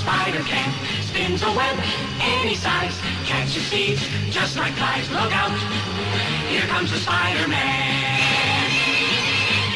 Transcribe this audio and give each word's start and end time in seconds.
Spider 0.00 0.42
can. 0.48 0.68
Spins 1.02 1.42
a 1.42 1.50
web 1.52 1.76
any 2.42 2.54
size, 2.54 2.96
catches 3.26 3.68
thieves 3.68 4.00
just 4.32 4.56
like 4.56 4.72
flies. 4.74 5.08
Look 5.10 5.32
out, 5.32 5.50
here 6.48 6.66
comes 6.68 6.90
the 6.90 6.98
Spider-Man. 6.98 8.70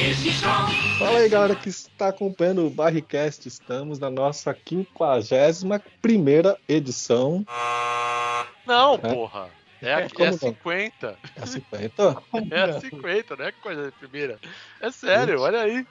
Is 0.00 0.22
he 0.22 0.30
strong? 0.30 0.70
Fala 0.98 1.18
aí, 1.18 1.28
galera 1.28 1.54
que 1.54 1.68
está 1.68 2.08
acompanhando 2.08 2.66
o 2.66 2.70
Barricast. 2.70 3.46
Estamos 3.46 3.98
na 3.98 4.10
nossa 4.10 4.54
51 4.54 5.80
primeira 6.02 6.58
edição. 6.68 7.44
Não, 8.66 8.94
É? 8.94 8.98
porra. 8.98 9.48
É, 9.82 9.94
a, 9.94 10.00
é 10.00 10.08
não? 10.30 10.38
50. 10.38 11.18
É 11.36 11.42
a 11.42 11.46
50? 11.46 12.22
É 12.50 12.60
a 12.62 12.80
50, 12.80 13.36
não 13.36 13.44
é 13.44 13.52
coisa 13.52 13.84
de 13.86 13.92
primeira. 13.92 14.38
É 14.80 14.90
sério, 14.90 15.40
olha 15.40 15.60
aí. 15.60 15.86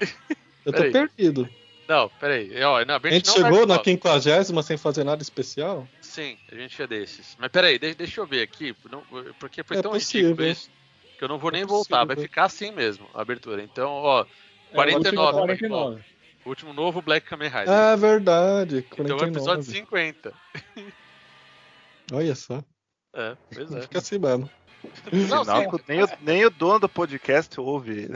Eu 0.66 0.72
tô 0.74 0.80
Peraí. 0.82 0.92
perdido. 0.92 1.48
Não, 1.88 2.10
peraí. 2.20 2.50
Ó, 2.64 2.84
não, 2.86 2.96
a 2.96 2.98
A 2.98 3.02
gente 3.10 3.14
gente 3.14 3.28
não 3.28 3.34
chegou 3.36 3.66
na 3.68 3.76
50 3.84 4.62
sem 4.64 4.78
fazer 4.78 5.04
nada 5.04 5.22
especial? 5.22 5.88
Sim, 6.02 6.38
a 6.52 6.56
gente 6.56 6.82
é 6.82 6.88
desses. 6.88 7.36
Mas 7.40 7.50
peraí, 7.52 7.78
deixa, 7.78 7.96
deixa 7.98 8.22
eu 8.22 8.26
ver 8.28 8.42
aqui. 8.42 8.76
não- 8.90 9.04
porque 9.40 9.64
foi 9.64 9.78
É 9.78 9.82
tão 9.82 9.92
possível. 9.92 10.30
ridículo 10.30 10.50
isso 10.50 10.70
que 11.18 11.24
eu 11.24 11.28
não 11.28 11.38
vou 11.38 11.50
É 11.50 11.54
nem 11.54 11.66
voltar. 11.66 12.06
Vai 12.06 12.16
ficar 12.16 12.46
assim 12.46 12.72
mesmo 12.72 13.08
a 13.14 13.22
abertura. 13.22 13.62
Então, 13.62 13.90
ó, 13.92 14.22
É, 14.72 14.74
49. 14.74 15.28
agora 15.38 15.56
vai, 15.56 15.70
ó, 15.72 15.98
o 16.46 16.50
último 16.50 16.74
novo 16.74 17.02
Black 17.02 17.28
Kamen 17.28 17.50
Rider. 17.50 17.70
É 17.70 17.96
verdade. 17.98 18.78
então 18.92 19.06
é 19.06 19.14
o 19.14 19.18
49. 19.18 19.32
episódio 19.32 19.64
50. 19.64 20.34
Olha 22.12 22.36
só. 22.36 22.64
É, 23.16 23.38
pois 23.54 23.72
é. 23.72 23.82
Fica 23.82 24.00
assim 24.00 24.18
mesmo. 24.18 24.50
Não, 25.12 25.44
Sinal 25.44 25.62
sim, 25.62 25.70
que 25.70 25.84
nem, 25.88 26.04
o, 26.04 26.08
nem 26.22 26.46
o 26.46 26.50
dono 26.50 26.80
do 26.80 26.90
podcast 26.90 27.60
ouve. 27.60 28.10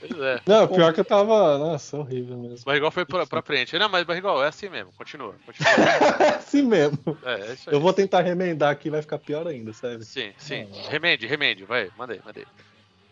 pois 0.00 0.20
é. 0.20 0.40
Não, 0.46 0.68
pior 0.68 0.92
que 0.92 1.00
eu 1.00 1.04
tava. 1.04 1.58
Nossa, 1.58 1.96
horrível 1.96 2.36
mesmo. 2.36 2.64
Barrigol 2.64 2.90
foi 2.90 3.04
pra, 3.04 3.26
pra 3.26 3.42
frente. 3.42 3.78
Não, 3.78 3.88
mas 3.88 4.04
Barrigol, 4.04 4.42
é 4.42 4.48
assim 4.48 4.68
mesmo. 4.68 4.92
Continua, 4.96 5.34
continua. 5.44 5.72
É 6.24 6.28
assim 6.36 6.62
mesmo. 6.62 6.98
É, 7.24 7.34
é 7.34 7.52
isso 7.54 7.70
aí. 7.70 7.76
Eu 7.76 7.80
vou 7.80 7.92
tentar 7.92 8.20
remendar 8.20 8.70
aqui, 8.70 8.90
vai 8.90 9.02
ficar 9.02 9.18
pior 9.18 9.46
ainda, 9.46 9.72
sério. 9.72 10.02
Sim, 10.02 10.32
sim. 10.38 10.66
Remende, 10.88 11.26
remende. 11.26 11.64
Vai, 11.64 11.90
mandei, 11.96 12.20
mandei. 12.24 12.44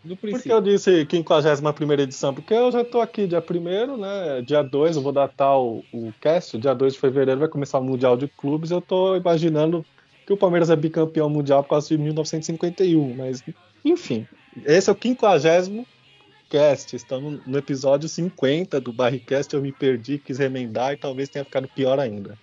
No 0.04 0.16
Por 0.16 0.42
que 0.42 0.50
eu 0.50 0.60
disse 0.60 1.06
51 1.08 1.92
edição? 1.92 2.34
Porque 2.34 2.52
eu 2.52 2.72
já 2.72 2.84
tô 2.84 3.00
aqui 3.00 3.26
dia 3.26 3.42
1 3.42 3.96
né? 3.96 4.42
Dia 4.42 4.62
2, 4.62 4.96
eu 4.96 5.02
vou 5.02 5.12
datar 5.12 5.56
o, 5.56 5.84
o 5.92 6.12
cast. 6.20 6.58
Dia 6.58 6.74
2 6.74 6.94
de 6.94 6.98
fevereiro 6.98 7.38
vai 7.38 7.48
começar 7.48 7.78
o 7.78 7.84
Mundial 7.84 8.16
de 8.16 8.26
Clubes. 8.26 8.72
Eu 8.72 8.80
tô 8.80 9.14
imaginando 9.14 9.86
que 10.26 10.32
o 10.32 10.36
Palmeiras 10.36 10.70
é 10.70 10.76
bicampeão 10.76 11.28
mundial 11.28 11.62
por 11.62 11.70
causa 11.70 11.88
de 11.88 11.98
1951. 11.98 13.14
Mas, 13.14 13.42
enfim, 13.84 14.26
esse 14.64 14.88
é 14.88 14.92
o 14.92 14.96
50 15.00 15.86
cast. 16.48 16.94
Estamos 16.94 17.40
no 17.46 17.58
episódio 17.58 18.08
50 18.08 18.80
do 18.80 18.92
Barricast. 18.92 19.54
Eu 19.54 19.62
me 19.62 19.72
perdi, 19.72 20.18
quis 20.18 20.38
remendar 20.38 20.92
e 20.92 20.96
talvez 20.96 21.28
tenha 21.28 21.44
ficado 21.44 21.66
pior 21.68 21.98
ainda. 21.98 22.38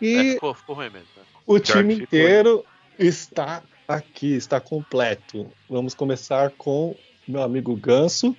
É, 0.00 0.06
E 0.06 0.32
ficou, 0.34 0.54
ficou 0.54 0.76
ruim 0.76 0.90
mesmo. 0.90 1.08
né? 1.16 1.22
o 1.46 1.58
time 1.58 1.94
inteiro 1.94 2.64
está 2.98 3.62
aqui, 3.88 4.34
está 4.34 4.60
completo. 4.60 5.50
Vamos 5.68 5.94
começar 5.94 6.50
com 6.50 6.94
meu 7.26 7.42
amigo 7.42 7.74
Ganso. 7.74 8.36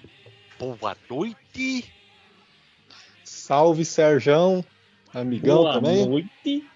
Boa 0.59 0.95
noite! 1.09 1.91
Salve 3.23 3.83
Serjão, 3.83 4.63
amigão 5.13 5.57
Boa 5.63 5.73
também. 5.73 6.07
noite. 6.07 6.67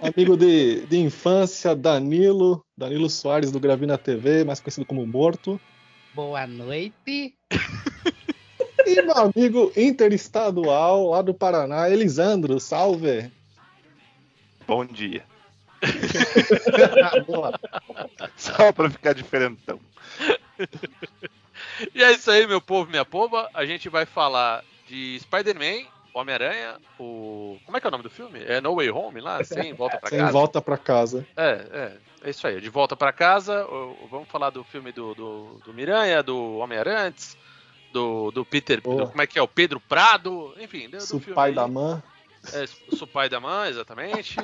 Amigo 0.00 0.36
de, 0.36 0.86
de 0.86 0.98
infância, 0.98 1.74
Danilo. 1.74 2.64
Danilo 2.76 3.10
Soares 3.10 3.50
do 3.50 3.60
Gravina 3.60 3.98
TV, 3.98 4.44
mais 4.44 4.60
conhecido 4.60 4.86
como 4.86 5.06
Morto. 5.06 5.60
Boa 6.14 6.46
noite. 6.46 7.34
E 8.86 9.02
meu 9.02 9.16
amigo 9.16 9.72
interestadual 9.76 11.10
lá 11.10 11.22
do 11.22 11.32
Paraná, 11.32 11.88
Elisandro. 11.88 12.58
Salve! 12.58 13.30
Bom 14.66 14.84
dia. 14.84 15.24
Só 18.36 18.72
pra 18.72 18.90
ficar 18.90 19.14
diferentão. 19.14 19.78
E 21.94 22.02
é 22.02 22.12
isso 22.12 22.30
aí, 22.30 22.46
meu 22.46 22.60
povo, 22.60 22.90
minha 22.90 23.04
pova. 23.04 23.48
A 23.54 23.64
gente 23.64 23.88
vai 23.88 24.06
falar 24.06 24.64
de 24.88 25.18
Spider-Man, 25.20 25.86
Homem-Aranha, 26.14 26.76
o. 26.98 27.58
Como 27.64 27.76
é 27.76 27.80
que 27.80 27.86
é 27.86 27.88
o 27.88 27.90
nome 27.90 28.02
do 28.04 28.10
filme? 28.10 28.40
É 28.44 28.60
No 28.60 28.74
Way 28.76 28.90
Home 28.90 29.20
lá? 29.20 29.42
Sem 29.44 29.72
volta 29.72 29.98
pra 29.98 30.08
Sem 30.10 30.18
casa? 30.18 30.32
volta 30.32 30.60
pra 30.62 30.76
casa. 30.78 31.26
É, 31.36 31.50
é. 31.72 31.96
É 32.24 32.30
isso 32.30 32.46
aí. 32.46 32.60
De 32.60 32.68
volta 32.68 32.94
pra 32.96 33.12
casa. 33.12 33.66
Vamos 34.10 34.28
falar 34.28 34.50
do 34.50 34.62
filme 34.62 34.92
do, 34.92 35.14
do, 35.14 35.60
do 35.64 35.74
Miranha, 35.74 36.22
do 36.22 36.58
Homem-Aranha 36.58 37.06
antes, 37.08 37.36
do, 37.92 38.30
do 38.30 38.44
Peter. 38.44 38.80
Boa. 38.80 39.04
do- 39.04 39.10
como 39.10 39.22
é 39.22 39.26
que 39.26 39.38
é? 39.38 39.42
O 39.42 39.48
Pedro 39.48 39.80
Prado. 39.80 40.54
Enfim, 40.60 40.88
do, 40.88 41.00
Su 41.00 41.18
filme 41.18 41.34
pai 41.34 41.52
da 41.52 41.66
mãe. 41.66 42.00
É, 42.52 42.66
Sou 42.96 43.06
pai 43.08 43.28
da 43.28 43.40
mãe, 43.40 43.70
exatamente. 43.70 44.36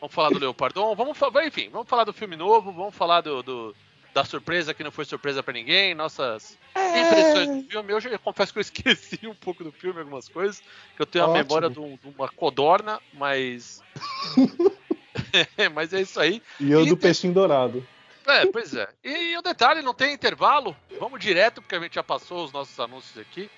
Vamos 0.00 0.14
falar 0.14 0.28
do 0.30 0.38
Leopardon. 0.38 0.94
Vamos, 0.94 1.16
enfim, 1.46 1.68
vamos 1.70 1.88
falar 1.88 2.04
do 2.04 2.12
filme 2.12 2.36
novo. 2.36 2.70
Vamos 2.72 2.94
falar 2.94 3.20
do, 3.22 3.42
do- 3.42 3.74
da 4.16 4.24
surpresa 4.24 4.72
que 4.72 4.82
não 4.82 4.90
foi 4.90 5.04
surpresa 5.04 5.42
pra 5.42 5.52
ninguém. 5.52 5.94
Nossas 5.94 6.56
impressões 6.74 7.62
do 7.64 7.70
filme. 7.70 7.92
Eu 7.92 8.00
já 8.00 8.18
confesso 8.18 8.50
que 8.50 8.58
eu 8.58 8.62
esqueci 8.92 9.26
um 9.26 9.34
pouco 9.34 9.62
do 9.62 9.70
filme, 9.70 9.98
algumas 10.00 10.26
coisas. 10.26 10.62
Que 10.96 11.02
eu 11.02 11.06
tenho 11.06 11.26
a 11.26 11.28
Ótimo. 11.28 11.44
memória 11.44 11.68
de, 11.68 11.78
um- 11.78 11.96
de 12.02 12.08
uma 12.16 12.26
codorna, 12.30 12.98
mas. 13.12 13.82
mas 15.74 15.92
é 15.92 16.00
isso 16.00 16.18
aí. 16.18 16.42
E 16.58 16.70
eu 16.72 16.80
E 16.80 16.84
do 16.88 16.96
tem- 16.96 17.02
peixinho 17.08 17.34
dourado. 17.34 17.86
É, 18.26 18.46
pois 18.46 18.74
é. 18.74 18.88
E, 19.04 19.36
o 19.36 19.42
detalhe, 19.42 19.82
não 19.82 19.92
tem 19.94 20.14
intervalo. 20.14 20.74
Vamos 20.98 21.20
direto, 21.20 21.60
porque 21.60 21.76
a 21.76 21.80
gente 21.80 21.94
já 21.94 22.02
passou 22.02 22.44
os 22.44 22.52
nossos 22.52 22.78
anúncios 22.80 23.16
aqui 23.18 23.48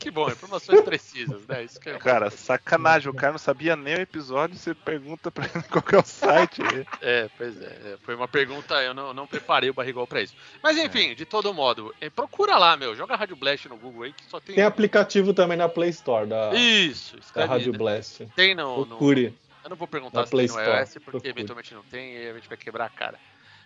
que 0.00 0.10
bom, 0.10 0.28
informações 0.28 0.80
precisas, 0.80 1.46
né? 1.46 1.62
Isso 1.62 1.78
que 1.78 1.90
é 1.90 1.98
Cara, 1.98 2.30
sacanagem. 2.30 3.08
O 3.10 3.14
cara 3.14 3.32
não 3.32 3.38
sabia 3.38 3.76
nem 3.76 3.94
o 3.96 4.00
episódio. 4.00 4.56
Você 4.56 4.74
pergunta 4.74 5.30
pra 5.30 5.44
ele 5.44 5.62
qual 5.70 5.82
que 5.82 5.94
é 5.94 5.98
o 5.98 6.04
site. 6.04 6.62
É, 7.02 7.28
pois 7.36 7.60
é, 7.60 7.66
é, 7.66 7.96
Foi 8.02 8.14
uma 8.14 8.26
pergunta, 8.26 8.74
eu 8.82 8.94
não, 8.94 9.12
não 9.14 9.26
preparei 9.26 9.68
o 9.70 9.74
barrigol 9.74 10.06
pra 10.06 10.22
isso. 10.22 10.34
Mas 10.62 10.78
enfim, 10.78 11.14
de 11.14 11.24
todo 11.26 11.52
modo, 11.54 11.94
eh, 12.00 12.08
procura 12.10 12.56
lá, 12.56 12.76
meu. 12.76 12.96
Joga 12.96 13.14
Rádio 13.14 13.36
Blast 13.36 13.68
no 13.68 13.76
Google 13.76 14.04
aí 14.04 14.12
que 14.14 14.24
só 14.24 14.40
tem. 14.40 14.54
Tem 14.56 14.64
aplicativo 14.64 15.34
também 15.34 15.58
na 15.58 15.68
Play 15.68 15.90
Store 15.90 16.26
da, 16.26 16.54
Isso, 16.54 17.16
da 17.34 17.44
Rádio 17.44 17.72
né? 17.72 17.78
Blast. 17.78 18.26
Tem 18.34 18.54
no, 18.54 18.78
no- 18.78 18.86
Procure. 18.86 19.34
Eu 19.62 19.68
não 19.70 19.76
vou 19.76 19.86
perguntar 19.86 20.20
na 20.20 20.24
se 20.26 20.30
Play 20.30 20.46
tem 20.48 20.56
no 20.56 20.62
Store, 20.62 20.80
iOS, 20.80 20.92
porque 20.94 21.10
procure. 21.10 21.28
eventualmente 21.28 21.74
não 21.74 21.82
tem 21.82 22.14
e 22.16 22.30
a 22.30 22.32
gente 22.32 22.48
vai 22.48 22.56
quebrar 22.56 22.86
a 22.86 22.90
cara. 22.90 23.18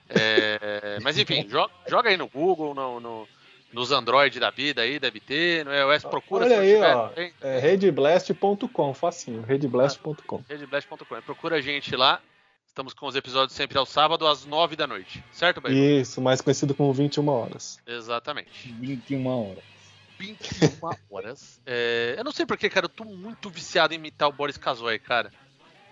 É, 0.08 0.98
mas 1.02 1.16
enfim, 1.18 1.44
jo- 1.48 1.70
joga 1.88 2.10
aí 2.10 2.16
no 2.16 2.26
Google, 2.28 2.74
no, 2.74 3.00
no- 3.00 3.28
nos 3.74 3.90
Android 3.92 4.38
da 4.40 4.50
vida 4.50 4.82
aí, 4.82 4.98
deve 4.98 5.20
ter. 5.20 5.64
No 5.64 5.72
iOS 5.74 6.04
procura 6.04 6.44
Olha 6.46 6.54
se 6.54 6.56
não 6.60 6.62
aí, 6.64 6.74
tiver. 6.74 6.96
ó. 6.96 7.08
Tem, 7.08 7.32
É 7.42 7.58
redblast.com, 7.58 8.94
facinho. 8.94 9.42
Redblast.com. 9.42 10.42
redblast.com. 10.48 11.20
Procura 11.22 11.56
a 11.56 11.60
gente 11.60 11.94
lá. 11.96 12.20
Estamos 12.66 12.92
com 12.94 13.06
os 13.06 13.14
episódios 13.14 13.54
sempre 13.56 13.78
ao 13.78 13.86
sábado, 13.86 14.26
às 14.26 14.44
9 14.44 14.74
da 14.74 14.86
noite. 14.86 15.22
Certo, 15.30 15.60
Bahia? 15.60 16.00
Isso, 16.00 16.20
mais 16.20 16.40
conhecido 16.40 16.74
como 16.74 16.92
21 16.92 17.28
horas. 17.28 17.78
Exatamente. 17.86 18.72
21 18.80 19.26
horas. 19.26 19.62
21 20.18 20.68
horas. 21.10 21.60
É, 21.66 22.14
eu 22.18 22.24
não 22.24 22.32
sei 22.32 22.44
porquê, 22.46 22.68
cara. 22.68 22.86
Eu 22.86 22.90
tô 22.90 23.04
muito 23.04 23.48
viciado 23.50 23.92
em 23.94 23.96
imitar 23.96 24.28
o 24.28 24.32
Boris 24.32 24.56
Kazoy, 24.56 24.98
cara. 24.98 25.30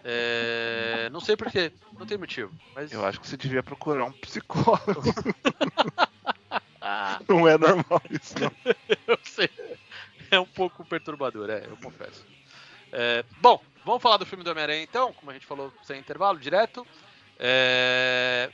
É, 0.04 1.08
não 1.12 1.20
sei 1.20 1.36
porquê. 1.36 1.70
Não 1.96 2.04
tem 2.04 2.18
motivo. 2.18 2.52
Mas 2.74 2.90
Eu 2.92 3.04
acho 3.06 3.20
que 3.20 3.28
você 3.28 3.36
devia 3.36 3.62
procurar 3.62 4.04
um 4.04 4.12
psicólogo. 4.12 5.02
Ah, 6.94 7.20
Não 7.28 7.48
é 7.48 7.56
normal 7.56 8.02
isso, 8.10 8.34
não. 8.38 8.50
eu 9.06 9.18
sei. 9.24 9.48
É 10.30 10.38
um 10.38 10.46
pouco 10.46 10.84
perturbador, 10.84 11.48
é, 11.50 11.66
eu 11.66 11.76
confesso. 11.78 12.26
É, 12.92 13.24
bom, 13.40 13.60
vamos 13.84 14.02
falar 14.02 14.18
do 14.18 14.26
filme 14.26 14.44
do 14.44 14.50
Homem-Aranha 14.50 14.82
então, 14.82 15.12
como 15.14 15.30
a 15.30 15.34
gente 15.34 15.46
falou 15.46 15.72
sem 15.82 15.98
intervalo, 15.98 16.38
direto. 16.38 16.86
É, 17.38 18.50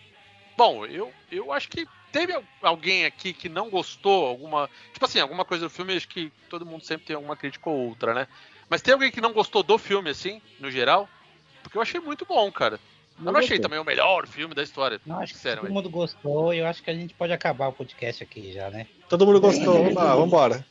Bom, 0.57 0.87
eu, 0.87 1.13
eu 1.31 1.53
acho 1.53 1.69
que 1.69 1.87
teve 2.13 2.33
al- 2.35 2.45
alguém 2.63 3.05
aqui 3.07 3.33
que 3.35 3.49
não 3.49 3.71
gostou, 3.71 4.27
alguma. 4.27 4.69
Tipo 4.93 5.05
assim, 5.07 5.21
alguma 5.21 5.45
coisa 5.45 5.67
do 5.67 5.71
filme, 5.71 5.97
acho 5.97 6.09
que 6.09 6.33
todo 6.49 6.67
mundo 6.67 6.85
sempre 6.85 7.07
tem 7.07 7.17
alguma 7.17 7.37
crítica 7.37 7.71
ou 7.71 7.89
outra, 7.89 8.15
né? 8.15 8.27
Mas 8.69 8.83
tem 8.83 8.95
alguém 8.95 9.11
que 9.11 9.21
não 9.21 9.33
gostou 9.33 9.63
do 9.63 9.79
filme, 9.79 10.11
assim, 10.11 10.43
no 10.59 10.71
geral? 10.71 11.09
Porque 11.63 11.79
eu 11.79 11.83
achei 11.83 12.01
muito 12.01 12.27
bom, 12.27 12.51
cara. 12.53 12.81
Eu 13.19 13.33
não 13.33 13.41
achei 13.41 13.59
também 13.59 13.79
o 13.79 13.85
melhor 13.85 14.27
filme 14.27 14.55
da 14.55 14.63
história. 14.63 15.01
Não, 15.05 15.21
acho 15.21 15.35
que 15.35 15.39
Sério, 15.39 15.59
todo 15.59 15.65
velho. 15.65 15.75
mundo 15.75 15.91
gostou 15.91 16.55
e 16.55 16.59
eu 16.59 16.67
acho 16.67 16.83
que 16.83 16.91
a 16.91 16.95
gente 16.95 17.15
pode 17.15 17.33
acabar 17.33 17.69
o 17.69 17.73
podcast 17.73 18.23
aqui 18.23 18.53
já, 18.53 18.71
né? 18.71 18.87
Todo 19.09 19.27
mundo 19.27 19.41
gostou. 19.41 19.85
Vamos 19.85 19.95
lá, 19.95 20.15
vambora. 20.15 20.67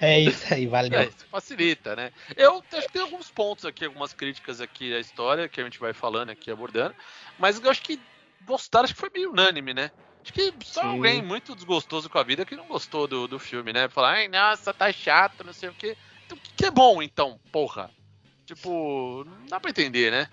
É 0.00 0.20
isso 0.20 0.52
aí, 0.54 0.66
valeu. 0.66 1.00
É, 1.00 1.06
isso 1.06 1.26
facilita, 1.30 1.96
né? 1.96 2.12
Eu 2.36 2.62
acho 2.72 2.86
que 2.86 2.92
tem 2.92 3.02
alguns 3.02 3.30
pontos 3.30 3.64
aqui, 3.64 3.84
algumas 3.84 4.12
críticas 4.12 4.60
aqui 4.60 4.92
da 4.92 5.00
história 5.00 5.48
que 5.48 5.60
a 5.60 5.64
gente 5.64 5.80
vai 5.80 5.92
falando 5.92 6.30
aqui, 6.30 6.50
abordando. 6.50 6.94
Mas 7.38 7.60
eu 7.60 7.70
acho 7.70 7.82
que 7.82 7.98
gostaram, 8.46 8.84
acho 8.84 8.94
que 8.94 9.00
foi 9.00 9.10
meio 9.12 9.32
unânime, 9.32 9.74
né? 9.74 9.90
Acho 10.22 10.32
que 10.32 10.52
só 10.64 10.82
Sim. 10.82 10.88
alguém 10.88 11.22
muito 11.22 11.54
desgostoso 11.54 12.08
com 12.08 12.18
a 12.18 12.22
vida 12.22 12.44
que 12.44 12.54
não 12.54 12.66
gostou 12.66 13.08
do, 13.08 13.26
do 13.26 13.38
filme, 13.38 13.72
né? 13.72 13.88
Falar, 13.88 14.12
ai, 14.12 14.28
nossa, 14.28 14.72
tá 14.72 14.92
chato, 14.92 15.44
não 15.44 15.52
sei 15.52 15.68
o 15.68 15.74
quê. 15.74 15.96
Então, 16.26 16.36
o 16.36 16.40
que 16.40 16.52
que 16.54 16.66
é 16.66 16.70
bom, 16.70 17.02
então, 17.02 17.40
porra? 17.50 17.90
Tipo, 18.44 19.24
não 19.24 19.46
dá 19.46 19.58
pra 19.58 19.70
entender, 19.70 20.10
né? 20.10 20.28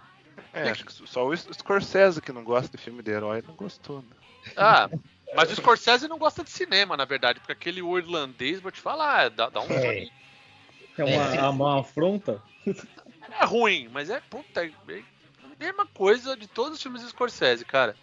É, 0.53 0.69
acho 0.69 0.85
que 0.85 0.93
só 0.93 1.27
o 1.27 1.35
Scorsese 1.35 2.21
que 2.21 2.31
não 2.31 2.43
gosta 2.43 2.77
de 2.77 2.83
filme 2.83 3.03
de 3.03 3.11
herói 3.11 3.43
não 3.45 3.55
gostou. 3.55 4.01
Né? 4.01 4.15
Ah, 4.55 4.89
mas 5.35 5.51
o 5.51 5.55
Scorsese 5.55 6.07
não 6.07 6.17
gosta 6.17 6.43
de 6.43 6.49
cinema, 6.49 6.95
na 6.95 7.05
verdade, 7.05 7.39
porque 7.39 7.51
aquele 7.51 7.81
o 7.81 7.97
irlandês, 7.97 8.61
vou 8.61 8.71
te 8.71 8.79
falar, 8.79 9.29
dá, 9.29 9.49
dá 9.49 9.61
um. 9.61 9.71
É. 9.71 10.07
É 10.97 11.03
uma, 11.03 11.49
uma 11.49 11.79
afronta. 11.81 12.41
É 13.39 13.45
ruim, 13.45 13.89
mas 13.91 14.09
é 14.09 14.21
puta, 14.21 14.65
é 14.65 14.71
a 14.93 15.59
mesma 15.59 15.85
coisa 15.85 16.37
de 16.37 16.47
todos 16.47 16.77
os 16.77 16.81
filmes 16.81 17.01
do 17.01 17.09
Scorsese, 17.09 17.65
cara. 17.65 17.95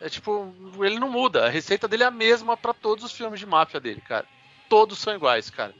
É 0.00 0.08
tipo, 0.08 0.52
ele 0.80 0.98
não 0.98 1.10
muda, 1.10 1.46
a 1.46 1.50
receita 1.50 1.86
dele 1.86 2.04
é 2.04 2.06
a 2.06 2.10
mesma 2.10 2.56
pra 2.56 2.72
todos 2.72 3.04
os 3.04 3.12
filmes 3.12 3.38
de 3.38 3.46
máfia 3.46 3.78
dele, 3.78 4.00
cara. 4.00 4.26
Todos 4.68 4.98
são 4.98 5.14
iguais, 5.14 5.50
cara. 5.50 5.74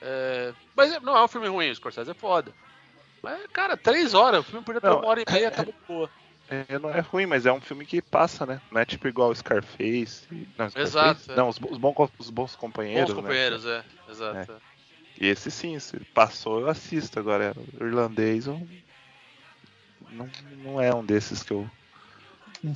É, 0.00 0.52
Mas 0.76 1.02
não 1.02 1.16
é 1.16 1.24
um 1.24 1.28
filme 1.28 1.48
ruim, 1.48 1.70
o 1.70 1.74
Scorsese 1.74 2.10
é 2.10 2.14
foda. 2.14 2.52
Mas, 3.24 3.46
cara, 3.52 3.76
três 3.76 4.12
horas, 4.12 4.40
o 4.40 4.42
filme 4.44 4.64
podia 4.64 4.80
ter 4.80 4.88
Não, 4.88 4.98
uma 4.98 5.08
hora 5.08 5.22
e 5.22 5.32
meia, 5.32 5.50
tá 5.50 5.62
muito 5.62 5.78
boa. 5.88 6.10
É, 6.50 6.78
não 6.78 6.90
é 6.90 7.00
ruim, 7.00 7.24
mas 7.24 7.46
é 7.46 7.52
um 7.52 7.60
filme 7.60 7.86
que 7.86 8.02
passa, 8.02 8.44
né? 8.44 8.60
Não 8.70 8.78
é 8.78 8.84
tipo 8.84 9.08
igual 9.08 9.30
o 9.30 9.34
Scarface. 9.34 10.26
Não, 10.58 10.68
Scarface? 10.68 10.78
Exato, 10.78 11.32
é. 11.32 11.36
Não, 11.36 11.48
os, 11.48 11.58
os, 11.58 11.78
bons, 11.78 12.10
os 12.18 12.28
bons 12.28 12.54
companheiros. 12.54 13.08
Bons 13.08 13.16
né? 13.16 13.22
companheiros, 13.22 13.64
é, 13.64 13.84
exato. 14.10 14.52
é. 14.52 14.56
E 15.18 15.26
esse 15.26 15.50
sim, 15.50 15.78
se 15.78 15.98
passou, 16.12 16.60
eu 16.60 16.68
assisto. 16.68 17.18
Agora, 17.18 17.54
o 17.80 17.84
irlandês 17.84 18.46
eu... 18.46 18.60
não, 20.10 20.28
não 20.62 20.80
é 20.80 20.94
um 20.94 21.04
desses 21.04 21.42
que 21.42 21.52
eu 21.52 21.68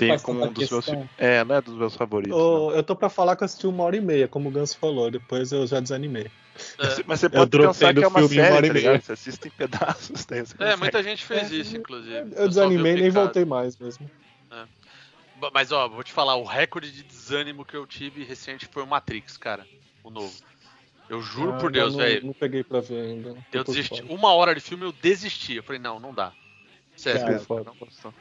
Faz 0.08 0.22
como 0.22 0.44
um 0.44 0.52
dos 0.52 0.70
meus. 0.70 0.84
questão. 0.84 1.02
fi- 1.02 1.10
É, 1.18 1.44
não 1.44 1.54
é 1.56 1.60
dos 1.62 1.74
meus 1.74 1.94
favoritos. 1.96 2.36
Ô, 2.36 2.72
eu 2.72 2.82
tô 2.82 2.94
pra 2.96 3.08
falar 3.08 3.36
que 3.36 3.42
eu 3.42 3.46
assisti 3.46 3.66
uma 3.66 3.84
hora 3.84 3.96
e 3.96 4.00
meia, 4.00 4.28
como 4.28 4.48
o 4.48 4.52
Gans 4.52 4.74
falou. 4.74 5.10
Depois 5.10 5.52
eu 5.52 5.66
já 5.66 5.80
desanimei. 5.80 6.30
É. 6.78 7.02
Mas 7.06 7.20
você 7.20 7.28
pode 7.28 7.50
pensar 7.56 7.94
que 7.94 8.02
é 8.02 8.08
uma 8.08 8.18
uma 8.20 8.28
série, 8.28 8.52
hora 8.54 8.66
e 8.66 8.68
tá 8.68 8.74
meia. 8.74 9.00
Você 9.00 9.12
assiste 9.12 9.46
em 9.46 9.50
pedaços. 9.50 10.10
Você 10.28 10.44
É, 10.58 10.76
muita 10.76 11.02
gente 11.02 11.24
fez 11.24 11.50
É, 11.52 11.54
isso, 11.54 11.76
inclusive. 11.76 12.32
Eu 12.34 12.46
o 12.46 12.48
desanimei 12.48 12.94
e 12.94 13.00
nem 13.02 13.10
voltei 13.10 13.44
mais 13.44 13.76
mesmo. 13.78 14.10
Ba- 15.36 15.50
Mas 15.54 15.70
ó, 15.70 15.88
vou 15.88 16.02
te 16.02 16.12
falar, 16.12 16.34
o 16.36 16.44
recorde 16.44 16.90
de 16.90 17.02
desânimo 17.04 17.64
que 17.64 17.76
eu 17.76 17.86
tive 17.86 18.24
recente 18.24 18.66
foi 18.66 18.82
o 18.82 18.86
Matrix, 18.86 19.36
cara. 19.36 19.66
O 20.02 20.10
novo. 20.10 20.34
Eu 21.08 21.22
juro 21.22 21.52
Ah, 21.52 21.58
por 21.58 21.66
ainda 21.66 21.78
Deus, 21.80 21.96
velho. 21.96 22.26
Não 22.26 22.34
peguei 22.34 22.62
pra 22.62 22.80
ver 22.80 23.00
ainda. 23.00 23.36
Eu 23.52 23.64
desisti. 23.64 24.02
fora. 24.02 24.12
Uma 24.12 24.34
hora 24.34 24.54
de 24.54 24.60
filme 24.60 24.84
eu 24.84 24.92
desisti. 24.92 25.54
Eu 25.54 25.62
falei, 25.62 25.80
não, 25.80 25.98
não 25.98 26.12
dá. 26.12 26.32
Sério, 26.96 27.46
Cara, 27.46 27.64
não 27.64 28.12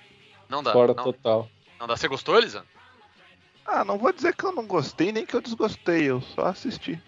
não 0.49 0.63
dá. 0.63 0.71
Fora 0.71 0.93
Não, 0.93 1.03
total. 1.03 1.49
Não 1.79 1.87
dá. 1.87 1.95
Você 1.95 2.07
gostou, 2.07 2.37
Elisa? 2.37 2.65
Ah, 3.65 3.83
não 3.83 3.97
vou 3.97 4.13
dizer 4.13 4.33
que 4.35 4.45
eu 4.45 4.51
não 4.53 4.65
gostei, 4.65 5.11
nem 5.11 5.25
que 5.25 5.35
eu 5.35 5.41
desgostei, 5.41 6.09
eu 6.09 6.21
só 6.21 6.45
assisti. 6.45 7.01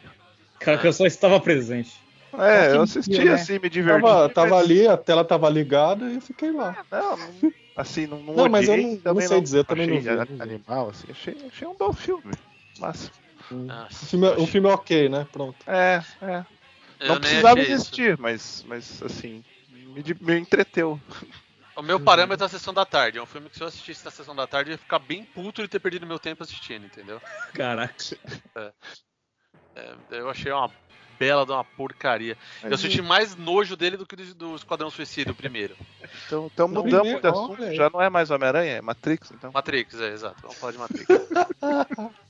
Cara, 0.59 0.77
que 0.77 0.87
eu 0.87 0.93
só 0.93 1.05
estava 1.05 1.39
presente. 1.39 2.01
É, 2.33 2.71
eu 2.71 2.75
não 2.75 2.83
assisti 2.83 3.23
né? 3.23 3.31
assim, 3.33 3.59
me 3.59 3.69
diverti. 3.69 4.01
Tava, 4.01 4.29
tava 4.29 4.57
ali, 4.57 4.87
a 4.87 4.97
tela 4.97 5.23
tava 5.25 5.49
ligada 5.49 6.11
e 6.11 6.15
eu 6.15 6.21
fiquei 6.21 6.51
lá. 6.51 6.85
Não, 6.91 7.17
não- 7.17 7.53
assim, 7.75 8.05
não, 8.05 8.21
não, 8.21 8.33
Não, 8.35 8.49
mas 8.49 8.67
eu 8.67 8.77
não- 8.77 8.89
não 8.89 9.01
também 9.01 9.27
sei 9.27 9.41
dizer, 9.41 9.57
eu 9.59 9.63
também 9.63 9.87
não 9.87 9.97
achei 9.97 10.11
vi, 10.11 10.15
não 10.15 10.41
animal, 10.41 10.89
assim, 10.89 11.07
achei, 11.09 11.35
achei 11.47 11.67
um 11.67 11.75
bom 11.75 11.93
filme. 11.93 12.33
Mas, 12.77 13.11
Nossa, 13.51 14.05
O 14.05 14.07
filme, 14.07 14.27
é- 14.27 14.37
o 14.37 14.45
filme 14.45 14.69
é 14.69 14.73
ok, 14.73 15.09
né? 15.09 15.27
Pronto. 15.31 15.57
é, 15.65 16.01
é. 16.21 16.45
eu 16.99 17.07
não 17.07 17.19
precisava 17.19 17.59
isso. 17.61 17.71
existir, 17.71 18.17
mas, 18.19 18.63
mas 18.67 19.01
assim, 19.01 19.43
me, 19.69 20.03
me 20.19 20.37
entreteu. 20.37 21.01
O 21.79 21.81
meu 21.81 21.99
parâmetro 21.99 22.43
é 22.43 22.47
a 22.47 22.49
sessão 22.49 22.73
da 22.73 22.85
tarde. 22.85 23.17
É 23.17 23.21
um 23.21 23.25
filme 23.25 23.49
que 23.49 23.55
se 23.55 23.63
eu 23.63 23.67
assistisse 23.67 24.03
na 24.03 24.11
sessão 24.11 24.35
da 24.35 24.45
tarde 24.45 24.71
eu 24.71 24.73
ia 24.73 24.77
ficar 24.77 24.99
bem 24.99 25.23
puto 25.23 25.61
de 25.61 25.67
ter 25.69 25.79
perdido 25.79 26.05
meu 26.05 26.19
tempo 26.19 26.43
assistindo, 26.43 26.85
entendeu? 26.85 27.21
Caraca. 27.53 27.95
É, 29.75 29.95
eu 30.11 30.29
achei 30.29 30.51
uma 30.51 30.69
bela 31.17 31.45
de 31.45 31.51
uma 31.53 31.63
porcaria. 31.63 32.37
Eu 32.63 32.77
senti 32.77 33.01
mais 33.01 33.35
nojo 33.35 33.77
dele 33.77 33.95
do 33.95 34.05
que 34.05 34.15
do, 34.15 34.33
do 34.35 34.55
Esquadrão 34.55 34.89
Suicida, 34.89 35.31
o 35.31 35.35
primeiro. 35.35 35.75
Então, 36.25 36.49
então 36.53 36.67
Não, 36.67 36.83
mudamos 36.83 37.13
primeiro, 37.13 37.21
de 37.21 37.27
assunto, 37.27 37.63
aí. 37.63 37.75
já 37.75 37.89
não 37.89 38.01
é 38.01 38.09
mais 38.09 38.29
Homem-Aranha, 38.29 38.73
é 38.73 38.81
Matrix, 38.81 39.31
então. 39.31 39.51
Matrix, 39.53 39.99
é, 40.01 40.11
exato. 40.11 40.41
Vamos 40.41 40.57
falar 40.57 40.71
de 40.73 40.77
Matrix. 40.77 41.07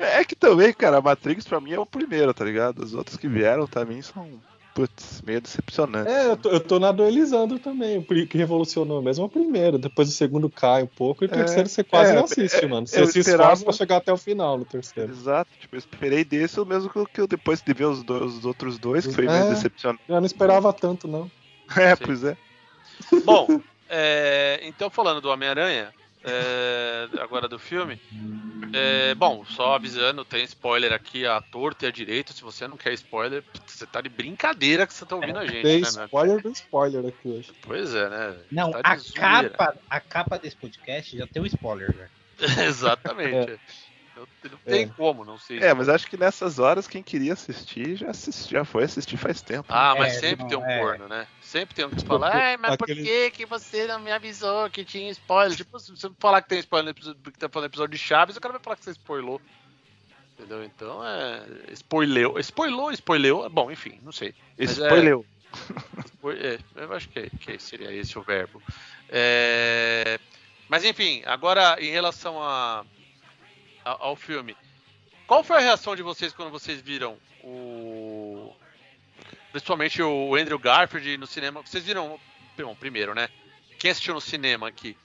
É 0.00 0.24
que 0.24 0.34
também, 0.34 0.72
cara, 0.72 1.00
Matrix 1.00 1.46
pra 1.46 1.60
mim 1.60 1.72
é 1.72 1.78
o 1.78 1.86
primeiro, 1.86 2.34
tá 2.34 2.44
ligado? 2.44 2.80
Os 2.82 2.92
outros 2.92 3.16
que 3.16 3.28
vieram 3.28 3.68
também 3.68 4.02
são, 4.02 4.42
putz, 4.74 5.22
meio 5.24 5.40
decepcionantes. 5.40 6.12
É, 6.12 6.26
eu 6.30 6.36
tô, 6.36 6.48
eu 6.50 6.60
tô 6.60 6.78
na 6.80 6.90
do 6.92 7.04
Elisandro 7.04 7.58
também. 7.58 8.02
Que 8.02 8.36
revolucionou 8.36 9.00
mesmo 9.00 9.22
é 9.24 9.26
o 9.26 9.30
primeiro. 9.30 9.78
Depois 9.78 10.08
o 10.08 10.12
segundo 10.12 10.50
cai 10.50 10.82
um 10.82 10.86
pouco 10.88 11.24
e 11.24 11.26
o 11.28 11.30
É, 11.30 11.36
terceiro 11.36 11.68
você 11.68 11.84
quase 11.84 12.12
é, 12.12 12.14
não 12.16 12.24
assiste, 12.24 12.66
mano. 12.66 12.86
Você 12.86 13.00
eu 13.00 13.06
se 13.06 13.20
esperava- 13.20 13.52
esforça 13.52 13.64
pra 13.64 13.72
chegar 13.72 13.96
até 13.98 14.12
o 14.12 14.16
final 14.16 14.58
no 14.58 14.64
terceiro. 14.64 15.12
Exato, 15.12 15.50
tipo, 15.60 15.74
eu 15.76 15.78
esperei 15.78 16.24
desse 16.24 16.60
o 16.60 16.66
mesmo 16.66 16.90
que, 16.90 17.04
que 17.06 17.20
eu 17.20 17.26
depois 17.26 17.62
de 17.62 17.72
ver 17.72 17.84
os, 17.86 18.02
dois- 18.02 18.34
os 18.36 18.44
outros 18.44 18.78
dois, 18.78 19.06
que 19.06 19.12
foi 19.14 19.26
É. 19.26 19.28
meio 19.30 19.50
decepcionante. 19.54 20.02
Eu 20.08 20.16
não 20.20 20.26
esperava 20.26 20.72
tanto, 20.72 21.06
não. 21.08 21.30
É, 21.76 21.94
Sim. 21.96 22.02
pois 22.04 22.24
é. 22.24 22.36
Bom, 23.24 23.60
é, 23.88 24.60
então 24.64 24.90
falando 24.90 25.20
do 25.20 25.28
Homem-Aranha, 25.30 25.92
é, 26.24 27.08
agora 27.20 27.46
do 27.48 27.58
filme. 27.58 28.00
é, 28.72 29.14
bom, 29.14 29.44
só 29.44 29.74
avisando, 29.74 30.24
tem 30.24 30.42
spoiler 30.44 30.92
aqui 30.92 31.26
à 31.26 31.40
torta 31.40 31.84
e 31.84 31.88
à 31.88 31.90
direita. 31.90 32.32
Se 32.32 32.42
você 32.42 32.66
não 32.66 32.76
quer 32.76 32.92
spoiler, 32.94 33.44
você 33.66 33.86
tá 33.86 34.00
de 34.00 34.08
brincadeira 34.08 34.86
que 34.86 34.94
você 34.94 35.04
tá 35.06 35.14
ouvindo 35.16 35.38
a 35.38 35.46
gente, 35.46 35.62
Tem 35.62 35.80
né, 35.80 35.88
spoiler 35.88 36.42
do 36.42 36.50
spoiler 36.50 37.06
aqui 37.06 37.28
hoje. 37.28 37.52
Pois 37.62 37.94
é, 37.94 38.08
né? 38.08 38.36
Não, 38.50 38.70
Tá 38.72 38.80
a 38.82 38.96
zoeira. 38.96 39.50
capa, 39.50 39.78
a 39.88 40.00
capa 40.00 40.38
desse 40.38 40.56
podcast 40.56 41.16
já 41.16 41.26
tem 41.26 41.42
um 41.42 41.46
spoiler, 41.46 41.92
velho. 41.94 42.10
Exatamente. 42.66 43.58
Não, 44.16 44.26
não 44.50 44.58
tem 44.64 44.84
É. 44.84 44.86
como, 44.86 45.24
não 45.24 45.36
sei. 45.38 45.58
É, 45.58 45.74
mas 45.74 45.88
acho 45.88 46.06
que 46.08 46.16
nessas 46.16 46.60
horas 46.60 46.86
quem 46.86 47.02
queria 47.02 47.32
assistir 47.32 47.96
já, 47.96 48.10
assisti, 48.10 48.52
já 48.52 48.64
foi 48.64 48.84
assistir 48.84 49.16
faz 49.16 49.42
tempo. 49.42 49.66
Ah, 49.68 49.94
mas 49.98 50.16
É, 50.16 50.20
sempre 50.20 50.42
não, 50.44 50.48
tem 50.48 50.58
um 50.58 50.64
é. 50.64 50.78
corno, 50.80 51.08
né? 51.08 51.26
Sempre 51.54 51.72
tem 51.76 51.84
um 51.84 51.90
que 51.90 52.04
fala, 52.04 52.34
ai, 52.34 52.56
mas 52.56 52.76
por 52.76 52.82
Aquele- 52.90 53.04
que, 53.04 53.30
que 53.30 53.46
você 53.46 53.86
não 53.86 54.00
me 54.00 54.10
avisou 54.10 54.68
que 54.68 54.84
tinha 54.84 55.08
spoiler? 55.12 55.56
Tipo, 55.56 55.78
se 55.78 55.92
você 55.92 56.10
falar 56.18 56.42
que 56.42 56.48
tem 56.48 56.58
spoiler 56.58 56.86
no 56.86 56.90
episódio, 56.90 57.20
que 57.30 57.38
tá 57.38 57.48
falando 57.48 57.68
episódio 57.68 57.96
de 57.96 58.04
Chaves, 58.04 58.36
o 58.36 58.40
cara 58.40 58.54
vai 58.54 58.60
falar 58.60 58.74
que 58.74 58.82
você 58.82 58.90
spoilou. 58.90 59.40
Entendeu? 60.36 60.64
Então 60.64 61.06
é. 61.06 61.44
Spoileu. 61.74 62.40
Spoilou, 62.40 62.90
spoileu. 62.90 63.48
Bom, 63.48 63.70
enfim, 63.70 64.00
não 64.02 64.10
sei. 64.10 64.34
É- 64.58 64.64
Spoiler. 64.64 65.20
Spo- 66.08 66.32
é, 66.34 66.58
eu 66.74 66.92
acho 66.92 67.08
que, 67.08 67.30
que 67.30 67.56
seria 67.60 67.92
esse 67.92 68.18
o 68.18 68.22
verbo. 68.22 68.60
É, 69.08 70.18
Mas 70.68 70.82
enfim, 70.84 71.22
agora 71.24 71.76
em 71.80 71.90
relação 71.92 72.42
a, 72.42 72.84
a- 73.84 73.96
ao 74.00 74.16
filme. 74.16 74.56
Qual 75.28 75.44
foi 75.44 75.58
a 75.58 75.60
reação 75.60 75.94
de 75.94 76.02
vocês 76.02 76.32
quando 76.32 76.50
vocês 76.50 76.80
viram 76.80 77.16
o. 77.44 77.83
Principalmente 79.54 80.02
o 80.02 80.34
Andrew 80.34 80.58
Garfield 80.58 81.16
no 81.16 81.28
cinema? 81.28 81.62
Vocês 81.64 81.84
viram. 81.84 82.18
Bom, 82.58 82.74
primeiro, 82.74 83.14
né? 83.14 83.28
Quem 83.78 83.88
assistiu 83.92 84.12
no 84.12 84.20
cinema 84.20 84.66
aqui? 84.66 84.96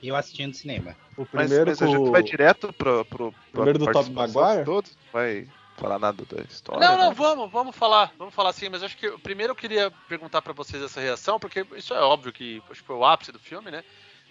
Eu 0.00 0.14
assistindo 0.14 0.50
no 0.50 0.54
cinema. 0.54 0.96
O 1.16 1.22
Mas, 1.32 1.48
primeiro 1.48 1.66
mas 1.70 1.82
a 1.82 1.86
com 1.86 1.92
gente 1.92 2.10
vai 2.12 2.22
direto 2.22 2.72
pro, 2.72 3.04
pro, 3.04 3.32
pro 3.32 3.40
Primeiro 3.50 3.80
do 3.80 3.84
participação 3.86 4.40
Maguire? 4.40 4.64
Todos? 4.64 4.96
Vai 5.12 5.48
falar 5.76 5.98
nada 5.98 6.24
da 6.24 6.42
história? 6.42 6.80
Não, 6.80 6.96
não, 6.96 7.08
né? 7.08 7.14
vamos, 7.16 7.50
vamos 7.50 7.74
falar, 7.74 8.14
vamos 8.16 8.32
falar 8.32 8.52
sim, 8.52 8.68
mas 8.68 8.84
acho 8.84 8.96
que 8.96 9.10
primeiro 9.18 9.50
eu 9.50 9.56
queria 9.56 9.90
perguntar 10.08 10.40
pra 10.42 10.52
vocês 10.52 10.80
essa 10.80 11.00
reação, 11.00 11.40
porque 11.40 11.66
isso 11.74 11.92
é 11.92 12.00
óbvio 12.00 12.32
que 12.32 12.62
acho 12.70 12.82
que 12.82 12.86
foi 12.86 12.94
o 12.94 13.04
ápice 13.04 13.32
do 13.32 13.40
filme, 13.40 13.68
né? 13.72 13.82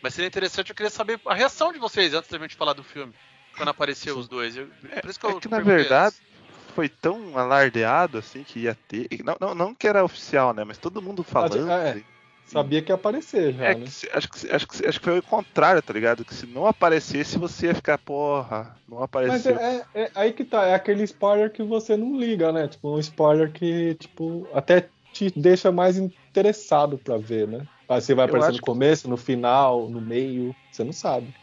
Mas 0.02 0.14
seria 0.14 0.30
interessante, 0.30 0.70
eu 0.70 0.76
queria 0.76 0.90
saber 0.90 1.20
a 1.26 1.34
reação 1.34 1.74
de 1.74 1.78
vocês 1.80 2.14
antes 2.14 2.30
da 2.30 2.38
gente 2.38 2.56
falar 2.56 2.72
do 2.72 2.86
filme, 2.86 3.14
quando 3.58 3.68
apareceu 3.68 4.18
os 4.18 4.30
dois. 4.30 4.56
Eu- 4.56 4.68
por 5.02 5.10
isso 5.10 5.20
que, 5.20 5.26
eu 5.26 5.38
É 5.38 5.42
que 5.42 5.50
na 5.50 5.60
verdade 5.60 6.16
antes. 6.16 6.31
Foi 6.72 6.90
tão 6.90 7.38
alardeado 7.38 8.18
assim 8.18 8.44
que 8.44 8.62
ia 8.62 8.76
ter. 8.88 9.08
Não, 9.24 9.36
não, 9.40 9.56
não 9.56 9.76
que 9.76 9.88
era 9.88 10.04
oficial, 10.04 10.54
né? 10.54 10.64
Mas 10.64 10.78
todo 10.78 11.02
mundo 11.02 11.24
falando. 11.24 11.70
é. 11.70 12.02
sabia 12.46 12.82
que 12.82 12.92
ia 12.92 12.96
aparecer 12.96 13.54
já, 13.54 13.70
É 13.70 13.76
né? 13.76 13.86
que 13.86 14.10
acho, 14.14 14.30
que, 14.30 14.52
acho, 14.52 14.68
que, 14.68 14.86
acho 14.88 15.00
que 15.00 15.06
foi 15.06 15.20
o 15.20 15.24
contrário, 15.24 15.82
tá 15.82 15.94
ligado? 15.94 16.26
Que 16.26 16.34
se 16.34 16.46
não 16.48 16.66
aparecesse, 16.66 17.38
você 17.38 17.68
ia 17.68 17.76
ficar, 17.76 17.98
porra, 18.00 18.76
não 18.88 18.98
Mas 18.98 19.04
apareceu. 19.04 19.58
é, 19.58 19.86
é- 19.94 20.02
é 20.04 20.12
aí 20.16 20.34
que 20.34 20.44
tá, 20.44 20.66
é 20.66 20.74
aquele 20.74 21.04
spoiler 21.04 21.52
que 21.52 21.64
você 21.64 21.96
não 21.96 22.18
liga, 22.18 22.52
né? 22.52 22.68
Tipo, 22.68 22.96
um 22.96 23.00
spoiler 23.00 23.52
que, 23.52 23.96
tipo, 23.96 24.50
até 24.54 24.90
te 25.14 25.30
deixa 25.36 25.72
mais 25.72 25.98
interessado 25.98 26.98
pra 26.98 27.18
ver, 27.18 27.48
né? 27.48 27.66
Ah, 27.88 28.00
Se 28.00 28.14
vai 28.14 28.26
aparecer 28.26 28.54
no 28.54 28.62
começo, 28.62 29.10
no 29.10 29.18
final, 29.18 29.90
no 29.90 30.02
meio, 30.02 30.56
você 30.70 30.84
não 30.84 30.94
sabe. 30.94 31.34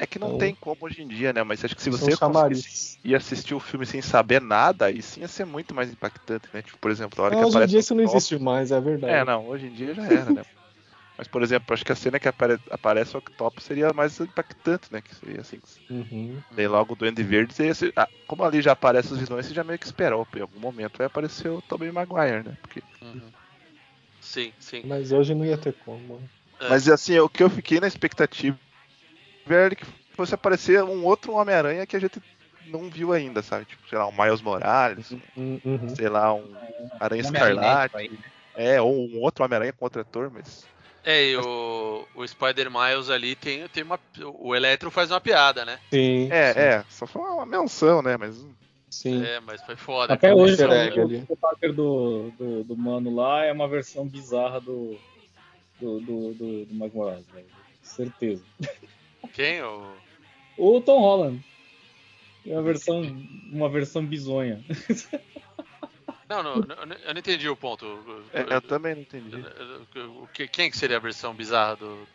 É 0.00 0.06
que 0.06 0.18
não 0.18 0.28
Então- 0.28 0.38
tem 0.38 0.54
como 0.54 0.76
hoje 0.82 1.02
em 1.02 1.08
dia, 1.08 1.32
né? 1.32 1.42
Mas 1.42 1.64
acho 1.64 1.74
que 1.74 1.82
se 1.82 1.90
você 1.90 2.16
conseguisse 2.16 2.98
ir 3.04 3.16
assistir 3.16 3.54
o 3.54 3.58
filme 3.60 3.84
sem 3.84 4.00
saber 4.00 4.40
nada, 4.40 4.86
aí 4.86 5.02
sim 5.02 5.20
ia 5.22 5.28
ser 5.28 5.44
muito 5.44 5.74
mais 5.74 5.90
impactante, 5.92 6.48
né? 6.54 6.62
Tipo, 6.62 6.78
por 6.78 6.90
exemplo, 6.90 7.20
a 7.20 7.26
hora 7.26 7.34
Não, 7.34 7.42
que 7.42 7.46
hoje 7.48 7.54
em 7.56 7.58
aparece 7.58 7.70
dia 7.70 7.78
o 7.78 7.80
isso 7.80 7.94
não 7.96 8.04
existe 8.04 8.38
mais, 8.38 8.70
é 8.70 8.80
verdade. 8.80 9.12
É, 9.12 9.24
não, 9.24 9.46
hoje 9.48 9.66
em 9.66 9.72
dia 9.72 9.92
já 9.94 10.04
era, 10.06 10.32
né? 10.32 10.42
Mas, 11.16 11.26
por 11.26 11.42
exemplo, 11.42 11.74
acho 11.74 11.84
que 11.84 11.90
a 11.90 11.96
cena 11.96 12.20
que 12.20 12.28
apare- 12.28 12.60
aparece 12.70 13.16
o 13.16 13.18
Octopus 13.18 13.64
seria 13.64 13.92
mais 13.92 14.20
impactante, 14.20 14.86
né? 14.92 15.00
Que 15.02 15.12
seria 15.16 15.40
assim. 15.40 15.58
Uhum. 15.90 16.40
Daí 16.52 16.68
logo 16.68 16.92
o 16.92 16.96
Duende 16.96 17.24
Verde, 17.24 17.52
você 17.52 17.66
ia 17.66 17.74
se- 17.74 17.92
ah, 17.96 18.08
como 18.28 18.44
ali 18.44 18.62
já 18.62 18.70
aparece 18.70 19.12
os 19.12 19.18
vilões, 19.18 19.46
você 19.46 19.52
já 19.52 19.64
meio 19.64 19.80
que 19.80 19.86
esperou. 19.86 20.24
Em 20.36 20.42
algum 20.42 20.60
momento 20.60 20.96
vai 20.98 21.08
aparecer 21.08 21.48
o 21.48 21.60
Tobey 21.60 21.90
Maguire, 21.90 22.44
né? 22.44 22.52
Porque... 22.62 22.80
Uhum. 23.02 23.20
Sim, 24.20 24.52
sim. 24.60 24.82
Mas 24.84 25.10
hoje 25.10 25.34
não 25.34 25.44
ia 25.44 25.58
ter 25.58 25.74
como. 25.84 26.20
É. 26.60 26.68
Mas 26.68 26.88
assim, 26.88 27.18
o 27.18 27.28
que 27.28 27.42
eu 27.42 27.50
fiquei 27.50 27.80
na 27.80 27.88
expectativa 27.88 28.56
era 29.54 29.74
que 29.74 29.84
fosse 30.14 30.34
aparecer 30.34 30.82
um 30.82 31.04
outro 31.04 31.32
Homem-Aranha 31.32 31.86
que 31.86 31.96
a 31.96 32.00
gente 32.00 32.20
não 32.66 32.88
viu 32.90 33.12
ainda, 33.12 33.42
sabe? 33.42 33.64
Tipo, 33.64 33.88
sei 33.88 33.98
lá, 33.98 34.06
um 34.06 34.12
Miles 34.12 34.40
Morales, 34.42 35.10
Uhum. 35.36 35.60
Uhum. 35.64 35.88
sei 35.94 36.08
lá, 36.08 36.34
um 36.34 36.54
Aranha 37.00 37.22
Escarlate. 37.22 38.18
É, 38.54 38.80
ou 38.80 39.08
um 39.08 39.20
outro 39.20 39.44
Homem-Aranha 39.44 39.72
com 39.72 39.84
outro 39.84 40.00
ator, 40.00 40.30
mas. 40.30 40.66
É, 41.04 41.30
e 41.30 41.36
o, 41.36 42.06
o 42.14 42.26
Spider 42.26 42.70
Miles 42.70 43.08
ali 43.08 43.34
tem, 43.34 43.66
tem 43.68 43.84
uma. 43.84 43.98
O 44.40 44.54
Eletro 44.54 44.90
faz 44.90 45.10
uma 45.10 45.20
piada, 45.20 45.64
né? 45.64 45.78
Sim. 45.90 46.26
sim, 46.26 46.32
É, 46.32 46.50
é, 46.50 46.84
só 46.90 47.06
foi 47.06 47.22
uma 47.22 47.46
menção, 47.46 48.02
né? 48.02 48.16
Mas. 48.16 48.44
Sim. 48.90 49.24
É, 49.24 49.38
mas 49.40 49.62
foi 49.62 49.76
foda. 49.76 50.14
Até 50.14 50.34
hoje, 50.34 50.64
o 50.64 51.08
Peter 51.08 51.36
Parker 51.36 51.72
do, 51.72 52.32
do, 52.38 52.64
do 52.64 52.76
mano 52.76 53.14
lá 53.14 53.44
é 53.44 53.52
uma 53.52 53.68
versão 53.68 54.06
bizarra 54.06 54.60
do, 54.60 54.98
do, 55.78 56.00
do, 56.00 56.34
do, 56.34 56.64
do 56.64 56.74
Miles 56.74 56.94
Morales, 56.94 57.26
velho. 57.32 57.46
Certeza. 57.82 58.42
Quem? 59.32 59.62
O... 59.62 59.92
O 60.56 60.80
Tom 60.80 61.00
Holland. 61.00 61.40
É 62.46 62.52
uma 62.52 62.62
versão, 62.62 63.02
uma 63.52 63.68
versão 63.68 64.04
bizonha. 64.04 64.64
Não, 66.28 66.42
não, 66.42 66.56
não, 66.56 66.76
eu 67.06 67.14
não 67.14 67.18
entendi 67.20 67.48
o 67.48 67.56
ponto. 67.56 67.86
É, 68.34 68.54
eu 68.54 68.60
também 68.60 68.94
não 68.94 69.00
entendi. 69.00 69.42
Quem 70.52 70.70
que 70.70 70.76
seria 70.76 70.98
a 70.98 71.00
versão 71.00 71.32
bizarra 71.34 71.76
do. 71.76 72.06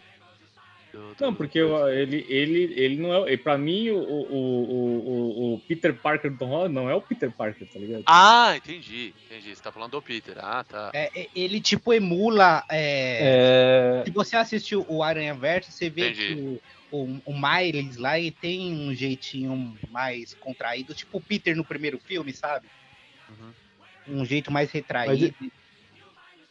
do- 0.93 1.15
do- 1.15 1.15
Não, 1.19 1.33
porque 1.33 1.57
eu- 1.57 1.87
ele, 1.89 2.23
ele, 2.29 2.73
ele 2.79 2.97
não 2.97 3.27
é. 3.27 3.35
Pra 3.37 3.57
mim, 3.57 3.89
o, 3.89 3.97
o, 3.97 4.31
o, 4.31 5.09
o, 5.09 5.53
o 5.55 5.59
Peter 5.61 5.95
Parker 5.99 6.29
do 6.31 6.37
Tom 6.37 6.45
Holland 6.45 6.75
não 6.75 6.87
é 6.87 6.93
o 6.93 7.01
Peter 7.01 7.31
Parker, 7.31 7.67
tá 7.67 7.79
ligado? 7.79 8.03
Ah, 8.05 8.55
entendi, 8.55 9.15
entendi. 9.25 9.55
Você 9.55 9.63
tá 9.63 9.71
falando 9.71 9.89
do 9.93 10.01
Peter. 10.01 10.35
Ah, 10.37 10.63
tá. 10.63 10.91
É, 10.93 11.09
é, 11.19 11.27
ele 11.35 11.59
tipo 11.59 11.91
emula. 11.91 12.63
é, 12.69 14.01
É, 14.01 14.03
Se 14.05 14.11
você 14.11 14.35
assistiu 14.35 14.85
o 14.87 15.01
Aranha 15.01 15.33
Verso, 15.33 15.71
você 15.71 15.89
vê 15.89 16.09
Entendi. 16.11 16.35
que 16.35 16.61
o, 16.93 17.07
o, 17.25 17.33
Miles 17.33 17.97
lá 17.97 18.19
ele 18.19 18.31
tem 18.31 18.71
um 18.71 18.93
jeitinho 18.93 19.75
mais 19.89 20.35
contraído, 20.35 20.93
tipo 20.93 21.17
o 21.17 21.21
Peter 21.21 21.55
no 21.55 21.65
primeiro 21.65 21.99
filme, 21.99 22.31
sabe? 22.31 22.67
Uhum. 23.29 24.19
Um 24.19 24.25
jeito 24.25 24.51
mais 24.51 24.71
retraído. 24.71 25.33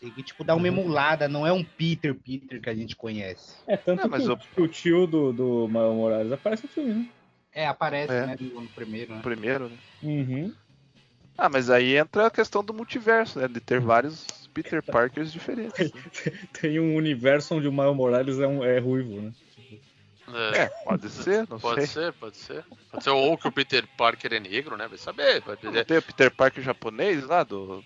E, 0.00 0.22
tipo, 0.24 0.42
dá 0.42 0.56
uma 0.56 0.66
Uhum. 0.66 0.78
emulada, 0.78 1.28
não 1.28 1.46
é 1.46 1.52
um 1.52 1.62
Peter 1.62 2.12
Peter 2.12 2.60
que 2.60 2.68
a 2.68 2.74
gente 2.74 2.96
conhece. 2.96 3.62
É, 3.68 3.76
tanto 3.76 4.02
Não, 4.02 4.10
mas 4.10 4.24
que, 4.24 4.28
o, 4.28 4.32
o- 4.32 4.36
que 4.36 4.60
o 4.62 4.68
tio 4.68 5.06
do, 5.06 5.32
do 5.32 5.68
Miles 5.68 5.94
Morales 5.94 6.32
aparece 6.32 6.64
no 6.64 6.68
filme, 6.68 6.94
né? 6.94 7.06
É, 7.54 7.66
aparece, 7.66 8.12
É. 8.12 8.26
né, 8.26 8.36
no, 8.40 8.62
no 8.62 8.68
primeiro, 8.70 9.14
né? 9.14 9.20
primeiro, 9.22 9.68
né? 9.68 9.76
Uhum. 10.02 10.52
Ah, 11.38 11.48
mas 11.48 11.70
aí 11.70 11.96
entra 11.96 12.26
a 12.26 12.30
questão 12.30 12.64
do 12.64 12.74
multiverso, 12.74 13.38
né? 13.38 13.46
De 13.46 13.60
ter 13.60 13.80
vários 13.80 14.26
Peter 14.52 14.82
Parkers 14.82 15.32
diferentes. 15.32 15.92
Tem 16.60 16.80
um 16.80 16.96
universo 16.96 17.54
onde 17.54 17.68
o 17.68 17.72
Miles 17.72 17.94
Morales 17.96 18.38
é, 18.40 18.46
um, 18.46 18.64
é 18.64 18.78
ruivo, 18.80 19.20
né? 19.22 19.32
É, 20.32 20.62
É, 20.62 20.70
pode 20.84 21.08
ser, 21.10 21.46
não 21.50 21.58
pode 21.58 21.86
sei. 21.86 22.04
ser, 22.04 22.12
pode 22.14 22.36
ser. 22.36 22.64
Pode 22.90 23.04
ser 23.04 23.10
ou 23.10 23.36
que 23.36 23.48
o 23.48 23.52
Peter 23.52 23.84
Parker 23.96 24.32
é 24.34 24.40
negro, 24.40 24.76
né? 24.76 24.86
Vai 24.88 24.98
saber. 24.98 25.42
Pode 25.42 25.64
Não 25.64 25.84
tem 25.84 25.98
o 25.98 26.02
Peter 26.02 26.30
Parker 26.34 26.62
japonês 26.62 27.24
lá 27.24 27.42
do, 27.42 27.84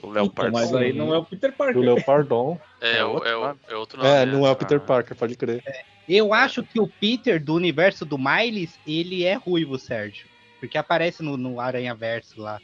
do 0.00 0.10
Léo 0.10 0.26
Então, 0.26 0.50
mas 0.50 0.74
aí 0.74 0.92
não 0.92 1.14
é 1.14 1.18
o 1.18 1.24
Peter 1.24 1.52
Parker. 1.52 1.74
do 1.74 1.80
Leopardon. 1.82 2.58
É, 2.80 2.98
É 2.98 3.04
o- 3.04 3.12
outro 3.14 3.28
é, 3.28 3.36
o- 3.36 3.40
nome. 3.46 3.60
é 3.68 3.76
outro 3.76 3.98
nome. 3.98 4.10
É, 4.10 4.26
não 4.26 4.46
é 4.46 4.50
o 4.50 4.56
Peter. 4.56 4.80
Parker, 4.80 5.16
pode 5.16 5.36
crer. 5.36 5.62
Eu 6.08 6.34
acho 6.34 6.62
que 6.62 6.78
o 6.80 6.86
Peter 6.86 7.42
do 7.42 7.54
universo 7.54 8.04
do 8.04 8.18
Miles, 8.18 8.78
ele 8.86 9.24
é 9.24 9.34
ruivo, 9.34 9.78
Sérgio. 9.78 10.28
Porque 10.60 10.76
aparece 10.78 11.22
no, 11.22 11.36
no 11.36 11.60
Aranha 11.60 11.94
Verso 11.94 12.40
lá. 12.40 12.60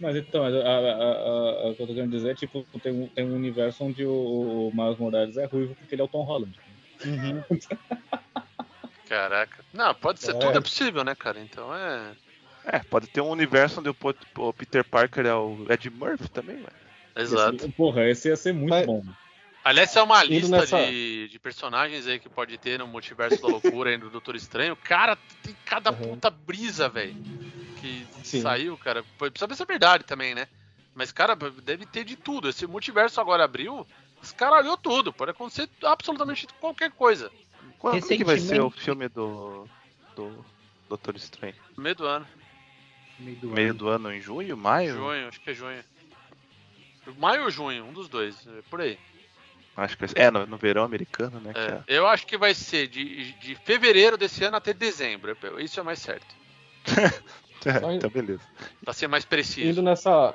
Mas 0.00 0.16
então, 0.16 0.42
a, 0.44 0.48
a- 0.48 0.50
a- 0.50 1.66
a- 1.66 1.70
o 1.70 1.74
que 1.74 1.82
eu 1.82 1.86
tô 1.86 1.94
querendo 1.94 2.10
dizer 2.10 2.30
é 2.30 2.34
tipo, 2.34 2.64
tem 2.82 2.92
um, 2.92 3.08
tem 3.08 3.24
um 3.26 3.34
universo 3.34 3.84
onde 3.84 4.04
o, 4.06 4.10
o 4.68 4.72
Miles 4.74 4.98
Morales 4.98 5.36
é 5.36 5.44
ruivo 5.44 5.74
porque 5.74 5.94
ele 5.94 6.02
é 6.02 6.04
o 6.04 6.08
Tom 6.08 6.22
Holland. 6.22 6.56
Caraca. 9.08 9.64
Não, 9.72 9.94
pode 9.94 10.20
ser. 10.20 10.32
É. 10.32 10.38
Tudo 10.38 10.58
é 10.58 10.60
possível, 10.60 11.04
né, 11.04 11.14
cara? 11.14 11.40
Então 11.40 11.74
é. 11.74 12.12
É, 12.64 12.78
pode 12.80 13.06
ter 13.06 13.20
um 13.20 13.30
universo 13.30 13.78
onde 13.80 13.88
o, 13.88 14.52
Peter 14.52 14.82
Parker 14.84 15.24
é 15.24 15.34
o 15.34 15.64
Ed 15.70 15.88
Murphy 15.90 16.28
também, 16.28 16.56
velho. 16.56 16.72
Exato. 17.14 17.56
Esse- 17.56 17.68
porra, 17.70 18.04
esse 18.08 18.28
ia 18.28 18.36
ser 18.36 18.52
muito 18.52 18.70
Mas- 18.70 18.86
bom. 18.86 19.04
Aliás, 19.62 19.88
essa 19.90 19.98
é 19.98 20.02
uma 20.02 20.22
lista 20.22 20.58
nessa- 20.60 20.86
de, 20.86 21.28
de 21.28 21.38
personagens 21.40 22.06
aí 22.06 22.18
que 22.20 22.28
pode 22.28 22.56
ter 22.58 22.78
no 22.78 22.86
multiverso 22.86 23.40
da 23.42 23.48
loucura 23.48 23.90
aí 23.90 23.96
do 23.96 24.08
Doutor 24.10 24.36
Estranho. 24.36 24.76
Cara, 24.76 25.16
tem 25.42 25.56
cada 25.64 25.90
Uhum. 25.90 26.10
puta 26.14 26.30
brisa, 26.30 26.88
velho. 26.88 27.14
Que 27.80 28.06
Sim. 28.22 28.42
saiu, 28.42 28.76
cara. 28.78 29.04
Precisa 29.18 29.46
ver 29.46 29.54
se 29.56 29.62
é 29.62 29.66
verdade 29.66 30.04
também, 30.04 30.34
né? 30.36 30.46
Mas, 30.94 31.10
cara, 31.12 31.34
deve 31.36 31.84
ter 31.84 32.04
de 32.04 32.14
tudo. 32.16 32.48
Esse 32.48 32.64
multiverso 32.66 33.20
agora 33.20 33.42
abriu, 33.44 33.84
escaralhou 34.26 34.76
tudo. 34.76 35.12
Pode 35.12 35.30
acontecer 35.30 35.68
absolutamente 35.82 36.46
qualquer 36.60 36.90
coisa. 36.92 37.30
Quando 37.78 38.06
que 38.06 38.24
vai 38.24 38.38
ser 38.38 38.60
o 38.60 38.70
filme 38.70 39.08
do, 39.08 39.66
do 40.14 40.44
Doutor 40.88 41.16
Estranho? 41.16 41.54
No 41.76 41.82
meio 41.82 41.94
do 41.94 42.06
ano. 42.06 42.26
Meio 43.18 43.36
do 43.36 43.48
Meio 43.50 43.70
ano. 43.70 43.78
do 43.78 43.88
ano, 43.88 44.12
em 44.12 44.20
junho, 44.20 44.56
maio? 44.56 44.94
Junho, 44.94 45.28
acho 45.28 45.40
que 45.40 45.50
é 45.50 45.54
junho. 45.54 45.84
Maio 47.18 47.44
ou 47.44 47.50
junho, 47.50 47.84
um 47.84 47.92
dos 47.92 48.08
dois. 48.08 48.46
é 48.46 48.62
Por 48.68 48.80
aí. 48.80 48.98
Acho 49.76 49.94
que 49.96 50.00
vai 50.00 50.08
ser. 50.08 50.18
É, 50.18 50.30
no, 50.30 50.46
no 50.46 50.56
verão 50.56 50.82
americano, 50.84 51.38
né? 51.40 51.52
que 51.52 51.60
É, 51.60 51.82
é- 51.96 51.98
eu 51.98 52.06
acho 52.06 52.26
que 52.26 52.36
vai 52.38 52.54
ser 52.54 52.88
de, 52.88 53.32
de 53.32 53.54
fevereiro 53.56 54.16
desse 54.16 54.42
ano 54.42 54.56
até 54.56 54.72
dezembro. 54.72 55.36
Isso 55.58 55.78
é 55.78 55.82
mais 55.82 55.98
certo. 55.98 56.34
É, 57.64 57.94
então 57.94 58.08
beleza. 58.08 58.42
Pra 58.84 58.92
ser 58.92 59.08
mais 59.08 59.24
Indo 59.24 59.28
preciso. 59.30 59.82
nessa. 59.82 60.32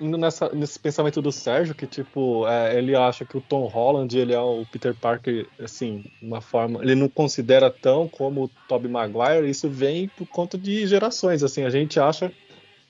Indo 0.00 0.16
nessa, 0.16 0.48
nesse 0.50 0.78
pensamento 0.78 1.20
do 1.20 1.32
Sérgio, 1.32 1.74
que 1.74 1.86
tipo, 1.86 2.46
é, 2.46 2.76
ele 2.78 2.94
acha 2.94 3.24
que 3.24 3.36
o 3.36 3.40
Tom 3.40 3.66
Holland 3.66 4.16
ele 4.16 4.32
é 4.32 4.38
o 4.40 4.64
Peter 4.70 4.94
Parker, 4.94 5.46
assim, 5.60 6.04
uma 6.22 6.40
forma. 6.40 6.80
Ele 6.82 6.94
não 6.94 7.08
considera 7.08 7.68
tão 7.70 8.06
como 8.08 8.44
o 8.44 8.50
Tobey 8.68 8.90
Maguire, 8.90 9.48
isso 9.50 9.68
vem 9.68 10.08
por 10.08 10.26
conta 10.26 10.56
de 10.56 10.86
gerações, 10.86 11.42
assim, 11.42 11.64
a 11.64 11.70
gente 11.70 11.98
acha. 11.98 12.30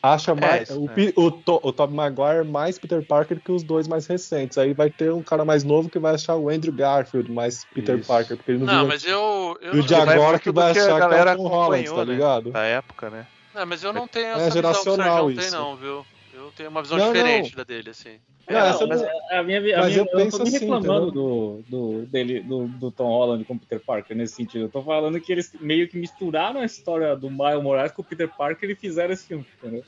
Acha 0.00 0.32
mais. 0.32 0.70
isso, 0.70 0.80
o, 0.80 0.88
é. 0.96 1.12
O, 1.16 1.30
To- 1.30 1.60
o 1.60 1.72
Tobey 1.72 1.96
Maguire 1.96 2.44
mais 2.44 2.78
Peter 2.78 3.02
Parker 3.04 3.40
que 3.40 3.50
os 3.50 3.64
dois 3.64 3.88
mais 3.88 4.06
recentes. 4.06 4.56
Aí 4.56 4.72
vai 4.72 4.90
ter 4.90 5.12
um 5.12 5.22
cara 5.24 5.44
mais 5.44 5.64
novo 5.64 5.88
que 5.90 5.98
vai 5.98 6.14
achar 6.14 6.36
o 6.36 6.48
Andrew 6.48 6.72
Garfield 6.72 7.32
mais 7.32 7.64
Peter 7.74 7.98
Isso. 7.98 8.06
Parker, 8.06 8.36
porque 8.36 8.52
ele 8.52 8.58
não, 8.60 8.66
Não, 8.66 8.78
viu- 8.80 8.88
mas 8.88 9.04
eu. 9.04 9.58
eu 9.60 9.74
E 9.74 9.80
o 9.80 9.82
de 9.82 9.92
não- 9.94 10.02
agora 10.02 10.38
que 10.38 10.52
vai 10.52 10.70
achar 10.70 11.08
que 11.08 11.14
é 11.16 11.32
o 11.32 11.36
Tom 11.36 11.48
Holland, 11.48 11.84
tá 11.90 12.04
né? 12.04 12.12
ligado? 12.12 12.50
Da 12.52 12.62
época, 12.62 13.10
né? 13.10 13.26
Não, 13.52 13.66
mas 13.66 13.82
eu 13.82 13.92
não 13.92 14.06
tenho 14.06 14.26
É 14.26 14.30
essa 14.30 14.38
visão 14.44 14.52
que 14.52 14.58
o 14.58 14.62
geracional 14.62 15.16
Sérgio 15.26 15.36
tem, 15.36 15.46
isso. 15.48 15.56
não, 15.56 15.74
viu? 15.76 16.06
Eu 16.38 16.52
tenho 16.52 16.70
uma 16.70 16.82
visão 16.82 16.96
Não, 16.98 17.12
diferente 17.12 17.50
não. 17.50 17.56
da 17.56 17.64
dele, 17.64 17.90
assim. 17.90 18.18
Não, 18.48 18.56
É, 18.58 18.68
essa 18.70 18.86
mas 18.86 19.02
não- 19.02 19.08
a 19.38 19.42
minha, 19.42 19.58
a 19.58 19.80
mas 19.80 19.86
minha, 19.86 19.98
eu 19.98 20.04
eu 20.04 20.04
não 20.04 20.24
penso 20.24 20.38
tô 20.38 20.44
nem 20.44 20.56
assim, 20.56 20.64
reclamando 20.64 21.10
do, 21.10 21.62
do, 21.68 22.06
dele, 22.06 22.40
do, 22.40 22.68
do 22.68 22.90
Tom 22.90 23.08
Holland 23.08 23.44
com 23.44 23.54
o 23.54 23.58
Peter 23.58 23.80
Parker 23.80 24.16
nesse 24.16 24.34
sentido. 24.36 24.64
Eu 24.64 24.68
tô 24.70 24.82
falando 24.82 25.20
que 25.20 25.32
eles 25.32 25.52
meio 25.60 25.88
que 25.88 25.98
misturaram 25.98 26.60
a 26.60 26.64
história 26.64 27.14
do 27.16 27.28
Miles 27.28 27.62
Morales 27.62 27.92
com 27.92 28.02
o 28.02 28.04
Peter 28.04 28.28
Parker 28.28 28.70
e 28.70 28.74
fizeram 28.74 29.12
esse 29.12 29.26
filme, 29.26 29.44
entendeu? 29.58 29.84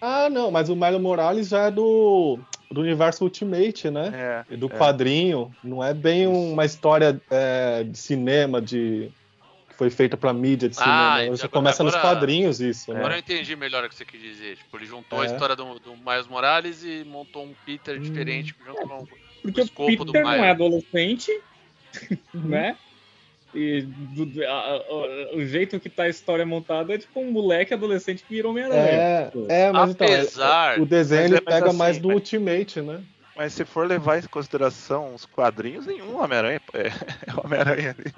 Ah, 0.00 0.28
não, 0.28 0.50
mas 0.50 0.68
o 0.68 0.76
Miles 0.76 1.00
Morales 1.00 1.48
já 1.48 1.66
é 1.66 1.70
do, 1.70 2.38
do 2.70 2.82
universo 2.82 3.24
Ultimate, 3.24 3.90
né? 3.90 4.44
É. 4.50 4.56
do 4.56 4.66
é. 4.66 4.68
quadrinho. 4.68 5.50
Não 5.64 5.82
é 5.82 5.94
bem 5.94 6.26
uma 6.26 6.64
história 6.66 7.18
é, 7.30 7.82
de 7.82 7.96
cinema 7.96 8.60
de 8.60 9.10
foi 9.76 9.90
feita 9.90 10.16
pra 10.16 10.32
mídia 10.32 10.68
de 10.68 10.76
Ah, 10.78 10.82
cinema. 10.82 11.22
então 11.24 11.36
Já 11.36 11.44
agora- 11.44 11.48
começa 11.50 11.84
nos 11.84 11.94
agora- 11.94 12.14
quadrinhos 12.14 12.60
isso, 12.60 12.92
né? 12.92 12.98
Agora 13.00 13.14
eu 13.14 13.18
entendi 13.18 13.56
melhor 13.56 13.84
o 13.84 13.88
que 13.88 13.94
você 13.94 14.04
quis 14.04 14.20
dizer. 14.20 14.56
Tipo, 14.56 14.76
ele 14.76 14.86
juntou 14.86 15.20
a 15.20 15.24
É. 15.24 15.26
história 15.26 15.54
do, 15.56 15.78
do 15.78 15.96
Miles 15.96 16.26
Morales 16.26 16.82
e 16.84 17.04
montou 17.04 17.44
um 17.44 17.54
Peter 17.66 17.98
diferente 17.98 18.54
junto 18.64 18.88
com. 18.88 19.06
Porque 19.42 19.60
O 19.60 19.64
o, 19.64 19.66
escopo 19.66 20.04
do 20.04 20.12
Peter 20.12 20.24
não 20.24 20.44
é 20.44 20.50
adolescente, 20.50 21.30
Uhum. 22.34 22.40
né? 22.48 22.76
E 23.54 23.82
do- 23.82 24.42
a- 24.44 24.50
a- 24.50 25.36
o 25.36 25.44
jeito 25.46 25.78
que 25.78 25.88
tá 25.88 26.04
a 26.04 26.08
história 26.08 26.44
montada 26.44 26.92
é 26.94 26.98
tipo 26.98 27.20
um 27.20 27.30
moleque 27.30 27.72
adolescente 27.72 28.24
que 28.24 28.34
virou 28.34 28.50
Homem-Aranha. 28.50 28.80
É, 28.80 29.30
é, 29.48 29.70
mas 29.72 29.90
então, 29.90 30.06
é- 30.08 30.14
Apesar. 30.16 30.80
o 30.80 30.86
desenho 30.86 31.22
Mas 31.22 31.30
ele 31.30 31.38
é- 31.38 31.40
pega 31.40 31.68
assim, 31.68 31.76
mais 31.76 31.98
do 31.98 32.08
mas- 32.08 32.14
Ultimate, 32.16 32.80
né? 32.80 33.00
Mas 33.36 33.52
se 33.52 33.64
for 33.64 33.86
levar 33.86 34.18
em 34.18 34.22
consideração 34.22 35.14
os 35.14 35.24
quadrinhos, 35.26 35.86
nenhum 35.86 36.20
Homem-Aranha 36.20 36.60
é, 36.72 36.86
é 37.28 37.40
Homem-Aranha 37.44 37.94
ali. 37.98 38.12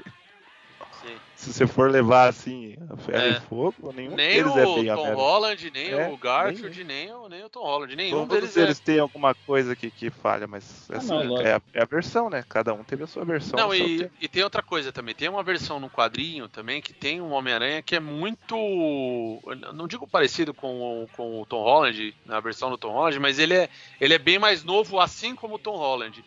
Se 1.46 1.52
você 1.52 1.66
for 1.66 1.90
levar 1.90 2.28
assim, 2.28 2.76
a 2.90 2.96
ferro 2.96 3.18
É. 3.24 3.30
e 3.30 3.40
fogo, 3.42 3.92
nenhum 3.94 4.16
Nem 4.16 4.30
deles 4.42 4.52
o 4.52 4.58
é 4.58 4.64
bem 4.64 4.86
Tom. 4.94 5.14
Holland, 5.14 5.70
nem 5.70 5.90
É, 5.92 6.08
o 6.08 6.16
Garfield, 6.16 6.84
nem, 6.84 7.12
o, 7.12 7.28
nem 7.28 7.44
o 7.44 7.48
Tom 7.48 7.60
Holland. 7.62 7.94
Nenhum 7.94 8.26
Todos 8.26 8.34
deles 8.34 8.56
é. 8.56 8.62
eles 8.62 8.80
têm 8.80 8.98
alguma 8.98 9.34
coisa 9.34 9.76
que, 9.76 9.90
que 9.90 10.10
falha, 10.10 10.46
mas 10.46 10.88
Ah, 10.90 10.96
assim, 10.96 11.08
não, 11.08 11.40
é, 11.40 11.54
a, 11.54 11.62
é 11.72 11.82
a 11.82 11.86
versão, 11.86 12.28
né? 12.28 12.44
Cada 12.48 12.74
um 12.74 12.82
teve 12.82 13.04
a 13.04 13.06
sua 13.06 13.24
versão. 13.24 13.56
Não, 13.58 13.72
e, 13.74 13.98
tempo. 13.98 14.14
e 14.20 14.28
tem 14.28 14.42
outra 14.42 14.62
coisa 14.62 14.90
também. 14.92 15.14
Tem 15.14 15.28
uma 15.28 15.42
versão 15.42 15.78
no 15.78 15.88
quadrinho 15.88 16.48
também 16.48 16.82
que 16.82 16.92
tem 16.92 17.20
um 17.20 17.30
Homem-Aranha 17.32 17.80
que 17.82 17.94
é 17.94 18.00
muito. 18.00 18.56
Não 19.74 19.86
digo 19.86 20.06
parecido 20.06 20.52
com 20.52 21.04
o, 21.04 21.08
com 21.16 21.40
o 21.40 21.46
Tom 21.46 21.62
Holland, 21.62 22.14
na 22.24 22.40
versão 22.40 22.70
do 22.70 22.78
Tom 22.78 22.92
Holland, 22.92 23.18
mas 23.18 23.38
ele 23.38 23.54
é, 23.54 23.68
ele 24.00 24.14
é 24.14 24.18
bem 24.18 24.38
mais 24.38 24.64
novo, 24.64 24.98
assim 25.00 25.34
como 25.34 25.54
o 25.54 25.58
Tom 25.58 25.76
Holland. 25.76 26.24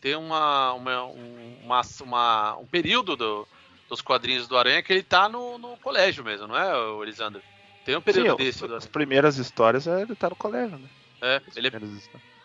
Tem 0.00 0.16
uma, 0.16 0.72
uma, 0.72 1.04
um- 1.04 1.56
uma, 1.64 1.80
uma- 2.02 2.56
um 2.56 2.66
período 2.66 3.16
do- 3.16 3.46
dos 3.92 4.00
quadrinhos 4.00 4.48
do 4.48 4.56
Aranha 4.56 4.82
que 4.82 4.90
ele 4.90 5.02
tá 5.02 5.28
no, 5.28 5.58
no 5.58 5.76
colégio 5.76 6.24
mesmo, 6.24 6.46
não 6.46 6.56
é, 6.56 7.02
Elisandro? 7.02 7.42
Tem 7.84 7.94
um 7.94 8.00
período 8.00 8.30
Sim, 8.30 8.36
desse. 8.36 8.66
do 8.66 8.74
as 8.74 8.86
primeiras 8.86 9.36
histórias 9.36 9.86
é, 9.86 10.00
ele 10.00 10.14
tá 10.14 10.30
no 10.30 10.36
colégio, 10.36 10.78
né? 10.78 10.88
é, 11.20 11.42
As 11.46 11.56
ele, 11.58 11.68
é, 11.68 11.72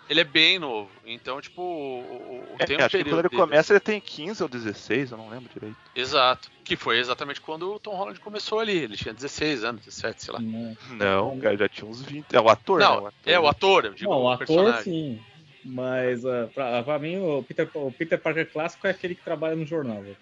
ele 0.10 0.20
é 0.20 0.24
bem 0.26 0.60
novo. 0.60 0.90
Então, 1.06 1.40
tipo, 1.40 1.62
o- 1.62 2.44
o- 2.54 2.56
É, 2.60 2.66
tem 2.66 2.76
um 2.76 2.80
acho 2.82 2.90
que 2.90 2.98
período. 2.98 3.10
quando 3.16 3.20
ele 3.22 3.30
dele. 3.30 3.42
começa 3.42 3.72
ele 3.72 3.80
tem 3.80 4.02
15 4.02 4.44
ou 4.44 4.50
16, 4.50 5.12
eu 5.12 5.18
não 5.18 5.30
lembro 5.30 5.50
direito. 5.54 5.78
Exato. 5.96 6.52
Que 6.66 6.76
foi 6.76 6.98
exatamente 7.00 7.40
quando 7.40 7.72
o 7.74 7.80
Tom 7.80 7.96
Holland 7.96 8.20
começou 8.20 8.60
ali. 8.60 8.78
Ele 8.80 8.98
tinha 8.98 9.14
16 9.14 9.64
anos, 9.64 9.86
17, 9.86 10.24
sei 10.26 10.34
lá. 10.34 10.40
Não, 10.42 10.76
Não, 10.90 11.40
cara, 11.40 11.56
já 11.56 11.70
tinha 11.70 11.90
uns 11.90 12.02
20. 12.02 12.26
É 12.36 12.42
o 12.42 12.50
ator, 12.50 12.80
né? 12.82 12.86
Não, 12.86 13.04
O 13.04 13.08
ator. 13.08 13.14
é 13.34 13.40
o 13.40 13.48
ator, 13.48 13.86
eu 13.86 13.94
digo, 13.94 14.10
Não, 14.12 14.24
o 14.24 14.30
ator 14.30 14.46
personagem. 14.48 14.84
sim. 14.84 15.20
Mas 15.64 16.26
ah, 16.26 16.50
pra, 16.54 16.84
pra 16.84 17.00
mim, 17.00 17.18
o 17.20 17.42
Peter, 17.44 17.70
o 17.74 17.92
Peter 17.92 18.20
Parker 18.20 18.52
clássico 18.52 18.86
é 18.88 18.90
aquele 18.92 19.16
que 19.16 19.24
trabalha 19.24 19.56
no 19.56 19.66
jornal. 19.66 20.02
velho. 20.02 20.18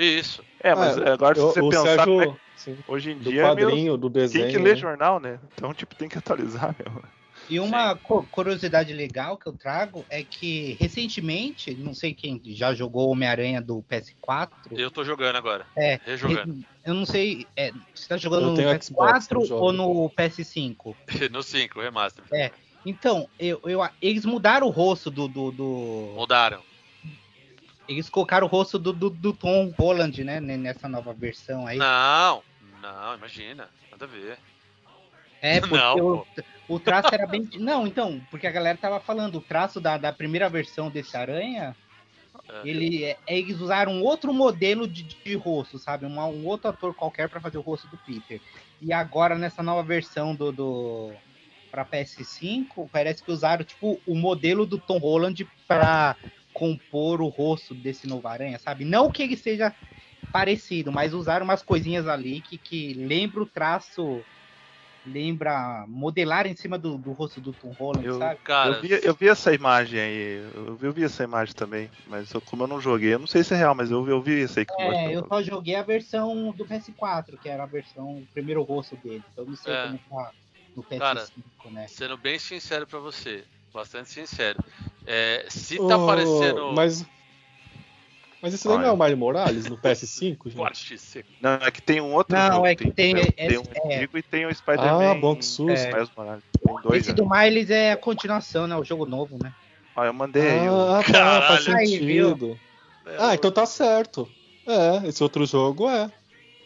Isso. 0.00 0.42
É, 0.62 0.74
mas 0.74 0.96
Ah, 0.96 1.12
agora 1.12 1.34
se 1.34 1.40
eu- 1.40 1.48
você 1.52 1.60
o 1.60 1.68
pensar, 1.68 1.84
Sérgio, 1.84 2.22
é 2.22 2.26
que 2.26 2.32
sim, 2.54 2.78
hoje 2.88 3.10
em 3.10 3.18
do 3.18 3.30
dia 3.30 3.42
é 3.42 3.44
quadrinho, 3.44 3.96
do 3.98 4.08
desenho. 4.08 4.44
tem 4.44 4.52
que 4.52 4.58
ler 4.58 4.74
né? 4.74 4.76
jornal, 4.76 5.20
né? 5.20 5.38
Então, 5.52 5.74
tipo, 5.74 5.94
tem 5.94 6.08
que 6.08 6.16
atualizar 6.16 6.74
mesmo. 6.78 7.02
E 7.48 7.58
uma 7.60 7.96
cu- 7.96 8.26
curiosidade 8.30 8.92
legal 8.92 9.36
que 9.36 9.48
eu 9.48 9.52
trago 9.52 10.06
é 10.08 10.22
que 10.22 10.76
recentemente, 10.80 11.74
não 11.76 11.92
sei 11.92 12.14
quem 12.14 12.40
já 12.46 12.72
jogou 12.72 13.10
Homem-Aranha 13.10 13.60
do 13.60 13.82
PS4. 13.82 14.50
Eu 14.72 14.90
tô 14.90 15.04
jogando 15.04 15.36
agora. 15.36 15.66
É, 15.76 15.98
Rejogando. 16.04 16.64
Eu 16.84 16.94
não 16.94 17.04
sei, 17.04 17.48
é, 17.56 17.72
você 17.94 18.08
tá 18.08 18.16
jogando 18.16 18.50
no 18.50 18.56
tenho 18.56 18.82
Xbox, 18.82 19.26
PS4 19.26 19.40
eu 19.42 19.46
jogo. 19.46 19.64
ou 19.64 19.72
no 19.72 20.10
PS5? 20.10 20.96
no 21.30 21.42
5, 21.42 21.80
remaster. 21.80 22.24
Então, 22.84 23.28
eu, 23.38 23.60
eu- 23.64 23.80
eles 24.00 24.24
mudaram 24.24 24.66
o 24.66 24.70
rosto 24.70 25.10
do, 25.10 25.28
do, 25.28 25.50
do- 25.50 26.14
Mudaram. 26.16 26.62
Eles 27.90 28.08
colocaram 28.08 28.46
o 28.46 28.50
rosto 28.50 28.78
do, 28.78 28.92
do, 28.92 29.10
do 29.10 29.32
Tom 29.32 29.72
Holland, 29.76 30.22
né? 30.22 30.38
Nessa 30.40 30.88
nova 30.88 31.12
versão 31.12 31.66
aí. 31.66 31.76
Não, 31.76 32.42
não, 32.80 33.14
imagina. 33.16 33.68
Nada 33.90 34.04
a 34.04 34.08
ver. 34.08 34.38
É, 35.42 35.58
porque 35.60 35.76
Não, 35.76 35.96
o, 35.98 36.26
o 36.68 36.78
traço 36.78 37.12
era 37.12 37.26
bem. 37.26 37.48
Não, 37.58 37.86
então, 37.86 38.20
porque 38.30 38.46
a 38.46 38.50
galera 38.52 38.78
tava 38.78 39.00
falando, 39.00 39.38
o 39.38 39.40
traço 39.40 39.80
da, 39.80 39.98
da 39.98 40.12
primeira 40.12 40.48
versão 40.48 40.88
desse 40.88 41.16
aranha, 41.16 41.74
É. 42.48 42.68
ele, 42.68 43.04
é, 43.04 43.16
eles 43.26 43.60
usaram 43.60 43.92
um 43.92 44.04
outro 44.04 44.32
modelo 44.32 44.86
de, 44.86 45.02
de 45.02 45.34
rosto, 45.34 45.76
sabe? 45.78 46.06
Uma- 46.06 46.26
um 46.26 46.46
outro 46.46 46.70
ator 46.70 46.94
qualquer 46.94 47.28
pra 47.28 47.40
fazer 47.40 47.58
o 47.58 47.62
rosto 47.62 47.88
do 47.88 47.96
Peter. 47.98 48.40
E 48.80 48.92
agora, 48.92 49.36
nessa 49.36 49.62
nova 49.62 49.82
versão 49.82 50.34
do. 50.34 50.52
do 50.52 51.12
pra 51.70 51.84
PS5, 51.84 52.88
parece 52.90 53.22
que 53.22 53.30
usaram, 53.30 53.64
tipo, 53.64 54.00
o 54.04 54.14
modelo 54.16 54.66
do 54.66 54.76
Tom 54.76 54.98
Holland 54.98 55.48
pra 55.68 56.16
compor 56.60 57.22
o 57.22 57.28
rosto 57.28 57.74
desse 57.74 58.06
novo 58.06 58.28
aranha, 58.28 58.58
sabe? 58.58 58.84
Não 58.84 59.10
que 59.10 59.22
ele 59.22 59.34
seja 59.34 59.74
parecido, 60.30 60.92
mas 60.92 61.14
usaram 61.14 61.44
umas 61.44 61.62
coisinhas 61.62 62.06
ali 62.06 62.42
que, 62.42 62.58
que 62.58 62.92
lembra 62.92 63.42
o 63.42 63.46
traço 63.46 64.22
lembra 65.06 65.86
modelar 65.88 66.46
em 66.46 66.54
cima 66.54 66.78
do, 66.78 66.98
do 66.98 67.12
rosto 67.12 67.40
do 67.40 67.54
Tom 67.54 67.72
Holland, 67.72 68.06
Eu- 68.06 68.18
sabe? 68.18 68.38
Cara, 68.44 68.76
eu, 68.76 68.82
vi, 68.82 68.90
eu 69.02 69.14
vi 69.14 69.28
essa 69.28 69.54
imagem 69.54 69.98
aí, 69.98 70.42
eu 70.54 70.76
vi, 70.76 70.86
eu 70.86 70.92
vi 70.92 71.04
essa 71.04 71.24
imagem 71.24 71.54
também, 71.54 71.88
mas 72.06 72.30
eu- 72.32 72.42
como 72.42 72.64
eu 72.64 72.68
não 72.68 72.78
joguei, 72.78 73.14
eu 73.14 73.18
não 73.18 73.26
sei 73.26 73.42
se 73.42 73.54
é 73.54 73.56
real, 73.56 73.74
mas 73.74 73.90
eu, 73.90 74.06
eu 74.06 74.20
vi 74.20 74.42
isso 74.42 74.58
aí 74.58 74.66
É, 74.78 75.16
eu 75.16 75.26
só 75.26 75.42
joguei 75.42 75.74
a 75.74 75.82
versão 75.82 76.52
do 76.52 76.66
PS4, 76.66 77.38
que 77.38 77.48
era 77.48 77.62
a 77.62 77.66
versão, 77.66 78.18
o 78.18 78.26
primeiro 78.34 78.62
rosto 78.62 78.94
dele. 78.98 79.24
Então 79.32 79.44
eu 79.44 79.48
não 79.48 79.56
sei 79.56 79.72
É. 79.72 79.86
como 79.86 79.98
tá 80.10 80.32
no 80.76 80.84
PS5, 80.84 81.00
Cara, 81.64 81.72
né? 81.72 81.86
sendo 81.88 82.18
bem 82.18 82.38
sincero 82.38 82.86
pra 82.86 82.98
você, 82.98 83.42
bastante 83.72 84.10
sincero. 84.10 84.62
É, 85.06 85.46
se 85.48 85.76
tá 85.76 85.96
Ô, 85.96 86.02
aparecendo. 86.04 86.72
Mas, 86.74 87.04
mas 88.40 88.54
esse 88.54 88.66
daí 88.68 88.76
não 88.78 88.84
é 88.84 88.92
o 88.92 88.96
Mario 88.96 89.16
Morales 89.16 89.66
no 89.66 89.76
PS5, 89.78 90.50
gente? 90.50 91.24
Não, 91.40 91.54
é 91.54 91.70
que 91.70 91.80
tem 91.82 92.00
um 92.00 92.14
outro 92.14 92.36
Não, 92.36 92.52
jogo, 92.52 92.66
é 92.66 92.74
que 92.74 92.90
tem- 92.92 93.14
tem, 93.14 93.34
é- 93.36 93.58
um 93.58 93.62
é- 93.90 93.96
antigo 93.96 94.18
e 94.18 94.22
tem 94.22 94.46
o 94.46 94.54
Spider-Man. 94.54 95.10
Ah, 95.10 95.14
bom, 95.14 95.36
que 95.36 95.44
susto. 95.44 95.70
É. 95.70 95.92
Miles 95.94 96.10
Morales. 96.16 96.44
Tem 96.64 96.82
dois, 96.82 96.98
Esse 97.02 97.10
né? 97.10 97.14
do 97.14 97.28
Miles 97.28 97.70
é 97.70 97.92
a 97.92 97.96
continuação, 97.96 98.66
né? 98.66 98.76
O 98.76 98.84
jogo 98.84 99.06
novo, 99.06 99.38
né? 99.42 99.52
Ó, 99.96 100.04
eu 100.04 100.12
mandei 100.12 100.42
aí. 100.42 100.68
o- 100.68 100.74
Ah, 100.74 101.02
tá, 101.02 101.02
faz 101.02 101.64
Caralho. 101.64 101.76
Aí, 101.76 101.98
viu? 101.98 102.28
sentido. 102.28 102.60
É, 103.06 103.16
Ah, 103.18 103.34
então 103.34 103.50
tá 103.50 103.66
certo. 103.66 104.30
É, 104.66 105.08
esse 105.08 105.22
outro 105.22 105.44
jogo 105.46 105.88
é. 105.88 106.12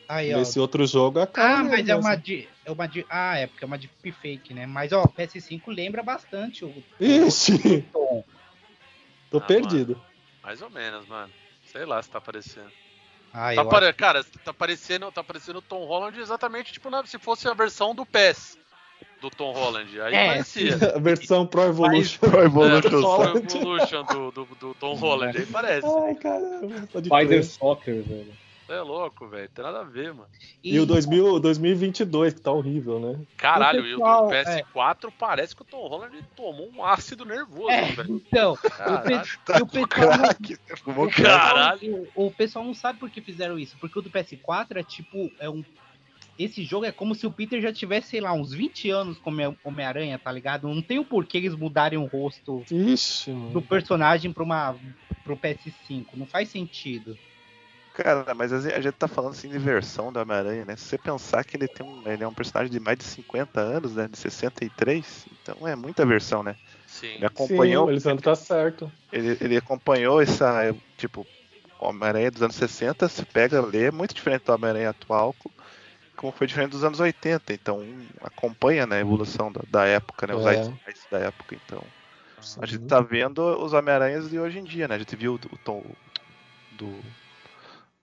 Aí, 0.09 0.35
ó. 0.35 0.41
Esse 0.41 0.59
outro 0.61 0.87
jogo 0.87 1.19
é 1.19 1.23
a 1.23 1.27
cara 1.27 1.61
Ah, 1.61 1.65
mas 1.65 1.89
é 1.89 1.95
uma. 1.97 2.21
É 2.65 2.71
uma 2.73 2.87
de. 2.87 3.05
Ah, 3.11 3.37
é 3.39 3.47
porque 3.47 3.65
é 3.65 3.67
uma 3.67 3.79
de 3.79 3.91
fake, 4.21 4.55
né? 4.55 4.67
Mas 4.67 4.93
ó, 4.93 5.03
o 5.03 5.09
PS5 5.09 5.63
lembra 5.69 6.03
bastante 6.03 6.65
o 6.65 6.73
Ixi, 7.01 7.85
tô 9.31 9.39
Ah, 9.39 9.41
perdido. 9.41 10.01
Mais 10.43 10.61
ou 10.63 10.71
menos, 10.71 11.07
mano. 11.07 11.31
Sei 11.67 11.85
lá 11.85 12.03
se 12.03 12.11
tá 12.11 12.19
aparecendo. 12.19 12.71
Ah, 13.33 13.49
Tá 13.49 13.55
eu 13.55 13.61
apare- 13.63 13.93
Cara, 13.95 14.25
tá 14.45 14.53
parecendo, 14.55 15.11
tá 15.11 15.25
parecendo 15.25 15.59
o 15.59 15.63
Tom 15.63 15.85
Holland 15.87 16.19
exatamente 16.21 16.73
tipo 16.73 16.89
na- 16.89 17.05
se 17.05 17.19
fosse 17.19 17.49
a 17.49 17.55
versão 17.55 17.95
do 17.95 18.07
PES 18.07 18.57
do 19.21 19.29
Tom 19.31 19.53
Holland. 19.53 20.01
Aí 20.01 20.15
É, 20.15 20.27
parecia. 20.29 20.77
A 20.95 20.99
versão 21.01 21.47
Pro 21.47 21.63
Evolution. 21.63 22.19
Pro 22.21 22.41
É, 22.43 22.45
Evolution 22.45 22.81
Pro 22.91 23.01
Soccer. 23.03 23.37
Evolution 23.57 24.05
do, 24.05 24.31
do, 24.31 24.45
do 24.61 24.75
Tom 24.75 24.95
Holland. 24.95 25.37
Aí 25.37 25.47
parece. 25.47 25.87
Ai, 25.87 26.15
caramba. 26.15 26.87
Spider 26.87 27.27
crer. 27.27 27.45
Soccer, 27.45 28.03
velho. 28.03 28.44
É 28.69 28.81
louco, 28.81 29.29
velho. 29.29 29.49
Tem 29.51 29.63
nada 29.65 29.81
a 29.81 29.85
ver, 29.85 30.15
mano. 30.15 30.29
E 30.63 30.79
o 30.79 30.87
2000, 30.87 31.39
2022, 31.39 32.33
que 32.35 32.41
tá 32.41 32.51
horrível, 32.51 32.99
né? 32.99 33.21
Caralho, 33.37 33.83
O 33.83 33.87
e 33.87 33.93
o 33.95 33.97
pessoal, 33.99 34.27
do 34.29 34.33
PS4 34.35 35.13
parece 35.19 35.55
que 35.55 35.63
o 35.63 35.65
Tom 35.67 35.87
Holland 35.87 36.17
tomou 36.35 36.71
um 36.75 36.83
ácido 36.85 37.25
nervoso, 37.27 37.69
É, 37.71 37.93
velho. 37.93 38.15
então, 38.27 38.53
o, 38.53 38.57
Caralho. 38.57 39.03
pe- 39.23 39.39
Tá 39.45 39.59
e 39.59 39.63
o 39.63 39.67
pessoal 39.67 40.17
não- 40.17 40.25
crack. 40.29 40.55
O 40.55 41.07
pessoal- 41.07 41.11
Caralho. 41.11 42.09
O, 42.15 42.27
o 42.27 42.31
pessoal 42.31 42.65
não 42.65 42.75
sabe 42.75 42.99
por 42.99 43.11
que 43.11 43.21
fizeram 43.21 43.59
isso, 43.59 43.77
porque 43.79 43.99
o 43.99 44.03
do 44.03 44.09
PS4 44.11 44.77
é 44.79 44.83
tipo, 44.83 45.31
é 45.39 45.49
um 45.51 45.63
esse 46.37 46.65
jogo 46.65 46.85
é 46.85 46.91
como 46.91 47.15
se 47.15 47.25
o 47.29 47.31
Peter 47.31 47.61
já 47.61 47.73
tivesse, 47.73 48.09
sei 48.09 48.21
lá, 48.21 48.33
uns 48.33 48.53
20 48.53 48.91
anos 48.91 49.19
como 49.19 49.37
Homem- 49.41 49.59
Homem-Aranha, 49.63 50.19
tá 50.19 50.33
ligado? 50.33 50.67
Não 50.69 50.83
tem 50.83 50.99
o 50.99 51.05
porquê 51.05 51.39
eles 51.39 51.55
mudarem 51.55 51.97
o 51.97 52.07
rosto 52.07 52.65
Ixi, 52.69 53.31
do 53.53 53.63
personagem 53.63 54.33
pra 54.33 54.43
uma, 54.43 54.75
pro 55.23 55.37
PS5. 55.37 56.07
Não 56.15 56.27
faz 56.27 56.49
sentido. 56.49 57.17
Cara, 57.95 58.35
mas 58.35 58.53
a 58.53 58.61
gente 58.81 58.93
tá 58.93 59.07
falando 59.07 59.33
assim 59.35 59.49
de 59.49 59.57
versão 59.59 60.13
do 60.13 60.19
Homem-Aranha, 60.21 60.65
né? 60.65 60.77
Se 60.77 60.85
você 60.85 60.99
pensar 60.99 61.45
que 61.45 61.57
ele 61.57 61.69
tem 61.69 61.87
um, 61.87 62.03
ele 62.09 62.25
é 62.25 62.29
um 62.29 62.35
personagem 62.35 62.71
de 62.73 62.81
mais 62.81 62.99
de 62.99 63.05
50 63.05 63.61
anos, 63.61 63.95
né? 63.95 64.09
De 64.09 64.19
63, 64.19 65.29
então 65.33 65.67
é 65.67 65.77
muita 65.77 66.05
versão, 66.05 66.43
né? 66.43 66.57
Sim. 66.87 67.19
Ele 67.19 67.27
Sim, 67.35 67.77
acompanhou, 67.77 67.87
o 67.87 67.91
Elisandro 67.91 68.23
tá 68.23 68.35
certo. 68.35 68.91
ele, 69.13 69.37
ele 69.41 69.57
acompanhou 69.57 70.21
essa, 70.21 70.75
tipo, 70.97 71.27
o 71.79 71.87
Homem-Aranha 71.89 72.31
dos 72.31 72.43
anos 72.43 72.57
60, 72.57 73.09
se 73.09 73.25
pega, 73.27 73.61
lê, 73.65 73.87
é 73.87 73.91
muito 73.93 74.15
diferente 74.15 74.45
do 74.45 74.53
Homem-Aranha 74.53 74.91
atual, 74.91 75.35
co- 75.35 75.53
como 76.17 76.33
foi 76.33 76.47
diferente 76.47 76.73
dos 76.73 76.85
anos 76.85 77.01
80, 77.01 77.53
então 77.55 77.81
um 77.81 78.09
acompanha 78.23 78.87
né, 78.87 78.97
a 78.99 79.01
evolução 79.01 79.53
da, 79.53 79.63
da 79.69 79.87
época, 79.87 80.27
né? 80.27 80.35
Os 80.35 80.45
É. 80.47 81.09
da 81.11 81.19
época, 81.19 81.55
então. 81.57 81.93
A 82.61 82.67
gente 82.67 82.81
Sim. 82.81 82.89
tá 82.89 83.01
vendo 83.01 83.41
os 83.65 83.73
Homem-Aranhas 83.73 84.31
de 84.31 84.39
hoje 84.39 84.59
em 84.59 84.65
dia, 84.65 84.89
né? 84.89 84.97
A 84.97 84.99
gente 84.99 85.17
viu 85.17 85.35
o 85.35 85.59
tom 85.59 85.97
do, 86.71 87.03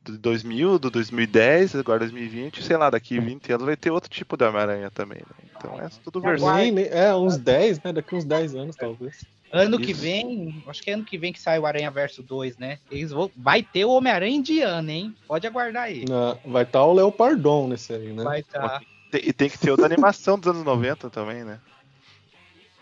do 0.03 0.17
2000, 0.17 0.79
do 0.79 0.89
2010, 0.89 1.75
agora 1.75 1.99
2020, 1.99 2.63
sei 2.63 2.75
lá, 2.77 2.89
daqui 2.89 3.19
20 3.19 3.51
anos 3.51 3.65
vai 3.65 3.77
ter 3.77 3.91
outro 3.91 4.09
tipo 4.09 4.35
de 4.35 4.43
Homem-Aranha 4.43 4.89
também, 4.89 5.19
né? 5.19 5.49
Então 5.55 5.79
é 5.79 5.89
tudo 6.03 6.19
versão. 6.19 6.49
É, 6.57 7.13
uns 7.13 7.37
10, 7.37 7.81
né? 7.83 7.93
Daqui 7.93 8.15
uns 8.15 8.25
10 8.25 8.55
anos, 8.55 8.75
talvez. 8.75 9.23
Ano 9.53 9.77
que 9.77 9.91
Isso. 9.91 10.01
vem, 10.01 10.63
acho 10.65 10.81
que 10.81 10.89
é 10.89 10.93
ano 10.93 11.03
que 11.03 11.17
vem 11.17 11.33
que 11.33 11.39
sai 11.39 11.59
o 11.59 11.65
Aranha 11.65 11.91
Verso 11.91 12.23
2, 12.23 12.57
né? 12.57 12.79
Eles 12.89 13.11
vão, 13.11 13.29
vai 13.35 13.61
ter 13.61 13.83
o 13.83 13.91
Homem-Aranha 13.91 14.37
indiano, 14.37 14.89
hein? 14.89 15.13
Pode 15.27 15.45
aguardar 15.45 15.83
aí. 15.83 16.05
Na- 16.07 16.37
vai 16.45 16.63
estar 16.63 16.83
o 16.85 16.93
Leopardon 16.93 17.67
nesse 17.67 17.93
aí, 17.93 18.13
né? 18.13 18.23
Vai 18.23 18.43
tá. 18.43 18.81
Tem- 19.11 19.21
E 19.25 19.33
tem 19.33 19.49
que 19.49 19.59
ter 19.59 19.71
o 19.71 19.75
da 19.77 19.85
animação 19.85 20.39
dos 20.39 20.47
anos 20.47 20.63
90 20.63 21.09
também, 21.09 21.43
né? 21.43 21.59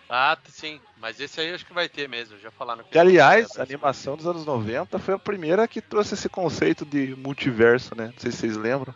Ah, 0.09 0.35
sim. 0.47 0.79
Mas 0.99 1.19
esse 1.19 1.39
aí 1.39 1.49
eu 1.49 1.55
acho 1.55 1.65
que 1.65 1.73
vai 1.73 1.87
ter 1.87 2.09
mesmo. 2.09 2.37
Já 2.39 2.49
falaram 2.49 2.83
que 2.83 2.89
Que, 2.89 2.97
aliás, 2.97 3.59
a 3.59 3.63
animação 3.63 4.17
dos 4.17 4.25
anos 4.25 4.43
90 4.45 4.97
foi 4.97 5.13
a 5.13 5.19
primeira 5.19 5.67
que 5.67 5.79
trouxe 5.81 6.15
esse 6.15 6.27
conceito 6.27 6.83
de 6.83 7.15
multiverso, 7.15 7.95
né? 7.95 8.05
Não 8.07 8.13
sei 8.17 8.31
se 8.31 8.37
vocês 8.37 8.57
lembram. 8.57 8.93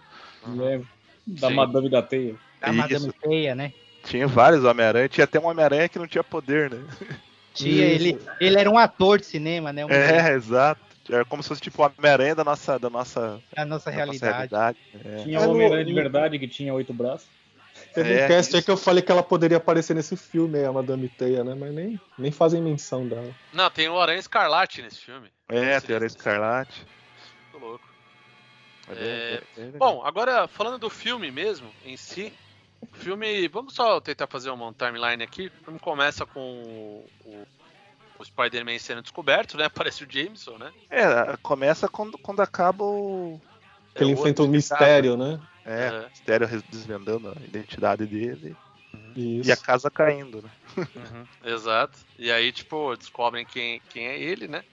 Lembro. 0.47 0.87
Da 1.25 1.49
Sim. 1.49 1.53
Madame 1.53 1.89
da 1.89 2.01
Teia. 2.01 2.35
A 2.61 2.69
Isso. 2.71 2.77
Madame 2.77 3.13
Teia, 3.21 3.55
né? 3.55 3.73
Tinha 4.05 4.27
vários 4.27 4.63
Homem-Aranha, 4.65 5.07
tinha 5.07 5.23
até 5.23 5.39
um 5.39 5.45
Homem-Aranha 5.45 5.87
que 5.87 5.97
não 5.99 6.07
tinha 6.07 6.23
poder, 6.23 6.69
né? 6.71 6.83
Tinha, 7.53 7.85
ele, 7.85 8.19
ele 8.41 8.57
era 8.57 8.67
um 8.67 8.79
ator 8.79 9.19
de 9.19 9.27
cinema, 9.27 9.71
né? 9.71 9.85
Um- 9.85 9.89
É, 9.91 10.33
exato. 10.33 10.81
É 11.11 11.23
como 11.23 11.43
se 11.43 11.49
fosse 11.49 11.61
tipo 11.61 11.83
o 11.83 11.85
Homem-Aranha 11.85 12.33
da 12.33 12.43
nossa, 12.43 12.79
da 12.79 12.89
nossa, 12.89 13.39
A 13.55 13.63
nossa 13.63 13.63
da 13.63 13.65
nossa 13.65 13.89
realidade. 13.91 14.31
realidade. 14.33 14.77
É. 15.05 15.23
Tinha 15.23 15.39
o 15.41 15.51
Homem-Aranha 15.51 15.85
de 15.85 15.93
verdade 15.93 16.39
que 16.39 16.47
tinha 16.47 16.73
oito 16.73 16.91
braços. 16.91 17.27
Teve 17.93 18.13
É, 18.13 18.25
um 18.25 18.27
cast 18.27 18.55
isso. 18.57 18.65
que 18.65 18.71
eu 18.71 18.77
falei 18.77 19.03
que 19.03 19.11
ela 19.11 19.21
poderia 19.23 19.57
aparecer 19.57 19.93
nesse 19.93 20.17
filme 20.17 20.57
aí, 20.59 20.65
a 20.65 20.71
Madame 20.73 21.07
Teia, 21.09 21.43
né? 21.43 21.53
Mas 21.53 21.73
nem, 21.73 21.99
nem 22.17 22.31
fazem 22.31 22.61
menção 22.61 23.07
dela. 23.07 23.33
Não, 23.53 23.69
tem 23.69 23.87
o 23.87 23.99
Aranha 23.99 24.19
Escarlate 24.19 24.81
nesse 24.81 24.99
filme. 24.99 25.29
É, 25.47 25.79
tem 25.79 25.95
a 25.95 26.05
Escarlate. 26.05 26.85
Tô 27.51 27.59
louco. 27.59 27.85
É, 28.89 28.93
É, 28.93 29.61
é, 29.61 29.61
é, 29.61 29.71
Bom, 29.77 30.03
agora 30.03 30.47
falando 30.47 30.79
do 30.79 30.89
filme 30.89 31.31
mesmo, 31.31 31.69
em 31.85 31.95
si, 31.95 32.33
o 32.81 32.87
filme. 32.97 33.47
Vamos 33.47 33.73
só 33.73 33.99
tentar 34.01 34.27
fazer 34.27 34.49
uma 34.49 34.73
timeline 34.73 35.23
aqui. 35.23 35.47
O 35.61 35.63
filme 35.65 35.79
começa 35.79 36.25
com 36.25 36.39
o, 36.39 37.05
o- 37.25 37.47
o 38.19 38.25
Spider-Man 38.25 38.77
sendo 38.79 39.01
descoberto, 39.01 39.55
né? 39.57 39.65
Aparece 39.71 40.03
o 40.03 40.07
Jameson, 40.11 40.57
né? 40.57 40.71
É, 40.89 41.37
começa 41.41 41.87
quando, 41.87 42.17
quando 42.17 42.41
acaba 42.41 42.83
o. 42.83 43.39
Que 43.95 44.03
ele 44.03 44.11
É, 44.11 44.15
o 44.15 44.17
enfrenta 44.17 44.41
o 44.41 44.45
outro 44.45 44.55
mistério, 44.55 45.15
né? 45.15 45.39
É, 45.65 45.89
o 46.05 46.09
mistério 46.09 46.63
desvendando 46.69 47.29
a 47.29 47.43
identidade 47.45 48.05
dele. 48.05 48.55
Isso. 49.15 49.47
E 49.49 49.51
a 49.51 49.57
casa 49.57 49.89
caindo, 49.89 50.41
né? 50.41 50.49
Uhum, 50.77 51.25
exato. 51.45 51.97
E 52.17 52.31
aí, 52.31 52.51
tipo, 52.51 52.95
descobrem 52.95 53.45
quem, 53.45 53.81
quem 53.89 54.07
é 54.07 54.19
ele, 54.19 54.47
né? 54.47 54.63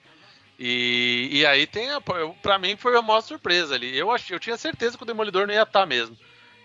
E, 0.59 1.29
e 1.31 1.45
aí 1.45 1.65
tem 1.65 1.89
a. 1.89 1.99
Pra 2.01 2.59
mim 2.59 2.75
foi 2.75 2.95
a 2.97 3.01
maior 3.01 3.21
surpresa 3.21 3.73
ali. 3.75 3.97
Eu, 3.97 4.11
achei, 4.11 4.35
eu 4.35 4.39
tinha 4.39 4.57
certeza 4.57 4.95
que 4.97 5.03
o 5.03 5.05
Demolidor 5.07 5.47
não 5.47 5.53
ia 5.53 5.63
estar 5.63 5.85
mesmo. 5.85 6.15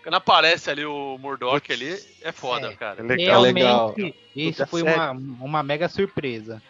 Quando 0.03 0.15
aparece 0.15 0.69
ali 0.69 0.85
o 0.85 1.17
Murdoch 1.17 1.59
Putz. 1.67 1.71
ali, 1.81 1.99
é 2.21 2.31
foda, 2.31 2.67
É. 2.71 2.75
cara. 2.75 2.99
É 2.99 3.03
legal. 3.03 3.45
É 3.45 3.51
legal. 3.51 3.93
Realmente, 3.95 4.17
isso 4.35 4.67
foi 4.67 4.83
uma, 4.83 5.11
uma 5.11 5.63
mega 5.63 5.89
surpresa. 5.89 6.61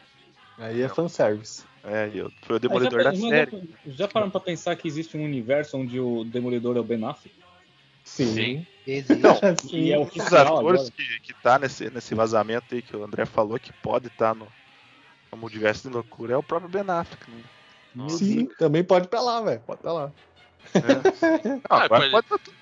Aí 0.57 0.81
é 0.81 0.87
fanservice. 0.89 1.63
É, 1.83 2.07
e 2.07 2.25
foi 2.41 2.55
o 2.55 2.59
demolidor 2.59 3.01
já, 3.03 3.11
da 3.11 3.15
já- 3.15 3.29
série. 3.29 3.69
Já 3.87 4.07
pararam 4.07 4.31
pra 4.31 4.39
pensar 4.41 4.75
que 4.75 4.87
existe 4.87 5.15
um 5.15 5.23
universo 5.23 5.77
onde 5.77 5.99
o 5.99 6.23
Demolidor 6.23 6.75
é 6.77 6.79
o 6.79 6.83
Ben 6.83 7.03
Affleck? 7.05 7.35
Sim. 8.25 8.33
Sim. 8.33 8.67
Existe. 8.85 9.21
Não, 9.21 9.39
E 9.71 9.91
é 9.93 9.97
Um 9.99 10.05
dos 10.05 10.17
oficial 10.17 10.57
atores 10.59 10.89
que, 10.89 11.19
que 11.21 11.33
tá 11.41 11.59
nesse, 11.59 11.89
nesse 11.89 12.15
vazamento 12.15 12.73
aí 12.73 12.81
que 12.81 12.95
o 12.95 13.03
André 13.03 13.25
falou 13.25 13.59
que 13.59 13.71
pode 13.73 14.07
estar 14.07 14.33
no, 14.33 14.47
no 15.31 15.37
multiverso 15.37 15.87
de 15.87 15.93
loucura 15.93 16.33
é 16.33 16.37
o 16.37 16.43
próprio 16.43 16.69
Ben 16.69 16.89
Affleck. 16.89 17.29
Né? 17.29 17.43
Nossa. 17.95 18.17
Sim, 18.19 18.45
também 18.57 18.83
pode 18.83 19.05
ir 19.05 19.09
pra 19.09 19.21
lá, 19.21 19.41
velho. 19.41 19.59
Pode 19.61 19.81
pra 19.81 19.91
lá. 19.93 20.11
É. 20.73 21.47
Não, 21.49 21.61
Ah, 21.69 21.83
agora 21.83 22.09
pode- 22.09 22.11
pode 22.11 22.27
tá 22.27 22.37
tudo. 22.37 22.57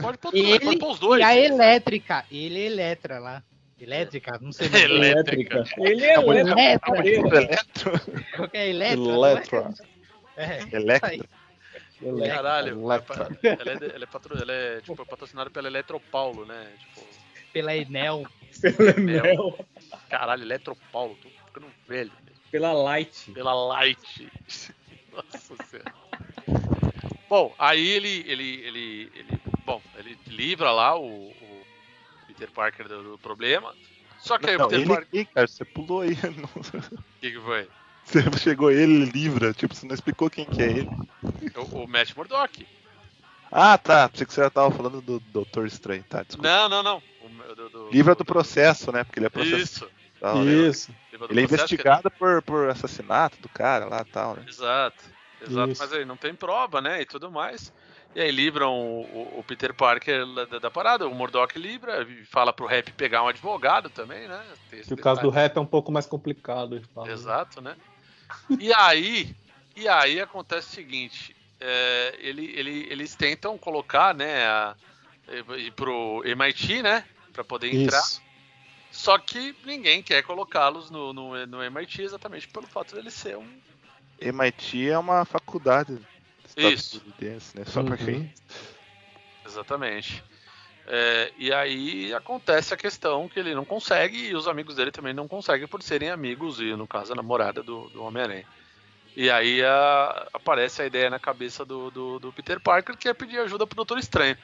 Pode 0.00 0.18
pôr, 0.18 0.34
Ele 0.34 0.60
pode 0.60 0.78
pôr 0.78 0.92
os 0.92 0.98
dois. 0.98 1.20
E 1.20 1.24
a 1.24 1.36
elétrica, 1.36 2.24
ele 2.30 2.58
é 2.60 2.66
elétrica 2.66 3.18
lá. 3.18 3.42
Elétrica? 3.78 4.38
Não 4.40 4.52
sei. 4.52 4.68
Ele 4.68 4.94
Elétrica. 4.94 5.64
Ele 5.78 6.04
é 6.04 6.14
é 6.14 6.22
elétrica. 6.22 6.98
elétrica. 6.98 7.36
Eletro. 7.36 8.00
Qual 8.36 8.48
que 8.48 8.56
é 8.56 8.70
elétrica? 8.70 9.74
É, 12.02 12.06
Electra. 12.08 12.34
Caralho, 12.36 12.80
Electra. 12.84 13.28
ela 13.42 13.70
é, 13.72 13.94
ela 13.94 14.04
é, 14.04 14.06
patro, 14.06 14.38
ela 14.40 14.52
é 14.52 14.80
tipo, 14.80 15.04
patrocinada 15.06 15.50
pela 15.50 15.68
Eletropaulo, 15.68 16.46
né? 16.46 16.72
Tipo, 16.78 17.06
Pela 17.52 17.76
Enel. 17.76 18.26
Pela 18.60 18.94
Mel. 18.94 19.66
caralho, 20.08 20.42
Eletropaulo, 20.42 21.16
tô 21.22 21.28
ficando 21.46 21.66
velho 21.86 22.12
mesmo. 22.24 22.40
Pela 22.50 22.72
Light. 22.72 23.30
Pela 23.32 23.54
Light. 23.54 24.28
Nossa 25.12 25.56
senhora. 25.64 25.94
Bom, 27.28 27.54
aí 27.58 27.88
ele, 27.88 28.24
ele, 28.26 28.60
ele, 28.64 29.12
ele, 29.14 29.40
bom, 29.64 29.80
ele 29.96 30.18
livra 30.26 30.72
lá 30.72 30.98
o, 30.98 31.28
o 31.30 31.62
Peter 32.26 32.50
Parker 32.50 32.88
do, 32.88 33.02
do 33.12 33.18
problema. 33.18 33.74
Só 34.18 34.36
que 34.38 34.50
aí 34.50 34.56
o 34.56 34.58
Não, 34.58 34.68
Peter 34.68 34.86
Parker, 34.88 35.06
aqui, 35.06 35.24
cara, 35.26 35.46
você 35.46 35.64
pulou 35.64 36.00
aí. 36.00 36.10
Não- 36.36 36.98
o 36.98 37.02
que, 37.20 37.30
que 37.30 37.40
foi? 37.40 37.68
Chegou 38.38 38.70
ele 38.70 39.04
livra, 39.06 39.52
tipo, 39.52 39.74
você 39.74 39.86
não 39.86 39.94
explicou 39.94 40.28
quem 40.30 40.44
que 40.44 40.62
é 40.62 40.66
ele. 40.66 40.90
O, 41.56 41.84
o 41.84 41.88
Matt 41.88 42.14
Murdock. 42.16 42.66
Ah, 43.50 43.76
tá. 43.76 44.08
Pensei 44.08 44.26
que 44.26 44.32
você 44.32 44.42
já 44.42 44.50
tava 44.50 44.70
falando 44.70 45.00
do 45.00 45.18
Doutor 45.20 45.66
Estranho, 45.66 46.04
tá? 46.08 46.22
Desculpa. 46.22 46.48
Não, 46.48 46.68
não, 46.68 46.82
não. 46.82 47.02
O, 47.22 47.54
do, 47.54 47.68
do, 47.68 47.90
Livra 47.90 48.14
do 48.14 48.24
processo, 48.24 48.92
né? 48.92 49.02
Porque 49.04 49.18
ele 49.18 49.26
é 49.26 49.30
processado. 49.30 49.62
Isso. 49.62 49.88
tal, 50.20 50.36
né? 50.38 50.52
Isso. 50.68 50.92
do 50.92 51.24
Ele 51.30 51.40
é 51.42 51.46
processo 51.48 51.68
que- 51.68 51.74
investigado 51.74 52.10
por, 52.12 52.42
por 52.42 52.68
assassinato 52.70 53.40
do 53.42 53.48
cara 53.48 53.86
lá 53.86 54.04
e 54.06 54.10
tal, 54.12 54.36
né? 54.36 54.44
Exato, 54.48 55.02
exato, 55.42 55.72
Isso. 55.72 55.82
mas 55.82 55.92
aí 55.92 56.04
não 56.04 56.16
tem 56.16 56.34
prova, 56.34 56.80
né? 56.80 57.00
E 57.02 57.06
tudo 57.06 57.30
mais. 57.30 57.72
E 58.14 58.20
aí 58.20 58.30
livram 58.30 58.72
o, 58.72 59.00
o- 59.02 59.38
o 59.40 59.44
Peter 59.44 59.72
Parker 59.74 60.24
da, 60.46 60.58
da 60.60 60.70
parada, 60.70 61.06
o 61.08 61.14
Murdock 61.14 61.58
livra, 61.58 62.02
e 62.02 62.24
fala 62.24 62.52
pro 62.52 62.66
Rap 62.66 62.92
pegar 62.92 63.22
um 63.24 63.28
advogado 63.28 63.88
também, 63.90 64.28
né? 64.28 64.40
Que 64.86 64.94
o 64.94 64.96
caso 64.96 65.20
do 65.22 65.30
rap 65.30 65.56
é 65.56 65.60
um 65.60 65.66
pouco 65.66 65.90
mais 65.92 66.06
complicado. 66.06 66.80
fala. 66.94 67.10
Exato, 67.10 67.60
né? 67.60 67.76
E 68.58 68.72
aí, 68.72 69.34
e 69.76 69.88
aí 69.88 70.20
acontece 70.20 70.68
o 70.68 70.74
seguinte, 70.74 71.34
é, 71.60 72.16
ele, 72.18 72.46
ele- 72.56 72.86
eles 72.90 73.14
tentam 73.14 73.56
colocar, 73.58 74.14
né, 74.14 74.44
a, 74.46 74.76
ir 75.56 75.72
pro 75.72 76.22
MIT, 76.24 76.82
né, 76.82 77.04
para 77.32 77.44
poder 77.44 77.72
entrar. 77.74 77.98
Isso. 78.00 78.22
Só 78.90 79.16
que 79.18 79.54
ninguém 79.64 80.02
quer 80.02 80.22
colocá-los 80.22 80.90
no, 80.90 81.12
no, 81.12 81.46
no 81.46 81.62
MIT 81.62 82.02
exatamente 82.02 82.48
pelo 82.48 82.66
fato 82.66 82.94
dele 82.94 83.10
ser 83.10 83.36
um 83.36 83.60
MIT 84.20 84.90
é 84.90 84.98
uma 84.98 85.24
faculdade 85.24 85.96
Isso. 86.56 86.96
estadunidense, 86.96 87.56
né? 87.56 87.64
Só 87.64 87.80
Uhum. 87.80 87.86
pra 87.86 87.96
quem. 87.96 88.34
Exatamente. 89.46 90.22
É, 90.86 91.32
e 91.38 91.52
aí 91.52 92.12
acontece 92.14 92.74
a 92.74 92.76
questão 92.76 93.28
que 93.28 93.38
ele 93.38 93.54
não 93.54 93.64
consegue 93.64 94.28
e 94.28 94.34
os 94.34 94.48
amigos 94.48 94.74
dele 94.74 94.90
também 94.90 95.14
não 95.14 95.28
conseguem 95.28 95.68
por 95.68 95.82
serem 95.82 96.10
amigos 96.10 96.60
e, 96.60 96.74
no 96.74 96.86
caso, 96.86 97.12
a 97.12 97.16
namorada 97.16 97.62
do, 97.62 97.88
do 97.90 98.02
Homem-Aranha. 98.02 98.46
E 99.16 99.30
aí 99.30 99.62
a- 99.64 100.28
aparece 100.32 100.82
a 100.82 100.86
ideia 100.86 101.10
na 101.10 101.18
cabeça 101.18 101.64
do, 101.64 101.90
do, 101.90 102.18
do 102.18 102.32
Peter 102.32 102.60
Parker 102.60 102.96
que 102.96 103.08
é 103.08 103.14
pedir 103.14 103.38
ajuda 103.38 103.66
pro 103.66 103.76
Doutor 103.76 103.98
Estranho. 103.98 104.36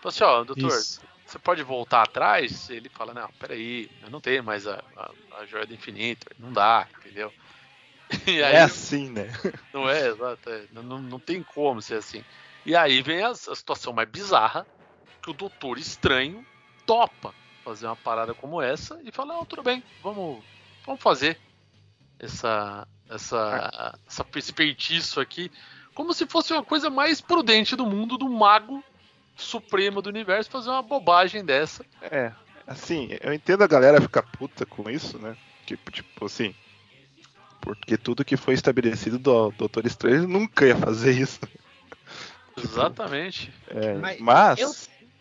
Fala 0.00 0.08
assim, 0.12 0.24
ó, 0.24 0.44
doutor, 0.44 0.72
Isso. 0.72 1.00
você 1.26 1.38
pode 1.38 1.62
voltar 1.62 2.02
atrás? 2.02 2.70
Ele 2.70 2.88
fala, 2.88 3.12
não, 3.12 3.28
peraí, 3.38 3.88
eu 4.02 4.10
não 4.10 4.20
tenho 4.20 4.42
mais 4.42 4.66
a, 4.66 4.82
a, 4.96 5.10
a 5.40 5.46
joia 5.46 5.66
do 5.66 5.74
infinito, 5.74 6.26
não 6.38 6.52
dá, 6.52 6.88
entendeu? 6.98 7.32
E 8.26 8.42
aí, 8.42 8.56
É 8.56 8.62
assim, 8.62 9.10
né? 9.10 9.30
não 9.72 9.88
é, 9.88 10.08
exato. 10.08 10.50
é. 10.50 10.64
Não, 10.72 10.82
não, 10.82 10.98
não 11.00 11.20
tem 11.20 11.42
como 11.42 11.80
ser 11.80 11.94
assim. 11.94 12.24
E 12.66 12.74
aí 12.74 13.02
vem 13.02 13.22
a, 13.22 13.28
a 13.28 13.34
situação 13.34 13.92
mais 13.92 14.08
bizarra, 14.08 14.66
que 15.22 15.30
o 15.30 15.34
Doutor 15.34 15.78
Estranho 15.78 16.44
topa 16.86 17.34
fazer 17.64 17.86
uma 17.86 17.96
parada 17.96 18.34
como 18.34 18.60
essa 18.60 19.00
e 19.04 19.12
fala, 19.12 19.34
não, 19.34 19.44
tudo 19.44 19.62
bem, 19.62 19.82
vamos, 20.02 20.42
vamos 20.84 21.00
fazer 21.02 21.38
essa, 22.18 22.86
essa, 23.08 23.98
essa, 24.06 24.26
esse 24.36 24.52
feitiço 24.52 25.20
aqui, 25.20 25.50
como 25.94 26.12
se 26.14 26.26
fosse 26.26 26.52
uma 26.52 26.64
coisa 26.64 26.88
mais 26.90 27.20
prudente 27.20 27.76
do 27.76 27.86
mundo, 27.86 28.16
do 28.16 28.28
mago 28.28 28.82
supremo 29.36 30.02
do 30.02 30.08
universo, 30.08 30.50
fazer 30.50 30.70
uma 30.70 30.82
bobagem 30.82 31.44
dessa. 31.44 31.84
É. 32.02 32.32
Assim, 32.66 33.08
eu 33.20 33.32
entendo 33.32 33.64
a 33.64 33.66
galera 33.66 34.00
ficar 34.00 34.22
puta 34.22 34.64
com 34.64 34.88
isso, 34.88 35.18
né? 35.18 35.36
Tipo, 35.66 35.90
tipo 35.90 36.26
assim. 36.26 36.54
Porque 37.60 37.98
tudo 37.98 38.24
que 38.24 38.36
foi 38.36 38.54
estabelecido 38.54 39.18
do 39.18 39.50
Doutor 39.50 39.84
Estranho 39.86 40.26
nunca 40.28 40.66
ia 40.66 40.76
fazer 40.76 41.12
isso. 41.12 41.40
Exatamente. 42.56 43.52
É, 43.68 43.94
Mas 43.94 44.20
mas 44.20 44.58
eu- 44.60 44.72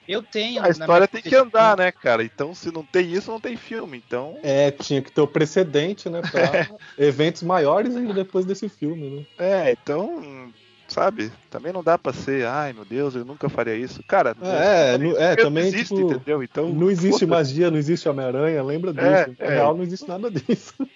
Eu 0.10 0.24
tenho. 0.24 0.64
a 0.64 0.70
história 0.70 1.08
tem 1.08 1.22
que 1.22 1.36
andar, 1.36 1.78
né, 1.78 1.92
cara? 1.92 2.24
Então, 2.24 2.56
se 2.56 2.72
não 2.72 2.84
tem 2.84 3.14
isso, 3.14 3.30
não 3.30 3.40
tem 3.40 3.56
filme. 3.56 4.02
Então, 4.06 4.38
É, 4.42 4.72
tinha 4.72 5.02
que 5.04 5.12
ter 5.12 5.22
o 5.22 5.28
precedente, 5.28 6.10
né? 6.10 6.22
Pra 6.22 6.42
eventos 6.98 7.44
maiores 7.44 7.96
ainda 7.96 8.14
depois 8.14 8.44
desse 8.46 8.68
filme, 8.68 9.08
né? 9.10 9.26
é, 9.38 9.72
então, 9.72 10.52
sabe? 10.88 11.32
Também 11.52 11.72
não 11.72 11.84
dá 11.84 11.96
pra 11.98 12.12
ser, 12.12 12.48
ai 12.48 12.74
meu 12.74 12.84
Deus, 12.86 13.14
eu 13.14 13.24
nunca 13.24 13.48
faria 13.50 13.76
isso. 13.76 14.02
Cara, 14.08 14.36
É, 14.42 14.98
não, 14.98 15.10
no- 15.12 15.18
é, 15.18 15.36
não 15.36 15.44
também, 15.44 15.66
existe, 15.68 15.94
tipo, 15.96 16.12
entendeu? 16.14 16.42
Então, 16.42 16.70
Não 16.70 16.90
existe 16.90 17.26
foda-se. 17.26 17.28
magia, 17.28 17.70
não 17.70 17.78
existe 17.78 18.10
Homem-Aranha, 18.10 18.64
lembra 18.64 18.92
disso. 18.92 19.36
É, 19.40 19.46
é. 19.46 19.50
real, 19.50 19.76
não 19.76 19.84
existe 19.84 20.08
nada 20.08 20.32
disso. 20.32 20.74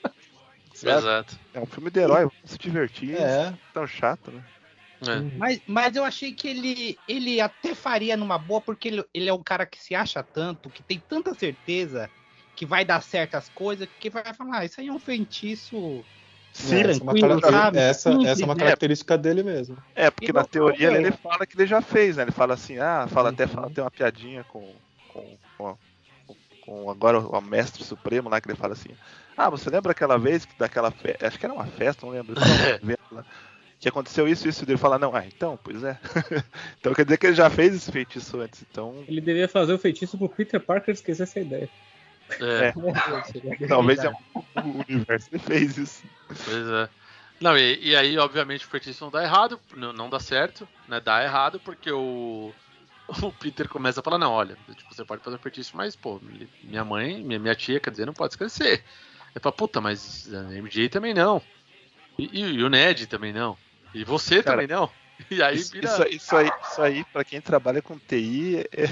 Exato. 0.83 1.37
É 1.53 1.59
um 1.61 1.65
filme 1.65 1.89
de 1.91 1.99
herói, 1.99 2.21
vamos 2.21 2.33
se 2.45 2.57
divertir. 2.57 3.15
É. 3.15 3.53
Tão 3.73 3.85
chato, 3.87 4.31
né? 4.31 4.41
É. 5.01 5.37
Mas, 5.37 5.61
mas 5.67 5.95
eu 5.95 6.03
achei 6.03 6.33
que 6.33 6.47
ele, 6.47 7.01
ele 7.07 7.41
até 7.41 7.75
faria 7.75 8.15
numa 8.15 8.37
boa, 8.37 8.61
porque 8.61 8.87
ele, 8.87 9.03
ele 9.13 9.29
é 9.29 9.33
um 9.33 9.43
cara 9.43 9.65
que 9.65 9.77
se 9.81 9.93
acha 9.95 10.23
tanto, 10.23 10.69
que 10.69 10.83
tem 10.83 10.99
tanta 10.99 11.33
certeza 11.33 12.09
que 12.55 12.65
vai 12.65 12.85
dar 12.85 13.01
certas 13.01 13.49
coisas, 13.49 13.87
que 13.99 14.09
vai 14.09 14.33
falar, 14.33 14.59
ah, 14.59 14.65
isso 14.65 14.79
aí 14.79 14.87
é 14.87 14.93
um 14.93 14.99
feitiço. 14.99 16.05
Sim, 16.53 16.75
essa, 16.75 17.01
é 17.01 17.03
uma 17.03 17.79
essa, 17.79 18.09
essa 18.23 18.41
é 18.43 18.45
uma 18.45 18.53
né? 18.55 18.59
característica 18.61 19.17
dele 19.17 19.41
mesmo. 19.43 19.75
É, 19.95 20.09
porque 20.11 20.29
E 20.29 20.33
na 20.33 20.45
teoria 20.45 20.87
ele 20.89 21.07
é. 21.07 21.11
fala 21.11 21.45
que 21.47 21.55
ele 21.57 21.65
já 21.67 21.81
fez, 21.81 22.17
né? 22.17 22.23
Ele 22.23 22.31
fala 22.31 22.53
assim, 22.53 22.77
ah, 22.77 23.07
fala 23.07 23.29
até 23.29 23.43
Uhum. 23.43 23.49
fala, 23.49 23.69
tem 23.71 23.83
uma 23.83 23.91
piadinha 23.91 24.43
com, 24.45 24.79
com, 25.07 25.39
com, 25.57 25.67
a- 25.67 25.77
com 26.59 26.89
agora 26.89 27.19
o 27.19 27.41
mestre 27.41 27.83
supremo 27.83 28.29
lá, 28.29 28.39
que 28.39 28.47
ele 28.49 28.57
fala 28.57 28.73
assim, 28.73 28.89
ah, 29.35 29.49
você 29.49 29.69
lembra 29.69 29.91
aquela 29.91 30.17
vez 30.17 30.45
que 30.45 30.55
daquela 30.55 30.91
festa, 30.91 31.27
acho 31.27 31.39
que 31.39 31.45
era 31.45 31.53
uma 31.53 31.65
festa, 31.67 32.05
não 32.05 32.13
lembro, 32.13 32.35
que 33.83 33.89
aconteceu 33.89 34.27
isso, 34.27 34.47
isso, 34.47 34.63
e 34.63 34.71
ele 34.71 34.77
fala, 34.77 34.97
não, 34.97 35.15
ah, 35.15 35.25
então, 35.25 35.57
pois 35.63 35.83
é. 35.83 35.97
então 36.79 36.93
quer 36.93 37.05
dizer 37.05 37.17
que 37.17 37.27
ele 37.27 37.35
já 37.35 37.49
fez 37.49 37.75
esse 37.75 37.91
feitiço 37.91 38.39
antes, 38.39 38.63
então 38.69 39.03
Ele 39.07 39.21
devia 39.21 39.47
fazer 39.47 39.73
o 39.73 39.77
feitiço 39.79 40.17
pro 40.17 40.29
Peter 40.29 40.59
Parker 40.59 40.93
esquecer 40.93 41.23
essa 41.23 41.39
ideia. 41.39 41.69
É. 42.39 42.73
talvez 43.67 44.03
é 44.03 44.09
um, 44.09 44.13
o 44.61 44.85
universo 44.89 45.29
ele 45.31 45.39
fez 45.39 45.77
isso. 45.77 46.03
Pois 46.27 46.67
é. 46.67 46.89
Não, 47.41 47.57
e, 47.57 47.89
e 47.89 47.95
aí, 47.95 48.17
obviamente, 48.17 48.65
o 48.65 48.69
feitiço 48.69 49.03
não 49.03 49.11
dá 49.11 49.21
errado, 49.23 49.59
não, 49.75 49.91
não 49.91 50.09
dá 50.09 50.19
certo, 50.19 50.67
né? 50.87 51.01
Dá 51.01 51.23
errado 51.23 51.59
porque 51.59 51.91
o, 51.91 52.53
o 53.21 53.31
Peter 53.33 53.67
começa 53.67 53.99
a 53.99 54.03
falar, 54.03 54.17
não, 54.17 54.31
olha, 54.31 54.57
tipo, 54.75 54.93
você 54.93 55.03
pode 55.03 55.21
fazer 55.23 55.35
um 55.35 55.39
feitiço, 55.39 55.75
mas, 55.75 55.95
pô, 55.95 56.21
minha 56.63 56.85
mãe, 56.85 57.21
minha, 57.21 57.39
minha 57.39 57.55
tia, 57.55 57.79
quer 57.81 57.91
dizer, 57.91 58.05
não 58.05 58.13
pode 58.13 58.33
esquecer. 58.33 58.83
Ele 59.35 59.41
fala, 59.41 59.53
puta, 59.53 59.81
mas 59.81 60.33
a 60.33 60.53
MJ 60.53 60.87
também 60.89 61.13
não. 61.13 61.41
E, 62.17 62.29
e- 62.31 62.53
e 62.53 62.63
o 62.63 62.69
Ned 62.69 63.07
também 63.07 63.33
não. 63.33 63.57
E 63.93 64.03
você 64.03 64.41
Cara, 64.41 64.57
também 64.57 64.67
não. 64.67 64.89
E 65.29 65.41
aí 65.41 65.57
Isso, 65.57 65.71
vira. 65.73 65.87
isso, 65.87 66.03
isso 66.09 66.35
aí, 66.35 66.51
isso 66.61 66.81
aí 66.81 67.03
para 67.05 67.23
quem 67.23 67.39
trabalha 67.41 67.81
com 67.81 67.97
TI, 67.99 68.57
é, 68.71 68.85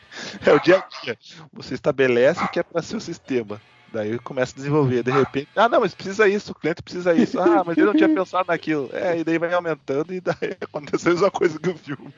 é 0.46 0.52
o 0.52 0.60
dia 0.60 0.76
a 0.76 0.80
dia. 1.02 1.18
Você 1.52 1.74
estabelece 1.74 2.44
o 2.44 2.48
que 2.48 2.58
é 2.58 2.62
para 2.62 2.82
ser 2.82 2.96
o 2.96 3.00
sistema. 3.00 3.60
Daí 3.90 4.18
começa 4.18 4.52
a 4.52 4.56
desenvolver. 4.56 5.02
De 5.02 5.10
repente, 5.10 5.48
ah, 5.56 5.68
não, 5.68 5.80
mas 5.80 5.94
precisa 5.94 6.28
isso, 6.28 6.52
o 6.52 6.54
cliente 6.54 6.82
precisa 6.82 7.14
isso. 7.14 7.38
Ah, 7.40 7.64
mas 7.64 7.78
ele 7.78 7.86
não 7.86 7.94
tinha 7.94 8.08
pensado 8.08 8.46
naquilo. 8.48 8.90
É, 8.92 9.18
e 9.18 9.24
daí 9.24 9.38
vai 9.38 9.52
aumentando 9.54 10.12
e 10.12 10.20
daí 10.20 10.56
acontece 10.60 11.08
a 11.08 11.12
mesma 11.12 11.30
coisa 11.30 11.58
que 11.58 11.70
o 11.70 11.76
filme. 11.76 12.12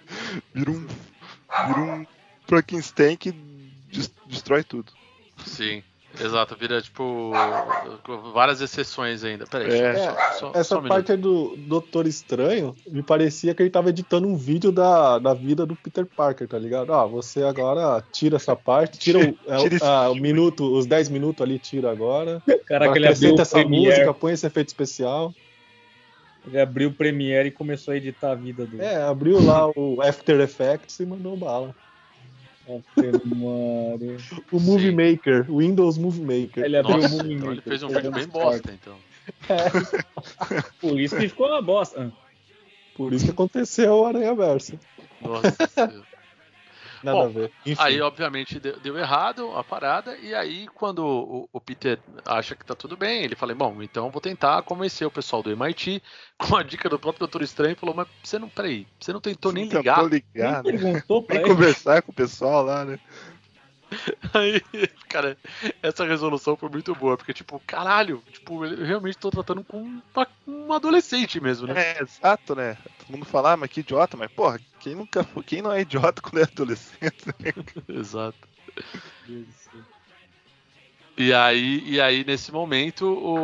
Vira 0.52 0.70
um, 0.70 0.86
vira 1.62 1.80
um 1.80 2.06
Frankenstein 2.46 3.16
que 3.16 3.32
des- 3.32 4.12
destrói 4.26 4.64
tudo. 4.64 4.92
Sim, 5.44 5.82
exato, 6.18 6.56
vira 6.56 6.80
tipo. 6.80 7.30
várias 8.32 8.60
exceções 8.60 9.22
ainda. 9.22 9.46
Peraí, 9.46 9.70
É. 9.70 9.92
deixa 9.92 10.10
eu- 10.10 10.14
só, 10.14 10.52
só 10.52 10.52
Essa 10.58 10.74
um 10.78 10.82
minuto. 10.82 10.94
parte 10.96 11.12
aí 11.12 11.18
do 11.18 11.54
Doutor 11.56 12.06
Estranho 12.06 12.74
me 12.88 13.02
parecia 13.02 13.54
que 13.54 13.62
ele 13.62 13.70
tava 13.70 13.90
editando 13.90 14.26
um 14.26 14.36
vídeo 14.36 14.72
da, 14.72 15.18
da 15.18 15.34
vida 15.34 15.64
do 15.66 15.76
Peter 15.76 16.06
Parker, 16.06 16.48
tá 16.48 16.58
ligado? 16.58 16.92
Ah, 16.92 17.04
você 17.06 17.42
agora 17.42 18.02
tira 18.12 18.36
essa 18.36 18.56
parte, 18.56 18.98
tira 18.98 19.18
o, 19.18 19.22
é, 19.46 19.78
ah, 19.82 20.10
o 20.10 20.14
minuto, 20.14 20.64
os 20.76 20.86
10 20.86 21.08
minutos 21.08 21.42
ali, 21.42 21.58
tira 21.58 21.90
agora. 21.90 22.42
Caraca, 22.66 22.96
ele 22.96 23.06
abriu 23.08 23.34
essa 23.38 23.58
Premiere, 23.58 23.90
música, 23.90 24.14
põe 24.14 24.32
esse 24.32 24.46
efeito 24.46 24.68
especial. 24.68 25.32
ele 26.46 26.58
abriu 26.60 26.88
o 26.88 26.92
Premiere 26.92 27.48
e 27.48 27.52
começou 27.52 27.92
a 27.92 27.96
editar 27.98 28.32
a 28.32 28.34
vida 28.34 28.64
do 28.64 28.80
É, 28.80 29.02
abriu 29.02 29.44
lá 29.44 29.68
o 29.76 30.00
After 30.02 30.40
Effects 30.40 30.98
e 31.00 31.04
mandou 31.06 31.36
bala. 31.36 31.74
Mario. 33.24 34.16
O 34.52 34.60
Movie 34.60 34.92
Maker, 34.92 35.50
o 35.50 35.58
Windows 35.58 35.98
Movie 35.98 36.22
Maker. 36.22 36.64
Ele 36.64 36.76
abriu 36.76 36.96
Nossa, 36.96 37.08
o 37.08 37.18
Movie 37.18 37.34
então 37.34 37.46
ele 37.48 37.56
Maker, 37.56 37.70
fez 37.70 37.82
um 37.82 37.88
pegando 37.88 38.14
vídeo 38.14 38.32
bem 38.32 38.42
bosta, 38.42 38.72
então. 38.72 38.96
Por 40.80 41.00
isso 41.00 41.16
que 41.16 41.28
ficou 41.28 41.46
uma 41.48 41.62
bosta. 41.62 42.12
Por 42.96 43.12
isso 43.12 43.24
que 43.24 43.30
aconteceu 43.30 43.94
o 43.94 44.06
Aranha 44.06 44.34
Verso. 44.34 44.78
Nossa 45.22 45.68
Senhora. 45.68 46.09
Nada 47.02 47.18
Bom, 47.18 47.24
a 47.24 47.28
ver. 47.28 47.52
Enfim, 47.64 47.82
Aí, 47.82 48.00
obviamente, 48.00 48.60
deu, 48.60 48.78
deu 48.80 48.98
errado 48.98 49.56
a 49.56 49.64
parada, 49.64 50.16
e 50.18 50.34
aí, 50.34 50.66
quando 50.68 51.04
o, 51.04 51.48
o 51.52 51.60
Peter 51.60 51.98
acha 52.26 52.54
que 52.54 52.64
tá 52.64 52.74
tudo 52.74 52.96
bem, 52.96 53.22
ele 53.24 53.34
fala: 53.34 53.54
Bom, 53.54 53.82
então 53.82 54.06
eu 54.06 54.10
vou 54.10 54.20
tentar 54.20 54.62
convencer 54.62 55.06
o 55.06 55.10
pessoal 55.10 55.42
do 55.42 55.50
MIT 55.50 56.02
com 56.38 56.56
a 56.56 56.62
dica 56.62 56.88
do 56.88 56.98
próprio 56.98 57.20
Doutor 57.20 57.42
Estranho. 57.42 57.76
Falou: 57.76 57.94
Mas 57.94 58.06
você 58.22 58.38
não, 58.38 58.48
peraí, 58.48 58.86
você 59.00 59.12
não 59.12 59.20
tentou 59.20 59.52
nem 59.52 59.64
ligar. 59.64 60.04
ligar, 60.04 60.62
Nem 60.62 60.72
né? 60.72 60.78
perguntou 60.78 61.22
pra 61.22 61.36
Nem 61.36 61.44
ele. 61.44 61.54
conversar 61.54 62.02
com 62.02 62.12
o 62.12 62.14
pessoal 62.14 62.64
lá, 62.64 62.84
né? 62.84 62.98
Aí, 64.34 64.60
cara, 65.08 65.36
essa 65.82 66.04
resolução 66.04 66.56
foi 66.56 66.68
muito 66.68 66.94
boa, 66.94 67.16
porque, 67.16 67.32
tipo, 67.32 67.60
caralho, 67.66 68.22
tipo, 68.32 68.64
eu 68.64 68.84
realmente 68.84 69.18
tô 69.18 69.30
tratando 69.30 69.64
com 69.64 69.78
uma- 69.78 70.26
um 70.46 70.72
adolescente 70.72 71.40
mesmo, 71.40 71.66
né? 71.66 71.74
É, 71.80 72.02
exato, 72.02 72.54
né? 72.54 72.76
Todo 72.98 73.16
mundo 73.16 73.24
fala, 73.24 73.52
ah, 73.52 73.56
mas 73.56 73.68
que 73.70 73.80
idiota, 73.80 74.16
mas 74.16 74.30
porra, 74.30 74.60
quem 74.80 74.94
nunca 74.94 75.22
foi- 75.22 75.42
quem 75.44 75.62
não 75.62 75.72
é 75.72 75.80
idiota 75.82 76.20
quando 76.22 76.38
é 76.40 76.42
adolescente? 76.44 77.24
Exato. 77.88 78.48
E 81.16 81.32
aí, 81.34 81.82
e 81.86 82.00
aí, 82.00 82.24
nesse 82.24 82.50
momento, 82.50 83.04
o, 83.06 83.34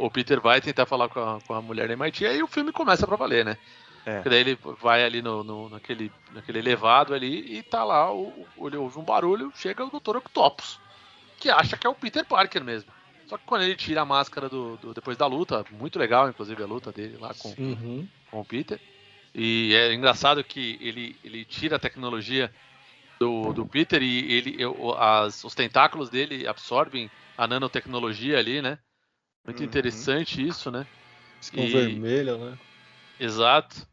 o, 0.00 0.04
o- 0.06 0.10
Peter 0.10 0.40
vai 0.40 0.60
tentar 0.60 0.86
falar 0.86 1.08
com 1.08 1.20
a, 1.20 1.40
com 1.42 1.54
a 1.54 1.60
mulher 1.60 1.86
da 1.88 1.92
MIT, 1.94 2.24
e 2.24 2.26
aí 2.26 2.42
o 2.42 2.46
filme 2.46 2.72
começa 2.72 3.06
pra 3.06 3.16
valer, 3.16 3.44
né? 3.44 3.58
É. 4.06 4.14
Porque 4.16 4.30
daí 4.30 4.40
ele 4.40 4.58
vai 4.80 5.04
ali 5.04 5.20
no, 5.20 5.44
no- 5.44 5.68
naquele, 5.68 6.10
naquele 6.32 6.58
elevado 6.60 7.12
ali 7.14 7.58
e 7.58 7.62
tá 7.62 7.84
lá, 7.84 8.10
o, 8.12 8.46
o- 8.56 8.66
ele 8.68 8.76
ouve 8.78 8.98
um 8.98 9.02
barulho, 9.04 9.52
chega 9.54 9.84
o 9.84 9.90
Dr. 9.90 10.16
Octopus, 10.16 10.80
que 11.38 11.50
acha 11.50 11.76
que 11.76 11.86
é 11.86 11.90
o 11.90 11.94
Peter 11.94 12.24
Parker 12.24 12.64
mesmo. 12.64 12.90
Só 13.26 13.36
que 13.36 13.44
quando 13.44 13.62
ele 13.62 13.76
tira 13.76 14.00
a 14.02 14.06
máscara 14.06 14.48
do, 14.48 14.76
do- 14.78 14.94
depois 14.94 15.16
da 15.16 15.26
luta, 15.26 15.64
muito 15.72 15.98
legal, 15.98 16.28
inclusive, 16.30 16.62
a 16.62 16.66
luta 16.66 16.90
dele 16.92 17.18
lá 17.20 17.34
com, 17.34 17.50
Uhum. 17.58 18.08
com 18.30 18.40
o 18.40 18.44
Peter. 18.44 18.80
E 19.34 19.74
é 19.74 19.94
engraçado 19.94 20.44
que 20.44 20.78
ele, 20.80 21.18
ele 21.24 21.44
tira 21.44 21.76
a 21.76 21.78
tecnologia 21.78 22.54
do, 23.20 23.52
do 23.52 23.66
Peter 23.66 24.02
e 24.02 24.32
ele, 24.32 24.56
eu- 24.62 24.94
as, 24.98 25.44
os 25.44 25.54
tentáculos 25.54 26.10
dele 26.10 26.46
absorvem 26.48 27.12
a 27.36 27.46
nanotecnologia 27.48 28.38
ali, 28.38 28.62
né? 28.62 28.78
Muito 29.46 29.60
Uhum. 29.60 29.64
interessante 29.64 30.46
isso, 30.46 30.70
né? 30.70 30.86
Ficou 31.42 31.64
E- 31.64 31.68
vermelho, 31.68 32.38
né? 32.38 32.58
Exato. 33.18 33.86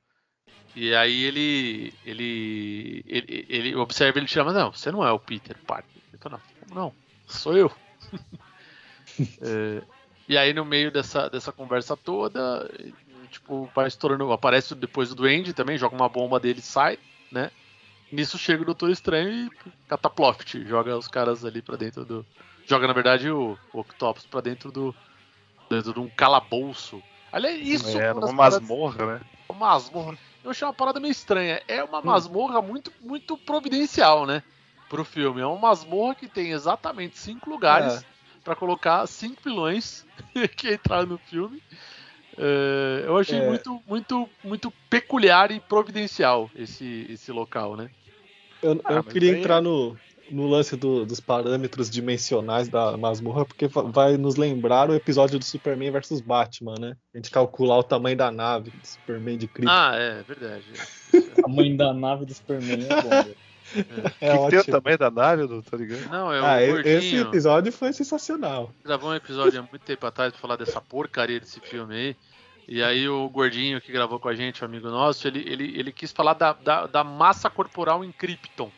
E 0.75 0.93
aí 0.95 1.23
ele, 1.25 1.99
ele, 2.03 3.03
ele, 3.07 3.45
ele 3.49 3.75
observa, 3.75 4.19
ele 4.19 4.27
chama, 4.27 4.53
não, 4.53 4.71
você 4.73 4.91
não 4.91 5.05
é 5.05 5.11
o 5.11 5.19
Peter 5.19 5.59
Parker. 5.65 6.01
Fala, 6.21 6.43
não, 6.69 6.75
não, 6.75 6.97
sou 7.27 7.57
eu. 7.57 7.69
É, 9.41 9.85
e 10.27 10.37
aí 10.37 10.53
no 10.53 10.65
meio 10.65 10.91
dessa, 10.91 11.29
dessa 11.29 11.51
conversa 11.51 11.95
toda, 11.97 12.69
tipo, 13.49 13.69
vai 13.73 13.87
estourando, 13.87 14.31
aparece 14.31 14.75
depois 14.75 15.11
o 15.11 15.15
Duende 15.15 15.53
também, 15.53 15.77
joga 15.77 15.95
uma 15.95 16.07
bomba 16.07 16.39
dele 16.39 16.59
e 16.59 16.61
sai, 16.61 16.99
né? 17.31 17.49
Nisso 18.11 18.37
chega 18.37 18.61
o 18.61 18.65
Doutor 18.65 18.89
Estranho 18.91 19.29
e 19.29 19.49
cataploft, 19.87 20.63
joga 20.65 20.95
os 20.97 21.07
caras 21.07 21.43
ali 21.43 21.61
pra 21.61 21.75
dentro 21.75 22.05
do... 22.05 22.25
Joga, 22.65 22.87
na 22.87 22.93
verdade, 22.93 23.29
o, 23.29 23.57
o 23.73 23.79
Octopus 23.79 24.25
pra 24.25 24.41
dentro 24.41 24.71
do... 24.71 24.95
dentro 25.69 25.93
de 25.93 25.99
um 25.99 26.09
calabouço. 26.09 27.01
Aliás, 27.31 27.59
isso... 27.61 27.99
é, 27.99 28.11
uma 28.11 28.21
das 28.21 28.29
numa 28.31 28.37
paradas- 28.43 28.59
masmorra, 28.61 29.05
né? 29.05 29.21
uma 29.47 29.59
masmorra. 29.67 30.17
Eu 30.43 30.51
achei 30.51 30.67
uma 30.67 30.73
parada 30.73 30.99
meio 30.99 31.11
estranha. 31.11 31.61
É 31.67 31.83
Hum. 31.83 31.87
uma 31.87 32.01
masmorra 32.01 32.61
muito, 32.61 32.91
muito 33.01 33.37
providencial, 33.37 34.25
né? 34.25 34.41
Pro 34.87 35.03
filme. 35.05 35.41
É 35.41 35.45
uma 35.45 35.59
masmorra 35.59 36.15
que 36.15 36.27
tem 36.27 36.51
exatamente 36.51 37.17
cinco 37.17 37.49
lugares 37.49 38.01
É. 38.01 38.05
pra 38.43 38.55
colocar 38.55 39.05
cinco 39.07 39.41
vilões 39.43 40.05
que 40.57 40.73
entraram 40.73 41.05
no 41.07 41.17
filme. 41.19 41.61
É, 42.41 43.03
eu 43.05 43.17
achei 43.17 43.37
É. 43.37 43.45
muito, 43.47 43.81
muito, 43.85 44.29
muito 44.43 44.71
peculiar 44.89 45.51
e 45.51 45.59
providencial 45.59 46.49
esse, 46.55 47.05
esse 47.09 47.31
local, 47.31 47.75
né? 47.75 47.89
Eu, 48.63 48.79
Ah, 48.85 48.93
eu 48.93 49.03
queria 49.03 49.33
aí- 49.33 49.39
entrar 49.39 49.61
no, 49.61 49.97
no 50.31 50.47
lance 50.47 50.75
do- 50.77 51.05
dos 51.05 51.19
parâmetros 51.19 51.89
dimensionais 51.89 52.69
da 52.69 52.95
masmorra, 52.95 53.43
porque 53.45 53.67
va- 53.67 53.81
vai 53.83 54.15
nos 54.17 54.35
lembrar 54.37 54.89
o 54.89 54.95
episódio 54.95 55.37
do 55.37 55.43
Superman 55.43 55.91
versus 55.91 56.21
Batman, 56.21 56.75
né? 56.79 56.95
A 57.13 57.17
gente 57.17 57.29
calcular 57.29 57.77
o 57.77 57.83
tamanho 57.83 58.15
da 58.15 58.31
nave 58.31 58.69
do 58.71 58.87
Superman 58.87 59.37
de 59.37 59.47
Krypton. 59.47 59.71
Ah, 59.73 59.91
é 59.95 60.23
verdade. 60.23 60.63
A 61.43 61.47
mãe 61.47 61.75
da 61.75 61.93
nave 61.93 62.25
do 62.25 62.33
Superman 62.33 62.85
é 62.89 63.01
bom. 63.01 63.09
velho. 63.09 63.35
é 64.19 64.37
que, 64.37 64.43
que 64.45 64.49
tem 64.49 64.59
o 64.59 64.81
tamanho 64.81 64.97
da 64.97 65.11
nave, 65.11 65.45
não 65.47 65.61
tá 65.61 65.77
ligado? 65.77 66.09
Não, 66.09 66.33
é 66.33 66.41
o 66.41 66.45
Ah, 66.45 66.61
e- 66.61 66.65
esse 66.65 66.71
gordinho. 67.11 67.21
episódio 67.27 67.71
foi 67.71 67.93
sensacional. 67.93 68.71
gravou 68.83 69.11
um 69.11 69.15
episódio 69.15 69.59
há 69.59 69.61
muito 69.61 69.83
tempo 69.83 70.05
atrás 70.07 70.31
pra 70.31 70.41
falar 70.41 70.55
dessa 70.55 70.81
porcaria 70.81 71.39
desse 71.39 71.59
filme 71.59 71.93
aí. 71.95 72.15
E 72.71 72.83
aí 72.83 73.09
o 73.09 73.27
gordinho 73.27 73.81
que 73.81 73.91
gravou 73.91 74.19
com 74.19 74.29
a 74.29 74.35
gente, 74.35 74.63
um 74.63 74.67
amigo 74.67 74.89
nosso, 74.89 75.27
ele, 75.27 75.39
ele, 75.39 75.79
ele 75.79 75.91
quis 75.91 76.11
falar 76.11 76.33
da, 76.33 76.53
da, 76.53 76.85
da 76.85 77.03
massa 77.03 77.49
corporal 77.49 78.05
em 78.05 78.11
Krypton. 78.11 78.71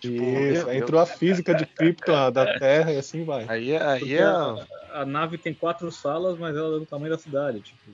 Tipo, 0.00 0.22
Isso, 0.22 0.70
entrou 0.70 0.98
a 0.98 1.04
física 1.04 1.54
de 1.54 1.66
Krypton, 1.66 2.12
É. 2.12 2.30
da 2.30 2.58
Terra 2.58 2.92
e 2.92 2.96
assim 2.96 3.24
vai. 3.24 3.44
Aí, 3.46 3.72
é- 3.72 3.82
aí 3.82 4.14
é. 4.14 4.22
a, 4.22 4.66
a 4.94 5.04
nave 5.04 5.36
tem 5.36 5.52
quatro 5.52 5.92
salas, 5.92 6.38
mas 6.38 6.56
ela 6.56 6.76
é 6.76 6.78
do 6.78 6.86
tamanho 6.86 7.12
da 7.12 7.18
cidade. 7.18 7.60
Tipo. 7.60 7.90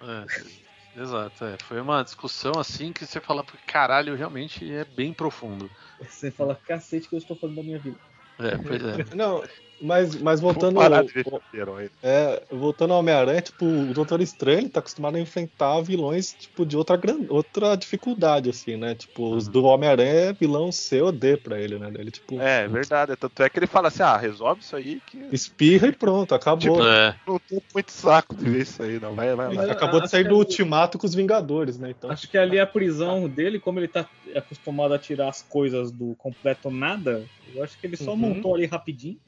É, 0.00 1.00
exato, 1.00 1.44
é. 1.44 1.56
Foi 1.64 1.80
uma 1.80 2.04
discussão 2.04 2.52
assim 2.56 2.92
que 2.92 3.04
você 3.04 3.20
fala, 3.20 3.44
caralho, 3.66 4.14
realmente 4.14 4.72
é 4.72 4.84
bem 4.84 5.12
profundo. 5.12 5.68
Você 6.00 6.30
fala, 6.30 6.54
cacete, 6.54 7.08
que 7.08 7.16
eu 7.16 7.18
estou 7.18 7.36
fazendo 7.36 7.56
da 7.56 7.62
minha 7.64 7.80
vida. 7.80 7.98
É, 8.38 8.56
pois 8.58 8.82
é. 8.84 9.14
Não, 9.16 9.42
mas, 9.80 10.14
mas 10.16 10.40
Vou 10.40 10.52
voltando, 10.52 10.76
parar 10.76 11.04
de 11.04 11.12
ver 11.12 11.24
ao- 11.26 11.40
super-herói. 11.40 11.90
é, 12.02 12.44
voltando 12.50 12.92
ao 12.92 13.00
Homem-Aranha, 13.00 13.40
tipo, 13.42 13.88
o 13.88 13.92
Doutor 13.92 14.20
Estranho 14.20 14.60
ele 14.60 14.68
tá 14.68 14.80
acostumado 14.80 15.16
a 15.16 15.20
enfrentar 15.20 15.80
vilões 15.82 16.32
tipo, 16.34 16.64
de 16.64 16.76
outra, 16.76 16.96
gran- 16.96 17.24
outra 17.28 17.76
dificuldade, 17.76 18.50
assim, 18.50 18.76
né? 18.76 18.94
Tipo, 18.94 19.34
os 19.34 19.48
do 19.48 19.64
Homem-Aranha 19.64 20.10
é 20.10 20.32
vilão 20.32 20.70
C 20.72 21.00
ou 21.02 21.12
D 21.12 21.36
pra 21.36 21.60
ele, 21.60 21.78
né? 21.78 21.92
Ele, 21.98 22.10
tipo, 22.10 22.40
É, 22.40 22.66
verdade. 22.68 23.16
Tanto 23.16 23.42
é 23.42 23.50
que 23.50 23.58
ele 23.58 23.66
fala 23.66 23.88
assim: 23.88 24.02
ah, 24.02 24.16
resolve 24.16 24.62
isso 24.62 24.74
aí 24.76 25.00
que 25.06 25.18
espirra 25.32 25.88
e 25.88 25.92
pronto, 25.92 26.34
acabou. 26.34 26.58
Tipo, 26.58 26.82
É, 26.82 27.16
não 27.26 27.38
tô 27.38 27.62
muito 27.74 27.90
saco 27.92 28.34
de 28.36 28.44
ver 28.48 28.62
isso 28.62 28.82
aí, 28.82 28.98
não. 29.00 29.14
Vai, 29.14 29.34
vai. 29.34 29.54
Mas- 29.54 29.68
Acabou 29.70 30.00
de 30.00 30.08
sair 30.08 30.24
do 30.24 30.34
é- 30.34 30.38
ultimato 30.38 30.98
com 30.98 31.06
os 31.06 31.14
Vingadores, 31.14 31.78
né? 31.78 31.90
Então, 31.90 32.10
Acho 32.10 32.28
que 32.28 32.38
ali 32.38 32.58
é 32.58 32.60
a 32.60 32.66
prisão 32.66 33.28
dele, 33.28 33.58
como 33.60 33.78
ele 33.80 33.88
tá 33.88 34.08
acostumado 34.34 34.94
a 34.94 34.98
tirar 34.98 35.28
as 35.28 35.42
coisas 35.42 35.90
do 35.92 36.14
completo 36.16 36.70
nada, 36.70 37.26
eu 37.54 37.62
acho 37.62 37.78
que 37.78 37.86
ele 37.86 37.96
só 37.96 38.12
Uhum. 38.12 38.16
montou 38.16 38.54
ali 38.54 38.66
rapidinho. 38.66 39.18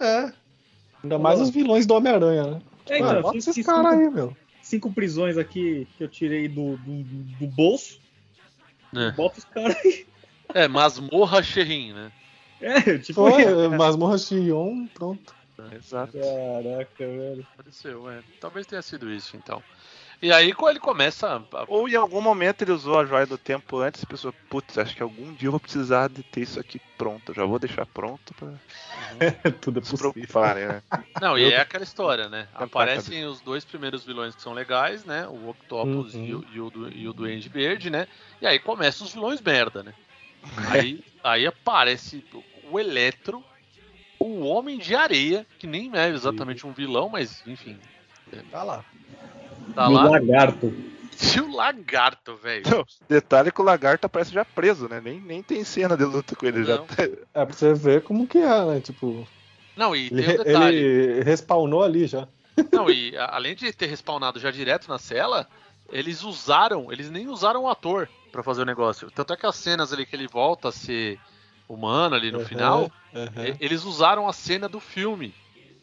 É. 0.00 0.32
Ainda 1.02 1.18
mais 1.18 1.40
os 1.40 1.50
vilões 1.50 1.86
do 1.86 1.94
Homem-Aranha, 1.94 2.44
né? 2.46 2.62
É, 2.88 2.94
Ah, 2.94 2.98
então, 2.98 3.22
bota 3.22 3.38
esses 3.38 3.64
caras 3.64 3.92
cinco, 3.92 4.04
aí, 4.04 4.10
meu. 4.10 4.36
cinco 4.62 4.92
prisões 4.92 5.38
aqui 5.38 5.86
que 5.96 6.04
eu 6.04 6.08
tirei 6.08 6.48
do, 6.48 6.76
do, 6.78 7.02
do 7.38 7.46
bolso. 7.46 7.98
É. 8.94 9.12
Bota 9.12 9.38
os 9.38 9.44
caras 9.44 9.76
aí. 9.84 10.06
é 10.54 10.66
masmorra 10.68 11.42
Sherrin, 11.42 11.92
né? 11.92 12.12
É, 12.60 12.98
tipo, 12.98 13.30
Foi, 13.30 13.68
Masmorra 13.68 14.18
Xion, 14.18 14.86
pronto. 14.92 15.34
Exato. 15.72 16.12
Caraca, 16.12 17.06
velho. 17.06 17.46
Apareceu, 17.54 18.10
é. 18.10 18.22
Talvez 18.40 18.66
tenha 18.66 18.82
sido 18.82 19.10
isso, 19.10 19.36
então. 19.36 19.62
E 20.22 20.30
aí, 20.32 20.52
quando 20.52 20.72
ele 20.72 20.80
começa. 20.80 21.36
a- 21.52 21.64
Ou 21.66 21.88
em 21.88 21.94
algum 21.94 22.20
momento 22.20 22.62
ele 22.62 22.72
usou 22.72 22.98
a 22.98 23.06
joia 23.06 23.26
do 23.26 23.38
tempo 23.38 23.78
antes 23.78 24.02
e 24.02 24.06
pensou, 24.06 24.32
putz, 24.50 24.76
acho 24.76 24.94
que 24.94 25.02
algum 25.02 25.32
dia 25.32 25.46
eu 25.48 25.52
vou 25.52 25.60
precisar 25.60 26.08
de 26.08 26.22
ter 26.22 26.42
isso 26.42 26.60
aqui 26.60 26.78
pronto. 26.98 27.32
Já 27.32 27.44
vou 27.44 27.58
deixar 27.58 27.86
pronto 27.86 28.34
pra 28.34 28.48
Tudo 29.60 29.80
é 29.80 29.82
se 29.82 29.90
possível. 29.90 30.12
preocuparem, 30.12 30.66
né? 30.68 30.82
Não, 31.20 31.38
e 31.38 31.50
é 31.50 31.60
aquela 31.60 31.84
história, 31.84 32.28
né? 32.28 32.48
Tá 32.52 32.64
Aparecem 32.64 33.24
os 33.24 33.40
dois 33.40 33.64
primeiros 33.64 34.04
vilões 34.04 34.34
que 34.34 34.42
são 34.42 34.52
legais, 34.52 35.04
né? 35.04 35.26
O 35.26 35.48
Octopus 35.48 36.14
Uhum. 36.14 36.24
e, 36.26 36.34
o, 36.34 36.44
e, 36.54 36.60
o, 36.60 36.70
du- 36.70 36.92
e 36.92 37.08
o 37.08 37.12
Duende 37.12 37.48
Verde, 37.48 37.88
né? 37.90 38.06
E 38.42 38.46
aí 38.46 38.58
começam 38.58 39.06
os 39.06 39.12
vilões 39.14 39.40
merda, 39.40 39.82
né? 39.82 39.94
Aí, 40.68 41.02
aí 41.22 41.46
aparece 41.46 42.24
o 42.70 42.78
Eletro, 42.80 43.44
o 44.18 44.40
Homem 44.40 44.78
de 44.78 44.94
Areia, 44.94 45.46
que 45.58 45.66
nem 45.66 45.90
é 45.94 46.08
exatamente 46.08 46.66
um 46.66 46.72
vilão, 46.72 47.08
mas 47.10 47.42
enfim. 47.46 47.78
Tá 48.50 48.62
lá. 48.62 48.84
Tá 49.74 49.84
e 49.86 49.88
o 49.88 49.92
lá. 49.92 50.04
lagarto. 50.04 50.72
E 51.36 51.38
o 51.38 51.54
Lagarto, 51.54 52.34
velho. 52.36 52.64
Detalhe 53.06 53.52
que 53.52 53.60
o 53.60 53.64
lagarto 53.64 54.06
aparece 54.06 54.32
já 54.32 54.42
preso, 54.42 54.88
né? 54.88 55.02
Nem, 55.04 55.20
nem 55.20 55.42
tem 55.42 55.62
cena 55.64 55.94
de 55.94 56.02
luta 56.04 56.34
com 56.34 56.46
ele. 56.46 56.64
Já 56.64 56.78
Não. 56.78 56.86
tá- 56.86 56.94
É 57.34 57.44
pra 57.44 57.52
você 57.54 57.74
ver 57.74 58.02
como 58.02 58.26
que 58.26 58.38
é, 58.38 58.64
né? 58.64 58.80
Tipo, 58.80 59.28
Não, 59.76 59.94
e 59.94 60.06
ele, 60.06 60.22
tem 60.22 60.34
um 60.40 60.42
detalhe. 60.44 60.76
ele 60.78 61.22
respawnou 61.22 61.82
ali 61.82 62.06
já. 62.06 62.26
Não, 62.72 62.88
e 62.90 63.14
a- 63.18 63.34
além 63.34 63.54
de 63.54 63.70
ter 63.70 63.84
respawnado 63.84 64.40
já 64.40 64.50
direto 64.50 64.88
na 64.88 64.98
cela, 64.98 65.46
eles 65.92 66.22
usaram, 66.22 66.90
eles 66.90 67.10
nem 67.10 67.28
usaram 67.28 67.64
o 67.64 67.68
ator 67.68 68.08
pra 68.32 68.42
fazer 68.42 68.62
o 68.62 68.66
negócio. 68.66 69.10
Tanto 69.10 69.34
é 69.34 69.36
que 69.36 69.44
as 69.44 69.56
cenas 69.56 69.92
ali 69.92 70.06
que 70.06 70.16
ele 70.16 70.26
volta 70.26 70.68
a 70.68 70.72
ser 70.72 71.18
humano 71.68 72.14
ali 72.14 72.32
no 72.32 72.38
Uhum, 72.38 72.46
final, 72.46 72.90
uhum. 73.14 73.56
eles 73.60 73.84
usaram 73.84 74.26
a 74.26 74.32
cena 74.32 74.70
do 74.70 74.80
filme. 74.80 75.34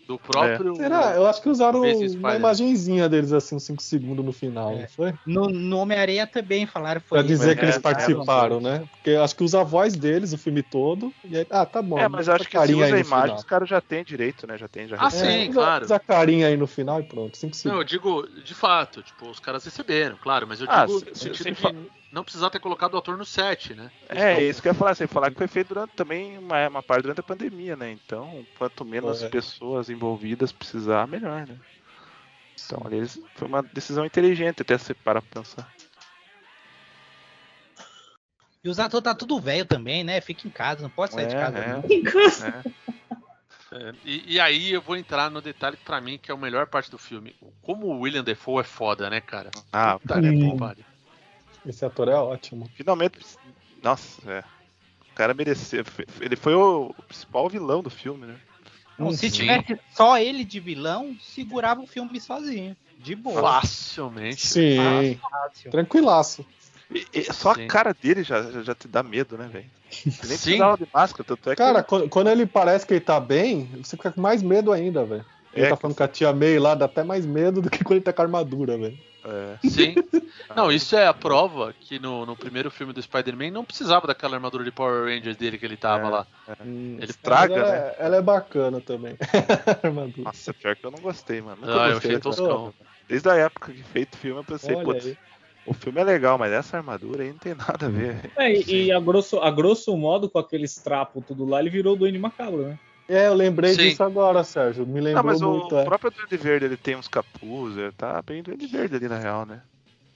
Do 0.07 0.17
próprio. 0.17 0.73
Será? 0.75 1.15
Eu 1.15 1.27
acho 1.27 1.41
que 1.41 1.49
usaram 1.49 1.81
uma 1.81 2.35
imagenzinha 2.35 3.09
deles 3.09 3.33
assim, 3.33 3.55
uns 3.55 3.63
5 3.65 3.83
segundos 3.83 4.25
no 4.25 4.31
final, 4.31 4.71
É. 4.71 4.81
não 4.81 4.87
foi? 4.87 5.13
No, 5.25 5.47
no 5.49 5.79
Homem-Areia 5.79 6.25
também 6.25 6.65
falaram 6.65 7.01
foi 7.01 7.19
Pra 7.19 7.27
dizer 7.27 7.51
É, 7.51 7.55
que 7.55 7.65
eles 7.65 7.75
é, 7.75 7.79
participaram, 7.79 8.61
né? 8.61 8.85
Porque 8.89 9.09
eu 9.09 9.21
acho 9.23 9.35
que 9.35 9.43
usa 9.43 9.59
a 9.59 9.63
voz 9.65 9.95
deles 9.95 10.31
o 10.31 10.37
filme 10.37 10.63
todo. 10.63 11.13
E 11.25 11.37
aí, 11.37 11.45
ah, 11.49 11.65
tá 11.65 11.81
bom. 11.81 11.99
É, 11.99 12.07
mas 12.07 12.29
acho 12.29 12.45
que 12.45 12.51
se 12.51 12.57
carinha 12.57 12.85
usa 12.85 12.95
a 12.95 12.99
imagem, 12.99 13.23
final. 13.25 13.35
os 13.37 13.43
caras 13.43 13.67
já 13.67 13.81
têm 13.81 14.03
direito, 14.03 14.47
né? 14.47 14.57
Já 14.57 14.67
tem, 14.69 14.87
já 14.87 14.95
Ah, 14.97 15.09
sim, 15.09 15.49
usa, 15.49 15.53
claro. 15.53 15.85
Usa 15.85 15.95
a 15.97 15.99
carinha 15.99 16.47
aí 16.47 16.55
no 16.55 16.67
final 16.67 17.01
e 17.01 17.03
pronto. 17.03 17.35
5 17.37 17.53
Não, 17.55 17.59
segundos. 17.61 17.79
eu 17.81 17.83
digo, 17.83 18.27
de 18.43 18.53
fato, 18.53 19.03
tipo, 19.03 19.29
os 19.29 19.39
caras 19.41 19.65
receberam, 19.65 20.17
claro, 20.17 20.47
mas 20.47 20.61
eu 20.61 20.67
Ah, 20.69 20.85
digo 20.85 20.99
se- 20.99 21.29
no 21.29 21.35
se- 21.35 21.53
de 22.17 22.19
não 22.19 22.23
precisar 22.23 22.49
ter 22.49 22.59
colocado 22.59 22.95
o 22.95 22.97
ator 22.97 23.15
no 23.15 23.23
set, 23.25 23.75
né? 23.75 23.91
É, 24.09 24.41
isso 24.41 24.59
que 24.61 24.67
eu 24.67 24.71
ia 24.73 24.77
falar, 24.77 24.95
sem 24.95 25.05
falar 25.05 25.29
que 25.29 25.37
foi 25.37 25.47
feito 25.47 25.69
durante 25.69 25.91
também 25.91 26.37
uma, 26.39 26.67
uma 26.67 26.81
parte 26.83 27.03
durante 27.03 27.19
a 27.19 27.23
pandemia, 27.23 27.75
né? 27.75 27.91
Então, 27.91 28.43
quanto 28.57 28.83
menos 28.83 29.21
É. 29.21 29.29
pessoas 29.29 29.87
envolvidas 29.89 30.51
precisar, 30.51 31.07
melhor, 31.07 31.45
né? 31.45 31.55
Então, 32.65 32.81
ali 32.85 32.97
eles- 32.97 33.21
foi 33.35 33.47
uma 33.47 33.61
decisão 33.61 34.03
inteligente 34.03 34.63
até 34.63 34.75
se 34.79 34.93
parar 34.95 35.21
pra 35.21 35.41
pensar. 35.41 35.71
E 38.63 38.69
os 38.69 38.79
atores 38.79 39.03
tá 39.03 39.13
tudo 39.13 39.39
velho 39.39 39.65
também, 39.65 40.03
né? 40.03 40.19
Fica 40.19 40.47
em 40.47 40.51
casa, 40.51 40.81
não 40.81 40.89
pode 40.89 41.13
sair 41.13 41.27
de 41.27 41.35
É, 41.35 41.39
casa. 41.39 41.57
é. 41.59 41.67
não. 41.67 41.83
É. 42.47 42.77
É, 43.69 43.93
e, 44.03 44.35
e 44.35 44.39
aí 44.39 44.71
eu 44.71 44.81
vou 44.81 44.95
entrar 44.95 45.29
no 45.29 45.41
detalhe 45.41 45.75
que 45.77 45.83
pra 45.83 45.99
mim 46.01 46.17
que 46.17 46.31
é 46.31 46.33
a 46.33 46.37
melhor 46.37 46.67
parte 46.67 46.89
do 46.89 46.97
filme. 46.97 47.35
Como 47.61 47.85
o 47.87 47.99
William 47.99 48.23
Defoe 48.23 48.61
é 48.61 48.63
foda, 48.63 49.09
né, 49.09 49.19
cara? 49.21 49.51
Ah, 49.71 49.99
Puta 49.99 50.15
cara, 50.15 50.27
é 50.27 50.31
bom. 50.31 50.57
Esse 51.67 51.85
ator 51.85 52.07
é 52.07 52.15
ótimo. 52.15 52.69
Finalmente. 52.75 53.19
Nossa, 53.83 54.21
é. 54.31 54.43
O 55.11 55.15
cara 55.15 55.33
mereceu. 55.33 55.83
Ele 56.21 56.35
foi 56.35 56.53
o 56.53 56.93
principal 57.07 57.49
vilão 57.49 57.83
do 57.83 57.89
filme, 57.89 58.25
né? 58.25 58.35
Não, 58.97 59.11
se 59.11 59.29
Sim. 59.29 59.35
tivesse 59.41 59.79
só 59.93 60.17
ele 60.17 60.43
de 60.43 60.59
vilão, 60.59 61.15
segurava 61.21 61.81
o 61.81 61.87
filme 61.87 62.19
sozinho. 62.19 62.75
De 62.99 63.15
boa. 63.15 63.41
Facilmente. 63.41 64.47
Sim, 64.47 65.19
Fácil. 65.21 65.69
tranquilaço. 65.71 66.45
E- 66.89 67.05
e 67.13 67.33
só 67.33 67.53
Sim. 67.53 67.65
a 67.65 67.67
cara 67.67 67.93
dele 67.93 68.23
já, 68.23 68.41
já, 68.49 68.63
já 68.63 68.73
te 68.73 68.87
dá 68.87 69.03
medo, 69.03 69.37
né, 69.37 69.47
velho? 69.47 69.65
Nem 70.05 70.13
precisava 70.17 70.77
de 70.77 70.87
máscara, 70.91 71.23
tanto 71.23 71.49
é 71.49 71.53
que. 71.55 71.57
Cara, 71.57 71.83
quando, 71.83 72.09
quando 72.09 72.29
ele 72.29 72.45
parece 72.45 72.85
que 72.87 72.93
ele 72.93 73.01
tá 73.01 73.19
bem, 73.19 73.65
você 73.83 73.95
fica 73.95 74.11
com 74.11 74.21
mais 74.21 74.41
medo 74.41 74.71
ainda, 74.71 75.05
velho. 75.05 75.25
Ele 75.53 75.65
É, 75.65 75.69
tá 75.69 75.75
falando 75.75 75.95
com 75.95 76.03
a 76.03 76.07
tia 76.07 76.33
May 76.33 76.57
lá, 76.59 76.75
dá 76.75 76.85
até 76.85 77.03
mais 77.03 77.25
medo 77.25 77.61
do 77.61 77.69
que 77.69 77.83
quando 77.83 77.97
ele 77.97 78.05
tá 78.05 78.13
com 78.13 78.21
a 78.21 78.25
armadura, 78.25 78.77
velho. 78.77 78.97
É, 79.27 79.67
Sim. 79.67 79.95
Não, 80.55 80.71
isso 80.71 80.95
é 80.95 81.07
a 81.07 81.13
prova 81.13 81.73
que 81.73 81.99
no, 81.99 82.25
no 82.25 82.35
primeiro 82.35 82.69
filme 82.69 82.93
do 82.93 83.01
Spider-Man 83.01 83.51
não 83.51 83.65
precisava 83.65 84.07
daquela 84.07 84.35
armadura 84.35 84.63
de 84.63 84.71
Power 84.71 85.05
Rangers 85.05 85.35
dele 85.35 85.57
que 85.57 85.65
ele 85.65 85.77
tava 85.77 86.07
É. 86.07 86.09
lá. 86.09 86.27
Hum, 86.65 86.97
estraga, 87.01 87.55
mas 87.55 87.69
ela, 87.69 87.71
né? 87.71 87.87
é- 87.87 88.05
ela 88.05 88.15
é 88.17 88.21
bacana 88.21 88.81
também. 88.81 89.15
armadura. 89.83 90.25
Nossa, 90.25 90.53
pior 90.53 90.75
que 90.75 90.85
eu 90.85 90.91
não 90.91 91.01
gostei, 91.01 91.41
mano. 91.41 91.57
Nunca 91.61 91.73
Ah, 91.73 91.87
eu 91.87 91.93
gostei 91.93 92.15
achei 92.15 92.17
dessa 92.17 92.29
toscão. 92.29 92.73
Desde 93.07 93.29
a 93.29 93.35
época 93.35 93.73
que 93.73 93.83
feito 93.83 94.15
o 94.15 94.17
filme, 94.17 94.39
eu 94.39 94.43
pensei, 94.45 94.75
Olha 94.75 94.85
putz, 94.85 95.05
aí. 95.05 95.17
o 95.65 95.73
filme 95.73 96.01
é 96.01 96.03
legal, 96.03 96.37
mas 96.37 96.51
essa 96.51 96.77
armadura 96.77 97.23
aí 97.23 97.31
não 97.31 97.39
tem 97.39 97.55
nada 97.55 97.85
a 97.85 97.89
ver. 97.89 98.31
É, 98.37 98.51
e, 98.51 98.85
e 98.85 98.91
a, 98.91 98.99
grosso, 98.99 99.39
a 99.39 99.49
grosso 99.49 99.95
modo, 99.97 100.29
com 100.29 100.39
aqueles 100.39 100.75
trapos 100.81 101.23
tudo 101.25 101.45
lá, 101.45 101.59
ele 101.59 101.69
virou 101.69 101.93
o 101.93 101.97
Duende 101.97 102.19
Macabro, 102.19 102.67
né? 102.67 102.77
É, 103.07 103.27
eu 103.27 103.33
lembrei 103.33 103.73
Sim. 103.73 103.89
disso 103.89 104.03
agora, 104.03 104.43
Sérgio. 104.43 104.85
Me 104.85 104.99
lembrou 104.99 105.23
Não, 105.23 105.31
mas 105.31 105.41
muito. 105.41 105.75
o 105.75 105.79
é. 105.79 105.85
próprio 105.85 106.11
Duende 106.11 106.37
Verde 106.37 106.65
ele 106.65 106.77
tem 106.77 106.95
uns 106.95 107.07
capuz, 107.07 107.77
ele 107.77 107.91
tá 107.93 108.21
bem 108.21 108.43
Duende 108.43 108.67
Verde 108.67 108.95
ali 108.95 109.07
na 109.07 109.17
real, 109.17 109.45
né? 109.45 109.61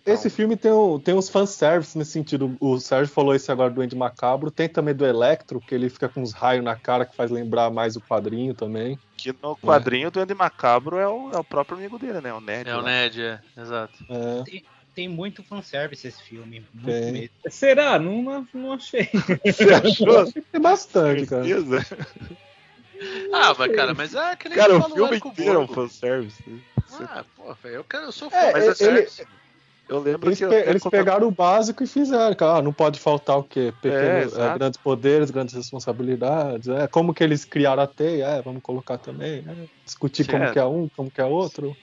Esse 0.06 0.32
filme 0.32 0.58
tem, 0.58 0.72
um, 0.72 1.00
tem 1.00 1.14
uns 1.14 1.30
fanservice 1.30 1.96
nesse 1.96 2.12
sentido. 2.12 2.58
O 2.60 2.80
Sérgio 2.80 3.14
falou 3.14 3.36
esse 3.36 3.52
agora 3.52 3.70
do 3.70 3.82
Andy 3.82 3.96
Macabro. 3.96 4.50
Tem 4.50 4.68
também 4.68 4.96
do 4.96 5.06
Electro, 5.06 5.62
que 5.62 5.76
ele 5.76 5.90
fica 5.90 6.10
com 6.10 6.24
uns 6.24 6.34
raios 6.34 6.64
na 6.64 6.76
cara 6.76 7.06
que 7.06 7.16
faz 7.16 7.30
lembrar 7.30 7.70
mais 7.70 7.96
o 7.96 8.02
quadrinho 8.02 8.56
também. 8.56 8.98
Que 9.16 9.32
no 9.44 9.56
quadrinho 9.56 10.08
o 10.08 10.12
Duende 10.12 10.34
Macabro 10.34 10.98
é 10.98 11.08
o, 11.08 11.30
é 11.32 11.38
o 11.38 11.44
próprio 11.44 11.78
amigo 11.78 12.00
dele, 12.00 12.20
né? 12.20 12.34
O 12.34 12.42
Ned. 12.42 12.68
É 12.68 12.74
o 12.76 12.78
lá. 12.78 12.84
Ned, 12.84 13.22
é, 13.22 13.40
exato. 13.56 14.04
É. 14.10 14.62
Tem 14.96 15.08
muito 15.08 15.44
fanservice 15.44 16.08
esse 16.08 16.22
filme. 16.22 16.66
Muito 16.74 16.86
Tem. 16.86 17.12
mesmo. 17.12 17.30
Será? 17.50 17.98
Não, 17.98 18.46
não 18.54 18.74
achei. 18.74 19.08
Você 19.46 19.74
achou? 19.74 20.32
Tem 20.52 20.60
bastante, 20.60 21.28
cara. 21.28 21.46
Ah, 23.34 23.54
mas 23.58 23.76
cara, 23.76 23.94
mas 23.94 24.14
é 24.16 24.32
aquele 24.32 24.56
Cara, 24.56 24.70
que 24.72 24.78
o 24.78 24.82
falou 24.82 24.98
filme 24.98 25.18
inteiro 25.18 25.60
é 25.60 25.64
um 25.64 25.68
fanservice. 25.68 26.44
né? 26.48 26.60
Ah, 27.10 27.26
pô, 27.36 27.54
velho, 27.56 27.76
eu, 27.76 27.84
quero, 27.84 28.04
eu 28.06 28.12
sou 28.12 28.30
fã. 28.30 28.38
É, 28.38 28.52
mas 28.52 28.82
ele- 28.82 29.08
certo. 29.08 29.42
Eu 29.88 30.00
lembro 30.00 30.30
Eles, 30.30 30.40
que. 30.40 30.48
pe- 30.48 30.70
eles 30.70 30.84
pegaram 30.84 31.28
o 31.28 31.32
básico 31.32 31.84
e 31.84 31.88
fizeram, 31.88 32.34
cara. 32.34 32.60
Ah, 32.60 32.62
não 32.62 32.72
pode 32.72 32.98
faltar 32.98 33.38
o 33.38 33.44
quê? 33.44 33.60
É, 33.68 33.72
Pequenos, 33.74 34.34
exato. 34.34 34.56
é, 34.56 34.58
grandes 34.60 34.80
poderes, 34.82 35.32
grandes 35.32 35.54
responsabilidades. 35.54 36.70
É, 36.70 36.88
como 36.88 37.14
que 37.14 37.22
eles 37.22 37.44
criaram 37.44 37.84
a 37.84 37.88
teia? 37.88 38.26
É, 38.26 38.42
vamos 38.42 38.62
colocar 38.62 38.98
também. 38.98 39.40
é, 39.40 39.68
discutir 39.84 40.26
como 40.26 40.44
é. 40.46 40.54
que 40.54 40.60
é 40.60 40.66
um, 40.66 40.88
como 40.96 41.12
que 41.12 41.20
é 41.20 41.26
outro. 41.26 41.78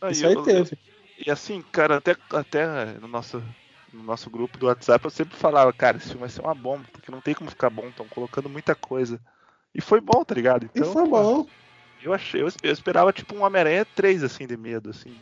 Ah, 0.00 0.10
Isso 0.10 0.24
e 0.24 0.28
aí 0.28 0.34
eu- 0.34 0.42
teve. 0.42 0.76
E 1.24 1.30
assim, 1.30 1.62
cara, 1.70 1.98
até, 1.98 2.16
até 2.32 2.98
no, 2.98 3.06
nosso, 3.06 3.40
no 3.92 4.02
nosso 4.02 4.28
grupo 4.28 4.58
do 4.58 4.66
WhatsApp 4.66 5.04
eu 5.04 5.10
sempre 5.10 5.36
falava, 5.38 5.72
cara, 5.72 5.98
esse 5.98 6.06
filme 6.06 6.20
vai 6.22 6.30
ser 6.30 6.40
uma 6.40 6.54
bomba, 6.54 6.88
porque 6.92 7.12
não 7.12 7.20
tem 7.20 7.32
como 7.34 7.48
ficar 7.50 7.70
bom, 7.70 7.86
estão 7.86 8.08
colocando 8.08 8.48
muita 8.50 8.74
coisa. 8.74 9.20
E 9.74 9.80
foi 9.80 10.00
bom, 10.00 10.24
tá 10.24 10.34
ligado? 10.34 10.64
E 10.64 10.70
Então, 10.74 10.92
foi 10.92 11.04
pô, 11.04 11.10
bom. 11.10 11.46
Eu 12.02 12.12
achei, 12.12 12.42
eu, 12.42 12.48
eu 12.62 12.72
esperava 12.72 13.12
tipo 13.12 13.34
um 13.34 13.42
Homem-Aranha 13.42 13.84
3, 13.94 14.24
assim, 14.24 14.46
de 14.46 14.56
medo, 14.56 14.90
assim. 14.90 15.14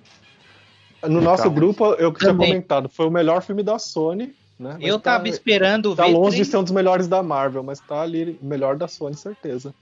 No 1.03 1.21
nosso 1.21 1.43
Calma. 1.45 1.55
grupo, 1.57 1.85
eu 1.95 2.13
que 2.13 2.19
tinha 2.21 2.33
Também. 2.33 2.49
comentado, 2.49 2.89
foi 2.89 3.07
o 3.07 3.11
melhor 3.11 3.43
filme 3.43 3.63
da 3.63 3.79
Sony, 3.79 4.35
né? 4.59 4.77
Mas 4.79 4.83
Eu 4.89 4.99
tá- 4.99 5.13
tava 5.17 5.29
esperando 5.29 5.95
Tá 5.95 6.05
ver. 6.07 6.13
longe 6.13 6.31
de 6.31 6.37
três- 6.43 6.49
ser 6.49 6.57
um 6.59 6.63
dos 6.63 6.73
melhores 6.73 7.07
da 7.09 7.23
Marvel, 7.23 7.63
mas 7.63 7.81
tá 7.81 8.01
ali 8.03 8.39
o 8.41 8.45
melhor 8.47 8.77
da 8.77 8.89
Sony, 8.89 9.15
certeza. 9.17 9.75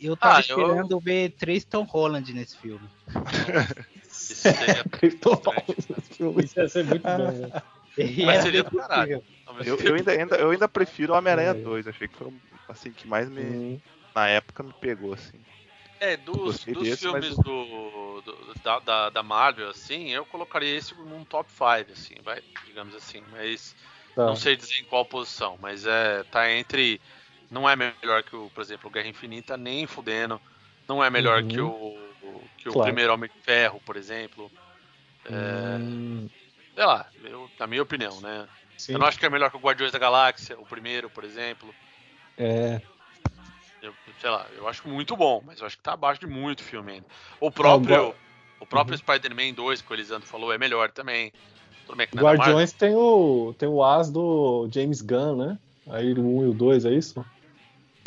Eu 0.00 0.16
tava 0.16 0.38
Ah, 0.38 0.44
eu- 0.48 0.58
esperando 0.60 1.00
ver 1.00 1.30
três 1.38 1.64
Tom 1.64 1.82
Holland 1.84 2.32
nesse 2.32 2.56
filme. 2.56 2.86
Isso 4.10 4.34
seria- 4.34 4.84
Christopher 4.90 5.64
nesse 5.68 6.14
filme. 6.14 6.44
Isso 6.44 6.58
ia 6.58 6.68
ser 6.68 6.84
muito 6.84 7.02
bom, 7.02 7.16
né? 7.32 7.62
E 7.98 8.24
Mas 8.24 8.38
é 8.38 8.42
seria 8.42 8.62
do 8.62 8.70
possível. 8.70 8.88
caralho. 8.88 9.22
Eu, 9.66 9.76
eu 9.80 9.94
ainda, 9.96 10.12
ainda- 10.12 10.36
eu 10.36 10.50
ainda 10.50 10.68
prefiro 10.68 11.12
o 11.12 11.16
Homem-Aranha 11.16 11.50
É. 11.50 11.54
2, 11.54 11.86
achei 11.88 12.06
que 12.08 12.16
foi 12.16 12.28
o 12.28 12.32
assim, 12.68 12.92
que 12.92 13.06
mais 13.06 13.28
me, 13.28 13.40
Hum. 13.42 13.78
Na 14.14 14.28
época, 14.28 14.62
me 14.62 14.72
pegou, 14.74 15.12
assim. 15.12 15.44
É, 15.98 16.16
dos, 16.16 16.64
dos 16.66 16.88
desse, 16.88 17.08
mas 17.08 17.28
filmes 17.28 17.38
o- 17.38 17.44
do, 17.44 18.22
do- 18.22 18.54
da, 18.62 18.78
da, 18.80 19.10
da 19.10 19.22
Marvel, 19.22 19.68
assim, 19.68 20.08
eu 20.10 20.24
colocaria 20.24 20.74
esse 20.76 20.94
num 20.94 21.24
top 21.26 21.52
5, 21.52 21.92
assim, 21.92 22.14
vai, 22.22 22.42
digamos 22.64 22.94
assim. 22.94 23.20
Mas 23.28 23.74
Tá. 24.14 24.26
não 24.26 24.34
sei 24.34 24.56
dizer 24.56 24.80
em 24.80 24.84
qual 24.86 25.04
posição, 25.06 25.58
mas 25.60 25.84
é 25.86 26.24
tá 26.24 26.50
entre. 26.50 27.00
Não 27.50 27.68
é 27.68 27.76
melhor 27.76 28.22
que 28.24 28.34
o, 28.34 28.50
por 28.50 28.62
exemplo, 28.62 28.90
Guerra 28.90 29.08
Infinita, 29.08 29.56
nem 29.58 29.86
fudendo. 29.86 30.40
Não 30.88 31.04
é 31.04 31.10
melhor 31.10 31.42
Uhum. 31.42 31.48
que 31.48 31.60
o, 31.60 32.50
que 32.56 32.68
o 32.68 32.72
Claro. 32.72 32.76
primeiro 32.76 33.12
Homem 33.12 33.28
de 33.30 33.36
Ferro, 33.44 33.80
por 33.82 33.96
exemplo. 33.96 34.50
É, 35.24 35.80
Hum, 35.80 36.28
Sei 36.74 36.84
lá, 36.86 37.10
eu, 37.22 37.50
na 37.58 37.66
minha 37.66 37.82
opinião, 37.82 38.20
né? 38.20 38.48
sim. 38.76 38.94
Eu 38.94 38.98
não 39.00 39.06
acho 39.06 39.18
que 39.18 39.26
é 39.26 39.30
melhor 39.30 39.50
que 39.50 39.56
o 39.56 39.60
Guardiões 39.60 39.92
da 39.92 39.98
Galáxia, 39.98 40.58
o 40.58 40.66
primeiro, 40.66 41.10
por 41.10 41.24
exemplo. 41.24 41.76
É. 42.36 42.80
Eu, 43.82 43.94
sei 44.20 44.30
lá, 44.30 44.46
eu 44.56 44.68
acho 44.68 44.86
muito 44.88 45.16
bom, 45.16 45.42
mas 45.44 45.60
eu 45.60 45.66
acho 45.66 45.76
que 45.76 45.82
tá 45.82 45.92
abaixo 45.94 46.20
de 46.20 46.26
muito 46.26 46.62
filme 46.62 46.92
ainda. 46.92 47.06
O 47.40 47.50
próprio, 47.50 48.14
o 48.60 48.66
próprio 48.66 48.94
Uhum. 48.94 48.98
Spider-Man 48.98 49.54
2, 49.54 49.82
que 49.82 49.90
o 49.92 49.94
Elisandro 49.94 50.26
falou, 50.26 50.52
é 50.52 50.58
melhor 50.58 50.90
também. 50.90 51.32
Tudo 51.86 51.96
bem 51.96 52.06
que 52.06 52.16
não 52.16 52.28
é. 52.28 52.34
Guardiões 52.36 52.72
tem 52.72 52.94
o, 52.94 53.54
tem 53.58 53.68
o 53.68 53.82
as 53.82 54.10
do 54.10 54.68
James 54.72 55.00
Gunn, 55.00 55.36
né? 55.36 55.58
Aí 55.88 56.12
o 56.12 56.20
1 56.20 56.44
e 56.44 56.48
o 56.48 56.54
2, 56.54 56.84
é 56.84 56.92
isso? 56.92 57.24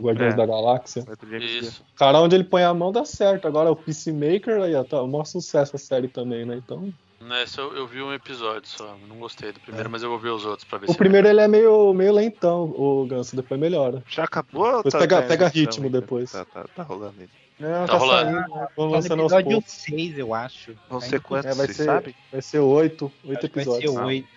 Guardiões 0.02 0.34
É. 0.34 0.38
da 0.38 0.46
Galáxia. 0.46 1.04
Gunn. 1.04 1.38
Isso. 1.38 1.84
Cara, 1.96 2.20
onde 2.20 2.36
ele 2.36 2.44
põe 2.44 2.64
a 2.64 2.74
mão 2.74 2.92
dá 2.92 3.04
certo. 3.06 3.48
Agora 3.48 3.72
o 3.72 3.76
Peacemaker 3.76 4.62
aí, 4.62 4.76
ó, 4.76 4.84
tá 4.84 5.02
um 5.02 5.08
maior 5.08 5.26
sucesso 5.26 5.76
a 5.76 5.80
série 5.80 6.08
também, 6.08 6.46
né? 6.46 6.56
Então. 6.56 6.94
Nessa 7.28 7.62
eu, 7.62 7.76
eu 7.76 7.88
vi 7.88 8.02
um 8.02 8.14
episódio 8.14 8.68
só. 8.68 8.96
Não 9.08 9.18
gostei 9.18 9.52
do 9.52 9.60
primeiro, 9.60 9.90
mas 9.90 10.04
eu 10.04 10.10
vou 10.10 10.20
ver 10.20 10.30
os 10.30 10.46
outros 10.46 10.68
pra 10.68 10.78
ver 10.78 10.88
É. 10.88 10.90
O 10.90 10.92
se. 10.94 10.98
primeiro 10.98 11.28
ele 11.28 11.40
é 11.42 11.48
meio, 11.48 11.94
meio 11.94 12.12
lentão, 12.14 12.64
o 12.76 13.06
Ganso, 13.08 13.36
depois 13.36 13.60
melhora. 13.60 14.04
Já 14.10 14.24
acabou? 14.26 14.66
ou 14.66 14.78
Depois 14.78 14.92
tá 14.94 15.00
pega- 15.00 15.22
tá 15.22 15.28
pega 15.28 15.48
ritmo 15.48 15.86
ainda? 15.86 16.02
depois. 16.02 16.32
Tá, 16.32 16.46
tá, 16.46 16.66
tá 16.76 16.84
rolando 16.84 17.16
aí. 17.20 17.30
É, 17.62 17.86
Tá 17.86 17.98
rolando. 17.98 18.32
saindo, 18.32 18.40
né? 18.56 18.68
Tá 18.68 18.70
no 18.78 18.86
lançando 18.92 19.22
aos 19.22 19.32
episódio 19.32 19.52
poucos. 19.52 19.72
6, 19.72 20.18
eu 20.18 20.34
acho. 20.34 20.74
Vão 20.90 21.00
Tá 21.00 21.06
ser 21.06 21.22
quantos, 21.22 21.52
É, 21.52 21.54
vai 21.54 21.68
ser- 21.68 21.84
sabem? 21.86 22.16
Vai 22.32 22.42
ser 22.42 22.60
oito, 22.60 23.12
oito 23.24 23.40
acho 23.40 23.50
que 23.50 23.56
vai 23.56 23.64
ser 23.64 23.70
episódios. 23.72 23.96
oito. 24.08 24.28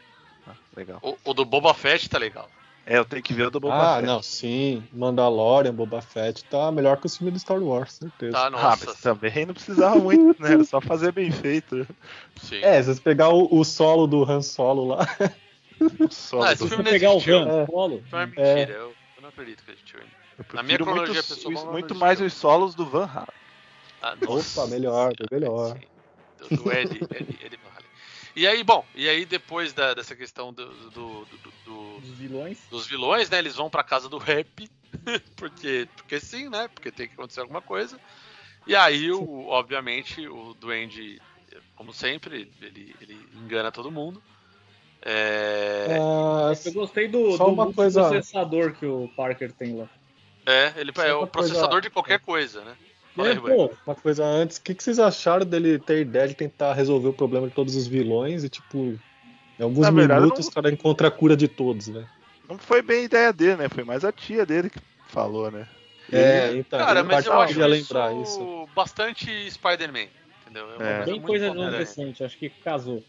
Ah, 0.46 0.52
legal. 0.76 0.98
O, 1.02 1.16
o 1.24 1.34
do 1.34 1.44
Boba 1.44 1.74
Fett 1.74 2.08
tá 2.08 2.18
legal. 2.18 2.48
É, 2.86 2.96
eu 2.98 3.04
tenho 3.04 3.22
que 3.22 3.34
ver 3.34 3.48
o 3.48 3.50
do 3.50 3.58
Boba 3.58 3.74
Ah, 3.82 3.94
Fett. 3.96 4.06
não, 4.06 4.22
sim. 4.22 4.82
Mandalorian, 4.92 5.74
Boba 5.74 6.00
Fett 6.00 6.44
tá 6.44 6.70
melhor 6.70 6.96
que 7.00 7.06
os 7.06 7.16
filmes 7.16 7.34
do 7.34 7.40
Star 7.40 7.60
Wars, 7.60 7.94
certeza. 7.94 8.32
Tá, 8.32 8.46
Ah, 8.46 8.50
nossa. 8.50 8.86
mas 8.86 9.00
também 9.00 9.44
não 9.44 9.54
precisava 9.54 9.98
muito, 10.00 10.40
né? 10.40 10.52
Era 10.54 10.64
só 10.64 10.80
fazer 10.80 11.10
bem 11.12 11.30
feito. 11.32 11.84
sim. 12.40 12.60
É, 12.62 12.80
se 12.82 12.94
você 12.94 13.00
pegar 13.00 13.30
o, 13.30 13.48
o 13.50 13.64
solo 13.64 14.06
do 14.06 14.22
Han 14.22 14.40
Solo 14.40 14.84
lá, 14.86 15.04
Só 16.10 16.42
Ah, 16.42 16.46
do- 16.46 16.52
esse 16.52 16.62
Se 16.62 16.68
filme 16.68 16.76
você 16.76 16.76
não 16.76 16.90
pegar 16.90 17.10
o 17.10 17.14
existiu. 17.14 17.38
Han 17.40 17.66
Solo, 17.66 18.02
Não 18.12 18.18
é 18.20 18.26
mentira, 18.26 18.72
eu, 18.72 18.94
eu 19.16 19.22
não 19.22 19.28
acredito 19.30 19.64
que 19.64 19.70
existiu 19.72 19.98
ainda. 20.00 20.12
Na 20.54 20.62
minha 20.62 20.78
cronologia 20.78 21.14
muito, 21.14 21.26
pessoal, 21.28 21.66
muito 21.72 21.84
existiu. 21.86 21.96
mais 22.00 22.20
os 22.20 22.32
solos 22.34 22.74
do 22.76 22.86
Van 22.86 23.04
Halen. 23.06 23.26
Ah, 24.00 24.14
Opa, 24.28 24.66
melhor, 24.68 25.12
melhor. 25.32 25.76
Sim. 25.76 25.86
Do, 26.38 26.56
do 26.64 26.70
Ed, 26.72 26.98
Ed, 27.10 27.38
Ed 27.44 27.58
Van 27.62 27.70
Halen. 27.70 27.75
E 28.36 28.46
aí, 28.46 28.62
bom, 28.62 28.84
e 28.94 29.08
aí 29.08 29.24
depois 29.24 29.72
da- 29.72 29.94
dessa 29.94 30.14
questão 30.14 30.52
do, 30.52 30.66
do- 30.66 30.90
do- 30.90 31.24
do- 31.24 31.52
do- 31.64 31.96
os 31.96 32.10
vilões. 32.18 32.58
dos 32.70 32.86
vilões, 32.86 33.30
né? 33.30 33.38
Eles 33.38 33.56
vão 33.56 33.70
pra 33.70 33.82
casa 33.82 34.10
do 34.10 34.18
rap, 34.18 34.68
porque, 35.36 35.88
porque 35.96 36.20
sim, 36.20 36.50
né? 36.50 36.68
Porque 36.68 36.92
tem 36.92 37.08
que 37.08 37.14
acontecer 37.14 37.40
alguma 37.40 37.62
coisa. 37.62 37.98
E 38.66 38.76
aí, 38.76 39.10
o, 39.10 39.46
obviamente, 39.46 40.28
o 40.28 40.52
Duende, 40.54 41.18
como 41.76 41.94
sempre, 41.94 42.52
ele, 42.60 42.94
ele 43.00 43.26
engana 43.42 43.72
todo 43.72 43.90
mundo. 43.90 44.22
É, 45.02 45.98
ah, 46.00 46.52
Eu 46.64 46.72
gostei 46.72 47.06
do, 47.08 47.36
Só 47.36 47.44
do 47.46 47.52
uma 47.52 47.72
coisa- 47.72 48.02
processador 48.02 48.74
que 48.74 48.84
o 48.84 49.08
Parker 49.16 49.52
tem 49.52 49.76
lá. 49.76 49.88
é, 50.44 50.74
ele 50.76 50.90
é 50.94 51.14
o 51.14 51.26
processador 51.26 51.70
coisa- 51.70 51.80
de 51.82 51.90
qualquer 51.90 52.18
coisa, 52.20 52.62
né? 52.64 52.76
Fala 53.16 53.28
aí, 53.30 53.34
É, 53.34 53.38
Ruben. 53.38 53.56
pô, 53.56 53.74
uma 53.86 53.94
coisa 53.96 54.24
antes, 54.24 54.58
o 54.58 54.62
que, 54.62 54.74
que 54.74 54.82
vocês 54.84 54.98
acharam 54.98 55.46
dele 55.46 55.78
ter 55.78 56.00
ideia 56.02 56.28
de 56.28 56.34
tentar 56.34 56.74
resolver 56.74 57.08
o 57.08 57.12
problema 57.14 57.48
de 57.48 57.54
todos 57.54 57.74
os 57.74 57.86
vilões 57.86 58.44
e, 58.44 58.48
tipo, 58.50 58.98
em 59.58 59.62
alguns 59.62 59.80
Na 59.86 59.90
minutos 59.90 60.44
não- 60.44 60.50
o 60.50 60.54
cara 60.54 60.70
encontra 60.70 61.08
a 61.08 61.10
cura 61.10 61.34
de 61.36 61.48
todos, 61.48 61.88
né? 61.88 62.06
Não 62.48 62.58
foi 62.58 62.82
bem 62.82 63.04
ideia 63.04 63.32
dele, 63.32 63.56
né? 63.56 63.68
Foi 63.68 63.82
mais 63.82 64.04
a 64.04 64.12
tia 64.12 64.44
dele 64.44 64.68
que 64.68 64.78
falou, 65.08 65.50
né? 65.50 65.66
É, 66.12 66.52
então, 66.52 66.78
Cara, 66.78 67.02
mas 67.02 67.26
eu 67.26 67.32
acho 67.40 67.54
queria 67.54 67.66
isso, 67.76 67.92
lembrar 67.92 68.14
isso. 68.14 68.68
bastante 68.74 69.50
Spider-Man, 69.50 70.08
entendeu? 70.42 70.70
É. 70.70 70.76
coisa 70.76 71.04
bem 71.04 71.20
coisa 71.20 71.50
adolescente, 71.50 72.22
acho 72.22 72.38
que 72.38 72.50
casou. 72.50 73.02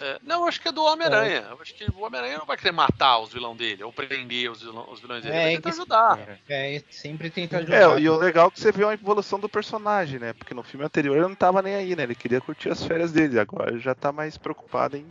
É, 0.00 0.18
não, 0.22 0.40
eu 0.42 0.48
acho 0.48 0.60
que 0.60 0.68
é 0.68 0.72
do 0.72 0.82
Homem-Aranha. 0.82 1.46
Eu 1.50 1.58
acho 1.60 1.74
que 1.74 1.84
o 1.90 2.00
Homem-Aranha 2.00 2.38
não 2.38 2.46
vai 2.46 2.56
querer 2.56 2.72
matar 2.72 3.18
os 3.18 3.32
vilões 3.32 3.56
dele, 3.58 3.82
ou 3.84 3.92
prender 3.92 4.50
os, 4.50 4.62
vilão- 4.62 4.88
os 4.90 4.98
vilões 5.00 5.22
dele. 5.22 5.34
É, 5.36 5.38
Ele 5.38 5.44
vai 5.46 5.56
tentar 5.56 5.70
que- 5.70 5.76
ajudar. 5.76 6.38
É, 6.48 6.82
sempre 6.90 7.30
tenta 7.30 7.58
ajudar. 7.58 7.76
É, 7.76 8.00
e 8.00 8.08
o 8.08 8.16
legal 8.16 8.48
é 8.48 8.50
que 8.50 8.60
você 8.60 8.72
viu 8.72 8.88
a 8.88 8.94
evolução 8.94 9.38
do 9.38 9.48
personagem, 9.48 10.18
né? 10.18 10.32
Porque 10.32 10.54
no 10.54 10.62
filme 10.62 10.84
anterior 10.86 11.16
ele 11.16 11.26
não 11.28 11.34
tava 11.34 11.60
nem 11.60 11.74
aí, 11.74 11.94
né? 11.94 12.04
Ele 12.04 12.14
queria 12.14 12.40
curtir 12.40 12.70
as 12.70 12.82
férias 12.84 13.12
dele. 13.12 13.38
Agora 13.38 13.70
ele 13.70 13.80
já 13.80 13.94
tá 13.94 14.10
mais 14.10 14.38
preocupado 14.38 14.96
em 14.96 15.06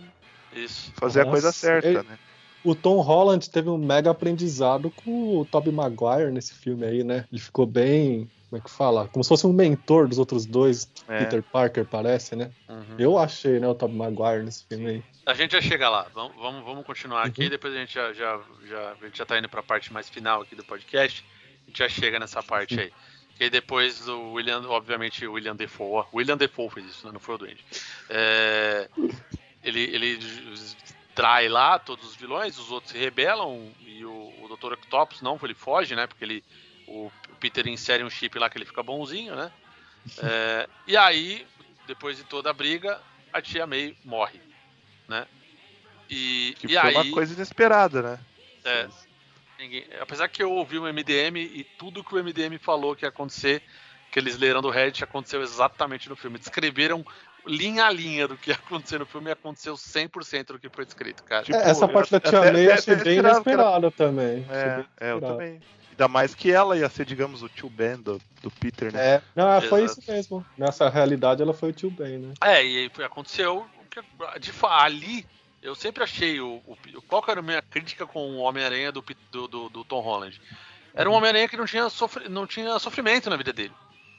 Isso. 0.54 0.92
fazer 0.96 1.22
a 1.22 1.26
Nossa, 1.26 1.32
coisa 1.34 1.52
certa, 1.52 1.88
ele- 1.88 2.02
né? 2.04 2.18
O 2.64 2.76
Tom 2.76 3.00
Holland 3.00 3.50
teve 3.50 3.70
um 3.70 3.78
mega 3.78 4.12
aprendizado 4.12 4.92
com 4.92 5.38
o 5.38 5.46
Tobey 5.46 5.72
Maguire 5.72 6.30
nesse 6.32 6.54
filme 6.54 6.86
aí, 6.86 7.04
né? 7.06 7.26
Ele 7.32 7.40
ficou 7.40 7.66
bem, 7.66 8.30
como 8.50 8.60
é 8.60 8.64
que 8.64 8.70
fala? 8.70 9.08
Como 9.08 9.24
se 9.24 9.28
fosse 9.28 9.46
um 9.46 9.54
mentor 9.54 10.08
dos 10.08 10.18
outros 10.18 10.46
dois, 10.46 10.92
É. 11.08 11.20
Peter 11.20 11.44
Parker, 11.44 11.86
parece, 11.86 12.36
né? 12.36 12.52
Uhum. 12.68 12.96
Eu 12.98 13.18
achei, 13.18 13.60
né, 13.60 13.68
o 13.68 13.76
Tobey 13.76 13.96
Maguire 13.96 14.44
nesse 14.44 14.66
filme 14.66 14.88
aí. 14.88 15.04
A 15.26 15.36
gente 15.36 15.52
já 15.52 15.62
chega 15.62 15.88
lá. 15.88 16.08
Vamos, 16.14 16.36
vamos, 16.36 16.64
vamos 16.66 16.86
continuar 16.86 17.26
aqui. 17.26 17.44
Uhum. 17.44 17.50
Depois 17.50 17.74
a 17.76 17.78
gente 17.78 17.94
já, 17.94 18.12
já, 18.12 18.40
já, 18.68 18.96
a 19.00 19.06
gente 19.06 19.18
já 19.18 19.26
tá 19.26 19.38
indo 19.38 19.48
pra 19.48 19.62
parte 19.62 19.94
mais 19.94 20.10
final 20.10 20.42
aqui 20.42 20.56
do 20.56 20.64
podcast. 20.64 21.24
A 21.64 21.68
gente 21.68 21.78
já 21.78 21.88
chega 21.88 22.20
nessa 22.20 22.42
parte 22.42 22.80
aí. 22.80 22.92
Aí 23.40 23.50
depois 23.50 24.08
o 24.08 24.34
William, 24.34 24.68
obviamente, 24.68 25.26
o 25.28 25.34
William 25.34 25.56
Defoe. 25.56 26.06
William 26.12 26.36
Defoe 26.36 26.70
fez 26.72 26.88
isso, 26.88 27.06
né? 27.06 27.14
não 27.14 27.20
foi 27.20 27.36
o 27.36 27.38
Duende. 27.38 27.64
É, 28.10 28.90
ele, 29.64 29.82
ele 29.82 30.20
trai 31.14 31.48
lá 31.48 31.78
todos 31.78 32.06
os 32.10 32.16
vilões, 32.16 32.58
os 32.58 32.72
outros 32.72 32.92
se 32.92 32.98
rebelam 32.98 33.72
e 33.86 34.04
o, 34.04 34.34
o 34.42 34.58
Dr. 34.58 34.74
Octopus 34.74 35.22
não, 35.22 35.40
ele 35.44 35.54
foge, 35.54 35.96
né? 35.96 36.08
Porque 36.08 36.24
ele, 36.24 36.44
o 36.90 37.12
Peter 37.40 37.68
insere 37.68 38.04
um 38.04 38.10
chip 38.10 38.38
lá 38.38 38.50
que 38.50 38.58
ele 38.58 38.66
fica 38.66 38.84
bonzinho, 38.84 39.36
né? 39.36 39.52
É, 40.18 40.68
e 40.88 40.98
aí, 40.98 41.46
depois 41.88 42.18
de 42.18 42.24
toda 42.24 42.50
a 42.50 42.54
briga, 42.54 43.00
a 43.32 43.42
tia 43.42 43.66
May 43.68 43.96
morre, 44.04 44.42
né? 45.08 45.26
E, 46.10 46.56
Que 46.60 46.68
e 46.68 46.70
foi 46.72 46.80
aí, 46.90 46.96
uma 46.96 47.12
coisa 47.12 47.34
inesperada, 47.34 48.02
né? 48.02 48.20
é, 48.66 48.88
ninguém- 49.58 49.86
apesar 50.00 50.28
que 50.28 50.42
eu 50.42 50.52
ouvi 50.52 50.78
o 50.78 50.88
MDM 50.88 51.40
e 51.40 51.64
tudo 51.78 52.04
que 52.04 52.14
o 52.14 52.20
MDM 52.20 52.58
falou 52.58 52.96
que 52.96 53.06
ia 53.06 53.10
acontecer, 53.10 53.62
que 54.12 54.18
eles 54.20 54.38
leram 54.38 54.62
do 54.62 54.70
Reddit, 54.70 55.04
aconteceu 55.04 55.42
exatamente 55.42 56.10
no 56.10 56.16
filme. 56.16 56.40
Descreveram 56.40 57.06
linha 57.46 57.86
a 57.86 57.92
linha 57.92 58.28
do 58.28 58.38
que 58.38 58.50
ia 58.50 58.56
acontecer 58.56 58.98
no 58.98 59.06
filme 59.06 59.30
e 59.30 59.34
aconteceu 59.34 59.78
100% 59.78 60.54
do 60.54 60.60
que 60.60 60.70
foi 60.70 60.86
descrito, 60.86 61.24
cara. 61.24 61.44
Tipo, 61.44 61.58
É, 61.58 61.70
essa 61.70 61.86
eu 61.86 61.90
parte 61.90 62.12
da 62.12 62.20
Tia 62.20 62.52
May 62.52 62.68
eu 62.68 62.74
achei 62.74 62.96
bem 62.96 63.20
inesperada 63.20 63.92
também. 63.92 64.46
É, 64.50 64.86
é, 65.00 65.12
eu 65.12 65.22
também. 65.22 65.62
Ainda 66.00 66.08
mais 66.08 66.34
que 66.34 66.50
ela 66.50 66.78
ia 66.78 66.88
ser, 66.88 67.06
digamos, 67.06 67.44
o 67.44 67.50
tio 67.50 67.70
Ben 67.70 67.98
do, 67.98 68.22
do 68.42 68.50
Peter, 68.50 68.90
né? 68.94 69.16
É, 69.16 69.22
não, 69.36 69.62
foi 69.64 69.84
Exato. 69.84 70.00
isso 70.00 70.10
mesmo. 70.10 70.46
Nessa 70.58 70.88
realidade 70.88 71.42
ela 71.42 71.54
foi 71.54 71.72
o 71.72 71.74
tio 71.74 71.92
Ben, 71.92 72.18
né? 72.20 72.34
É, 72.42 72.66
e 72.66 72.78
aí 72.78 72.90
foi, 72.94 73.04
aconteceu. 73.04 73.68
o 73.78 73.86
que- 73.90 74.02
De 74.40 74.54
ali, 74.64 75.26
eu 75.62 75.76
sempre 75.76 76.02
achei. 76.02 76.40
O, 76.40 76.62
o, 76.66 76.78
qual 77.06 77.22
era 77.28 77.42
a 77.42 77.44
minha 77.44 77.62
crítica 77.62 78.08
com 78.08 78.32
o 78.32 78.38
Homem-Aranha 78.38 78.94
do, 78.94 79.04
do, 79.30 79.48
do, 79.50 79.70
do 79.70 79.84
Tom 79.84 80.00
Holland? 80.00 80.40
Era 80.94 81.10
um 81.10 81.14
Homem-Aranha 81.14 81.50
que 81.50 81.58
não 81.58 81.66
tinha, 81.66 81.90
sofri, 81.90 82.30
não 82.30 82.48
tinha 82.48 82.80
sofrimento 82.80 83.30
na 83.30 83.36
vida 83.36 83.52
dele. 83.52 83.74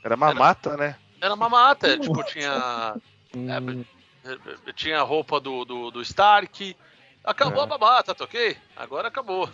Era 0.04 0.18
mamata, 0.18 0.76
né? 0.76 0.96
Era 1.18 1.32
uma 1.32 1.48
mata, 1.48 1.98
tipo, 1.98 2.22
tinha. 2.24 2.94
Hum, 3.34 3.84
eh, 4.24 4.72
Tinha 4.74 5.00
a 5.00 5.02
roupa 5.02 5.40
do, 5.40 5.64
do, 5.64 5.90
do 5.90 6.02
Stark. 6.02 6.76
Acabou 7.24 7.60
É. 7.60 7.64
a 7.64 7.66
babata, 7.66 8.14
tá 8.14 8.24
ok? 8.24 8.54
Agora 8.76 9.08
acabou. 9.08 9.48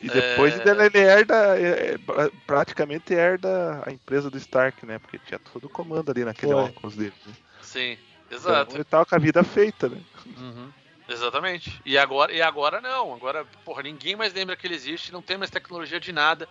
E 0.00 0.08
depois 0.08 0.54
É. 0.58 0.64
dele 0.64 0.84
ele 0.84 0.98
herda, 0.98 1.58
é, 1.58 1.94
é, 1.94 1.98
pra- 1.98 2.30
praticamente 2.46 3.12
herda 3.12 3.82
a 3.84 3.90
empresa 3.90 4.30
do 4.30 4.38
Stark, 4.38 4.86
né? 4.86 4.98
Porque 4.98 5.18
tinha 5.18 5.38
todo 5.38 5.64
o 5.64 5.68
comando 5.68 6.10
ali 6.10 6.24
naquele 6.24 6.52
Foi. 6.52 6.62
óculos 6.62 6.94
dele. 6.94 7.14
Né? 7.26 7.32
Sim, 7.62 7.98
Então, 8.26 8.38
exato. 8.38 8.76
ele 8.76 8.84
tava 8.84 9.04
com 9.06 9.14
a 9.14 9.18
vida 9.18 9.42
feita, 9.42 9.88
né? 9.88 10.00
Uhum, 10.36 10.70
Exatamente. 11.08 11.80
E 11.84 11.96
agora, 11.98 12.32
e 12.32 12.40
agora 12.42 12.80
não. 12.80 13.14
Agora, 13.14 13.44
porra, 13.64 13.82
ninguém 13.82 14.14
mais 14.14 14.32
lembra 14.32 14.54
que 14.56 14.66
ele 14.66 14.74
existe, 14.74 15.10
não 15.12 15.22
tem 15.22 15.36
mais 15.38 15.50
tecnologia 15.50 15.98
de 15.98 16.12
nada. 16.12 16.46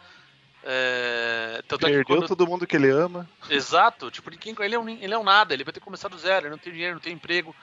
É... 0.63 1.61
Tanto 1.67 1.85
é 1.85 1.89
que 1.89 1.95
Perdeu 1.97 2.17
quando- 2.17 2.27
todo 2.27 2.47
mundo 2.47 2.67
que 2.67 2.75
ele 2.75 2.89
ama. 2.89 3.29
Exato, 3.49 4.11
tipo, 4.11 4.29
ninguém... 4.29 4.55
ele, 4.59 4.75
é 4.75 4.79
um, 4.79 4.89
ele 4.89 5.13
é 5.13 5.17
um 5.17 5.23
nada, 5.23 5.53
ele 5.53 5.63
vai 5.63 5.71
ter 5.71 5.79
que 5.79 5.83
começar 5.85 6.09
do 6.09 6.17
zero, 6.17 6.45
ele 6.47 6.51
não 6.51 6.57
tem 6.57 6.73
dinheiro, 6.73 6.95
não 6.95 7.01
tem 7.01 7.13
emprego. 7.13 7.55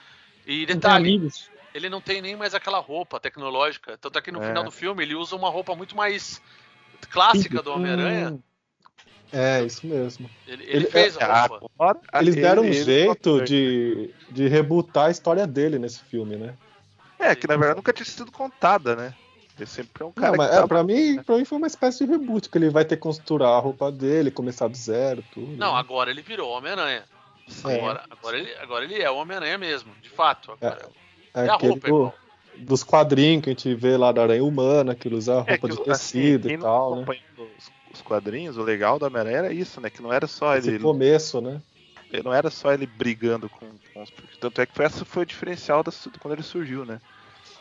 E 0.47 0.61
Não 0.61 0.65
tem 0.67 0.75
detalhe, 0.75 1.09
amigos. 1.09 1.51
Ele 1.75 1.89
não 1.89 1.99
tem 2.01 2.21
nem 2.21 2.35
mais 2.35 2.55
aquela 2.55 2.79
roupa 2.79 3.19
tecnológica. 3.19 3.97
Tanto 3.97 4.17
é 4.17 4.21
que 4.21 4.31
no 4.31 4.41
É. 4.41 4.47
final 4.47 4.63
do 4.63 4.71
filme 4.71 5.03
ele 5.03 5.13
usa 5.13 5.35
uma 5.35 5.49
roupa 5.49 5.75
muito 5.75 5.95
mais 5.95 6.41
clássica 7.09 7.61
do 7.61 7.73
Homem-Aranha. 7.73 8.39
É, 9.33 9.61
isso 9.63 9.85
mesmo. 9.85 10.29
Ele, 10.47 10.63
ele 10.63 10.73
Ele- 10.77 10.85
fez 10.85 11.17
a 11.17 11.25
Ah, 11.25 11.45
roupa. 11.47 11.69
Agora, 11.77 11.99
Eles 12.21 12.35
ele- 12.35 12.41
deram 12.41 12.61
um 12.63 12.65
ele- 12.65 12.83
jeito 12.83 13.41
de, 13.43 14.13
de 14.31 14.47
rebutar 14.47 15.07
a 15.07 15.11
história 15.11 15.45
dele 15.45 15.77
nesse 15.77 15.99
filme, 16.05 16.37
né? 16.37 16.55
É, 17.19 17.35
que 17.35 17.47
na 17.47 17.55
verdade 17.57 17.75
nunca 17.77 17.91
tinha 17.91 18.05
sido 18.05 18.31
contada, 18.31 18.95
né? 18.95 19.13
Ele 19.57 19.65
sempre 19.65 20.03
é 20.03 20.05
um 20.05 20.11
cara 20.11 20.31
Não, 20.31 20.37
mas 20.37 20.49
que 20.51 20.55
é, 20.57 20.67
pra, 20.67 20.83
mim, 20.83 21.23
pra 21.23 21.37
mim 21.37 21.45
foi 21.45 21.57
uma 21.57 21.67
espécie 21.67 22.05
de 22.05 22.11
reboot, 22.11 22.49
que 22.49 22.57
ele 22.57 22.69
vai 22.69 22.85
ter 22.85 22.95
que 22.97 23.01
costurar 23.01 23.49
a 23.53 23.59
roupa 23.59 23.91
dele, 23.91 24.29
começar 24.31 24.67
do 24.67 24.75
zero, 24.77 25.23
tudo. 25.33 25.55
Não, 25.57 25.75
agora 25.75 26.09
ele 26.11 26.21
virou 26.21 26.49
Homem-Aranha. 26.51 27.03
É. 27.65 27.75
Agora, 27.77 28.03
agora, 28.09 28.37
ele, 28.37 28.53
agora 28.55 28.85
ele 28.85 29.01
é 29.01 29.09
o 29.09 29.15
Homem-Aranha 29.17 29.57
mesmo, 29.57 29.93
de 30.01 30.09
fato. 30.09 30.51
Agora, 30.51 30.81
é 30.81 31.04
é 31.35 31.49
aquele 31.49 31.71
roupa, 31.73 31.87
do- 31.87 32.13
dos 32.57 32.83
quadrinhos 32.83 33.43
que 33.43 33.49
a 33.49 33.53
gente 33.53 33.73
vê 33.75 33.97
lá 33.97 34.11
da 34.11 34.23
aranha 34.23 34.43
humana, 34.43 34.95
que 34.95 35.07
ele 35.07 35.15
usa 35.15 35.33
É 35.47 35.51
roupa 35.51 35.67
que, 35.69 35.75
de 35.83 35.91
assim, 35.91 36.19
tecido 36.21 36.47
quem 36.47 36.57
e 36.57 36.59
tal, 36.59 36.95
né? 36.95 37.05
os, 37.37 37.71
os 37.95 38.01
quadrinhos, 38.01 38.57
o 38.57 38.63
legal 38.63 38.97
do 38.97 39.05
Homem-Aranha 39.05 39.37
era 39.37 39.53
isso, 39.53 39.79
né? 39.81 39.89
Que 39.89 40.01
não 40.01 40.11
era 40.13 40.27
só 40.27 40.55
Esse 40.55 40.69
ele, 40.69 40.79
começo, 40.79 41.41
né? 41.41 41.61
ele- 42.11 42.23
não 42.23 42.33
era 42.33 42.49
só 42.49 42.71
ele 42.73 42.85
brigando 42.85 43.49
com, 43.49 43.67
com 43.93 44.01
os. 44.03 44.09
Tanto 44.39 44.61
é 44.61 44.65
que 44.65 44.81
essa 44.81 45.03
foi 45.03 45.23
o 45.23 45.25
diferencial 45.25 45.83
da, 45.83 45.91
quando 46.19 46.33
ele 46.33 46.43
surgiu, 46.43 46.85
né? 46.85 46.99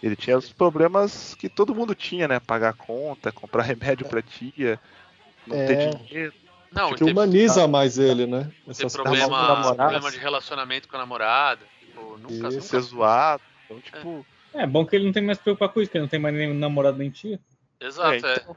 Ele 0.02 0.14
tinha 0.16 0.36
os 0.36 0.52
problemas 0.52 1.34
que 1.34 1.48
todo 1.48 1.74
mundo 1.74 1.94
tinha, 1.94 2.28
né? 2.28 2.38
Pagar 2.38 2.74
conta, 2.74 3.32
comprar 3.32 3.62
remédio 3.64 4.06
pra 4.06 4.20
tia, 4.22 4.78
não 5.46 5.56
É. 5.56 5.66
ter 5.66 5.76
dinheiro. 5.96 6.32
Não, 6.70 6.90
Que 6.90 6.96
teve, 6.98 7.12
humaniza 7.12 7.68
mais 7.68 7.98
ele, 7.98 8.26
né? 8.26 8.50
ter 8.64 8.70
Essas 8.72 8.92
problema, 8.92 9.74
problema 9.76 10.10
de 10.10 10.18
relacionamento 10.18 10.88
com 10.88 10.96
a 10.96 10.98
namorada. 10.98 11.60
Tipo, 11.80 12.18
nunca, 12.18 12.48
Isso. 12.48 12.62
Ser 12.62 12.76
nunca. 12.76 12.88
zoado. 12.88 13.42
Então, 13.64 13.80
tipo, 13.80 14.26
É 14.54 14.66
bom 14.66 14.84
que 14.86 14.94
ele 14.94 15.04
não 15.06 15.12
tem 15.12 15.22
mais 15.22 15.38
que 15.38 15.44
preocupar 15.44 15.68
com 15.70 15.80
isso, 15.80 15.90
que 15.90 15.96
ele 15.96 16.02
não 16.02 16.08
tem 16.08 16.20
mais 16.20 16.34
nem 16.34 16.52
namorado 16.54 16.96
nem 16.98 17.10
tia. 17.10 17.40
Exato, 17.80 18.24
É, 18.26 18.32
é. 18.32 18.36
então. 18.36 18.56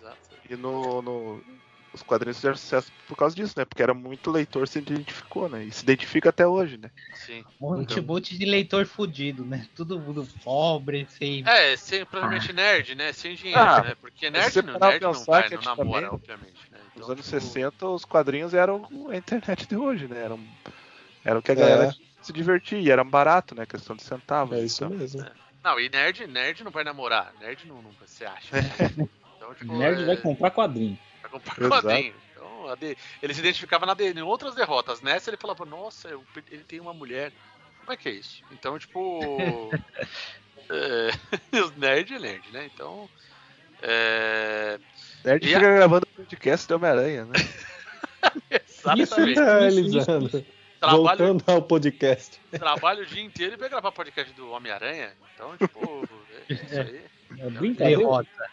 Exato. 0.00 0.18
E 0.48 0.56
no, 0.56 1.02
no, 1.02 1.44
os 1.92 2.02
quadrinhos 2.02 2.36
fizeram 2.36 2.56
sucesso 2.56 2.92
por 3.08 3.16
causa 3.16 3.34
disso, 3.34 3.54
né? 3.56 3.64
Porque 3.64 3.82
era 3.82 3.92
muito 3.92 4.30
leitor 4.30 4.66
se 4.68 4.78
identificou, 4.78 5.48
né? 5.48 5.64
E 5.64 5.70
se 5.72 5.82
identifica 5.82 6.30
até 6.30 6.46
hoje, 6.46 6.78
né? 6.78 6.90
Sim. 7.14 7.44
Monte, 7.60 8.00
monte 8.00 8.38
de 8.38 8.44
leitor 8.46 8.86
fudido, 8.86 9.44
né? 9.44 9.66
Todo 9.74 9.98
mundo 9.98 10.26
pobre, 10.44 11.06
sem. 11.10 11.42
É, 11.46 11.76
simplesmente 11.76 12.52
nerd, 12.52 12.94
né? 12.94 13.12
Sem 13.12 13.34
dinheiro, 13.34 13.60
Ah, 13.60 13.82
né? 13.82 13.94
Porque 14.00 14.30
nerd, 14.30 14.62
não, 14.62 14.78
nerd 14.78 15.02
não 15.02 15.12
pensar 15.12 15.32
vai, 15.32 15.48
que 15.48 15.54
não 15.56 15.62
namora, 15.62 16.06
antigamente, 16.06 16.14
obviamente. 16.14 16.70
Né? 16.70 16.78
Nos 16.94 17.04
Então, 17.04 17.12
anos 17.12 17.24
tipo, 17.26 17.40
60, 17.40 17.88
os 17.88 18.04
quadrinhos 18.04 18.54
eram 18.54 18.88
a 19.10 19.16
internet 19.16 19.66
de 19.66 19.76
hoje, 19.76 20.06
né? 20.08 20.22
Eram, 20.24 20.40
era 21.24 21.38
o 21.38 21.42
que 21.42 21.52
a 21.52 21.54
galera 21.54 21.84
É. 21.86 22.11
se 22.22 22.32
divertia, 22.32 22.78
e 22.78 22.90
era 22.90 23.02
barato, 23.04 23.54
né? 23.54 23.66
Questão 23.66 23.94
de 23.96 24.02
centavos. 24.02 24.56
É 24.56 24.62
isso 24.62 24.84
então. 24.84 24.96
mesmo. 24.96 25.24
Não, 25.62 25.78
e 25.78 25.88
nerd, 25.88 26.26
nerd 26.26 26.64
não 26.64 26.70
vai 26.70 26.82
namorar. 26.84 27.32
Nerd 27.40 27.66
não, 27.66 27.82
nunca, 27.82 28.06
você 28.06 28.24
acha. 28.24 28.56
Né? 28.56 29.08
Então, 29.42 29.54
tipo, 29.54 29.76
Nerd 29.76 30.02
é, 30.02 30.06
vai 30.06 30.16
comprar 30.16 30.52
quadrinho. 30.52 30.96
vai 31.20 31.30
comprar 31.32 31.58
Exato. 31.58 31.82
quadrinho. 31.82 32.14
Então, 32.30 32.68
a 32.68 32.76
de- 32.76 32.96
ele 33.20 33.34
se 33.34 33.40
identificava 33.40 33.84
na 33.84 33.92
de- 33.92 34.12
em 34.12 34.22
outras 34.22 34.54
derrotas. 34.54 35.00
Nessa 35.00 35.30
ele 35.30 35.36
falava, 35.36 35.64
nossa, 35.64 36.06
eu 36.08 36.24
ele 36.48 36.62
tem 36.62 36.78
uma 36.78 36.94
mulher. 36.94 37.32
Como 37.80 37.92
é 37.92 37.96
que 37.96 38.08
é 38.08 38.12
isso? 38.12 38.40
Então, 38.52 38.78
tipo. 38.78 39.20
é, 40.70 41.10
os 41.58 41.76
nerd 41.76 42.14
é 42.14 42.18
nerd, 42.20 42.52
né? 42.52 42.70
Então. 42.72 43.08
É, 43.82 44.78
Nerd 45.24 45.44
E 45.44 45.48
fica 45.48 45.58
gravando 45.58 46.06
podcast 46.06 46.68
de 46.68 46.74
Homem-Aranha, 46.74 47.24
né? 47.24 47.32
exatamente. 48.48 49.38
É, 49.40 49.68
isso, 49.68 49.78
Elisandro. 49.80 50.44
Trabalho, 50.82 51.18
Voltando 51.18 51.44
ao 51.46 51.62
podcast. 51.62 52.40
trabalho 52.50 53.04
o 53.04 53.06
dia 53.06 53.22
inteiro 53.22 53.54
e 53.54 53.56
vai 53.56 53.68
gravar 53.68 53.92
podcast 53.92 54.34
do 54.34 54.50
Homem-Aranha. 54.50 55.12
Então, 55.32 55.56
tipo, 55.56 56.08
é 56.48 56.52
isso 56.52 56.80
aí. 56.80 57.04
É 57.38 57.50
brincadeira. 57.50 57.98
Derrota. 57.98 58.50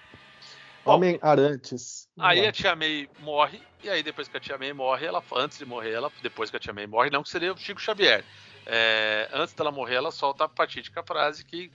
Homem 0.86 1.18
Arantes. 1.24 2.08
Aí 2.20 2.46
a 2.46 2.52
Tia 2.52 2.76
May 2.76 3.10
morre, 3.20 3.60
e 3.84 3.90
aí 3.90 4.04
depois 4.04 4.28
que 4.28 4.38
a 4.38 4.40
Tia 4.40 4.60
May 4.60 4.74
morre, 4.74 5.08
ela 5.08 5.24
antes 5.38 5.58
de 5.58 5.66
morrer, 5.66 5.92
ela 5.92 6.12
depois 6.22 6.52
que 6.52 6.58
a 6.58 6.60
Tia 6.60 6.72
May 6.72 6.86
morre, 6.86 7.10
não 7.10 7.24
que 7.24 7.30
seria 7.30 7.52
o 7.52 7.58
Chico 7.58 7.82
Xavier. 7.82 8.24
É, 8.64 9.28
antes 9.34 9.56
dela 9.56 9.72
morrer, 9.72 9.96
ela 9.96 10.12
solta 10.12 10.46
a 10.46 10.50
fatídica 10.50 11.02
frase 11.02 11.44
que 11.44 11.72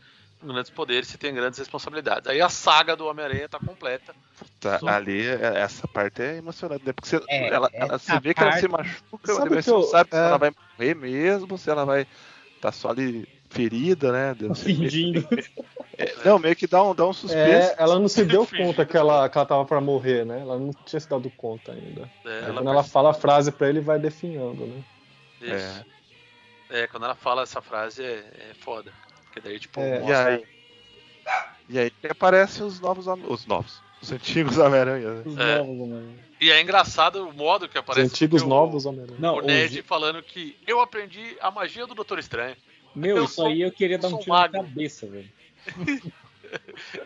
grandes 0.52 0.70
poderes 0.70 1.08
se 1.08 1.16
tem 1.18 1.32
grandes 1.34 1.58
responsabilidades. 1.58 2.28
Aí 2.28 2.40
a 2.40 2.48
saga 2.48 2.94
do 2.96 3.06
Homem-Aranha 3.06 3.48
tá 3.48 3.58
completa. 3.58 4.14
Tá, 4.60 4.78
Só- 4.78 4.88
ali, 4.88 5.26
é- 5.26 5.60
essa 5.60 5.86
parte 5.88 6.22
é 6.22 6.36
emocionante, 6.36 6.84
né? 6.84 6.92
Porque 6.92 7.08
você, 7.08 7.22
É, 7.28 7.48
ela, 7.48 7.70
ela- 7.72 7.98
você 7.98 8.18
vê 8.20 8.34
que 8.34 8.42
ela 8.42 8.52
se 8.58 8.68
parte- 8.68 8.88
machuca, 8.88 9.32
Sabe 9.34 9.62
você 9.62 9.70
não 9.70 9.78
eu- 9.78 9.84
sabe 9.84 10.10
se 10.10 10.16
é. 10.16 10.18
ela 10.20 10.38
vai 10.38 10.52
morrer 10.78 10.94
mesmo, 10.94 11.56
se 11.58 11.70
ela 11.70 11.84
vai 11.84 12.06
tá 12.60 12.72
só 12.72 12.88
ali 12.90 13.28
ferida, 13.50 14.10
né? 14.10 14.34
Fingindo. 14.54 15.28
é, 15.96 16.12
não, 16.24 16.38
meio 16.38 16.56
que 16.56 16.66
dá 16.66 16.82
um, 16.82 16.94
dá 16.94 17.06
um 17.06 17.12
suspense. 17.12 17.70
É, 17.70 17.74
ela 17.78 17.98
não 17.98 18.08
se 18.08 18.24
deu 18.24 18.46
conta 18.46 18.84
que 18.84 18.96
ela, 18.96 19.28
que 19.28 19.38
ela 19.38 19.46
tava 19.46 19.64
pra 19.64 19.80
morrer, 19.80 20.24
né? 20.26 20.40
Ela 20.40 20.58
não 20.58 20.70
tinha 20.84 20.98
se 20.98 21.08
dado 21.08 21.30
conta 21.36 21.72
ainda. 21.72 22.10
É, 22.24 22.38
ela 22.46 22.54
quando 22.54 22.70
ela 22.70 22.82
fala 22.82 23.10
a 23.10 23.14
frase 23.14 23.52
pra 23.52 23.68
ele, 23.68 23.80
vai 23.80 23.98
definhando, 23.98 24.66
né? 24.66 24.82
Isso. 25.40 25.84
É, 26.70 26.86
quando 26.88 27.04
ela 27.04 27.14
fala 27.14 27.42
essa 27.42 27.60
frase 27.60 28.02
é, 28.02 28.24
é 28.50 28.54
foda. 28.58 28.90
Porque 29.34 29.40
daí, 29.48 29.58
tipo, 29.58 29.80
É. 29.80 29.96
E 29.96 30.00
mostra- 30.00 30.28
aí, 30.28 30.44
e 31.68 31.78
aí 31.78 31.90
que 31.90 32.06
aparecem 32.06 32.64
os 32.64 32.78
novos, 32.78 33.06
os 33.08 33.46
novos, 33.46 33.82
os 34.00 34.12
antigos 34.12 34.58
Homem-Aranha. 34.58 35.10
né? 35.14 35.22
Os 35.26 35.36
É. 35.36 35.58
novos. 35.58 36.04
E 36.40 36.50
é 36.52 36.60
engraçado 36.60 37.26
o 37.28 37.32
modo 37.32 37.68
que 37.68 37.76
Os 37.76 37.80
aparece. 37.82 38.06
antigos 38.14 38.42
o- 38.42 38.46
novos 38.46 38.86
Homem-Aranha. 38.86 39.18
Não, 39.18 39.34
o 39.36 39.38
os- 39.40 39.44
Ned 39.46 39.82
falando 39.82 40.22
que 40.22 40.56
eu 40.66 40.80
aprendi 40.80 41.36
a 41.40 41.50
magia 41.50 41.84
do 41.86 41.94
Doutor 41.96 42.18
Estranho. 42.20 42.56
Meu, 42.94 43.16
Eu 43.16 43.24
isso 43.24 43.34
sou- 43.34 43.46
aí 43.48 43.60
eu 43.62 43.72
queria 43.72 43.98
dar 43.98 44.06
um 44.08 44.18
tiro 44.18 44.32
na 44.32 44.48
cabeça, 44.48 45.06
velho. 45.06 45.28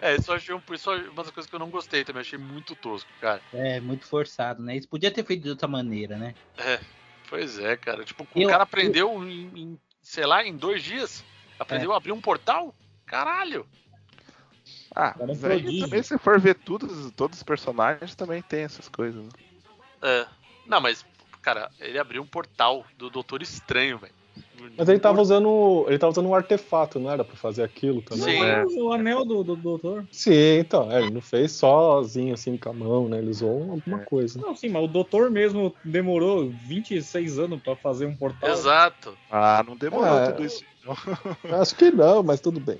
É, 0.03 0.17
isso 0.17 0.31
eu 0.31 0.35
achei 0.35 0.55
um, 0.55 0.61
isso 0.75 0.91
é 0.93 0.97
uma 1.09 1.23
das 1.23 1.31
coisas 1.31 1.49
que 1.49 1.55
eu 1.57 1.59
não 1.61 1.71
gostei 1.71 2.05
também, 2.05 2.21
achei 2.21 2.39
muito 2.39 2.75
tosco, 2.77 3.09
cara. 3.19 3.41
É, 3.55 3.81
muito 3.81 4.05
forçado, 4.05 4.63
né? 4.63 4.77
Isso 4.77 4.87
podia 4.87 5.11
ter 5.11 5.25
feito 5.25 5.43
de 5.45 5.49
outra 5.49 5.67
maneira, 5.67 6.19
né? 6.19 6.35
Pois 7.31 7.59
é, 7.59 7.75
cara. 7.75 8.05
Tipo, 8.05 8.25
o 8.25 8.39
Eu- 8.39 8.51
cara 8.51 8.65
aprendeu 8.65 9.11
em, 9.27 9.51
em, 9.57 9.79
sei 10.03 10.27
lá, 10.27 10.45
em 10.45 10.55
dois 10.55 10.83
dias. 10.83 11.25
Aprendeu 11.59 11.93
a 11.93 11.97
abrir 11.97 12.13
um 12.13 12.21
portal? 12.21 12.75
Caralho! 13.07 13.67
Ah, 14.95 15.15
um 15.19 15.27
mas 15.27 15.45
aí 15.45 15.61
prodígio. 15.63 15.85
também 15.87 16.03
se 16.03 16.19
for 16.19 16.41
ver 16.41 16.55
todos, 16.55 17.11
todos 17.13 17.39
os 17.39 17.43
personagens 17.43 18.15
também 18.15 18.43
tem 18.43 18.63
essas 18.63 18.89
coisas. 18.89 19.23
né? 19.23 19.31
É. 20.03 20.27
Não, 20.67 20.81
mas, 20.81 21.05
cara, 21.43 21.71
ele 21.79 21.99
abriu 21.99 22.23
um 22.23 22.27
portal 22.27 22.85
do 22.97 23.09
Doutor 23.11 23.43
Estranho, 23.43 23.99
velho. 23.99 24.13
Mas 24.77 24.89
ele 24.89 24.99
tava 25.01 25.21
usando. 25.21 25.85
Ele 25.89 25.99
tava 25.99 26.11
usando 26.13 26.29
um 26.29 26.35
artefato, 26.35 26.99
não 27.01 27.11
era 27.11 27.25
pra 27.25 27.37
fazer 27.37 27.63
aquilo 27.63 28.03
também? 28.03 28.25
Sim. 28.25 28.43
É. 28.43 28.65
O 28.65 28.93
anel 28.93 29.25
do, 29.25 29.43
do 29.43 29.57
doutor. 29.57 30.07
Sim, 30.13 30.59
então. 30.59 30.91
é, 30.93 30.99
ele 31.03 31.11
não 31.11 31.21
fez 31.21 31.53
sozinho, 31.53 32.35
assim, 32.35 32.57
com 32.57 32.71
a 32.71 32.73
mão, 32.73 33.09
né? 33.09 33.19
Ele 33.19 33.31
usou 33.31 33.71
alguma 33.73 34.01
É. 34.03 34.05
coisa. 34.05 34.41
Não, 34.41 34.55
sim, 34.55 34.69
mas 34.69 34.83
o 34.85 34.89
doutor 34.89 35.31
mesmo 35.31 35.75
demorou 35.85 36.51
26 36.51 37.39
anos 37.39 37.61
pra 37.63 37.75
fazer 37.77 38.07
um 38.07 38.15
portal. 38.17 38.49
Exato. 38.51 39.17
Ah, 39.31 39.65
não 39.67 39.77
demorou 39.77 40.19
É. 40.19 40.31
tudo 40.33 40.45
isso. 40.45 40.65
Acho 41.61 41.75
que 41.75 41.91
não, 41.91 42.23
mas 42.23 42.41
tudo 42.41 42.61
bem. 42.61 42.79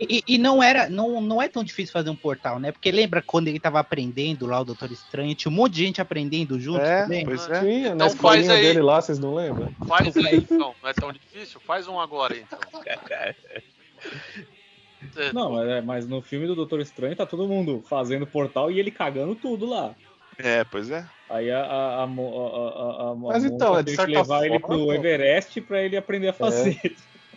E, 0.00 0.22
e 0.26 0.38
não 0.38 0.62
era, 0.62 0.88
não, 0.88 1.20
não 1.20 1.40
é 1.42 1.48
tão 1.48 1.64
difícil 1.64 1.92
fazer 1.92 2.10
um 2.10 2.16
portal, 2.16 2.58
né? 2.58 2.72
Porque 2.72 2.90
lembra 2.90 3.22
quando 3.22 3.48
ele 3.48 3.58
tava 3.60 3.78
aprendendo 3.80 4.46
lá 4.46 4.60
o 4.60 4.64
Doutor 4.64 4.90
Estranho, 4.90 5.34
tinha 5.34 5.50
um 5.50 5.54
monte 5.54 5.74
de 5.74 5.84
gente 5.84 6.00
aprendendo 6.00 6.58
junto 6.60 6.80
É, 6.80 7.02
também? 7.02 7.24
pois 7.24 7.48
é. 7.48 7.60
Tinha, 7.60 7.88
na 7.90 7.94
Então 7.94 8.06
escolinha 8.08 8.46
faz 8.46 8.58
aí. 8.58 8.62
dele 8.62 8.82
lá, 8.82 9.00
vocês 9.00 9.18
não 9.18 9.34
lembram? 9.34 9.70
Faz 9.86 10.16
aí, 10.16 10.36
então. 10.36 10.74
Não 10.82 10.88
é 10.90 10.92
tão 10.92 11.12
difícil? 11.12 11.60
Faz 11.60 11.88
um 11.88 11.98
agora, 12.00 12.36
então. 12.36 12.58
É, 12.84 13.34
Não, 15.32 15.52
mas, 15.52 15.68
é, 15.68 15.80
mas 15.80 16.08
no 16.08 16.20
filme 16.20 16.46
do 16.46 16.54
Doutor 16.54 16.80
Estranho 16.80 17.14
tá 17.16 17.24
todo 17.26 17.46
mundo 17.46 17.82
fazendo 17.88 18.26
portal 18.26 18.70
e 18.70 18.78
ele 18.78 18.90
cagando 18.90 19.34
tudo 19.34 19.66
lá. 19.66 19.94
É, 20.38 20.64
pois 20.64 20.90
é. 20.90 21.06
Aí 21.30 21.50
a, 21.50 21.60
a, 21.60 21.64
a, 21.64 22.04
a, 22.04 22.04
a, 22.04 23.06
a, 23.08 23.10
a 23.10 23.14
Mas 23.14 23.44
então, 23.44 23.78
é 23.78 23.82
de 23.82 23.96
certa 23.96 24.10
levar 24.12 24.44
ele 24.44 24.60
forma, 24.60 24.76
pro 24.76 24.86
pô. 24.86 24.92
Everest 24.92 25.60
pra 25.62 25.82
ele 25.82 25.96
aprender 25.96 26.28
a 26.28 26.32
fazer. 26.32 26.78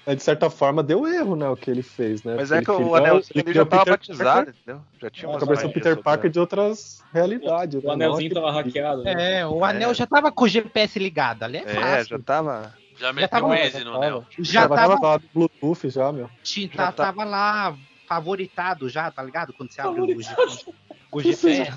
Mas, 0.05 0.17
de 0.17 0.23
certa 0.23 0.49
forma, 0.49 0.81
deu 0.81 1.07
erro, 1.07 1.35
né? 1.35 1.47
O 1.49 1.55
que 1.55 1.69
ele 1.69 1.83
fez, 1.83 2.23
né? 2.23 2.35
Mas 2.35 2.49
Porque 2.49 2.63
é 2.63 2.65
que 2.65 2.71
ele 2.81 2.89
o 2.89 2.95
anelzinho 2.95 3.31
ele 3.45 3.53
já 3.53 3.61
o 3.61 3.65
tava 3.65 3.83
Peter 3.85 3.97
batizado, 3.97 4.33
Parker- 4.45 4.53
entendeu? 4.63 4.81
Já 5.01 5.09
tinha 5.09 5.27
Nossa, 5.27 5.37
umas 5.39 5.43
A 5.43 5.51
versão 5.53 5.71
Peter 5.71 5.97
Parker 6.01 6.29
de 6.31 6.39
outras 6.39 7.03
realidades. 7.13 7.83
O 7.83 7.87
né? 7.87 7.93
anelzinho 7.93 8.33
Não 8.33 8.41
tava 8.41 8.59
aquele- 8.59 8.79
hackeado. 8.79 9.03
né? 9.03 9.39
É, 9.39 9.45
o 9.47 9.63
anel 9.63 9.91
É. 9.91 9.93
já 9.93 10.07
tava 10.07 10.31
com 10.31 10.45
o 10.45 10.47
GPS 10.47 10.97
ligado, 10.99 11.43
ali 11.43 11.57
é 11.57 11.63
É, 11.63 11.73
fácil. 11.75 12.17
já 12.17 12.19
tava. 12.19 12.73
já 12.99 13.13
meteu 13.13 13.29
tava- 13.29 13.45
o 13.45 13.49
Waze 13.49 13.83
no 13.83 13.95
anel. 13.95 14.25
Já, 14.39 14.61
Já 14.61 14.69
tava, 14.69 14.99
tava 14.99 15.21
Bluetooth 15.33 15.89
já, 15.89 16.11
meu. 16.11 16.29
ti- 16.43 16.69
já 16.73 16.85
tá- 16.87 16.91
tá- 16.91 17.03
tava 17.05 17.23
lá 17.23 17.75
favoritado 18.07 18.89
já, 18.89 19.11
tá 19.11 19.21
ligado? 19.21 19.53
Quando 19.53 19.71
você 19.71 19.81
abre 19.81 20.01
o, 20.01 20.05
o 21.11 21.21
GPS. 21.21 21.71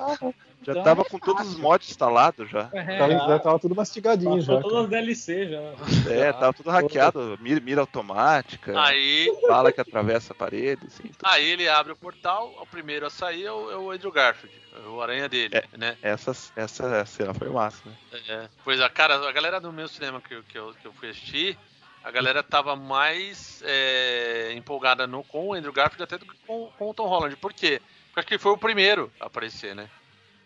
Já 0.64 0.72
Então, 0.72 0.84
tava 0.84 1.02
é 1.02 1.04
com 1.04 1.18
todos 1.18 1.48
os 1.48 1.56
mods 1.56 1.90
instalados 1.90 2.48
já. 2.50 2.70
É, 2.72 2.98
Tava, 2.98 3.12
já 3.12 3.38
tava 3.38 3.58
tudo 3.58 3.74
mastigadinho 3.74 4.40
já. 4.40 4.60
todas 4.60 4.84
as. 4.84 4.88
DLC 4.90 5.48
já. 5.48 6.10
É, 6.12 6.32
tava 6.32 6.52
tudo 6.52 6.70
hackeado. 6.70 7.36
Mira, 7.40 7.60
mira 7.60 7.80
automática. 7.80 8.80
Aí, 8.80 9.28
Bala 9.48 9.72
que 9.72 9.80
atravessa 9.80 10.32
a 10.32 10.36
parede, 10.36 10.86
assim. 10.86 11.02
tudo. 11.08 11.16
aí 11.24 11.44
ele 11.48 11.68
abre 11.68 11.92
o 11.92 11.96
portal, 11.96 12.54
o 12.60 12.66
primeiro 12.66 13.06
a 13.06 13.10
sair 13.10 13.44
é 13.46 13.52
o, 13.52 13.70
é 13.70 13.76
o 13.76 13.90
Andrew 13.90 14.12
Garfield, 14.12 14.54
é 14.76 14.88
o 14.88 15.00
aranha 15.02 15.28
dele, 15.28 15.62
né? 15.76 15.96
Essa, 16.00 16.32
essa 16.56 17.04
cena 17.06 17.34
foi 17.34 17.48
massa, 17.48 17.82
né? 17.84 17.94
É, 18.28 18.48
pois 18.64 18.80
a 18.80 18.88
cara, 18.88 19.16
a 19.28 19.32
galera 19.32 19.60
do 19.60 19.72
meu 19.72 19.88
cinema 19.88 20.20
que, 20.20 20.34
eu- 20.34 20.42
que, 20.44 20.56
eu, 20.56 20.72
que 20.80 20.86
eu 20.86 20.92
fui 20.92 21.08
assistir, 21.10 21.58
a 22.04 22.10
galera 22.10 22.42
tava 22.42 22.76
mais 22.76 23.62
é, 23.66 24.52
empolgada 24.54 25.06
no, 25.06 25.22
com 25.24 25.48
o 25.48 25.54
Andrew 25.54 25.72
Garfield 25.72 26.02
até 26.04 26.18
do 26.18 26.26
que 26.26 26.34
com, 26.46 26.70
com 26.78 26.90
o 26.90 26.94
Tom 26.94 27.06
Holland. 27.08 27.34
Por 27.36 27.52
quê? 27.52 27.80
Porque 28.08 28.20
acho 28.20 28.26
que 28.28 28.34
ele 28.34 28.42
foi 28.42 28.52
o 28.52 28.58
primeiro 28.58 29.10
a 29.20 29.26
aparecer, 29.26 29.74
né? 29.74 29.88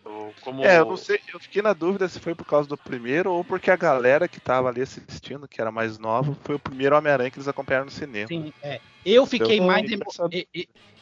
O- 0.07 0.33
como 0.41 0.63
É, 0.63 0.79
eu 0.79 0.85
não 0.85 0.97
sei, 0.97 1.19
eu 1.33 1.39
fiquei 1.39 1.61
na 1.61 1.73
dúvida 1.73 2.07
se 2.07 2.19
foi 2.19 2.33
por 2.33 2.45
causa 2.45 2.67
do 2.67 2.77
primeiro 2.77 3.31
ou 3.31 3.43
porque 3.43 3.69
a 3.69 3.75
galera 3.75 4.27
que 4.27 4.39
tava 4.39 4.69
ali 4.69 4.81
assistindo, 4.81 5.47
que 5.47 5.59
era 5.61 5.71
mais 5.71 5.97
nova, 5.97 6.33
foi 6.43 6.55
o 6.55 6.59
primeiro 6.59 6.97
Homem-Aranha 6.97 7.29
que 7.29 7.37
eles 7.37 7.47
acompanharam 7.47 7.85
no 7.85 7.91
cinema. 7.91 8.27
Sim, 8.27 8.53
é. 8.63 8.81
Eu 9.05 9.25
fiquei 9.25 9.57
Eu 9.57 9.61
tô 9.61 9.67
mais 9.67 9.91
emo- 9.91 10.03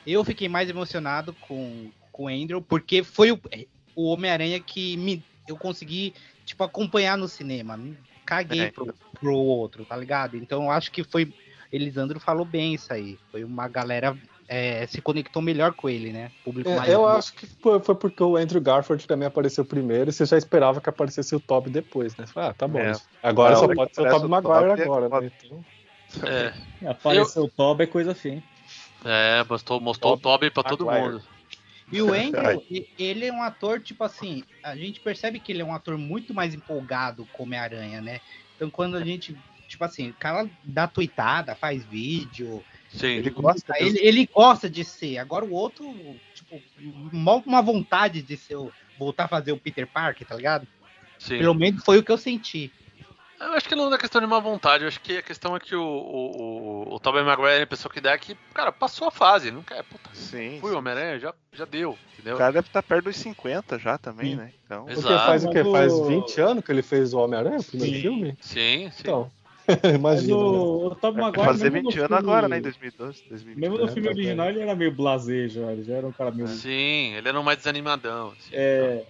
eu 0.05 0.23
fiquei 0.23 0.47
mais 0.47 0.69
emocionado 0.69 1.35
com, 1.39 1.91
com 2.11 2.25
o 2.25 2.27
Andrew 2.27 2.61
porque 2.61 3.03
foi 3.03 3.31
o, 3.31 3.39
o 3.95 4.09
Homem-Aranha 4.11 4.59
que 4.59 4.95
me 4.97 5.25
eu 5.47 5.57
consegui 5.57 6.15
tipo 6.43 6.63
acompanhar 6.63 7.17
no 7.17 7.27
cinema. 7.27 7.79
Caguei 8.25 8.61
É, 8.61 8.71
pro, 8.71 8.93
pro 9.19 9.35
outro, 9.35 9.85
tá 9.85 9.95
ligado? 9.95 10.35
Então 10.35 10.63
eu 10.63 10.71
acho 10.71 10.91
que 10.91 11.03
foi 11.03 11.33
Elisandro 11.71 12.19
falou 12.19 12.45
bem 12.45 12.73
isso 12.73 12.91
aí. 12.93 13.19
Foi 13.31 13.43
uma 13.43 13.67
galera 13.67 14.17
é, 14.47 14.85
se 14.87 15.01
conectou 15.01 15.41
melhor 15.41 15.73
com 15.73 15.89
ele, 15.89 16.11
né? 16.11 16.31
Público 16.43 16.69
mais 16.69 16.89
É, 16.89 16.93
eu 16.93 17.05
acho 17.07 17.33
que 17.33 17.45
foi, 17.45 17.79
foi 17.79 17.95
porque 17.95 18.21
o 18.21 18.37
Andrew 18.37 18.61
Garfield 18.61 19.07
também 19.07 19.27
apareceu 19.27 19.65
primeiro 19.65 20.09
e 20.09 20.13
você 20.13 20.25
já 20.25 20.37
esperava 20.37 20.79
que 20.79 20.89
aparecesse 20.89 21.35
o 21.35 21.39
Toby 21.39 21.69
depois, 21.69 22.15
né? 22.15 22.25
Ah, 22.35 22.53
tá 22.53 22.67
bom. 22.67 22.79
É. 22.79 22.93
Agora 23.23 23.53
Não, 23.53 23.61
só 23.61 23.73
pode 23.73 23.95
ser 23.95 24.01
o 24.01 24.09
Toby 24.09 24.25
o 24.25 24.29
Maguire 24.29 24.69
Tobey, 24.69 24.83
agora, 24.83 25.21
né? 25.21 25.31
Então, 25.45 25.65
É, 26.23 26.53
Apareceu 26.87 27.43
o 27.43 27.49
Tob 27.49 27.83
é 27.83 27.87
coisa 27.87 28.15
hein? 28.25 28.43
é 29.03 29.43
mostrou, 29.49 29.79
mostrou 29.81 30.13
o 30.13 30.17
Toby 30.17 30.51
pra 30.51 30.63
todo 30.63 30.85
Maguire. 30.85 31.13
mundo. 31.13 31.23
E 31.91 32.01
o 32.01 32.13
Andrew, 32.13 32.63
ele 32.97 33.25
é 33.25 33.31
um 33.31 33.43
ator, 33.43 33.79
tipo 33.79 34.03
assim, 34.03 34.43
a 34.63 34.75
gente 34.75 34.99
percebe 34.99 35.39
que 35.39 35.51
ele 35.51 35.61
é 35.61 35.65
um 35.65 35.73
ator 35.73 35.97
muito 35.97 36.33
mais 36.33 36.53
empolgado 36.53 37.27
com 37.31 37.43
Homem-Aranha, 37.43 38.01
né? 38.01 38.21
Então 38.55 38.69
quando 38.69 38.95
a 38.97 39.03
gente, 39.03 39.37
tipo 39.67 39.83
assim, 39.83 40.09
o 40.09 40.13
cara 40.13 40.49
dá 40.63 40.87
tweetada, 40.87 41.55
faz 41.55 41.85
vídeo, 41.85 42.63
Sim. 42.89 43.07
Ele 43.07 43.29
gosta 43.29 43.73
ele, 43.79 43.99
ele 43.99 44.27
gosta 44.33 44.69
de 44.69 44.83
ser. 44.83 45.17
Agora 45.17 45.43
o 45.43 45.51
outro, 45.51 45.93
tipo, 46.33 46.61
mó 47.11 47.41
uma 47.45 47.61
vontade 47.61 48.21
de 48.21 48.37
ser 48.37 48.55
o, 48.55 48.71
voltar 48.97 49.25
a 49.25 49.29
fazer 49.29 49.51
o 49.51 49.57
Peter 49.57 49.87
Parker, 49.87 50.25
tá 50.27 50.35
ligado? 50.35 50.67
Sim. 51.19 51.39
Pelo 51.39 51.53
menos 51.53 51.83
foi 51.83 51.97
o 51.97 52.03
que 52.03 52.11
eu 52.11 52.17
senti. 52.17 52.71
Eu 53.39 53.51
acho 53.51 53.67
que 53.67 53.75
não 53.75 53.93
é 53.93 53.97
questão 53.97 54.21
de 54.21 54.27
má 54.27 54.39
vontade, 54.39 54.85
eu 54.85 54.87
acho 54.87 55.01
que 55.01 55.17
a 55.17 55.21
questão 55.21 55.55
é 55.55 55.59
que 55.59 55.75
o, 55.75 55.83
o, 55.83 56.87
o, 56.89 56.95
o 56.95 56.99
Tobey 57.01 57.21
Maguire, 57.21 57.63
a 57.63 57.67
pessoa 57.67 57.91
que 57.93 57.99
dá 57.99 58.11
é 58.11 58.17
que, 58.17 58.33
cara, 58.53 58.71
passou 58.71 59.09
a 59.09 59.11
fase, 59.11 59.51
não 59.51 59.61
quer, 59.61 59.83
puta, 59.83 60.09
Sim. 60.13 60.57
fui 60.61 60.71
o 60.71 60.77
Homem-Aranha, 60.77 61.19
já, 61.19 61.33
já 61.51 61.65
deu, 61.65 61.97
entendeu? 62.13 62.35
O 62.35 62.37
cara 62.37 62.53
deve 62.53 62.67
estar 62.67 62.81
perto 62.81 63.05
dos 63.05 63.17
50 63.17 63.77
já 63.77 63.97
também, 63.97 64.31
Sim. 64.31 64.35
né? 64.37 64.53
Então. 64.63 64.85
Porque 64.85 64.99
Exato. 64.99 65.25
faz 65.25 65.43
o 65.43 65.49
quê? 65.49 65.63
Faz 65.65 65.93
o- 65.93 66.05
20 66.05 66.39
anos 66.39 66.63
que 66.63 66.71
ele 66.71 66.81
fez 66.81 67.13
o 67.13 67.19
Homem-Aranha, 67.19 67.59
o 67.59 67.63
primeiro 67.63 67.93
Sim. 67.93 68.01
filme? 68.01 68.37
Sim, 68.39 68.89
sim. 68.91 69.01
Então, 69.01 69.29
Imagina. 69.95 70.27
né? 70.27 70.33
o, 70.41 70.87
o 70.87 70.95
Tobey 70.95 71.21
Maguire, 71.21 71.45
fazer 71.45 71.69
mesmo 71.71 71.83
no 71.85 71.89
20 71.91 71.99
anos 72.01 72.17
agora, 72.17 72.47
né? 72.47 72.57
Em 72.57 72.61
2012, 72.61 73.23
2020. 73.29 73.57
Mesmo 73.61 73.77
no 73.77 73.85
É, 73.85 73.87
filme 73.91 74.07
tá 74.09 74.13
original 74.13 74.49
ele 74.49 74.59
era 74.61 74.75
meio 74.75 74.91
blasé 74.91 75.47
já, 75.47 75.71
ele 75.71 75.83
já 75.83 75.95
era 75.95 76.07
um 76.07 76.11
cara 76.11 76.31
meio... 76.31 76.47
Sim, 76.47 77.13
ele 77.15 77.27
era 77.27 77.39
um 77.39 77.43
mais 77.43 77.57
desanimadão. 77.57 78.33
Assim, 78.37 78.49
É, 78.53 79.03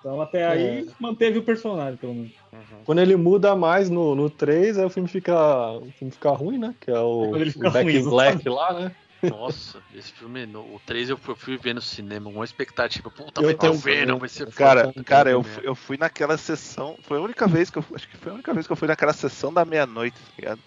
então 0.00 0.20
até 0.20 0.46
aí 0.46 0.80
É. 0.80 0.84
manteve 1.00 1.38
o 1.38 1.42
personagem, 1.42 1.96
pelo 1.96 2.14
menos. 2.14 2.32
Uhum. 2.52 2.60
Quando 2.84 2.98
ele 3.00 3.16
muda 3.16 3.56
mais 3.56 3.88
no, 3.88 4.14
no 4.14 4.28
3, 4.28 4.78
aí 4.78 4.84
o 4.84 4.90
filme 4.90 5.08
fica. 5.08 5.34
O 5.72 5.90
filme 5.98 6.10
fica 6.12 6.30
ruim, 6.30 6.58
né? 6.58 6.74
Que 6.80 6.90
é 6.90 6.98
o, 6.98 7.32
fica 7.52 7.68
o 7.68 7.72
Back 7.72 7.90
ruim, 7.90 8.00
in 8.00 8.10
Black 8.10 8.48
lá, 8.48 8.72
né? 8.74 8.92
Nossa, 9.30 9.82
esse 9.92 10.12
filme, 10.12 10.46
no, 10.46 10.74
o 10.74 10.80
3 10.80 11.10
eu 11.10 11.16
fui, 11.16 11.56
ver 11.56 11.74
no 11.74 11.80
cinema, 11.80 12.30
uma 12.30 12.44
expectativa, 12.44 13.10
puta, 13.10 13.40
Eu 13.40 13.46
vai 13.46 13.54
ter 13.54 13.68
o 13.68 13.72
também. 13.72 13.96
Venom, 13.96 14.18
vai 14.18 14.28
ser 14.28 14.50
Cara, 14.52 14.82
foda. 14.84 15.04
cara, 15.04 15.30
eu, 15.30 15.42
fui- 15.42 15.66
eu 15.66 15.74
fui 15.74 15.96
naquela 15.96 16.36
sessão. 16.36 16.96
Foi 17.02 17.18
a 17.18 17.20
única 17.20 17.46
vez 17.46 17.70
que 17.70 17.78
eu 17.78 17.84
acho 17.94 18.08
que 18.08 18.16
foi 18.16 18.30
a 18.32 18.34
única 18.34 18.52
vez 18.52 18.66
que 18.66 18.72
eu 18.72 18.76
fui 18.76 18.88
naquela 18.88 19.12
sessão 19.12 19.52
da 19.52 19.64
meia-noite, 19.64 20.18
tá 20.20 20.32
ligado? 20.38 20.62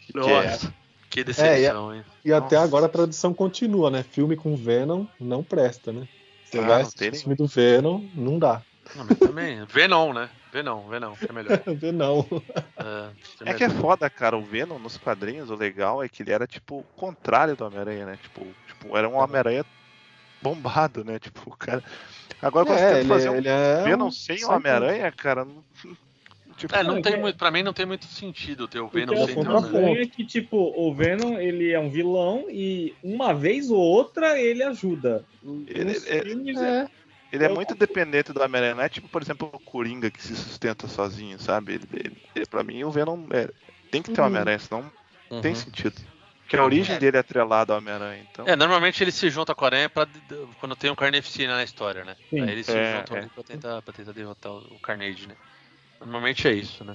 Que 0.00 0.12
que 0.12 0.18
é? 0.18 0.46
Nossa, 0.46 0.74
que 1.10 1.24
decepção, 1.24 1.94
hein? 1.94 2.04
E 2.24 2.32
até 2.32 2.56
Nossa. 2.56 2.64
agora 2.68 2.86
a 2.86 2.88
tradição 2.88 3.32
continua, 3.34 3.90
né? 3.90 4.02
Filme 4.02 4.36
com 4.36 4.54
Venom 4.56 5.06
não 5.18 5.42
presta, 5.42 5.92
né? 5.92 6.06
Você 6.44 6.58
Ah, 6.58 6.66
vai 6.66 6.82
assistir 6.82 7.10
o 7.10 7.16
filme 7.16 7.34
do 7.36 7.46
Venom, 7.46 8.08
não 8.14 8.38
dá. 8.38 8.62
Não, 8.94 9.04
mas 9.04 9.18
também, 9.18 9.64
Venom, 9.66 10.12
né? 10.12 10.30
Venom, 10.56 10.88
Venom, 10.88 11.12
que 11.16 11.26
é 11.28 11.32
melhor. 11.32 11.62
Venom. 11.66 12.24
É, 12.78 13.50
É 13.50 13.54
que 13.54 13.64
é 13.64 13.68
foda, 13.68 14.08
cara. 14.08 14.36
O 14.36 14.42
Venom 14.42 14.78
nos 14.78 14.96
quadrinhos, 14.96 15.50
o 15.50 15.54
legal 15.54 16.02
é 16.02 16.08
que 16.08 16.22
ele 16.22 16.32
era 16.32 16.46
tipo 16.46 16.78
o 16.78 16.82
contrário 16.96 17.54
do 17.54 17.64
Homem-Aranha, 17.66 18.06
né? 18.06 18.18
Tipo, 18.22 18.46
tipo, 18.66 18.96
era 18.96 19.08
um 19.08 19.16
Homem-Aranha 19.16 19.64
bombado, 20.40 21.04
né? 21.04 21.18
Tipo, 21.18 21.42
o 21.50 21.56
cara. 21.56 21.82
Agora 22.40 22.70
É, 22.70 23.00
ele, 23.00 23.08
fazer 23.08 23.28
um 23.30 23.34
ele 23.36 23.48
é 23.48 23.82
Venom 23.84 24.06
um 24.06 24.10
sem 24.10 24.44
o. 24.44 24.50
Homem-Aranha, 24.50 25.12
cara. 25.12 25.44
Não... 25.44 25.62
Tipo, 26.56 26.74
É, 26.74 26.82
não 26.82 26.96
É, 26.96 27.02
tem 27.02 27.12
é- 27.14 27.16
muito, 27.18 27.36
pra 27.36 27.50
mim 27.50 27.62
não 27.62 27.74
tem 27.74 27.84
muito 27.84 28.06
sentido 28.06 28.66
ter 28.66 28.80
o 28.80 28.88
Venom 28.88 29.12
é 29.12 29.26
sem 29.26 29.36
o 29.38 29.42
ter 29.44 29.50
o. 29.50 29.56
Homem-Aranha. 29.58 30.02
é 30.02 30.06
que, 30.06 30.24
tipo, 30.24 30.56
o 30.74 30.94
Venom, 30.94 31.38
ele 31.38 31.70
é 31.70 31.78
um 31.78 31.90
vilão 31.90 32.46
e 32.48 32.94
uma 33.02 33.34
vez 33.34 33.70
ou 33.70 33.78
outra 33.78 34.40
ele 34.40 34.62
ajuda. 34.62 35.22
Ele- 35.66 35.92
é- 36.06 36.22
filmes, 36.22 36.56
É, 36.58 36.88
Ele 37.32 37.44
é 37.44 37.48
muito 37.48 37.74
dependente 37.74 38.32
do 38.32 38.40
Homem-Aranha, 38.42 38.74
não 38.76 38.82
é 38.82 38.88
tipo, 38.88 39.08
por 39.08 39.20
exemplo, 39.22 39.50
o 39.52 39.58
Coringa 39.58 40.10
que 40.10 40.22
se 40.22 40.34
sustenta 40.36 40.86
sozinho, 40.86 41.38
sabe? 41.40 41.74
Ele, 41.74 41.88
ele, 41.92 42.16
ele- 42.34 42.46
pra 42.46 42.62
mim, 42.62 42.82
o 42.84 42.90
Venom 42.90 43.26
é- 43.30 43.50
tem 43.90 44.00
que 44.02 44.10
ter 44.12 44.20
o 44.20 44.24
Uhum. 44.24 44.30
Homem-Aranha, 44.30 44.58
senão 44.58 44.92
não 45.30 45.40
tem 45.40 45.52
Uhum. 45.52 45.56
sentido. 45.56 45.94
Porque 46.42 46.56
a 46.56 46.62
origem 46.64 46.96
dele 47.00 47.16
é 47.16 47.20
atrelada 47.20 47.72
ao 47.72 47.78
Homem-Aranha, 47.80 48.24
então. 48.30 48.46
É, 48.46 48.54
normalmente 48.54 49.02
ele 49.02 49.10
se 49.10 49.28
junta 49.28 49.52
com 49.52 49.64
a 49.64 49.68
Aranha 49.68 49.88
pra, 49.90 50.06
quando 50.60 50.76
tem 50.76 50.88
um 50.90 50.94
Carnificina 50.94 51.56
na 51.56 51.64
história, 51.64 52.04
né? 52.04 52.14
Sim. 52.30 52.40
Aí 52.42 52.50
eles 52.52 52.66
se 52.66 52.72
É, 52.72 52.98
juntam 52.98 53.16
é. 53.16 53.20
ali 53.20 53.28
pra 53.30 53.42
tentar, 53.42 53.82
pra 53.82 53.92
tentar 53.92 54.12
derrotar 54.12 54.52
o 54.52 54.58
o 54.76 54.78
Carnage, 54.78 55.26
né? 55.26 55.34
Normalmente 55.98 56.46
é 56.46 56.52
isso, 56.52 56.84
né? 56.84 56.94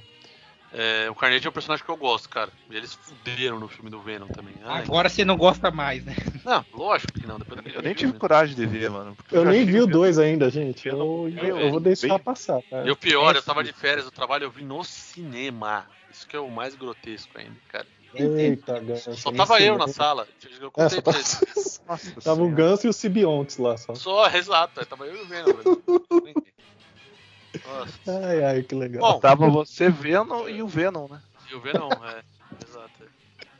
É, 0.72 1.10
o 1.10 1.14
Carnage 1.14 1.46
é 1.46 1.50
um 1.50 1.52
personagem 1.52 1.84
que 1.84 1.90
eu 1.90 1.96
gosto, 1.98 2.30
cara. 2.30 2.50
E 2.70 2.74
eles 2.76 2.94
fuderam 2.94 3.60
no 3.60 3.68
filme 3.68 3.90
do 3.90 4.00
Venom 4.00 4.26
também. 4.28 4.54
Ai, 4.64 4.84
Agora 4.84 5.10
você 5.10 5.22
não 5.22 5.36
gosta 5.36 5.70
mais, 5.70 6.02
né? 6.02 6.14
Não, 6.44 6.64
lógico 6.72 7.12
que 7.12 7.26
não. 7.26 7.38
Depois 7.38 7.60
Eu 7.74 7.82
nem 7.82 7.94
tive 7.94 8.12
coragem 8.14 8.54
de 8.56 8.66
ver, 8.66 8.90
mano. 8.90 9.16
eu 9.30 9.44
nem 9.44 9.64
vi 9.64 9.80
o 9.80 9.86
2 9.86 10.18
ainda, 10.18 10.50
gente. 10.50 10.88
Eu, 10.88 10.98
Eu- 10.98 11.28
eu, 11.44 11.58
eu- 11.60 11.70
vou 11.70 11.80
deixar 11.80 12.08
bem- 12.08 12.18
passar, 12.18 12.60
cara. 12.68 12.86
E 12.86 12.90
o 12.90 12.96
pior, 12.96 13.34
eu 13.34 13.40
É, 13.40 13.42
tava 13.42 13.62
de 13.62 13.72
férias 13.72 14.04
do 14.04 14.10
trabalho, 14.10 14.44
eu 14.44 14.50
vi 14.50 14.64
no 14.64 14.82
cinema. 14.82 15.86
Isso 16.10 16.26
que 16.26 16.34
é 16.36 16.40
o 16.40 16.50
mais 16.50 16.74
grotesco 16.74 17.38
ainda, 17.38 17.56
cara. 17.68 17.86
Eita, 18.14 18.78
ganso. 18.80 19.14
Só 19.16 19.32
tava 19.32 19.54
eu 19.54 19.58
cinema. 19.74 19.78
na 19.78 19.88
sala. 19.88 20.28
Eu 20.60 20.70
É, 20.76 20.88
só 20.88 21.00
tava... 21.00 21.18
Nossa 21.88 22.20
tava 22.20 22.42
o. 22.42 22.50
Ganso 22.50 22.86
e 22.86 22.90
o 22.90 22.92
Sibiontes 22.92 23.56
lá 23.56 23.76
só. 23.76 23.94
Só, 23.94 24.28
exato. 24.28 24.80
aí 24.80 24.86
Tava 24.86 25.06
eu 25.06 25.16
e 25.16 25.20
o 25.22 25.26
Venom. 25.26 25.52
velho. 25.54 25.82
Nossa. 27.66 27.92
Ai, 28.26 28.44
ai, 28.44 28.62
que 28.62 28.74
legal. 28.74 29.00
Bom, 29.14 29.20
Tava 29.20 29.48
você 29.48 29.88
Venom 29.90 30.48
e 30.48 30.62
o 30.62 30.66
Venom, 30.66 31.06
né? 31.08 31.20
E 31.50 31.54
o 31.54 31.60
Venom, 31.60 31.90
é. 32.04 32.22
Exato. 32.66 32.90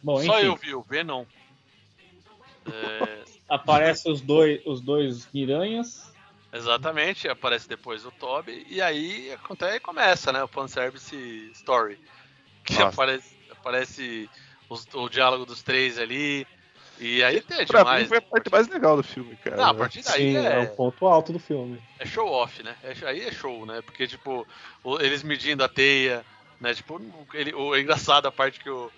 Bom, 0.03 0.22
Só 0.22 0.39
enfim, 0.39 0.47
eu 0.47 0.57
vi 0.57 0.74
o 0.74 0.83
Venom. 0.83 1.24
É, 2.71 3.23
aparece 3.49 4.11
os 4.11 4.21
dois, 4.21 4.61
os 4.65 4.81
dois 4.81 5.29
miranhas. 5.33 6.13
exatamente, 6.53 7.29
aparece 7.29 7.69
depois 7.69 8.05
o 8.05 8.11
Toby. 8.13 8.67
E 8.69 8.81
aí 8.81 9.33
acontece, 9.33 9.81
começa, 9.81 10.33
né? 10.33 10.43
O 10.43 10.49
fanservice 10.49 11.17
story. 11.55 11.99
Que 12.65 12.75
Nossa. 12.75 12.89
aparece, 12.89 13.37
aparece 13.51 14.31
os- 14.69 14.87
o 14.95 15.09
diálogo 15.09 15.45
dos 15.45 15.63
três 15.63 15.99
ali. 15.99 16.47
E 17.01 17.23
aí 17.25 17.39
é 17.39 17.65
Pra 17.65 17.81
demais. 17.81 18.03
mim 18.03 18.09
foi 18.09 18.19
a 18.19 18.23
parte 18.23 18.51
mais 18.53 18.69
legal 18.69 18.97
do 18.97 19.03
filme, 19.03 19.35
cara. 19.37 19.57
Não, 19.57 19.65
a 19.71 19.75
partir 19.75 20.03
daí 20.03 20.33
Sim, 20.33 20.37
é... 20.37 20.55
é, 20.55 20.59
o 20.61 20.77
ponto 20.77 21.07
alto 21.07 21.33
do 21.33 21.39
filme. 21.39 21.83
é 21.99 22.07
show 22.07 22.29
off, 22.29 22.63
né? 22.63 22.77
É- 22.83 23.07
aí 23.07 23.23
é 23.23 23.33
show, 23.33 23.67
né? 23.67 23.83
Porque, 23.83 24.07
tipo, 24.07 24.47
o- 24.85 25.01
eles 25.01 25.23
medindo 25.23 25.65
a 25.65 25.69
teia, 25.69 26.25
né? 26.61 26.73
Tipo, 26.75 27.01
ele, 27.35 27.53
o, 27.55 27.75
é 27.75 27.81
engraçado 27.81 28.27
a 28.27 28.33
parte 28.33 28.61
que 28.61 28.71
o, 28.71 28.91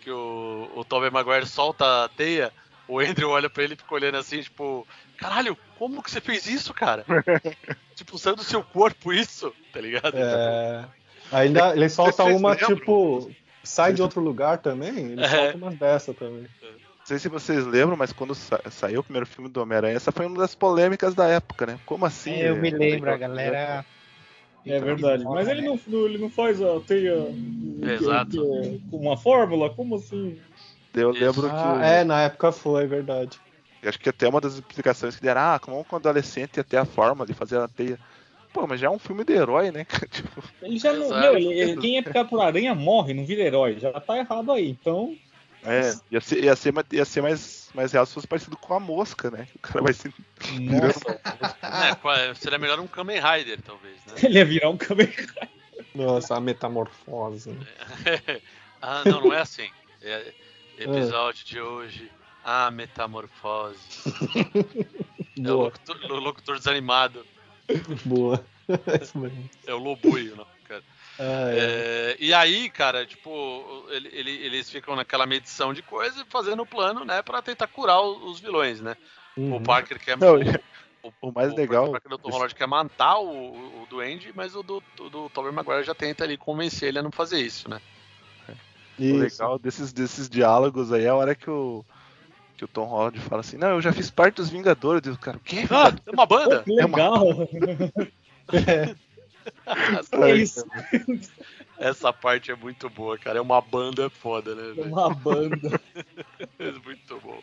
que 0.00 0.10
o, 0.10 0.70
o 0.76 0.84
Tobey 0.84 1.10
Maguire 1.10 1.46
solta 1.46 2.04
a 2.04 2.08
teia, 2.08 2.52
o 2.88 2.98
Andrew 2.98 3.30
olha 3.30 3.48
pra 3.50 3.62
ele 3.62 3.74
e 3.74 3.76
fica 3.76 3.94
olhando 3.94 4.16
assim, 4.16 4.40
tipo, 4.40 4.86
caralho, 5.16 5.56
como 5.78 6.02
que 6.02 6.10
você 6.10 6.20
fez 6.20 6.46
isso, 6.46 6.72
cara? 6.74 7.04
tipo, 7.94 8.18
saiu 8.18 8.34
do 8.36 8.42
seu 8.42 8.62
corpo 8.62 9.12
isso, 9.12 9.54
tá 9.72 9.80
ligado? 9.80 10.16
É... 10.16 10.84
Ainda 11.30 11.74
ele 11.76 11.88
solta 11.88 12.24
Vocês 12.24 12.36
uma, 12.36 12.52
lembram? 12.52 12.76
tipo, 12.76 13.30
sai 13.62 13.92
de 13.92 14.02
outro 14.02 14.20
lugar 14.20 14.58
também, 14.58 15.12
ele 15.12 15.22
É. 15.22 15.28
solta 15.28 15.56
umas 15.56 15.74
dessa 15.76 16.14
também. 16.14 16.46
Não 16.62 17.06
sei 17.16 17.18
se 17.18 17.28
vocês 17.28 17.64
lembram, 17.66 17.96
mas 17.96 18.12
quando 18.12 18.34
sa- 18.34 18.60
saiu 18.70 19.00
o 19.00 19.04
primeiro 19.04 19.26
filme 19.26 19.48
do 19.48 19.62
Homem-Aranha, 19.62 19.96
essa 19.96 20.12
foi 20.12 20.26
uma 20.26 20.38
das 20.38 20.54
polêmicas 20.54 21.14
da 21.14 21.26
época, 21.26 21.64
né? 21.64 21.78
Como 21.86 22.04
assim? 22.04 22.34
eu 22.36 22.56
me 22.56 22.68
É, 22.68 22.76
lembro, 22.76 23.10
a 23.10 23.16
galera. 23.16 23.84
É 24.66 24.78
verdade. 24.80 25.24
Mas 25.24 25.48
ele 25.48 25.62
não, 25.62 25.80
não- 25.86 26.04
ele 26.04 26.18
não 26.18 26.28
faz 26.28 26.60
a 26.60 26.78
teia 26.80 27.14
Exato. 27.82 28.30
que- 28.32 28.70
que- 28.70 28.80
com 28.90 28.98
uma 28.98 29.16
fórmula? 29.16 29.70
Como 29.70 29.94
assim? 29.96 30.38
Eu 31.00 31.10
lembro 31.10 31.48
Ah, 31.48 31.78
que. 31.78 31.84
é, 31.84 32.04
na 32.04 32.22
época 32.22 32.52
foi, 32.52 32.84
é 32.84 32.86
verdade. 32.86 33.38
Acho 33.84 33.98
que 33.98 34.08
até 34.08 34.28
uma 34.28 34.40
das 34.40 34.54
explicações 34.54 35.14
que 35.16 35.22
deram, 35.22 35.40
ah, 35.40 35.58
como 35.58 35.78
um 35.78 35.96
adolescente 35.96 36.56
ia 36.56 36.64
ter 36.64 36.78
a 36.78 36.84
forma 36.84 37.24
de 37.24 37.32
fazer 37.32 37.58
a 37.58 37.68
teia. 37.68 37.98
Pô, 38.52 38.66
mas 38.66 38.80
já 38.80 38.88
é 38.88 38.90
um 38.90 38.98
filme 38.98 39.24
de 39.24 39.34
herói, 39.34 39.70
né? 39.70 39.84
tipo, 40.10 40.42
Ele 40.62 40.78
já 40.78 40.92
não. 40.92 41.08
Meu, 41.20 41.36
ele- 41.36 41.52
ele- 41.52 41.80
quem 41.80 41.98
é 41.98 42.02
picado 42.02 42.28
por 42.28 42.40
aranha 42.40 42.74
morre, 42.74 43.14
não 43.14 43.24
vira 43.24 43.42
herói. 43.42 43.78
Já 43.78 43.92
tá 44.00 44.18
errado 44.18 44.50
aí. 44.52 44.70
Então. 44.70 45.16
é, 45.62 45.92
ia 46.10 46.20
ser, 46.20 46.42
ia 46.44 46.56
ser, 46.56 46.74
ia 46.92 47.04
ser 47.04 47.22
mais, 47.22 47.70
mais 47.74 47.92
real 47.92 48.04
se 48.04 48.14
fosse 48.14 48.26
parecido 48.26 48.56
com 48.56 48.74
a 48.74 48.80
mosca, 48.80 49.30
né? 49.30 49.46
O 49.54 49.58
cara 49.60 49.82
vai 49.82 49.92
se. 49.92 50.12
Nossa, 50.60 51.20
É, 51.90 51.94
qua- 51.94 52.34
seria 52.34 52.58
melhor 52.58 52.80
um 52.80 52.86
Kamen 52.86 53.20
Rider, 53.20 53.60
talvez, 53.62 54.04
né? 54.06 54.14
ele 54.24 54.38
ia 54.38 54.44
virar 54.44 54.70
um 54.70 54.76
Kamen 54.76 55.08
Nossa, 55.94 56.34
a 56.36 56.40
metamorfose. 56.40 57.50
né? 57.50 57.66
ah, 58.82 59.04
não, 59.04 59.20
não 59.20 59.32
é 59.32 59.40
assim. 59.40 59.68
É, 60.02 60.32
episódio 60.82 61.44
de 61.44 61.60
hoje, 61.60 62.10
a 62.44 62.70
metamorfose. 62.70 63.78
É 65.38 65.52
o 65.52 65.56
locutor, 65.62 65.96
o 66.10 66.14
locutor 66.18 66.58
desanimado. 66.58 67.24
boa. 68.04 68.44
É 69.66 69.72
o 69.72 69.78
Lobuio, 69.78 70.36
não, 70.36 70.46
cara. 70.64 70.82
Ah, 71.18 71.50
é. 71.52 71.58
É, 71.58 72.16
e 72.18 72.34
aí, 72.34 72.68
cara, 72.68 73.06
tipo, 73.06 73.86
ele- 73.88 74.10
ele- 74.12 74.30
eles 74.44 74.68
ficam 74.68 74.94
naquela 74.96 75.26
medição 75.26 75.72
de 75.72 75.80
coisa 75.80 76.20
e 76.22 76.26
fazendo 76.30 76.62
o 76.62 76.66
plano, 76.66 77.04
né, 77.04 77.22
pra 77.22 77.40
tentar 77.40 77.66
curar 77.68 78.00
o- 78.00 78.30
os 78.30 78.40
vilões, 78.40 78.80
né? 78.80 78.96
Uhum. 79.36 79.56
O 79.56 79.60
Parker 79.62 79.98
quer. 79.98 80.18
Não, 80.18 80.34
o, 81.02 81.12
o 81.28 81.32
mais 81.32 81.54
legal- 81.54 81.86
O 81.88 81.92
Parker 81.92 82.10
do 82.10 82.18
Tom 82.18 82.30
Holland 82.30 82.54
quer 82.54 82.66
matar 82.66 83.18
o, 83.18 83.28
o, 83.28 83.82
o 83.82 83.86
Duende, 83.88 84.32
mas 84.34 84.54
o 84.54 84.62
do, 84.62 84.82
do, 84.96 85.08
do 85.08 85.30
Tobey 85.30 85.52
Maguire 85.52 85.84
já 85.84 85.94
tenta 85.94 86.24
ali 86.24 86.36
convencer 86.36 86.88
ele 86.88 86.98
a 86.98 87.02
não 87.02 87.10
fazer 87.12 87.40
isso, 87.40 87.70
né? 87.70 87.80
O 88.98 89.02
Isso. 89.02 89.18
legal 89.18 89.58
desses, 89.58 89.92
desses 89.92 90.28
diálogos 90.28 90.92
aí 90.92 91.04
é 91.04 91.08
a 91.08 91.14
hora 91.14 91.34
que 91.34 91.48
o. 91.48 91.84
Que 92.56 92.64
o 92.64 92.68
Tom 92.68 92.86
Holland 92.86 93.20
fala 93.20 93.40
assim, 93.40 93.56
não, 93.56 93.68
eu 93.68 93.80
já 93.80 93.92
fiz 93.92 94.10
parte 94.10 94.36
dos 94.36 94.50
Vingadores. 94.50 95.06
E 95.06 95.10
o 95.10 95.16
cara, 95.16 95.36
o 95.36 95.40
quê? 95.40 95.64
Ah, 95.70 95.94
é 96.04 96.10
uma 96.10 96.26
banda! 96.26 96.64
Que 96.64 96.72
legal! 96.72 97.24
É 100.12 100.34
isso. 100.34 100.64
Essa 101.78 102.12
parte 102.12 102.50
é 102.50 102.56
muito 102.56 102.90
boa, 102.90 103.16
cara. 103.18 103.38
É 103.38 103.40
uma 103.40 103.60
banda 103.60 104.10
foda, 104.10 104.54
né? 104.54 104.72
velho? 104.74 104.88
Uma 104.88 105.14
banda. 105.14 105.58
É 106.58 106.72
muito 106.72 107.20
bom. 107.20 107.40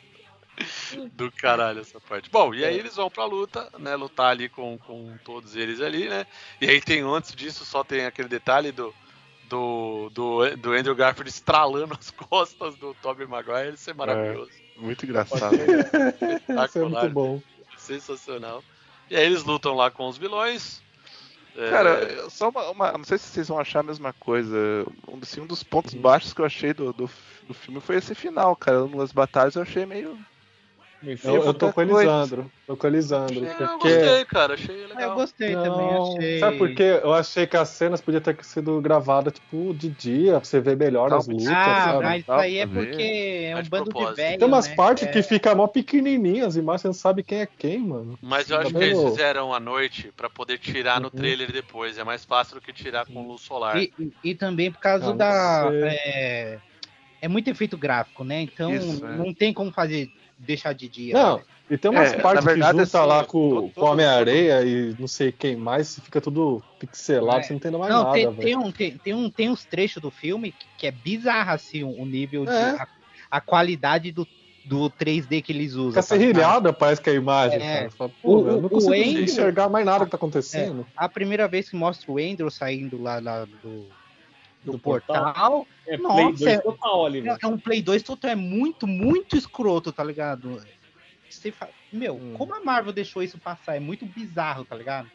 Do 1.14 1.32
caralho 1.32 1.82
essa 1.82 2.00
parte. 2.00 2.30
Bom, 2.30 2.54
e 2.54 2.64
aí 2.64 2.78
eles 2.78 2.96
vão 2.96 3.10
pra 3.10 3.26
luta, 3.26 3.70
né? 3.78 3.96
Lutar 3.96 4.32
ali 4.32 4.48
com, 4.50 4.78
com 4.78 5.18
todos 5.24 5.56
eles 5.56 5.82
ali, 5.82 6.08
né? 6.08 6.26
E 6.62 6.70
aí 6.70 6.82
tem, 6.82 7.02
antes 7.02 7.34
disso, 7.36 7.66
só 7.66 7.84
tem 7.84 8.06
aquele 8.06 8.28
detalhe 8.28 8.72
do, 8.72 8.94
do, 9.50 10.10
do, 10.14 10.56
do 10.58 10.72
Andrew 10.74 10.96
Garfield 10.96 11.30
estralando 11.30 11.94
as 12.00 12.12
costas 12.12 12.76
do 12.76 12.94
Tobey 12.96 13.26
Maguire. 13.28 13.74
Isso 13.76 13.90
é 13.90 13.94
maravilhoso. 13.94 14.52
Muito 14.78 15.06
engraçado. 15.06 15.56
Isso 15.56 15.64
é 15.96 16.36
Espetacular. 16.36 17.02
muito 17.02 17.14
bom. 17.14 17.42
Sensacional. 17.78 18.64
E 19.10 19.16
aí 19.16 19.24
eles 19.26 19.44
lutam 19.44 19.76
lá 19.76 19.92
com 19.92 20.08
os 20.08 20.18
vilões. 20.18 20.82
É, 21.56 21.70
Cara, 21.70 22.30
só 22.30 22.50
uma, 22.50 22.70
uma- 22.72 22.92
Não 22.94 23.06
sei 23.06 23.18
se 23.18 23.28
vocês 23.28 23.48
vão 23.48 23.60
achar 23.60 23.80
a 23.80 23.84
mesma 23.84 24.12
coisa. 24.14 24.58
Um, 25.08 25.20
assim, 25.22 25.42
um 25.42 25.46
dos 25.48 25.64
pontos 25.64 25.94
baixos 25.94 26.34
que 26.34 26.42
eu 26.42 26.46
achei 26.46 26.74
do, 26.74 26.92
do, 26.92 27.10
do 27.48 27.54
filme 27.54 27.80
foi 27.80 27.96
esse 27.98 28.14
final, 28.16 28.56
cara. 28.56 28.86
Nas 28.88 29.12
batalhas 29.14 29.56
eu 29.56 29.62
achei 29.62 29.86
meio. 29.86 30.18
Eu, 31.24 31.44
eu 31.44 31.54
tô 31.54 31.72
com 31.72 31.80
o 31.80 31.84
Elisandro. 31.84 32.52
Tô 32.66 32.76
com 32.76 32.88
o 32.88 32.90
Elisandro. 32.90 33.46
eu 33.46 33.56
Porque. 33.56 33.90
gostei, 33.90 34.26
cara. 34.26 34.54
Achei 34.56 34.84
Eu 34.84 34.90
legal. 34.90 35.16
gostei 35.16 35.56
Não, 35.56 35.64
também, 35.64 35.94
achei. 35.94 36.40
Sabe 36.40 36.58
por 36.58 36.74
quê? 36.74 37.00
Eu 37.04 37.14
achei 37.14 37.46
que 37.46 37.56
as 37.58 37.70
cenas 37.70 38.02
podiam 38.02 38.22
ter 38.22 38.44
sido 38.44 38.82
gravadas, 38.82 39.34
tipo, 39.34 39.74
de 39.74 39.90
dia, 39.90 40.32
pra 40.40 40.44
você 40.44 40.60
ver 40.60 40.76
melhor 40.76 41.14
as 41.14 41.28
Calma, 41.28 41.40
lutas, 41.40 41.56
Ah, 41.58 41.84
sabe? 41.92 42.04
mas 42.04 42.22
isso 42.22 42.32
aí 42.32 42.58
é 42.58 42.68
porque 42.68 43.02
é 43.02 43.50
É 43.52 43.58
um 43.58 43.62
de 43.62 43.70
bando 43.70 43.84
de 43.86 43.90
propósito. 43.92 44.16
velho, 44.18 44.40
Tem 44.40 44.48
umas 44.48 44.68
né? 44.68 44.76
partes 44.76 45.04
É. 45.04 45.12
que 45.12 45.22
fica 45.22 45.54
mó 45.54 45.68
pequenininhas, 45.68 46.48
as 46.48 46.56
imagens 46.56 46.82
você 46.82 46.88
não 46.88 46.94
sabe 46.94 47.24
quem 47.24 47.42
é 47.42 47.46
quem, 47.58 47.80
mano. 47.80 48.18
Mas 48.22 48.50
eu 48.50 48.58
acho 48.58 48.74
Tá 48.74 48.80
que 48.80 48.86
eles 48.86 49.02
fizeram 49.04 49.54
à 49.54 49.60
noite 49.60 50.12
pra 50.16 50.30
poder 50.30 50.58
tirar 50.58 51.00
no 51.00 51.06
Uhum. 51.08 51.12
trailer 51.12 51.52
depois. 51.52 51.98
É 51.98 52.04
mais 52.04 52.26
fácil 52.26 52.56
do 52.56 52.62
que 52.62 52.74
tirar 52.74 53.06
com 53.06 53.28
luz 53.28 53.42
solar. 53.42 53.78
E, 53.78 53.92
e- 54.00 54.12
e 54.32 54.36
também 54.36 54.72
por 54.72 54.80
causa 54.80 55.06
Ah, 55.06 55.10
não 55.10 55.18
da. 55.18 55.70
sei. 55.70 55.84
É, 55.84 56.60
é 57.22 57.28
muito 57.28 57.48
efeito 57.50 57.78
gráfico, 57.78 58.24
né? 58.24 58.42
Então 58.42 58.72
Isso, 58.74 59.06
é. 59.06 59.16
não 59.18 59.34
tem 59.34 59.54
como 59.54 59.72
fazer 59.72 60.10
deixar 60.38 60.74
de 60.74 60.88
dia. 60.88 61.14
Não, 61.14 61.38
né? 61.38 61.44
e 61.70 61.78
tem 61.78 61.90
umas 61.92 62.14
É, 62.14 62.18
partes 62.20 62.44
verdade, 62.46 62.78
que 62.78 62.86
junta 62.86 63.00
assim, 63.00 63.08
lá 63.08 63.24
com, 63.24 63.70
com 63.72 63.86
Homem-Areia 63.86 64.64
e 64.64 64.96
não 65.00 65.08
sei 65.08 65.32
quem 65.32 65.56
mais, 65.56 65.98
fica 66.00 66.20
tudo 66.22 66.62
pixelado, 66.80 67.40
É. 67.40 67.44
você 67.44 67.54
não 67.54 67.58
entende 67.58 67.78
mais 67.78 67.92
Não, 67.94 68.04
nada, 68.04 68.14
tem, 68.14 68.34
tem, 68.36 68.56
um, 68.58 68.72
tem, 68.72 68.98
tem, 68.98 69.14
um, 69.14 69.30
tem 69.30 69.50
uns 69.50 69.66
trechos 69.66 70.02
do 70.02 70.12
filme 70.12 70.52
que, 70.52 70.66
que 70.78 70.88
é 70.88 70.92
bizarro, 70.92 71.52
assim, 71.52 71.84
o 71.84 72.02
o 72.02 72.06
nível 72.06 72.46
de. 72.46 72.52
É. 72.52 72.72
A, 72.72 72.88
a 73.32 73.42
qualidade 73.42 74.12
do, 74.12 74.28
do 74.64 74.90
3D 74.90 75.42
que 75.42 75.52
eles 75.52 75.74
usam. 75.74 75.90
Fica 75.90 76.02
tá 76.02 76.02
serrilhada, 76.04 76.72
parece 76.72 77.02
que 77.02 77.10
é 77.10 77.14
a 77.14 77.16
imagem, 77.16 77.60
É. 77.62 77.90
fala, 77.90 78.12
Pô, 78.22 78.38
O- 78.38 78.48
eu 78.48 78.58
não 78.62 78.66
o 78.68 78.70
consigo 78.70 78.94
Andrew- 78.94 79.24
enxergar 79.24 79.68
mais 79.70 79.86
nada 79.86 80.06
que 80.06 80.12
tá 80.12 80.18
acontecendo. 80.18 80.86
A 80.96 81.10
primeira 81.10 81.48
vez 81.48 81.70
que 81.70 81.76
mostra 81.76 82.12
o 82.12 82.18
Andrew 82.20 82.50
saindo 82.52 83.02
lá, 83.02 83.20
lá 83.20 83.46
do, 83.64 83.88
do, 84.66 84.72
Do 84.74 84.80
portal, 84.80 85.24
portal. 85.24 85.68
É 85.88 85.98
Nossa, 85.98 86.16
Play 86.16 86.34
2 86.34 86.42
é- 86.48 86.62
total 86.62 87.06
ali, 87.06 87.30
é, 87.30 87.38
é 87.42 87.48
um 87.48 87.60
Play 87.60 87.82
2 87.82 88.04
total, 88.04 88.32
é 88.32 88.36
muito, 88.36 88.88
muito 88.88 89.38
escroto, 89.38 89.94
tá 89.94 90.04
ligado? 90.04 90.60
Você 91.30 91.52
fa- 91.52 91.70
Meu, 91.92 92.18
Hum. 92.18 92.34
como 92.34 92.56
a 92.56 92.64
Marvel 92.64 92.92
deixou 92.92 93.22
isso 93.24 93.40
passar? 93.40 93.76
É 93.76 93.80
muito 93.80 94.06
bizarro, 94.06 94.66
tá 94.66 94.76
ligado? 94.76 95.10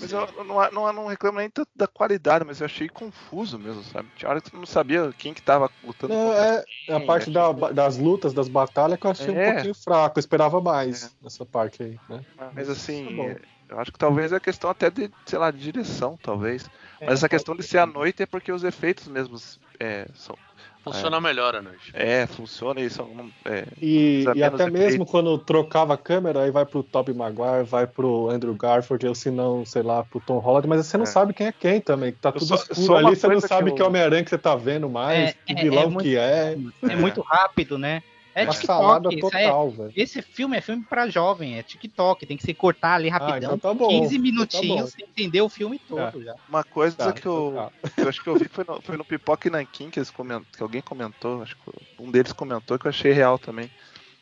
Mas 0.00 0.12
eu 0.12 0.26
não, 0.44 0.70
não, 0.70 0.92
não 0.92 1.06
reclamo 1.06 1.38
nem 1.38 1.48
tanto 1.48 1.70
da 1.74 1.86
qualidade, 1.86 2.44
mas 2.44 2.60
eu 2.60 2.66
achei 2.66 2.88
confuso 2.88 3.58
mesmo, 3.58 3.82
sabe? 3.84 4.10
Tinha 4.14 4.28
hora 4.30 4.40
que 4.40 4.50
tu 4.50 4.56
não 4.56 4.66
sabia 4.66 5.12
quem 5.16 5.32
que 5.32 5.42
tava 5.42 5.70
lutando 5.82 6.12
Não, 6.14 6.32
é, 6.32 6.64
é 6.88 6.94
a 6.94 6.98
quem, 6.98 7.06
parte 7.06 7.22
achei 7.30 7.32
da- 7.32 7.52
das 7.72 7.96
lutas, 7.96 8.34
das 8.34 8.48
batalhas 8.48 8.98
que 8.98 9.06
eu 9.06 9.10
achei 9.10 9.30
um 9.30 9.36
É. 9.38 9.52
pouquinho 9.52 9.74
fraco. 9.74 10.18
Eu 10.18 10.20
esperava 10.20 10.60
mais 10.60 11.14
nessa 11.22 11.46
parte 11.46 11.82
aí, 11.82 12.00
né? 12.08 12.24
Mas 12.54 12.68
assim, 12.68 13.04
Tá 13.04 13.46
eu 13.68 13.80
acho 13.80 13.90
que 13.92 13.98
talvez 13.98 14.32
é 14.32 14.38
questão 14.38 14.70
até 14.70 14.90
de, 14.90 15.10
sei 15.24 15.38
lá, 15.38 15.50
de 15.50 15.58
direção, 15.58 16.18
talvez. 16.22 16.68
É, 17.00 17.06
Mas 17.06 17.14
essa 17.14 17.28
questão 17.28 17.54
de 17.54 17.62
ser 17.62 17.78
à 17.78 17.86
noite 17.86 18.22
é 18.22 18.26
porque 18.26 18.50
os 18.50 18.64
efeitos 18.64 19.06
mesmos 19.08 19.58
é, 19.78 20.06
são, 20.14 20.36
Funciona 20.82 21.20
melhor 21.20 21.56
à 21.56 21.60
noite. 21.60 21.90
é 21.92 22.26
funciona 22.28 22.80
e 22.80 22.88
são. 22.88 23.28
É, 23.44 23.64
E, 23.82 24.24
e 24.36 24.42
até 24.44 24.70
mesmo 24.70 24.84
efeitos. 25.02 25.10
quando 25.10 25.36
trocava 25.36 25.94
a 25.94 25.96
câmera, 25.98 26.42
aí 26.44 26.50
vai 26.52 26.64
pro 26.64 26.82
Tobey 26.82 27.12
Maguire, 27.12 27.64
vai 27.64 27.86
pro 27.88 28.30
Andrew 28.30 28.54
Garfield, 28.54 29.04
ou 29.08 29.14
se 29.14 29.28
não, 29.30 29.64
sei 29.66 29.82
lá, 29.82 30.04
pro 30.04 30.20
Tom 30.20 30.38
Holland, 30.38 30.68
mas 30.68 30.86
você 30.86 30.96
não 30.96 31.02
É. 31.02 31.06
sabe 31.08 31.34
quem 31.34 31.48
é 31.48 31.52
quem 31.52 31.80
também. 31.80 32.12
Tá 32.12 32.30
tudo 32.30 32.44
só- 32.46 32.54
escuro 32.54 32.80
só 32.80 32.96
ali, 32.98 33.16
você 33.16 33.26
não 33.26 33.34
coisa 33.34 33.48
que 33.48 33.54
sabe 33.54 33.70
eu- 33.70 33.74
que 33.74 33.82
é 33.82 33.84
o 33.84 33.88
Homem-Aranha 33.88 34.22
que 34.22 34.30
você 34.30 34.38
tá 34.38 34.54
vendo 34.54 34.88
mais, 34.88 35.30
É, 35.30 35.32
que 35.44 35.52
é- 35.52 35.62
vilão 35.62 35.82
é 35.82 35.86
muito- 35.88 36.02
que 36.04 36.16
é. 36.16 36.56
É 36.88 36.96
muito 36.96 37.20
rápido, 37.20 37.76
né? 37.76 38.00
É 38.38 38.44
Uma 38.44 38.52
TikTok. 38.52 39.16
é- 39.16 39.20
total, 39.20 39.70
velho. 39.70 39.92
esse 39.96 40.20
filme 40.20 40.58
é 40.58 40.60
filme 40.60 40.84
pra 40.84 41.08
jovem, 41.08 41.58
é 41.58 41.62
TikTok. 41.62 42.26
Tem 42.26 42.36
que 42.36 42.42
se 42.44 42.52
cortar 42.52 42.96
ali 42.96 43.08
rapidão. 43.08 43.54
então 43.54 43.58
tá 43.58 43.72
bom, 43.72 43.88
15 43.88 44.04
então 44.04 44.18
tá 44.18 44.22
minutinhos, 44.22 44.90
você 44.92 45.02
entender 45.02 45.40
o 45.40 45.48
filme 45.48 45.78
todo 45.78 46.22
já. 46.22 46.34
uma 46.46 46.62
coisa 46.62 46.96
Tá, 46.98 47.12
que, 47.14 47.24
eu, 47.26 47.52
tá. 47.54 47.90
que 47.94 48.00
eu 48.02 48.08
acho 48.10 48.22
que 48.22 48.28
eu 48.28 48.36
vi 48.36 48.46
foi 48.46 48.64
no, 48.68 48.82
foi 48.82 48.96
no 48.98 49.04
Pipoca 49.06 49.48
e 49.48 49.50
Nankin 49.50 49.88
que, 49.88 49.98
eles 49.98 50.10
comentam, 50.10 50.46
que 50.54 50.62
alguém 50.62 50.82
comentou, 50.82 51.40
acho 51.42 51.56
que 51.56 51.62
um 51.98 52.10
deles 52.10 52.32
comentou 52.34 52.78
que 52.78 52.86
eu 52.86 52.90
achei 52.90 53.10
real 53.12 53.38
também. 53.38 53.70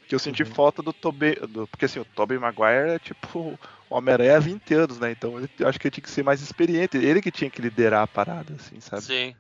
Que 0.07 0.15
eu 0.15 0.19
senti 0.19 0.43
Uhum. 0.45 0.51
falta 0.51 0.81
do 0.83 0.93
Tobey. 0.93 1.35
Do, 1.49 1.67
porque 1.67 1.87
assim, 1.87 1.99
o 1.99 2.05
Tobey 2.05 2.39
Maguire 2.39 2.91
é 2.91 2.99
tipo 3.01 3.39
o 3.39 3.59
Homem-Aranha 3.97 4.37
há 4.37 4.39
20 4.39 4.75
anos, 4.75 5.01
né? 5.01 5.11
Então 5.11 5.39
ele, 5.39 5.49
eu 5.59 5.67
acho 5.67 5.81
que 5.81 5.89
ele 5.89 5.93
tinha 5.95 6.03
que 6.05 6.11
ser 6.11 6.23
mais 6.23 6.41
experiente. 6.43 6.99
Ele 6.99 7.21
que 7.23 7.33
tinha 7.33 7.49
que 7.51 7.61
liderar 7.63 8.03
a 8.03 8.07
parada, 8.07 8.55
assim, 8.55 8.79
sabe? 8.81 9.03
Sim. 9.03 9.35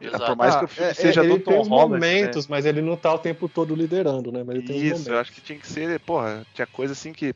Por 0.00 0.06
Exato. 0.08 0.36
mais 0.36 0.56
que 0.56 0.62
Ah, 0.62 0.64
o 0.64 0.68
filme 0.68 0.90
é- 0.90 0.94
seja 0.94 1.20
é, 1.20 1.24
ele 1.24 1.32
do 1.38 1.44
tem 1.44 1.54
Tom 1.54 1.60
os 1.60 1.68
Holland. 1.68 1.92
momentos, 1.92 2.46
mas 2.46 2.64
ele 2.64 2.80
não 2.80 2.96
tá 2.96 3.12
o 3.12 3.18
tempo 3.18 3.48
todo 3.48 3.74
liderando, 3.74 4.32
né? 4.32 4.40
Ele 4.40 4.60
né? 4.60 4.64
tem 4.66 4.76
Isso, 4.78 5.10
eu 5.10 5.18
acho 5.18 5.30
que 5.30 5.40
tinha 5.42 5.58
que 5.58 5.66
ser, 5.66 6.00
porra, 6.00 6.46
tinha 6.54 6.66
coisa 6.66 6.92
assim 6.94 7.12
que. 7.12 7.34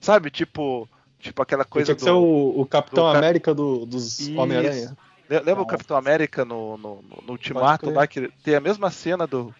Sabe, 0.00 0.30
tipo. 0.30 0.88
Tipo 1.18 1.40
aquela 1.40 1.64
coisa 1.64 1.86
Tinha 1.86 1.94
que 1.94 2.00
do. 2.00 2.04
ser 2.04 2.10
o, 2.10 2.60
o 2.60 2.66
Capitão 2.66 3.04
do 3.04 3.06
Cap- 3.12 3.16
América 3.18 3.54
do- 3.54 3.86
dos. 3.86 4.28
Homem-Aranha. 4.36 4.96
Le- 5.30 5.38
Lembra 5.40 5.62
o. 5.62 5.66
Capitão 5.66 5.96
América 5.96 6.44
no, 6.44 6.76
no, 6.76 6.96
no- 7.02 7.22
no 7.24 7.30
Ultimato 7.32 7.88
lá, 7.90 8.06
que 8.08 8.28
tem 8.44 8.56
a 8.56 8.60
mesma 8.60 8.90
cena 8.90 9.24
do, 9.26 9.54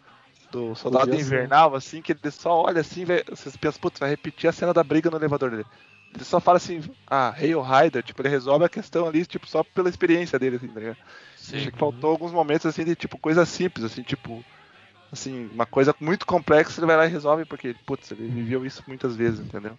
do 0.51 0.75
Soldado. 0.75 1.15
Invernal, 1.15 1.75
assim, 1.77 2.03
que 2.03 2.13
ele 2.13 2.31
só 2.33 2.63
olha 2.65 2.81
assim, 2.81 3.05
vai, 3.05 3.23
vocês 3.31 3.57
pensam, 3.57 3.81
putz, 3.81 3.99
vai 4.01 4.11
repetir 4.11 4.51
a 4.51 4.53
cena 4.53 4.75
da 4.75 4.83
briga 4.83 5.09
no 5.09 5.17
elevador 5.17 5.51
dele. 5.53 5.65
Ele 6.15 6.25
só 6.25 6.41
fala 6.41 6.57
assim, 6.59 6.83
ah, 7.07 7.33
Hail 7.39 7.63
Rider, 7.63 8.03
tipo, 8.03 8.21
ele 8.21 8.29
resolve 8.29 8.65
a 8.65 8.69
questão 8.69 9.07
ali, 9.07 9.25
tipo, 9.25 9.47
só 9.49 9.63
pela 9.65 9.89
experiência 9.89 10.39
dele, 10.39 10.57
assim, 10.57 10.69
tá 10.69 10.81
ligado? 10.81 10.99
Sim. 11.43 11.57
Acho 11.57 11.73
que 11.73 11.79
faltou 11.79 12.11
alguns 12.11 12.33
momentos, 12.33 12.67
assim, 12.67 12.85
de, 12.85 12.95
tipo, 12.95 13.19
coisa 13.19 13.45
simples, 13.45 13.85
assim, 13.85 14.03
tipo, 14.03 14.45
assim, 15.11 15.49
uma 15.49 15.67
coisa 15.67 15.95
muito 16.01 16.25
complexa, 16.25 16.79
ele 16.81 16.87
vai 16.87 16.97
lá 16.97 17.05
e 17.05 17.09
resolve, 17.09 17.45
porque, 17.45 17.75
putz, 17.85 18.13
ele 18.13 18.29
viveu 18.29 18.65
isso 18.65 18.83
muitas 18.87 19.17
vezes, 19.17 19.41
entendeu? 19.41 19.77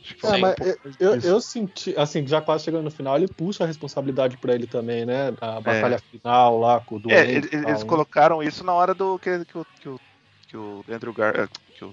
Acho 0.00 0.14
que 0.16 0.26
É, 0.26 0.38
mas 0.38 0.54
um 0.86 0.90
eu, 1.00 1.14
disso. 1.14 1.26
eu 1.26 1.40
senti, 1.40 1.94
assim, 1.98 2.24
já 2.24 2.40
quase 2.40 2.64
chegando 2.64 2.84
no 2.84 2.90
final, 2.92 3.16
ele 3.16 3.26
puxa 3.26 3.64
a 3.64 3.66
responsabilidade 3.66 4.38
pra 4.38 4.54
ele 4.54 4.68
também, 4.68 5.04
né? 5.04 5.32
Da 5.32 5.56
É. 5.56 5.60
batalha 5.60 5.98
final 6.10 6.58
lá 6.58 6.80
com 6.80 6.94
o 6.94 6.98
do 7.00 7.10
É, 7.10 7.22
Andy 7.22 7.32
e 7.32 7.36
eles, 7.36 7.50
tal, 7.50 7.60
eles 7.70 7.82
né? 7.82 7.88
colocaram 7.88 8.42
isso 8.42 8.64
na 8.64 8.72
hora 8.72 8.94
do 8.94 9.18
que, 9.18 9.44
que, 9.44 9.58
o, 9.58 9.64
que, 9.80 9.88
o, 9.88 10.00
que 10.46 10.56
o 10.56 10.84
Andrew 10.88 11.12
Gar, 11.12 11.34
eh, 11.40 11.48
que 11.74 11.84
o, 11.84 11.90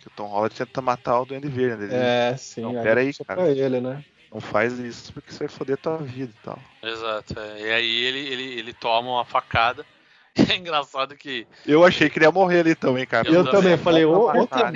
que 0.00 0.08
o 0.08 0.10
Tom 0.16 0.28
Holland 0.28 0.54
tenta 0.54 0.80
matar 0.80 1.20
o 1.20 1.26
Duende 1.26 1.48
Verde. 1.48 1.84
Ele 1.84 1.94
É, 1.94 2.36
sim. 2.38 2.62
Não, 2.62 2.70
aí 2.70 2.82
pera 2.82 3.00
aí, 3.00 3.12
cara. 3.26 3.42
pra 3.42 3.50
ele, 3.50 3.80
né? 3.82 4.02
Não 4.32 4.40
faz 4.40 4.78
isso 4.78 5.12
porque 5.12 5.32
você 5.32 5.40
vai 5.40 5.48
foder 5.48 5.76
tua 5.76 5.96
vida 5.98 6.32
e 6.32 6.44
tal. 6.44 6.58
Exato. 6.82 7.38
é. 7.38 7.60
E 7.62 7.70
aí 7.72 8.04
ele, 8.04 8.18
ele, 8.28 8.58
ele 8.60 8.72
toma 8.72 9.10
uma 9.10 9.24
facada. 9.24 9.84
É 10.48 10.54
engraçado 10.54 11.16
que. 11.16 11.44
Eu 11.66 11.84
achei 11.84 12.08
que 12.08 12.16
ele 12.18 12.24
ia 12.24 12.30
morrer 12.30 12.60
ali 12.60 12.74
também, 12.76 13.04
cara. 13.04 13.26
Eu 13.28 13.34
Eu, 13.34 13.44
também. 13.44 13.62
também 13.62 13.78
falei, 13.78 14.04
ô, 14.04 14.12
outra 14.32 14.66
Olha 14.68 14.72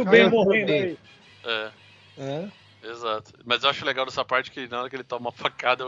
o. 0.00 0.04
Ben 0.04 0.28
morrendo 0.28 0.72
aí. 0.72 0.98
É, 1.44 1.70
É. 2.18 2.48
exato. 2.82 3.32
Mas 3.44 3.62
eu 3.62 3.70
acho 3.70 3.84
legal 3.84 4.04
nessa 4.04 4.24
parte 4.24 4.50
que 4.50 4.66
na 4.66 4.80
hora 4.80 4.90
que 4.90 4.96
ele 4.96 5.04
toma 5.04 5.26
uma 5.26 5.32
facada, 5.32 5.84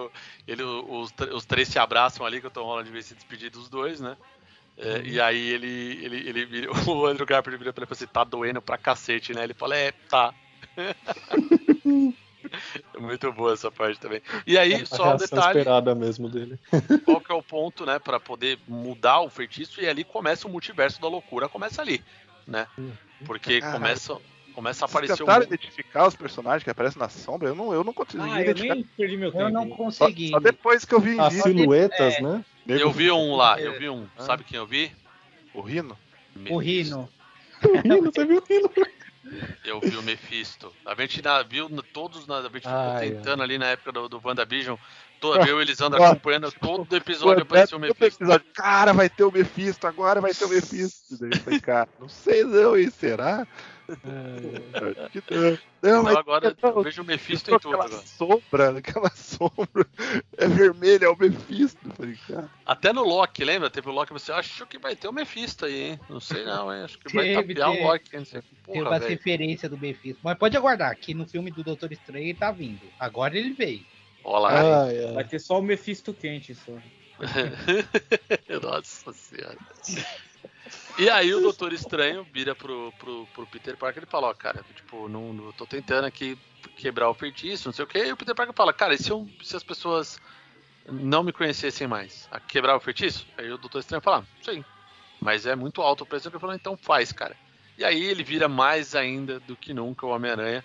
ele, 0.47 0.63
os, 0.63 1.13
os 1.35 1.45
três 1.45 1.67
se 1.67 1.81
abraçam 1.81 2.25
ali, 2.25 2.41
que 2.41 2.47
o 2.47 2.51
Tom 2.51 2.63
Holland 2.63 2.89
vem 2.89 3.03
se 3.03 3.15
despedir 3.17 3.51
dos 3.51 3.69
dois, 3.69 4.01
né? 4.01 4.17
É, 4.79 5.03
E 5.05 5.21
aí 5.21 5.49
ele, 5.49 5.99
ele, 6.05 6.29
ele 6.29 6.47
vira, 6.47 6.71
o 6.89 7.07
Andrew 7.07 7.27
Garfield 7.27 7.59
vira 7.59 7.73
pra 7.73 7.83
ele 7.83 7.87
e 7.87 7.89
fala 7.89 7.97
assim, 8.05 8.13
tá 8.13 8.23
doendo 8.23 8.63
pra 8.63 8.79
cacete, 8.79 9.35
né? 9.35 9.43
Ele 9.43 9.55
fala, 9.55 9.77
é, 9.77 9.91
tá. 10.09 10.33
É 12.95 12.99
Muito 13.01 13.33
boa 13.33 13.53
essa 13.53 13.71
parte 13.71 13.99
também. 14.01 14.21
E 14.47 14.57
aí, 14.59 14.75
A 14.75 14.87
só 14.87 15.15
um 15.15 15.17
detalhe, 15.17 15.59
esperada 15.59 15.95
mesmo 15.95 16.29
dele. 16.29 16.59
qual 17.05 17.21
que 17.21 17.33
é 17.33 17.35
o 17.35 17.43
ponto, 17.43 17.85
né, 17.87 17.99
para 17.99 18.19
poder 18.21 18.59
mudar 18.67 19.21
o 19.21 19.31
feitiço 19.31 19.81
e 19.81 19.89
ali 19.89 20.05
começa 20.05 20.47
o 20.47 20.51
multiverso 20.51 21.01
da 21.01 21.09
loucura, 21.09 21.49
começa 21.49 21.81
ali, 21.83 22.03
né? 22.47 22.67
Porque 23.25 23.61
Caralho. 23.61 23.79
começa 23.81 24.17
começa 24.55 24.87
a 24.87 24.89
Vocês 24.89 24.97
aparecer 24.97 25.23
um 25.23 25.27
tentaram 25.27 25.45
identificar 25.45 26.07
os 26.07 26.17
personagens 26.17 26.63
que 26.65 26.71
aparecem 26.71 26.99
na 26.99 27.11
sombra? 27.11 27.49
Eu 27.49 27.55
não, 27.55 27.75
eu 27.75 27.85
não 27.85 27.93
consegui 27.93 28.23
Ah, 28.25 28.39
eu 28.39 28.43
identificar. 28.43 28.75
nem 28.75 28.85
perdi 28.85 29.17
meu 29.19 29.31
tempo. 29.31 29.43
Eu 29.45 29.51
não 29.51 29.69
Só, 29.69 29.77
consegui. 29.77 30.31
só 30.31 30.41
depois 30.41 30.85
que 30.87 30.95
eu 30.95 31.01
vi 31.01 31.21
As 31.21 31.35
silhuetas, 31.35 32.19
né? 32.23 32.43
nego- 32.65 32.81
Eu 32.81 32.91
vi 32.91 33.11
um 33.11 33.37
lá, 33.37 33.61
eu 33.61 33.79
vi 33.79 33.91
um, 33.91 34.07
Ah. 34.17 34.23
sabe 34.23 34.45
quem 34.45 34.57
eu 34.57 34.67
vi? 34.67 34.91
O 35.53 35.61
Rino? 35.61 35.95
O 36.49 36.57
Rino. 36.57 37.07
O 37.63 37.77
Rino, 37.81 38.11
você 38.11 38.25
viu 38.25 38.39
o 38.39 38.45
Rino? 38.49 38.71
Eu 39.65 39.81
vi 39.81 39.97
o 39.97 40.03
Mephisto. 40.03 40.73
A 40.85 40.95
gente 40.95 41.21
viu 41.43 41.69
todos, 41.93 42.27
na, 42.27 42.39
a 42.39 42.43
gente 42.43 42.61
ficou 42.61 42.73
Ai, 42.73 43.11
tentando 43.11 43.43
ali 43.43 43.59
na 43.59 43.67
época 43.67 43.93
do, 43.93 44.09
do 44.09 44.21
WandaVision, 44.25 44.77
todo, 45.21 45.45
eu 45.47 45.61
e 45.61 45.63
Ah. 45.97 46.09
acompanhando 46.11 46.53
todo 46.53 46.95
episódio 46.97 47.43
apareceu 47.43 47.79
o 47.79 47.81
Mephisto. 47.81 48.23
episódio, 48.23 48.47
Cara, 48.55 48.93
vai 48.93 49.09
ter 49.09 49.25
o 49.25 49.33
Mephisto, 49.33 49.87
agora 49.87 50.21
vai 50.21 50.33
ter 50.33 50.45
o 50.45 50.49
Mephisto. 50.51 51.19
Daí 51.19 51.31
eu 51.33 51.39
falei, 51.41 51.61
cara, 51.61 51.89
não 51.99 52.09
sei 52.09 52.45
não, 52.45 52.77
hein? 52.77 52.91
Será? 52.91 53.47
Acho 53.89 55.23
que 55.23 55.35
não. 55.35 55.59
Então 55.79 56.03
mas 56.03 56.17
agora 56.17 56.57
não, 56.63 56.71
eu 56.71 56.83
vejo 56.83 57.03
o 57.03 57.05
Mephisto 57.05 57.51
em 57.51 57.59
tudo 57.59 57.75
aquela 57.75 57.85
agora. 57.87 58.07
sombra, 58.07 58.79
aquela 58.79 59.11
sombra 59.11 59.87
é 60.37 60.49
vermelha, 60.49 61.05
é 61.07 61.09
o 61.09 61.17
Mephisto. 61.17 61.79
Falei, 61.95 62.17
Até 62.65 62.93
no 62.93 63.05
Loki, 63.05 63.45
lembra? 63.45 63.71
Teve 63.71 63.89
o 63.89 63.93
Loki, 63.93 64.13
você 64.13 64.33
achou 64.33 64.67
que 64.67 64.79
vai 64.79 64.97
ter 64.97 65.07
o 65.09 65.13
Mephisto 65.13 65.65
aí, 65.67 65.91
hein? 65.91 66.01
Não 66.09 66.19
sei 66.21 66.45
não, 66.45 66.75
hein? 66.75 66.83
Acho 66.83 66.99
que 66.99 67.15
vai 67.15 67.27
Teve, 67.27 67.55
tapear 67.55 67.71
teve. 67.71 67.83
o 67.83 67.87
Loki, 67.87 68.05
hein? 68.13 68.19
Não 68.19 68.25
sei. 68.27 68.43
Tem 68.43 68.75
Porra, 68.75 68.91
uma 68.91 68.99
velho. 68.99 69.11
referência 69.11 69.69
do 69.69 69.79
Mephisto. 69.79 70.21
Mas 70.25 70.37
pode 70.37 70.57
aguardar, 70.57 70.97
que 70.97 71.15
no 71.15 71.27
filme 71.27 71.51
do 71.51 71.63
Doutor 71.63 71.93
Estranho 71.93 72.25
ele 72.25 72.35
tá 72.35 72.51
vindo. 72.51 72.81
Agora 72.99 73.37
ele 73.39 73.53
veio. 73.53 73.85
Olha 74.25 74.39
lá. 74.41 74.85
Ai, 74.87 75.05
ai. 75.05 75.13
Vai 75.15 75.25
ter 75.25 75.39
só 75.39 75.59
o 75.61 75.63
Mephisto 75.63 76.13
quente 76.13 76.55
só. 76.55 76.73
Nossa 78.63 79.13
senhora. 79.13 79.57
E 80.99 81.11
aí 81.11 81.35
o 81.35 81.41
Doutor 81.41 81.73
Estranho 81.75 82.27
vira 82.33 82.55
pro, 82.55 82.93
pro, 82.99 83.27
pro 83.35 83.47
Peter 83.47 83.77
Parker 83.77 84.03
e 84.05 84.07
fala, 84.07 84.29
ó, 84.29 84.35
cara, 84.35 84.65
tipo, 84.75 85.09
não, 85.09 85.33
não 85.33 85.53
tô 85.53 85.67
tentando 85.67 86.07
aqui 86.07 86.39
quebrar 86.77 87.11
o 87.11 87.15
feitiço, 87.15 87.69
não 87.69 87.73
sei 87.73 87.85
o 87.85 87.89
que, 87.89 87.99
e 87.99 88.13
o 88.13 88.17
Peter 88.17 88.35
Parker 88.35 88.55
fala, 88.55 88.73
cara, 88.73 88.95
e 88.95 88.99
se, 88.99 89.11
eu- 89.11 89.29
se 89.43 89.55
as 89.55 89.63
pessoas 89.63 90.19
não 90.91 91.23
me 91.23 91.33
conhecessem 91.33 91.87
mais, 91.87 92.27
a 92.31 92.41
quebrar 92.41 92.77
o 92.77 92.81
feitiço? 92.81 93.27
Aí 93.37 93.51
o 93.53 93.59
Doutor 93.59 93.81
Estranho 93.81 94.01
fala, 94.03 94.25
sim, 94.43 94.65
mas 95.21 95.45
é 95.45 95.55
muito 95.55 95.83
alto 95.83 96.05
o 96.05 96.07
preço, 96.07 96.29
ele 96.29 96.39
falou, 96.39 96.55
então 96.55 96.77
faz, 96.79 97.13
cara. 97.13 97.37
E 97.77 97.85
aí 97.85 98.03
ele 98.03 98.25
vira 98.25 98.49
mais 98.49 98.95
ainda 98.95 99.39
do 99.41 99.55
que 99.55 99.75
nunca 99.75 100.07
o 100.07 100.11
Homem-Aranha, 100.11 100.65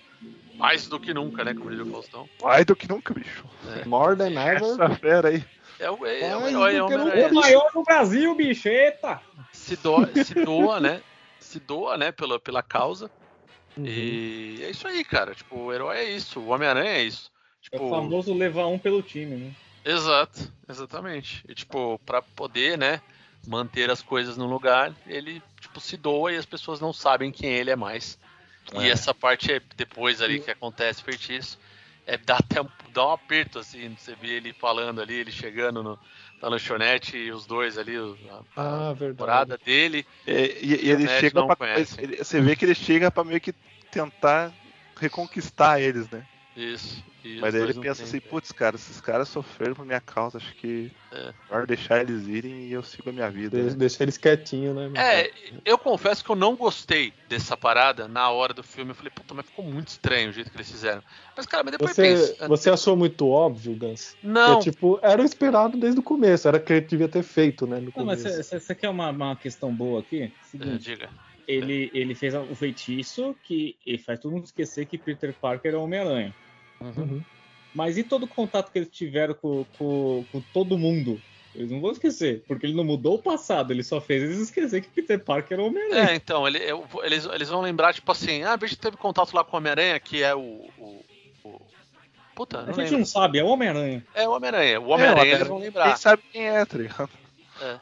mais 0.56 0.88
do 0.88 0.98
que 0.98 1.14
nunca, 1.14 1.44
né, 1.44 1.54
como 1.54 1.70
diria 1.70 1.84
o 1.84 1.92
Faustão. 1.92 2.30
Mais 2.42 2.66
do 2.66 2.74
que 2.76 2.88
nunca, 2.88 3.14
bicho. 3.14 3.44
More 3.86 4.16
than 4.16 4.32
ever. 4.32 4.64
Essa 4.64 4.90
fera 4.96 5.28
aí. 5.28 5.44
É 5.78 5.90
o, 5.90 6.06
é, 6.06 6.22
é 6.22 6.36
o 6.38 6.42
Mais 6.42 6.54
herói, 6.54 6.76
é 6.76 6.84
o 6.84 6.86
Homem-Aranha. 6.86 7.28
O 7.28 7.34
maior 7.34 7.72
do 7.74 7.84
Brasil, 7.84 8.36
bicho, 8.36 8.70
eita! 8.70 9.20
Se 9.76 9.78
doa, 9.78 10.10
se 10.24 10.34
doa, 10.34 10.80
né, 10.80 11.02
se 11.40 11.60
doa, 11.60 11.98
né, 11.98 12.12
pela, 12.12 12.40
pela 12.40 12.62
causa. 12.62 13.10
Uhum. 13.78 13.86
E 13.86 14.60
é 14.64 14.70
isso 14.70 14.86
aí, 14.88 15.04
cara. 15.04 15.34
Tipo, 15.34 15.58
o 15.58 15.74
herói 15.74 15.98
é 15.98 16.12
isso, 16.12 16.40
o 16.40 16.50
Homem-Aranha 16.50 16.92
é 16.92 17.04
isso. 17.04 17.32
É 17.60 17.70
Tipo, 17.70 17.86
o 17.86 17.90
famoso 17.90 18.34
levar 18.34 18.68
um 18.68 18.78
pelo 18.78 19.02
time, 19.02 19.36
né? 19.36 19.52
Exato, 19.86 20.52
exatamente. 20.68 21.44
E 21.48 21.56
tipo, 21.56 22.00
pra 22.06 22.22
poder, 22.22 22.78
né, 22.78 23.02
manter 23.48 23.90
as 23.90 24.02
coisas 24.02 24.36
no 24.38 24.46
lugar, 24.46 24.94
ele 25.08 25.42
tipo 25.60 25.80
se 25.80 25.96
doa 25.96 26.34
e 26.34 26.38
as 26.38 26.46
pessoas 26.46 26.80
não 26.80 26.92
sabem 26.92 27.32
quem 27.32 27.50
ele 27.52 27.72
é 27.72 27.76
mais. 27.76 28.20
E 28.74 28.86
É. 28.86 28.90
essa 28.90 29.14
parte 29.14 29.52
é 29.52 29.62
depois 29.76 30.22
ali 30.22 30.40
que 30.40 30.52
acontece 30.52 31.02
feitiço, 31.02 31.58
é 32.06 32.18
dá 32.18 32.38
até 32.38 32.62
um, 32.62 32.68
dá 32.92 33.08
um 33.08 33.12
aperto 33.12 33.60
assim, 33.60 33.96
você 33.96 34.16
vê 34.16 34.34
ele 34.34 34.54
falando 34.54 35.02
ali, 35.02 35.14
ele 35.16 35.32
chegando 35.32 35.82
no, 35.82 36.00
na 36.42 36.48
lanchonete 36.50 37.18
e 37.18 37.32
os 37.32 37.46
dois 37.46 37.78
ali, 37.78 37.96
a, 38.56 38.62
a 38.62 38.96
Ah, 39.20 39.46
dele. 39.64 40.06
E, 40.26 40.32
e- 40.32 40.86
e 40.86 40.90
ele 40.90 41.08
chega 41.08 41.40
não 41.40 41.48
pra. 41.48 41.56
conhece. 41.56 42.02
ele- 42.02 42.18
você 42.18 42.42
vê 42.42 42.56
que 42.56 42.66
ele 42.66 42.76
chega 42.76 43.12
pra 43.12 43.24
meio 43.24 43.40
que 43.40 43.54
tentar 43.92 44.52
reconquistar 45.00 45.80
eles, 45.80 46.10
né? 46.10 46.26
Isso. 46.56 47.04
E 47.24 47.40
Mas 47.40 47.54
aí 47.54 47.62
ele 47.62 47.74
pensa 47.76 48.04
assim, 48.04 48.20
putz, 48.20 48.52
cara, 48.52 48.76
esses 48.76 49.00
caras 49.00 49.30
sofreram 49.30 49.74
por 49.74 49.86
minha 49.86 50.02
causa, 50.02 50.38
acho 50.38 50.56
que 50.56 50.90
É. 51.12 51.34
melhor 51.50 51.68
deixar 51.68 52.02
eles 52.02 52.28
irem 52.28 52.68
e 52.68 52.72
eu 52.74 52.82
sigo 52.82 53.10
a 53.10 53.14
minha 53.14 53.30
vida. 53.30 53.58
De- 53.58 53.70
né? 53.70 53.76
Deixa 53.76 54.04
eles 54.04 54.18
quietinhos, 54.18 54.76
né? 54.76 54.90
É, 54.98 55.32
eu 55.64 55.78
confesso 55.78 56.24
que 56.24 56.32
eu 56.32 56.36
não 56.36 56.56
gostei 56.56 57.14
dessa 57.28 57.56
parada 57.56 58.08
na 58.08 58.30
hora 58.30 58.54
do 58.54 58.64
filme. 58.64 58.92
Eu 58.92 58.96
falei, 58.96 59.12
puta, 59.12 59.34
mas 59.34 59.46
ficou 59.46 59.66
muito 59.66 59.90
estranho 59.90 60.30
o 60.30 60.34
jeito 60.34 60.50
que 60.50 60.58
eles 60.58 60.72
fizeram. 60.72 61.04
Mas, 61.36 61.46
cara, 61.46 61.64
mas 61.64 61.72
depois 61.74 61.92
Você, 61.92 62.02
pensa. 62.02 62.48
você 62.48 62.70
achou 62.70 62.96
muito 62.96 63.28
óbvio, 63.28 63.76
Gans? 63.76 64.18
Não, 64.24 64.56
Porque, 64.56 64.72
tipo, 64.72 65.00
era 65.04 65.22
o 65.22 65.26
esperado 65.26 65.78
desde 65.78 66.00
o 66.00 66.04
começo, 66.04 66.48
era 66.48 66.58
o 66.58 66.60
que 66.64 66.74
ele 66.74 66.82
devia 66.82 67.08
ter 67.08 67.24
feito, 67.24 67.68
né? 67.68 67.80
No 67.80 67.92
Não, 67.96 68.06
mas 68.06 68.24
começo. 68.24 68.44
você 68.60 68.76
quer 68.76 68.90
uma, 68.90 69.10
uma 69.10 69.36
questão 69.36 69.74
boa 69.74 70.02
aqui? 70.02 70.24
É, 70.24 70.32
Seguinte, 70.42 70.84
diga. 70.84 71.10
ele, 71.48 71.92
ele 71.94 72.16
fez 72.16 72.34
o 72.34 72.56
feitiço 72.56 73.36
que 73.44 73.78
ele 73.86 73.98
faz 73.98 74.20
todo 74.20 74.32
mundo 74.32 74.46
esquecer 74.46 74.86
que 74.86 74.98
Peter 74.98 75.34
Parker 75.40 75.74
é 75.74 75.78
o 75.78 75.84
Homem-Aranha. 75.84 76.34
Uhum. 76.82 77.22
Mas 77.74 77.98
e 77.98 78.04
todo 78.04 78.24
o 78.24 78.28
contato 78.28 78.72
que 78.72 78.80
eles 78.80 78.90
tiveram 78.90 79.34
com, 79.34 79.66
com, 79.78 80.26
com 80.32 80.42
todo 80.54 80.78
mundo? 80.78 81.22
Eles 81.54 81.70
não 81.70 81.82
vão 81.82 81.92
esquecer, 81.92 82.44
porque 82.48 82.66
ele 82.66 82.74
não 82.76 82.84
mudou 82.84 83.16
o 83.16 83.22
passado, 83.22 83.72
ele 83.74 83.84
só 83.84 84.00
fez 84.00 84.24
eles 84.24 84.40
esquecer 84.40 84.82
que 84.82 84.88
Peter 84.90 85.20
Parker 85.20 85.60
é 85.60 85.62
o 85.62 85.66
Homem-Aranha. 85.68 86.12
É, 86.12 86.16
então, 86.16 86.48
ele- 86.48 86.60
eu- 86.60 86.88
eles, 87.04 87.26
eles 87.26 87.50
vão 87.50 87.62
lembrar, 87.62 87.94
tipo 87.94 88.10
assim, 88.12 88.42
ah, 88.44 88.58
a 88.62 88.66
gente 88.66 88.78
teve 88.80 88.96
contato 88.98 89.34
lá 89.34 89.44
com 89.44 89.56
o 89.56 89.60
Homem-Aranha, 89.60 90.00
que 90.00 90.24
é 90.24 90.34
o. 90.34 90.40
o, 90.78 91.04
o- 91.44 91.62
Puta, 92.34 92.60
a 92.62 92.66
gente 92.68 92.78
lembro. 92.78 92.98
não 93.00 93.06
sabe, 93.06 93.38
é 93.40 93.44
o 93.44 93.48
Homem-Aranha. 93.48 94.06
É 94.16 94.28
o 94.28 94.32
Homem-Aranha. 94.32 94.80
O 94.80 94.88
Homem-Aranha 94.90 95.34
eles 95.36 95.48
vão 95.48 95.60
lembrar. 95.60 95.98
sabe 95.98 96.24
quem 96.32 96.48
é, 96.48 96.66
tá 96.66 96.78
ligado? 96.78 97.10
É. 97.62 97.80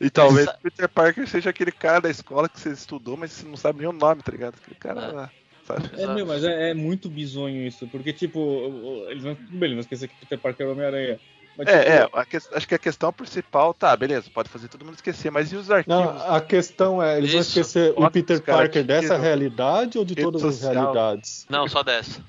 E 0.00 0.08
talvez 0.08 0.50
Peter 0.62 0.88
Parker 0.88 1.28
seja 1.28 1.50
aquele 1.50 1.70
cara 1.72 2.00
da 2.00 2.08
escola 2.08 2.48
que 2.48 2.58
você 2.58 2.70
estudou, 2.70 3.18
mas 3.18 3.32
você 3.32 3.46
não 3.46 3.56
sabe 3.56 3.80
nem 3.80 3.88
o 3.88 3.92
nome, 3.92 4.22
tá 4.22 4.32
ligado? 4.32 4.54
Aquele 4.62 4.76
cara 4.80 5.30
É. 5.30 5.39
sabe? 5.74 6.02
É, 6.02 6.06
meu, 6.14 6.26
mas 6.26 6.44
é, 6.44 6.70
é 6.70 6.74
muito 6.74 7.08
bizonho 7.08 7.66
isso, 7.66 7.86
porque, 7.88 8.12
tipo, 8.12 9.04
eles 9.08 9.22
vão, 9.22 9.34
tudo 9.34 9.50
bem, 9.58 9.66
eles 9.70 9.74
vão 9.74 9.80
esquecer 9.80 10.08
que 10.08 10.14
Peter 10.20 10.38
Parker 10.38 10.66
é 10.66 10.68
o 10.68 10.72
Homem-Aranha. 10.72 11.20
Mas, 11.58 11.66
tipo, 11.66 11.78
É, 11.78 11.96
é, 11.98 12.08
a 12.12 12.24
que- 12.24 12.36
acho 12.36 12.68
que 12.68 12.74
a 12.74 12.78
questão 12.78 13.12
principal, 13.12 13.74
tá, 13.74 13.94
beleza, 13.96 14.30
pode 14.32 14.48
fazer 14.48 14.68
todo 14.68 14.84
mundo 14.84 14.94
esquecer, 14.94 15.30
mas 15.30 15.52
e 15.52 15.56
os 15.56 15.70
arquivos? 15.70 16.00
Não, 16.04 16.34
a 16.34 16.40
questão 16.40 17.02
é, 17.02 17.18
eles 17.18 17.32
vão 17.32 17.40
Isso. 17.40 17.50
esquecer 17.58 17.92
o 17.96 18.10
Peter 18.10 18.40
Parker 18.42 18.84
dessa 18.84 19.16
realidade 19.16 19.98
ou 19.98 20.04
de 20.04 20.14
Rede 20.14 20.22
todas 20.22 20.44
as 20.44 20.54
social. 20.56 20.74
realidades? 20.74 21.46
Não, 21.50 21.68
só 21.68 21.82
dessa. 21.82 22.22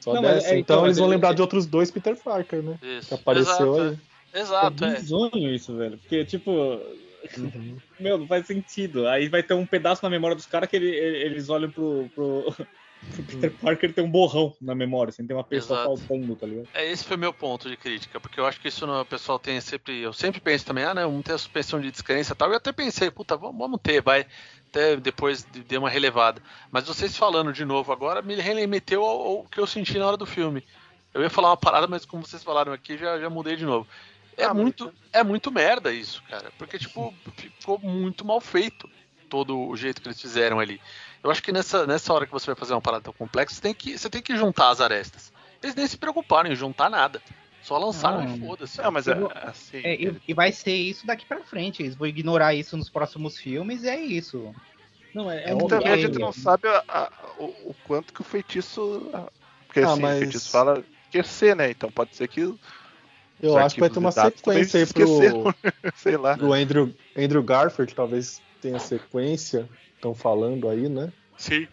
Só 0.00 0.12
Não, 0.14 0.22
dessa? 0.22 0.48
é, 0.48 0.58
então, 0.58 0.76
então, 0.78 0.84
eles 0.86 0.98
vão 0.98 1.06
lembrar 1.06 1.28
ele- 1.30 1.36
de 1.36 1.42
outros 1.42 1.64
dois 1.66 1.90
Peter 1.90 2.14
Parker, 2.16 2.62
né? 2.62 2.78
Isso. 2.82 3.08
Que 3.08 3.14
apareceu 3.14 3.52
Exato, 3.52 3.80
aí. 3.80 3.98
é. 4.34 4.40
Exato, 4.40 4.84
é 4.84 4.88
é. 4.88 4.94
bizonho 4.96 5.54
isso, 5.54 5.76
velho. 5.76 5.96
Porque, 5.96 6.24
tipo, 6.26 6.50
Uhum. 7.38 7.76
meu, 7.98 8.18
não 8.18 8.26
faz 8.26 8.46
sentido. 8.46 9.08
Aí 9.08 9.28
vai 9.28 9.42
ter 9.42 9.54
um 9.54 9.64
pedaço 9.64 10.02
na 10.04 10.10
memória 10.10 10.36
dos 10.36 10.44
caras 10.44 10.68
que 10.68 10.76
ele- 10.76 10.94
eles 10.94 11.48
olham 11.48 11.70
pro, 11.70 12.10
pro, 12.14 12.54
pro 13.12 13.22
Peter 13.22 13.52
Parker 13.52 13.92
tem 13.92 14.02
um 14.04 14.10
borrão 14.10 14.54
na 14.60 14.74
memória, 14.74 15.10
assim, 15.10 15.26
tem 15.26 15.36
uma 15.36 15.44
pessoa 15.44 15.80
Exato. 15.80 15.96
faltando, 15.98 16.36
tá 16.36 16.46
ligado? 16.46 16.68
É, 16.74 16.90
esse 16.90 17.04
foi 17.04 17.16
o 17.16 17.20
meu 17.20 17.32
ponto 17.32 17.68
de 17.68 17.76
crítica, 17.76 18.20
porque 18.20 18.38
eu 18.40 18.46
acho 18.46 18.60
que 18.60 18.68
isso 18.68 18.86
no- 18.86 19.00
o 19.00 19.04
pessoal 19.04 19.38
tem 19.38 19.60
sempre. 19.60 20.00
Eu 20.00 20.12
sempre 20.12 20.40
penso 20.40 20.64
também, 20.66 20.84
ah, 20.84 20.94
não, 20.94 21.10
vamos 21.10 21.24
ter 21.24 21.32
a 21.32 21.38
suspensão 21.38 21.80
de 21.80 21.90
descrença 21.90 22.32
e 22.32 22.36
tal. 22.36 22.50
Eu 22.50 22.56
até 22.56 22.72
pensei, 22.72 23.10
puta, 23.10 23.36
vamos, 23.36 23.58
vamos 23.58 23.80
ter, 23.82 24.00
vai. 24.02 24.26
Até 24.70 24.96
depois 24.96 25.44
de- 25.52 25.62
dei 25.62 25.78
uma 25.78 25.88
relevada. 25.90 26.42
Mas 26.70 26.86
vocês 26.86 27.16
falando 27.16 27.52
de 27.52 27.64
novo 27.64 27.92
agora 27.92 28.20
me 28.22 28.34
remeteu 28.34 29.04
ao, 29.04 29.20
ao 29.38 29.44
que 29.44 29.58
eu 29.60 29.66
senti 29.66 29.98
na 29.98 30.06
hora 30.06 30.16
do 30.16 30.26
filme. 30.26 30.64
Eu 31.12 31.22
ia 31.22 31.30
falar 31.30 31.50
uma 31.50 31.56
parada, 31.56 31.86
mas 31.86 32.04
como 32.04 32.26
vocês 32.26 32.42
falaram 32.42 32.72
aqui, 32.72 32.98
já, 32.98 33.20
já 33.20 33.30
mudei 33.30 33.54
de 33.54 33.64
novo. 33.64 33.86
É, 34.36 34.42
Ah, 34.44 34.52
mas- 34.52 34.62
muito, 34.64 34.92
é 35.12 35.22
muito 35.22 35.52
merda 35.52 35.92
isso, 35.92 36.20
cara. 36.28 36.50
Porque, 36.58 36.76
tipo, 36.76 37.14
ficou 37.36 37.78
muito 37.78 38.24
mal 38.24 38.40
feito 38.40 38.90
todo 39.34 39.58
o 39.68 39.76
jeito 39.76 40.00
que 40.00 40.06
eles 40.06 40.20
fizeram 40.20 40.60
ali. 40.60 40.80
Eu 41.20 41.28
acho 41.28 41.42
que 41.42 41.50
nessa, 41.50 41.84
nessa 41.88 42.14
hora 42.14 42.24
que 42.24 42.30
você 42.30 42.46
vai 42.46 42.54
fazer 42.54 42.72
uma 42.72 42.80
parada 42.80 43.02
tão 43.02 43.12
complexa, 43.12 43.56
você 43.56 43.60
tem 43.60 43.74
que, 43.74 43.98
você 43.98 44.08
tem 44.08 44.22
que 44.22 44.36
juntar 44.36 44.68
as 44.70 44.80
arestas. 44.80 45.32
Eles 45.60 45.74
nem 45.74 45.88
se 45.88 45.96
preocuparam 45.98 46.52
em 46.52 46.54
juntar 46.54 46.88
nada. 46.88 47.20
Só 47.60 47.76
lançaram 47.76 48.22
Não. 48.22 48.36
e 48.36 48.38
foda-se. 48.38 48.80
Não, 48.80 48.92
mas 48.92 49.08
é, 49.08 49.14
vou- 49.16 49.32
assim, 49.34 49.78
É, 49.82 49.94
e, 50.00 50.16
e 50.28 50.34
vai 50.34 50.52
ser 50.52 50.76
isso 50.76 51.04
daqui 51.04 51.26
pra 51.26 51.42
frente. 51.42 51.82
Eles 51.82 51.96
vão 51.96 52.06
ignorar 52.06 52.54
isso 52.54 52.76
nos 52.76 52.88
próximos 52.88 53.36
filmes 53.36 53.82
e 53.82 53.88
é 53.88 53.98
isso. 54.00 54.54
Não, 55.12 55.28
é, 55.28 55.46
É 55.46 55.50
é 55.50 55.56
também 55.66 55.88
a 55.88 55.96
gente 55.96 56.18
não 56.20 56.32
sabe 56.32 56.68
a- 56.68 56.84
a- 56.86 57.10
o, 57.38 57.44
o 57.70 57.76
quanto 57.82 58.12
que 58.12 58.20
o 58.20 58.24
feitiço. 58.24 59.10
Porque 59.66 59.80
Ah, 59.80 59.90
assim, 59.94 60.00
mas- 60.02 60.16
o 60.16 60.18
feitiço 60.20 60.48
fala 60.50 60.84
esquecer, 61.06 61.56
né? 61.56 61.70
Então 61.70 61.90
pode 61.90 62.14
ser 62.14 62.28
que 62.28 62.54
Eu 63.42 63.58
acho 63.58 63.74
que 63.74 63.80
vai 63.80 63.90
ter 63.90 63.98
uma 63.98 64.12
sequência 64.12 64.78
aí 64.80 64.86
pro, 64.86 65.04
sei 65.96 66.16
lá. 66.16 66.36
pro 66.36 66.52
Andrew, 66.52 66.94
Andrew 67.16 67.42
Garfield, 67.42 67.92
talvez 67.94 68.40
tenha 68.64 68.78
sequência. 68.78 69.68
Estão 69.94 70.14
falando 70.14 70.68
aí, 70.68 70.88
né? 70.88 71.12
Sim. 71.36 71.66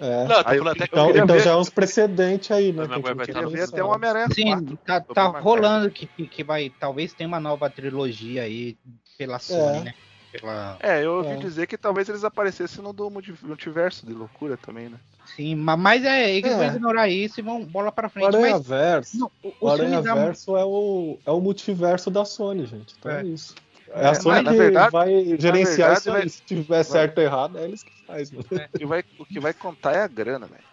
É. 0.00 0.24
Não, 0.28 0.36
Aí 0.44 0.60
que 0.76 0.84
Então, 0.84 1.10
então 1.10 1.38
já 1.40 1.50
é 1.50 1.56
uns 1.56 1.68
precedentes 1.70 2.50
aí, 2.52 2.72
né? 2.72 2.86
Mas 2.88 2.88
que 2.88 2.92
a 2.94 3.14
não 3.14 3.22
estar 3.22 3.24
tinha 3.24 3.34
Queria 3.48 3.48
ver 3.48 3.64
até 3.64 3.82
o 3.82 3.88
Homem-Aranha 3.88 4.28
Sim, 4.32 4.44
4. 4.46 4.76
tá, 4.86 5.00
tá 5.00 5.26
rolando 5.40 5.90
que, 5.90 6.06
que 6.06 6.26
que 6.28 6.44
vai. 6.44 6.70
Talvez 6.78 7.12
tenha 7.12 7.26
uma 7.26 7.40
nova 7.40 7.68
trilogia 7.68 8.42
aí 8.42 8.76
pela 9.16 9.38
Sony, 9.40 9.78
É. 9.78 9.80
né? 9.82 9.94
Pela... 10.30 10.76
É, 10.80 11.04
eu 11.04 11.14
ouvi 11.16 11.30
É. 11.30 11.36
dizer 11.36 11.66
que 11.66 11.76
talvez 11.76 12.08
eles 12.08 12.22
aparecessem 12.22 12.82
no 12.84 12.92
do 12.92 13.10
multi- 13.10 13.34
multiverso 13.42 14.06
de 14.06 14.12
loucura 14.12 14.56
também, 14.56 14.88
né? 14.88 14.98
Sim, 15.34 15.54
ma- 15.56 15.76
mas 15.76 16.04
é, 16.04 16.32
eles 16.32 16.52
É. 16.52 16.56
vão 16.56 16.66
ignorar 16.66 17.08
isso 17.08 17.40
e 17.40 17.42
vão 17.42 17.64
bola 17.64 17.90
pra 17.90 18.06
O 18.06 18.10
frente. 18.10 18.26
Mas 18.26 18.34
Aranha-Verso. 18.36 19.18
não, 19.18 19.30
o- 19.42 19.48
O 19.60 19.66
os 19.68 19.80
filmes 19.80 20.04
da- 20.04 20.60
é 20.60 20.64
o, 20.64 21.18
é 21.26 21.30
o 21.30 21.40
multiverso 21.40 22.10
da 22.10 22.24
Sony, 22.24 22.66
gente. 22.66 22.94
Então 22.98 23.10
é, 23.10 23.22
É. 23.22 23.24
isso. 23.24 23.54
É 23.94 24.06
a 24.06 24.10
É, 24.10 24.14
Sony 24.14 24.42
na 24.42 24.50
que 24.52 24.56
verdade- 24.58 24.92
vai 24.92 25.08
gerenciar 25.38 25.94
verdade, 25.94 25.98
isso 26.00 26.10
vai- 26.12 26.28
Se 26.28 26.42
tiver 26.42 26.82
certo 26.82 27.18
ou 27.18 27.24
errado, 27.24 27.58
é 27.58 27.64
eles 27.64 27.82
que 27.82 27.92
faz, 28.06 28.30
mano. 28.30 28.44
O 28.74 28.78
que 28.78 28.86
vai, 28.86 29.04
o 29.18 29.24
que 29.24 29.40
vai 29.40 29.52
contar 29.54 29.92
é 29.92 30.02
a 30.02 30.06
grana, 30.08 30.46
velho. 30.46 30.68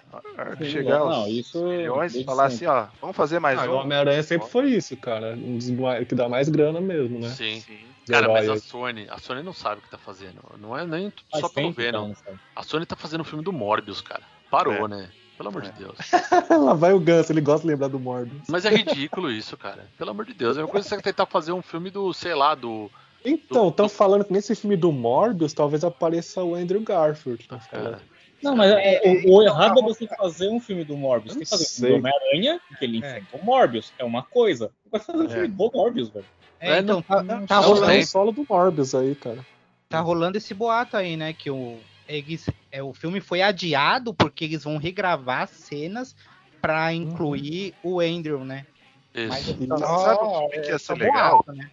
Chegar 0.69 0.99
não, 0.99 1.09
aos 1.09 1.27
isso 1.29 1.61
milhões 1.65 2.15
e 2.15 2.23
falar 2.23 2.49
sempre. 2.49 2.67
assim, 2.67 2.87
ó, 2.87 2.87
vamos 3.01 3.15
fazer 3.17 3.39
mais 3.39 3.59
Ah, 3.59 3.65
um. 3.65 3.69
o 3.71 3.75
Homem-Aranha 3.79 4.23
sempre 4.23 4.47
foi 4.47 4.67
isso, 4.69 4.95
cara. 4.95 5.33
Um 5.33 5.57
dos 5.57 5.67
que 6.07 6.15
dá 6.15 6.29
mais 6.29 6.47
grana 6.47 6.79
mesmo, 6.79 7.19
né? 7.19 7.29
Sim. 7.29 7.59
Sim. 7.61 7.79
Cara, 8.07 8.29
mas 8.31 8.47
a. 8.47 8.57
Sony, 8.57 9.07
a 9.09 9.17
Sony 9.17 9.41
não 9.43 9.51
sabe 9.51 9.79
o 9.79 9.81
que 9.81 9.89
tá 9.89 9.97
fazendo. 9.97 10.39
Não 10.59 10.77
é 10.77 10.85
nem 10.85 11.11
Faz 11.31 11.41
só 11.41 11.49
pelo 11.49 11.71
Venom. 11.73 12.11
então, 12.11 12.15
sabe? 12.23 12.39
A 12.55 12.63
Sony 12.63 12.85
tá 12.85 12.95
fazendo 12.95 13.21
o 13.21 13.23
filme 13.25 13.43
do 13.43 13.51
Morbius, 13.51 13.99
cara. 13.99 14.21
Parou, 14.49 14.73
É. 14.85 14.87
né? 14.87 15.09
Pelo 15.37 15.49
amor 15.49 15.63
de 15.63 15.69
É. 15.69 15.71
Deus. 15.73 15.97
Lá 16.65 16.73
vai 16.75 16.93
o 16.93 16.99
Ganso, 16.99 17.31
ele 17.33 17.41
gosta 17.41 17.63
de 17.63 17.67
lembrar 17.73 17.87
do 17.89 17.99
Morbius. 17.99 18.43
Mas 18.47 18.63
é 18.63 18.69
ridículo 18.69 19.29
isso, 19.29 19.57
cara. 19.57 19.85
Pelo 19.97 20.11
amor 20.11 20.23
de 20.25 20.33
Deus. 20.33 20.55
É 20.55 20.61
uma 20.61 20.67
coisa 20.69 20.87
que 20.87 20.95
você 20.95 21.01
tentar 21.01 21.25
fazer 21.25 21.51
um 21.51 21.61
filme 21.61 21.89
do, 21.89 22.13
sei 22.13 22.33
lá, 22.35 22.55
do. 22.55 22.89
Então, 23.25 23.69
estão 23.69 23.89
falando 23.89 24.23
que 24.25 24.31
nesse 24.33 24.55
filme 24.55 24.75
do 24.77 24.91
Morbius 24.91 25.53
talvez 25.53 25.83
apareça 25.83 26.43
o 26.43 26.55
Andrew 26.55 26.81
Garfield. 26.81 27.47
Tá 27.47 27.59
falando. 27.59 27.91
Cara, 27.93 28.01
Não, 28.43 28.55
mas 28.55 28.71
é, 28.71 29.01
o, 29.25 29.37
o 29.37 29.43
errado 29.43 29.79
é 29.79 29.81
você 29.83 30.07
fazer 30.07 30.49
um 30.49 30.59
filme 30.59 30.83
do 30.83 30.95
Morbius. 30.95 31.33
Tem 31.33 31.43
que 31.43 31.49
fazer 31.49 31.63
um 31.63 31.67
filme 31.67 31.89
do. 31.89 31.97
Homem-Aranha, 31.99 32.61
que 32.77 32.85
ele 32.85 32.97
É. 32.97 32.99
enfrenta 33.19 33.37
o 33.37 33.43
Morbius. 33.45 33.91
É 33.97 34.03
uma 34.03 34.21
coisa. 34.23 34.71
Vai 34.91 34.99
fazer 35.01 35.23
um 35.23 35.29
filme 35.29 35.47
do 35.47 35.71
Morbius, 35.73 36.09
velho. 36.09 36.25
É, 36.59 36.71
É, 36.73 36.79
então, 36.79 36.95
não- 36.97 37.01
tá, 37.01 37.41
tá 37.47 37.55
É 37.55 37.59
o- 37.59 37.61
rolando, 37.61 37.85
é 37.91 37.93
tem. 37.95 38.03
o 38.03 38.07
solo 38.07 38.31
do 38.31 38.45
Morbius 38.49 38.93
aí, 38.95 39.15
cara. 39.15 39.45
tá 39.89 39.99
rolando 39.99 40.37
esse 40.37 40.53
boato 40.53 40.95
aí, 40.97 41.15
né? 41.17 41.33
Que 41.33 41.49
o, 41.49 41.77
eles, 42.07 42.49
é, 42.71 42.81
o 42.83 42.93
filme 42.93 43.19
foi 43.21 43.41
adiado 43.41 44.13
porque 44.13 44.45
eles 44.45 44.63
vão 44.63 44.77
regravar 44.77 45.47
cenas 45.47 46.15
pra 46.61 46.93
incluir 46.93 47.73
o 47.83 47.99
Andrew, 47.99 48.43
né? 48.45 48.65
Mas 49.13 49.47
isso. 49.47 49.57
Então, 49.61 49.77
Sabe 49.77 50.23
um 50.25 50.49
filme 50.49 50.59
que 50.65 50.71
ia 50.71 50.79
ser 50.79 50.95
legal? 50.97 51.31
boato, 51.43 51.53
né? 51.53 51.69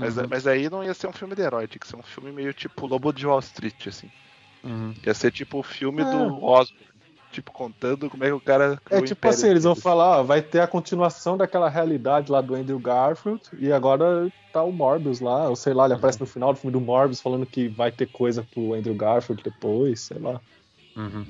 Mas, 0.00 0.16
Uhum. 0.16 0.26
mas 0.28 0.46
aí 0.46 0.68
não 0.70 0.82
ia 0.82 0.94
ser 0.94 1.06
um 1.06 1.12
filme 1.12 1.34
de 1.34 1.42
herói, 1.42 1.66
tinha 1.68 1.78
que 1.80 1.86
ser 1.86 1.96
um 1.96 2.02
filme 2.02 2.32
meio 2.32 2.52
tipo 2.54 2.86
Lobo 2.86 3.12
de 3.12 3.26
Wall 3.26 3.38
Street, 3.40 3.86
assim. 3.86 4.10
Uhum. 4.64 4.94
Ia 5.06 5.14
ser 5.14 5.30
tipo 5.30 5.58
o 5.58 5.62
filme 5.62 6.02
Ah. 6.02 6.10
do 6.10 6.44
Osborn. 6.44 6.90
tipo, 7.32 7.52
contando 7.52 8.10
como 8.10 8.24
é 8.24 8.26
que 8.26 8.32
o 8.32 8.40
cara. 8.40 8.76
É 8.90 9.00
tipo 9.02 9.28
assim, 9.28 9.48
eles 9.48 9.62
vão 9.62 9.76
falar, 9.76 10.18
ó, 10.18 10.22
vai 10.24 10.42
ter 10.42 10.58
a 10.58 10.66
continuação 10.66 11.36
daquela 11.36 11.68
realidade 11.68 12.32
lá 12.32 12.40
do 12.40 12.56
Andrew 12.56 12.78
Garfield, 12.80 13.40
e 13.56 13.70
agora 13.72 14.28
tá 14.52 14.64
o 14.64 14.72
Morbius 14.72 15.20
lá, 15.20 15.48
ou 15.48 15.54
sei 15.54 15.72
lá, 15.72 15.84
ele 15.84 15.94
aparece 15.94 16.18
no 16.18 16.26
final 16.26 16.52
do 16.52 16.58
filme 16.58 16.72
do 16.72 16.80
Morbius 16.80 17.20
falando 17.20 17.46
que 17.46 17.68
vai 17.68 17.92
ter 17.92 18.06
coisa 18.06 18.42
pro 18.52 18.74
Andrew 18.74 18.96
Garfield 18.96 19.44
depois, 19.44 20.00
sei 20.00 20.18
lá. 20.18 20.40
Uhum. 20.96 21.24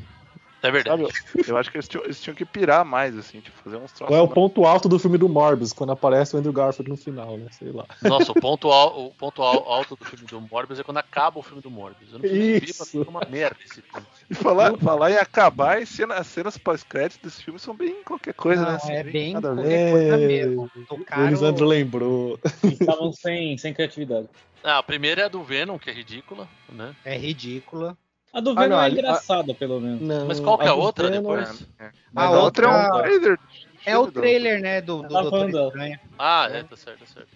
É 0.63 0.71
verdade. 0.71 1.03
Sabe, 1.07 1.49
eu 1.49 1.57
acho 1.57 1.71
que 1.71 1.77
eles 1.77 1.89
tinham, 1.89 2.05
eles 2.05 2.21
tinham 2.21 2.35
que 2.35 2.45
pirar 2.45 2.85
mais, 2.85 3.17
assim, 3.17 3.41
tipo, 3.41 3.57
fazer 3.63 3.77
uns 3.77 3.93
troços. 3.93 4.07
Qual 4.09 4.19
é 4.19 4.23
o 4.23 4.27
mais- 4.27 4.35
ponto 4.35 4.65
alto 4.67 4.89
do 4.89 4.99
filme 4.99 5.17
do 5.17 5.29
Morbius, 5.29 5.73
quando 5.73 5.93
aparece 5.93 6.35
o 6.35 6.39
Andrew 6.39 6.53
Garfield 6.53 6.91
no 6.91 6.97
final, 6.97 7.39
né? 7.39 7.47
Sei 7.51 7.73
lá. 7.73 7.87
Nossa, 8.03 8.33
o 8.33 8.35
ponto, 8.35 8.71
al- 8.71 9.07
o 9.07 9.15
ponto 9.15 9.43
al- 9.43 9.67
alto 9.67 9.97
do 9.97 10.05
filme 10.05 10.27
do 10.27 10.41
Morbius 10.41 10.79
é 10.79 10.83
quando 10.83 10.99
acaba 10.99 11.39
o 11.39 11.43
filme 11.43 11.63
do 11.63 11.71
Morbius. 11.71 12.13
Eu 12.13 12.19
não 12.19 12.27
Isso. 12.27 12.85
fica 12.85 13.09
uma 13.09 13.27
merda 13.29 13.57
esse 13.65 13.81
filme. 13.81 14.07
E 14.29 14.35
falar, 14.35 14.77
falar 14.79 15.11
em 15.11 15.17
acabar, 15.17 15.81
e 15.81 15.87
cena, 15.87 16.17
as 16.17 16.27
cenas 16.27 16.59
pós-créditos 16.59 17.19
desse 17.23 17.43
filme 17.43 17.59
são 17.59 17.75
bem 17.75 18.03
qualquer 18.05 18.35
coisa, 18.35 18.63
né? 18.63 18.69
Não, 18.69 18.77
Assim, 18.77 18.93
é 18.93 19.03
bem 19.03 19.33
nada 19.33 19.55
qualquer 19.55 19.91
coisa 19.91 20.17
mesmo. 20.19 20.71
O 20.77 20.87
Tocaram... 20.87 21.27
Elisandro 21.27 21.67
lembrou. 21.67 22.39
Eles 22.63 22.81
estavam 22.81 23.13
sem, 23.13 23.57
sem 23.57 23.73
criatividade. 23.73 24.29
Ah, 24.63 24.79
a 24.79 24.83
primeira 24.83 25.23
é 25.23 25.25
a 25.25 25.29
do 25.29 25.43
Venom, 25.43 25.79
que 25.79 25.89
é 25.89 25.93
ridícula, 25.93 26.47
né? 26.69 26.95
É 27.03 27.17
ridícula. 27.17 27.97
A 28.33 28.41
do 28.41 28.51
Ah, 28.51 28.55
Venom 28.55 28.77
não, 28.77 28.83
é 28.83 28.91
engraçada, 28.91 29.55
pelo 29.55 29.81
menos. 29.81 30.01
Não, 30.01 30.27
Mas 30.27 30.39
qual 30.41 30.57
que 30.59 30.65
é 30.65 30.69
a 30.69 30.73
do 30.73 30.79
outra 30.79 31.09
Venom- 31.11 31.21
depois? 31.23 31.67
É. 31.79 31.91
A 32.15 32.25
a 32.27 32.31
outra 32.31 32.67
é 32.67 32.71
um 32.71 33.03
trailer. 33.03 33.39
É 33.87 33.99
o 33.99 34.07
do- 34.07 34.13
trailer, 34.13 34.61
né, 34.61 34.81
do, 34.81 35.03
do 35.03 35.09
Tá 35.09 35.21
Doutor. 35.23 35.49
Estranho. 35.67 35.99
Ah, 36.19 36.49
é, 36.53 36.63
tá 36.63 36.77
certo, 36.77 37.01
tá 37.01 37.07
certo. 37.07 37.29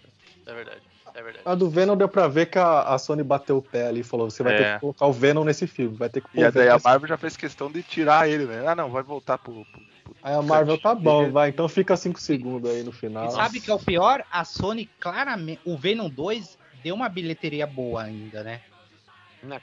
É 0.46 0.54
verdade. 0.54 0.80
É 1.14 1.22
verdade. 1.22 1.42
A 1.44 1.54
do 1.54 1.70
Venom 1.70 1.96
deu 1.96 2.08
pra 2.08 2.26
ver 2.28 2.46
que 2.46 2.58
a, 2.58 2.82
a 2.82 2.98
Sony 2.98 3.22
bateu 3.22 3.56
o 3.58 3.62
pé 3.62 3.86
ali 3.86 4.00
e 4.00 4.04
falou: 4.04 4.28
você 4.30 4.42
vai 4.42 4.56
ter 4.56 4.62
É. 4.64 4.74
que 4.74 4.80
colocar 4.80 5.06
o 5.06 5.12
Venom 5.12 5.44
nesse 5.44 5.66
filme, 5.66 5.96
vai 5.96 6.08
ter 6.08 6.20
que 6.20 6.28
pôr 6.28 6.40
E 6.40 6.44
o 6.44 6.48
a- 6.48 6.50
daí 6.50 6.68
a 6.68 6.78
Marvel 6.78 7.08
já 7.08 7.16
fez 7.16 7.36
questão 7.36 7.70
de 7.70 7.82
tirar 7.82 8.28
ele, 8.28 8.44
né? 8.46 8.64
Ah, 8.66 8.74
não, 8.74 8.90
vai 8.90 9.02
voltar 9.02 9.38
pro. 9.38 9.52
pro- 9.54 9.64
pro- 9.64 10.16
Aí 10.22 10.34
a 10.34 10.42
Marvel 10.42 10.78
tá 10.80 10.94
bom, 10.94 11.30
vai, 11.30 11.48
então 11.50 11.68
fica 11.68 11.96
5 11.96 12.20
segundos 12.20 12.68
aí 12.70 12.82
no 12.82 12.92
final. 12.92 13.26
E 13.28 13.30
sabe 13.30 13.60
que 13.60 13.70
é 13.70 13.74
o 13.74 13.78
pior? 13.78 14.22
A 14.30 14.44
Sony, 14.44 14.88
claramente. 15.00 15.60
O 15.64 15.76
Venom 15.76 16.08
2 16.10 16.58
deu 16.82 16.94
uma 16.94 17.08
bilheteria 17.08 17.66
boa 17.66 18.02
ainda, 18.02 18.42
né? 18.42 18.60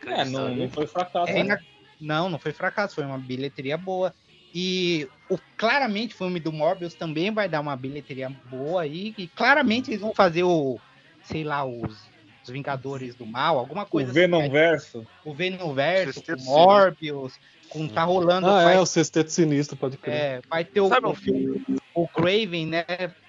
É, 0.05 0.25
não, 0.25 0.53
não 0.55 0.69
foi 0.69 0.87
fracasso. 0.87 1.31
É 1.31 1.43
né? 1.43 1.59
Não, 1.99 2.29
não 2.29 2.39
foi 2.39 2.51
fracasso, 2.51 2.95
foi 2.95 3.05
uma 3.05 3.17
bilheteria 3.17 3.77
boa. 3.77 4.13
E 4.53 5.07
o, 5.29 5.37
claramente 5.55 6.13
o 6.13 6.17
filme 6.17 6.39
do 6.39 6.51
Morbius 6.51 6.93
também 6.93 7.31
vai 7.31 7.47
dar 7.47 7.61
uma 7.61 7.75
bilheteria 7.75 8.29
boa 8.49 8.81
aí. 8.81 9.13
E 9.17 9.27
claramente 9.27 9.91
eles 9.91 10.01
vão 10.01 10.13
fazer 10.13 10.43
o, 10.43 10.79
sei 11.23 11.43
lá, 11.43 11.63
os, 11.63 12.09
os 12.43 12.49
Vingadores 12.49 13.15
do 13.15 13.25
Mal, 13.25 13.57
alguma 13.57 13.83
O 13.83 13.87
coisa 13.87 14.11
Venom 14.11 14.41
assim. 14.41 14.49
Verso. 14.49 15.07
O 15.23 15.33
Venom 15.33 15.73
Verso, 15.73 16.19
o 16.19 16.43
Morbius, 16.43 17.39
com 17.69 17.87
tá 17.87 18.03
rolando. 18.03 18.47
Ah, 18.47 18.63
vai, 18.63 18.75
é, 18.75 18.79
o 18.79 18.85
Sexteto 18.85 19.29
Sinistro, 19.31 19.77
pode 19.77 19.97
crer. 19.97 20.13
é, 20.15 20.41
vai 20.49 20.65
ter 20.65 20.81
o, 20.81 20.89
Sabe 20.89 21.07
o 21.07 21.15
filme, 21.15 21.63
o 21.93 22.07
Craven, 22.07 22.65
né? 22.65 22.85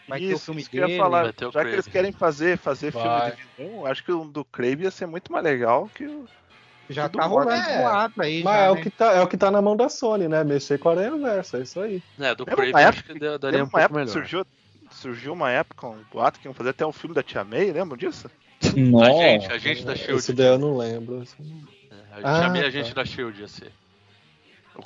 Vai 0.09 0.19
ter 0.19 0.27
o 0.27 0.33
Isso, 0.33 0.47
filme 0.47 0.61
isso 0.63 0.71
que 0.71 0.79
eu 0.79 0.83
dele. 0.83 0.95
ia 0.95 0.99
falar. 1.03 1.23
vai 1.23 1.33
ter 1.33 1.47
o 1.47 1.53
Já 1.53 1.63
que 1.65 1.71
eles 1.71 1.87
querem 1.87 2.11
fazer, 2.13 2.59
fazer 2.59 2.91
Vai. 2.91 3.31
filme 3.31 3.37
de 3.37 3.63
vilão, 3.71 3.87
acho 3.87 4.05
que 4.05 4.11
o 4.11 4.25
do 4.25 4.45
Crave 4.45 4.83
ia 4.83 4.91
ser 4.91 5.07
muito 5.07 5.31
mais 5.31 5.45
legal 5.45 5.89
que 5.95 6.05
o. 6.05 6.27
Já 6.91 7.09
tá 7.09 7.25
rolando 7.25 7.51
Morbius. 7.51 7.77
boato 7.79 8.23
aí. 8.23 8.43
Mas 8.43 8.55
já, 8.55 8.65
é, 8.65 8.71
o 8.71 8.75
né? 8.75 8.81
que 8.83 8.91
tá, 8.91 9.13
é 9.13 9.21
o 9.23 9.27
que 9.27 9.37
tá 9.37 9.51
na 9.51 9.63
mão 9.63 9.77
da 9.77 9.89
Sony, 9.89 10.29
né? 10.29 10.45
Mexer 10.45 10.79
com 10.79 10.89
a 10.89 10.93
Aranha 10.93 11.17
Verso, 11.17 11.57
é 11.57 11.63
isso 11.63 11.81
aí. 11.81 12.03
É, 12.19 12.35
do 12.35 12.45
Lembra 12.45 12.57
Crave 12.57 12.71
uma 12.73 12.81
eu 12.83 12.89
época 12.89 12.89
acho 12.89 13.05
que 13.05 13.19
daria 13.19 13.39
Lembra 13.43 13.59
um 13.59 13.63
uma 13.65 13.71
pouco 13.71 13.81
época 13.85 13.99
melhor. 14.01 14.13
surgiu, 14.13 14.47
surgiu 14.91 15.33
uma 15.33 15.51
época, 15.51 15.87
um 15.87 16.03
boato 16.13 16.39
que 16.41 16.47
iam 16.47 16.55
fazer 16.55 16.71
até 16.71 16.85
um 16.87 16.93
filme 16.93 17.15
da 17.15 17.23
Tia 17.23 17.45
May, 17.45 17.73
lembram 17.73 17.97
disso? 17.97 18.31
A 18.65 18.81
Nossa. 18.81 19.13
gente, 19.15 19.53
a 19.53 19.59
gente 19.59 19.85
da 19.85 19.97
Shield. 19.97 20.33
daí 20.35 20.47
eu 20.47 20.59
não 20.59 20.77
lembro. 20.77 21.23
não- 21.39 21.63
É, 21.91 21.95
a 22.13 22.17
Tia 22.17 22.47
Ah, 22.47 22.51
May, 22.51 22.61
a 22.61 22.65
tá. 22.65 22.71
gente 22.71 22.95
da 22.95 23.05
Shield 23.05 23.41
ia 23.41 23.49
ser. 23.49 23.73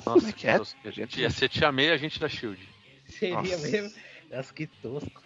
Como 0.03 0.27
é 0.27 0.31
que 0.31 0.47
é? 0.47 0.59
A 0.85 0.91
gente 0.91 1.21
ia 1.21 1.29
ser 1.29 1.49
Tia 1.49 1.71
May, 1.71 1.91
a 1.91 1.97
gente 1.97 2.19
da 2.19 2.27
Shield. 2.27 2.59
Seria 3.07 3.35
Nossa. 3.35 3.57
mesmo. 3.57 3.91
Nossa, 4.31 4.53
que 4.53 4.67
tosco. 4.67 5.23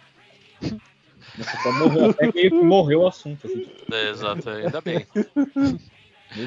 Nossa, 0.62 1.56
até 1.58 1.72
morreu, 1.78 2.10
até 2.10 2.30
meio 2.32 2.50
que 2.50 2.62
morreu 2.62 3.00
o 3.00 3.06
assunto. 3.08 3.46
Assim. 3.46 3.66
É, 3.90 4.10
exato, 4.10 4.48
ainda 4.50 4.80
bem. 4.80 5.06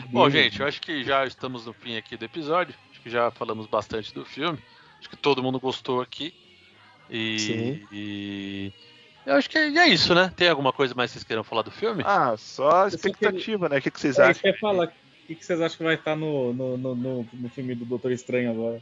Bom, 0.10 0.30
gente, 0.30 0.60
eu 0.60 0.68
acho 0.68 0.82
que 0.82 1.04
já 1.04 1.26
estamos 1.26 1.66
no 1.66 1.74
fim 1.74 1.98
aqui 1.98 2.18
do 2.18 2.26
episódio. 2.26 2.74
Acho 2.92 3.02
que 3.02 3.10
já 3.10 3.30
falamos 3.32 3.68
bastante 3.68 4.14
do 4.14 4.26
filme. 4.26 4.58
Acho 5.00 5.10
que 5.10 5.18
todo 5.18 5.44
mundo 5.44 5.60
gostou 5.60 6.02
aqui. 6.02 6.34
E. 7.10 7.40
Sim. 7.40 7.88
e- 7.92 8.72
Eu 9.26 9.36
acho 9.36 9.50
que 9.50 9.58
é 9.58 9.88
isso, 9.88 10.14
né? 10.16 10.32
Tem 10.36 10.50
alguma 10.50 10.72
coisa 10.74 10.94
mais 10.96 11.12
que 11.12 11.14
vocês 11.14 11.24
queiram 11.24 11.44
falar 11.44 11.62
do 11.64 11.72
filme? 11.72 12.04
Ah, 12.06 12.36
só 12.38 12.86
a 12.86 12.88
expectativa, 12.88 13.68
né? 13.70 13.78
O 13.78 13.82
que, 13.82 13.92
que 13.92 14.00
vocês 14.00 14.18
É 14.20 14.24
acham? 14.30 14.52
eu 14.52 14.58
falar. 14.58 14.86
O 14.88 15.28
que, 15.28 15.36
que 15.36 15.46
vocês 15.46 15.60
acham 15.60 15.78
que 15.78 15.84
vai 15.84 15.96
estar 15.96 16.16
no, 16.16 16.54
no, 16.54 16.78
no, 16.78 16.96
no, 16.96 17.28
no 17.34 17.50
filme 17.50 17.74
do 17.76 17.86
Doutor 17.86 18.12
Estranho 18.12 18.52
agora? 18.52 18.82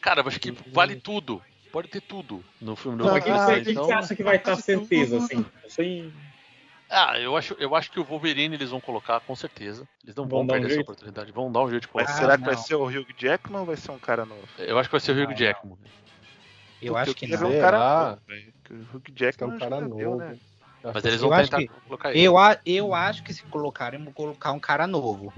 Cara, 0.00 0.20
eu 0.22 0.28
acho 0.28 0.40
que 0.40 0.52
vale 0.72 0.96
tudo. 0.96 1.40
Pode 1.70 1.88
ter 1.88 2.00
tudo 2.00 2.42
no 2.60 2.74
filme 2.74 2.96
do 2.98 3.04
Mas 3.04 3.16
o 3.16 3.20
que, 3.20 3.28
Doutor 3.30 3.44
você- 3.46 3.52
Estranho, 3.52 3.60
o 3.60 3.64
que 3.64 3.64
que 3.64 3.70
então- 3.72 3.84
você 3.86 3.92
acha 3.92 4.16
que 4.16 4.22
vai 4.22 4.36
estar 4.36 4.56
certeza, 4.56 5.18
assim? 5.18 5.44
Sem... 5.68 6.12
Ah, 6.90 7.18
eu 7.18 7.36
acho, 7.36 7.54
eu 7.58 7.74
acho 7.76 7.90
que 7.90 8.00
o 8.00 8.04
Wolverine 8.04 8.54
eles 8.54 8.70
vão 8.70 8.80
colocar, 8.80 9.20
com 9.20 9.34
certeza. 9.36 9.86
Eles 10.02 10.16
não 10.16 10.26
vão, 10.26 10.38
Vão 10.38 10.46
dar 10.46 10.52
um 10.54 10.56
perder 10.56 10.66
essa 10.68 10.74
jeito? 10.76 10.86
oportunidade. 10.90 11.32
Vão 11.32 11.52
dar 11.52 11.62
um 11.64 11.70
jeito 11.70 11.82
de 11.82 11.88
Mas 11.92 12.06
colocar. 12.06 12.12
Ah, 12.12 12.16
será 12.16 12.38
que 12.38 12.44
vai 12.44 12.54
não. 12.54 12.62
ser 12.62 12.74
o 12.76 12.84
Hugh 12.86 13.06
Jackman 13.18 13.60
ou 13.60 13.66
vai 13.66 13.76
ser 13.76 13.90
um 13.90 13.98
cara 13.98 14.24
novo? 14.24 14.48
Eu 14.58 14.78
acho 14.78 14.88
que 14.88 14.92
vai 14.92 15.00
ser 15.00 15.12
o 15.12 15.14
Hugh 15.22 15.28
Não, 15.30 15.36
Jackman. 15.36 15.76
Eu 16.80 16.92
Porque 16.94 17.00
acho 17.02 17.10
eu 17.10 17.14
que 17.14 17.26
não. 17.26 17.38
ver 17.38 17.44
um 17.56 17.60
cara 17.60 17.78
novo. 18.10 18.20
Que 18.64 18.72
O 18.72 18.76
Hugh 18.96 19.00
que 19.02 19.12
é 19.12 19.14
Jackman 19.14 19.54
um 19.54 19.58
cara 19.58 19.80
novo. 19.82 19.96
deu, 19.96 20.16
né? 20.16 20.38
Mas 20.82 21.04
eles 21.04 21.20
Eu 21.20 21.28
vão 21.28 21.36
acho 21.38 21.50
tentar 21.50 21.62
que- 21.74 21.80
colocar 21.86 22.10
ele. 22.10 22.20
Eu, 22.22 22.38
a- 22.38 22.58
eu 22.64 22.94
acho 22.94 23.22
que 23.22 23.34
se 23.34 23.42
colocarem, 23.44 24.02
vão 24.02 24.12
colocar 24.12 24.52
um 24.52 24.60
cara 24.60 24.86
novo. 24.86 25.32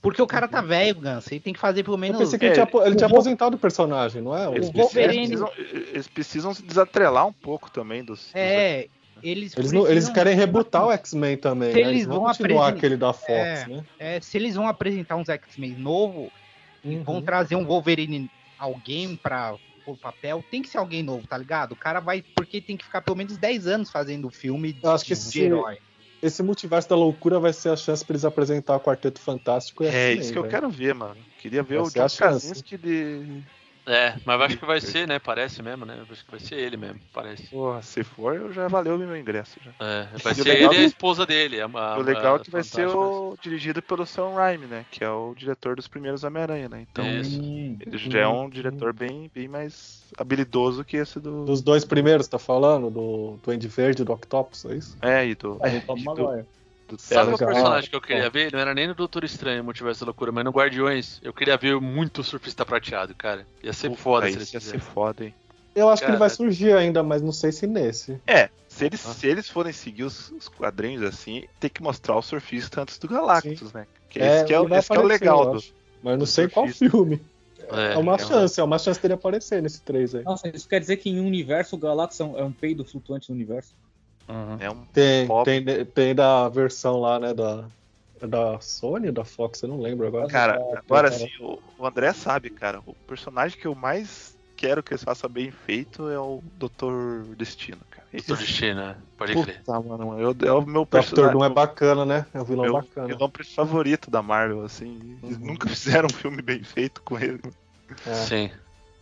Porque 0.00 0.22
o 0.22 0.26
cara 0.26 0.48
tá 0.48 0.60
velho, 0.60 1.00
Gans. 1.00 1.30
Ele 1.30 1.40
tem 1.40 1.52
que 1.52 1.58
fazer 1.60 1.82
pelo 1.84 1.96
Eu 1.96 2.00
menos. 2.00 2.18
pensei 2.18 2.38
que 2.38 2.46
ele 2.46 2.58
É, 2.60 2.66
tinha, 2.66 2.82
ele 2.86 2.94
tinha 2.96 3.06
o 3.06 3.10
Vol- 3.10 3.18
aposentado 3.18 3.56
o 3.56 3.58
personagem, 3.58 4.22
não 4.22 4.34
é? 4.36 4.46
Eles, 4.54 4.68
O 4.68 4.72
precisam- 4.72 4.82
Wolverine- 4.82 5.16
eles 5.26 5.40
precisam, 5.40 5.52
eles 5.92 6.08
precisam 6.08 6.54
se 6.54 6.62
desatrelar 6.62 7.26
um 7.26 7.32
pouco 7.32 7.70
também 7.70 8.02
dos. 8.04 8.20
dos- 8.20 8.30
É, 8.34 8.86
eles. 9.22 9.56
Eles, 9.56 9.72
não, 9.72 9.86
eles 9.86 10.08
querem 10.08 10.34
rebutar 10.34 10.86
o 10.86 10.92
X-Men 10.92 11.36
também, 11.36 11.72
Se 11.72 11.82
né? 11.82 11.88
eles 11.90 12.06
vão 12.06 12.20
continuar 12.24 12.68
aquele 12.68 12.96
da 12.96 13.12
Fox, 13.12 13.30
É. 13.30 13.66
né? 13.66 13.84
é, 13.98 14.20
se 14.20 14.36
eles 14.38 14.54
vão 14.54 14.66
apresentar 14.68 15.16
uns 15.16 15.28
X-Men 15.28 15.72
novo 15.72 16.30
e 16.84 16.96
Uhum. 16.96 17.02
vão 17.04 17.22
trazer 17.22 17.56
um 17.56 17.64
Wolverine, 17.64 18.30
alguém 18.58 19.16
pra 19.16 19.54
o 19.86 19.96
papel, 19.96 20.44
tem 20.50 20.60
que 20.60 20.68
ser 20.68 20.76
alguém 20.78 21.02
novo, 21.02 21.26
tá 21.26 21.38
ligado? 21.38 21.72
O 21.72 21.76
cara 21.76 21.98
vai. 21.98 22.22
Porque 22.36 22.60
tem 22.60 22.76
que 22.76 22.84
ficar 22.84 23.00
pelo 23.00 23.16
menos 23.16 23.38
10 23.38 23.66
anos 23.66 23.90
fazendo 23.90 24.28
filme 24.30 24.72
de, 24.74 24.80
Eu 24.84 24.90
acho 24.90 25.02
que 25.04 25.14
de 25.14 25.20
esse- 25.20 25.40
herói. 25.40 25.78
Esse 26.20 26.42
multiverso 26.42 26.88
da 26.88 26.96
loucura 26.96 27.38
vai 27.38 27.52
ser 27.52 27.68
a 27.70 27.76
chance 27.76 28.04
pra 28.04 28.12
eles 28.12 28.24
apresentar 28.24 28.74
o 28.76 28.80
Quarteto 28.80 29.20
Fantástico 29.20 29.84
e 29.84 29.86
É 29.86 29.90
X-Men, 29.90 30.18
isso 30.20 30.32
que 30.32 30.38
eu 30.38 30.42
velho. 30.42 30.52
quero 30.54 30.68
ver, 30.68 30.92
mano. 30.94 31.16
Queria 31.40 31.62
ver 31.62 31.76
Vai 31.78 31.86
o 31.86 31.90
John. 32.08 32.16
Krasinski 32.18 32.76
de. 32.76 33.40
É, 33.88 34.14
mas 34.24 34.38
eu 34.38 34.46
acho 34.46 34.58
que 34.58 34.66
vai 34.66 34.80
ser, 34.80 35.08
né? 35.08 35.18
Parece 35.18 35.62
mesmo, 35.62 35.86
né? 35.86 35.96
Eu 35.98 36.06
acho 36.12 36.22
que 36.22 36.30
vai 36.30 36.40
ser 36.40 36.56
ele 36.56 36.76
mesmo, 36.76 37.00
parece. 37.12 37.44
Porra, 37.46 37.80
se 37.80 38.04
for, 38.04 38.36
eu 38.36 38.52
já 38.52 38.68
valeu 38.68 38.96
o 38.96 38.98
meu 38.98 39.16
ingresso. 39.16 39.58
Já. 39.64 39.70
É, 39.80 40.08
vai 40.22 40.32
E 40.32 40.36
ser 40.36 40.62
ele 40.62 40.74
e 40.74 40.78
a 40.78 40.84
esposa 40.84 41.24
dele. 41.24 41.60
A, 41.60 41.64
a, 41.66 41.98
o 41.98 42.02
legal 42.02 42.36
é 42.36 42.38
que 42.38 42.50
vai 42.50 42.62
ser 42.62 42.86
o 42.86 43.34
dirigido 43.40 43.80
pelo 43.80 44.04
Sam 44.04 44.34
Raimi, 44.34 44.66
né? 44.66 44.84
Que 44.90 45.02
é 45.02 45.10
o 45.10 45.34
diretor 45.34 45.74
dos 45.74 45.88
primeiros 45.88 46.22
Homem-Aranha, 46.22 46.68
né? 46.68 46.86
Então 46.92 47.04
Isso. 47.06 47.40
Ele 47.42 47.96
já 47.96 48.20
é 48.20 48.28
um 48.28 48.48
diretor 48.50 48.92
bem, 48.92 49.30
bem 49.34 49.48
mais 49.48 50.02
habilidoso 50.18 50.84
que 50.84 50.98
esse 50.98 51.18
do. 51.18 51.46
Dos 51.46 51.62
dois 51.62 51.84
primeiros, 51.84 52.28
tá 52.28 52.38
falando? 52.38 52.90
Do 52.90 53.38
Duende 53.42 53.68
Verde 53.68 54.02
e 54.02 54.04
do 54.04 54.12
Octopus, 54.12 54.66
é 54.66 54.74
isso? 54.74 54.96
É, 55.00 55.26
e 55.26 55.34
do. 55.34 55.58
é, 55.62 55.80
do 55.80 55.98
e 55.98 56.04
do, 56.04 56.46
Do 56.88 56.98
Sabe 56.98 57.30
É, 57.30 57.34
o 57.34 57.38
personagem 57.38 57.90
que 57.90 57.96
eu 57.96 58.00
queria 58.00 58.30
ver? 58.30 58.50
Não 58.52 58.58
era 58.58 58.74
nem 58.74 58.88
no 58.88 58.94
Doutor 58.94 59.22
Estranho, 59.22 59.62
Multiverso 59.62 60.00
da 60.00 60.06
Loucura, 60.06 60.32
mas 60.32 60.44
no 60.44 60.50
Guardiões. 60.50 61.20
Eu 61.22 61.32
queria 61.34 61.56
ver 61.56 61.78
muito 61.80 62.22
o 62.22 62.24
Surfista 62.24 62.64
Prateado, 62.64 63.14
cara. 63.14 63.46
Ia 63.62 63.72
ser 63.72 63.94
foda 63.94 64.26
Aí 64.26 64.32
se 64.40 64.54
ia 64.56 64.60
ser 64.60 64.80
foda, 64.80 65.24
hein? 65.24 65.34
Eu 65.74 65.88
acho 65.90 66.02
que 66.02 66.10
ele 66.10 66.16
vai 66.16 66.28
Cara. 66.28 66.36
surgir 66.36 66.72
ainda, 66.72 67.02
mas 67.02 67.22
não 67.22 67.30
sei 67.30 67.52
se 67.52 67.66
nesse. 67.66 68.18
É, 68.26 68.48
se 68.66 68.86
eles, 68.86 69.06
Ah. 69.06 69.12
se 69.14 69.26
eles 69.28 69.48
forem 69.48 69.72
seguir 69.72 70.02
os, 70.04 70.30
os 70.32 70.48
quadrinhos 70.48 71.02
assim, 71.02 71.44
tem 71.60 71.70
que 71.70 71.82
mostrar 71.82 72.16
o 72.16 72.22
surfista 72.22 72.80
antes 72.82 72.98
do 72.98 73.06
Galactus, 73.06 73.72
né? 73.72 73.86
Que 74.08 74.18
esse 74.18 74.44
que 74.46 74.52
é, 74.54 74.56
ele 74.56 74.64
o- 74.64 74.68
vai 74.68 74.78
esse 74.80 74.88
que 74.88 74.96
é 74.96 74.98
o 74.98 75.02
aparecer, 75.02 75.24
legal 75.24 75.52
do. 75.52 75.62
Mas 76.02 76.12
não 76.12 76.18
do 76.20 76.26
sei 76.26 76.48
qual 76.48 76.66
surfista. 76.66 76.90
filme. 76.90 77.20
É, 77.70 77.92
É, 77.92 77.96
uma 77.98 78.14
é 78.14 78.18
chance, 78.18 78.58
é 78.58 78.64
uma 78.64 78.78
chance 78.78 79.00
dele 79.00 79.14
aparecer 79.14 79.62
nesse 79.62 79.82
3 79.82 80.14
aí. 80.14 80.24
Nossa, 80.24 80.48
isso 80.48 80.66
quer 80.66 80.80
dizer 80.80 80.96
que 80.96 81.10
em 81.10 81.20
um 81.20 81.26
universo 81.26 81.76
o 81.76 81.78
Galactus 81.78 82.18
é 82.18 82.24
um, 82.24 82.38
é 82.38 82.42
um 82.42 82.52
peido 82.52 82.84
flutuante 82.84 83.28
no 83.28 83.34
universo? 83.36 83.74
Uhum. 84.28 84.56
É 84.60 84.70
um 84.70 84.84
Tem, 84.86 85.26
Pop. 85.26 85.44
tem, 85.44 85.84
tem 85.86 86.14
da 86.14 86.48
versão 86.48 87.00
lá, 87.00 87.18
né, 87.18 87.32
da, 87.34 87.68
da 88.28 88.60
Sony, 88.60 89.10
da 89.12 89.24
Fox, 89.24 89.62
eu 89.62 89.68
não 89.68 89.80
lembro 89.80 90.06
agora. 90.06 90.28
Cara, 90.28 90.54
Ah, 90.54 90.78
agora 90.78 91.10
cara. 91.10 91.20
sim, 91.20 91.30
o, 91.40 91.58
o 91.78 91.86
André 91.86 92.12
sabe, 92.12 92.50
cara. 92.50 92.82
O 92.84 92.94
personagem 93.06 93.56
que 93.58 93.66
eu 93.66 93.74
mais 93.74 94.36
quero 94.56 94.82
que 94.82 94.92
eles 94.92 95.04
façam 95.04 95.30
bem 95.30 95.50
feito 95.50 96.08
é 96.08 96.18
o 96.18 96.40
Doutor 96.56 97.24
Destino, 97.36 97.80
cara. 97.90 98.06
Esse- 98.12 98.26
Doutor 98.28 98.44
Destino, 98.44 98.80
né? 98.80 99.02
Pode 99.16 99.32
crer. 99.34 99.58
Puta, 99.58 99.80
mano, 99.80 100.20
eu, 100.20 100.34
é 100.46 100.52
o 100.52 100.66
meu 100.66 100.84
personagem. 100.84 101.32
Doom 101.38 101.44
é 101.44 101.48
bacana, 101.50 102.04
né? 102.04 102.26
É 102.34 102.40
um 102.40 102.44
vilão 102.44 102.64
meu 102.64 102.72
bacana. 102.72 103.08
vilão 103.08 103.32
favorito 103.54 104.10
da 104.10 104.22
Marvel, 104.22 104.62
assim. 104.64 104.98
Eles 105.22 105.38
Uhum. 105.38 105.46
nunca 105.48 105.68
fizeram 105.70 106.06
um 106.08 106.12
filme 106.12 106.42
bem 106.42 106.62
feito 106.62 107.02
com 107.02 107.18
ele. 107.18 107.40
É. 108.06 108.12
Sim. 108.12 108.50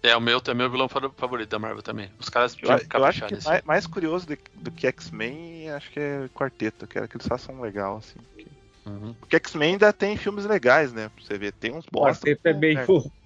É 0.06 0.16
o 0.16 0.20
meu, 0.20 0.40
é 0.46 0.54
meu 0.54 0.70
vilão 0.70 0.88
fa- 0.88 1.10
favorito 1.16 1.50
da 1.50 1.58
Marvel 1.58 1.82
também. 1.82 2.10
Os 2.18 2.28
caras 2.28 2.54
Eu, 2.62 2.78
que 2.78 2.96
eu 2.96 3.04
acho 3.04 3.24
que 3.26 3.34
nesse. 3.34 3.46
mais, 3.46 3.62
mais 3.64 3.86
curioso 3.86 4.26
do, 4.26 4.36
do 4.54 4.70
que 4.70 4.86
X-Men, 4.86 5.70
acho 5.70 5.90
que 5.90 6.00
é 6.00 6.28
Quarteto. 6.28 6.84
Eu 6.84 6.88
quero 6.88 7.08
que 7.08 7.16
eles 7.16 7.26
façam 7.26 7.54
um 7.56 7.60
legal, 7.60 7.96
assim. 7.98 8.18
porque 8.20 8.50
Uhum. 8.86 9.14
Porque 9.14 9.36
X-Men 9.36 9.72
ainda 9.72 9.92
tem 9.92 10.16
filmes 10.16 10.44
legais, 10.44 10.92
né? 10.92 11.08
Pra 11.08 11.24
você 11.24 11.36
ver, 11.36 11.52
tem 11.52 11.72
uns 11.74 11.84
O 11.86 11.90
bosta. 11.90 12.24
quarteto 12.38 12.48
é 12.48 12.54
meio, 12.54 12.78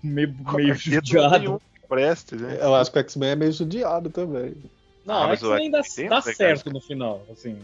meio, 0.02 0.34
meio 0.54 0.74
judiado. 0.74 1.60
que 1.74 1.86
preste, 1.86 2.34
né? 2.36 2.56
Eu 2.62 2.74
acho 2.74 2.90
que 2.90 2.98
o 2.98 3.00
X-Men 3.00 3.30
é 3.30 3.36
meio 3.36 3.52
judiado 3.52 4.10
também. 4.10 4.54
Não, 5.04 5.24
Ah, 5.24 5.24
é 5.24 5.28
mas 5.28 5.40
que 5.40 5.44
o 5.46 5.52
ainda 5.52 5.78
X-Men 5.82 6.08
dá 6.08 6.20
certo 6.22 6.64
legais. 6.64 6.72
no 6.72 6.80
final, 6.80 7.26
assim. 7.30 7.58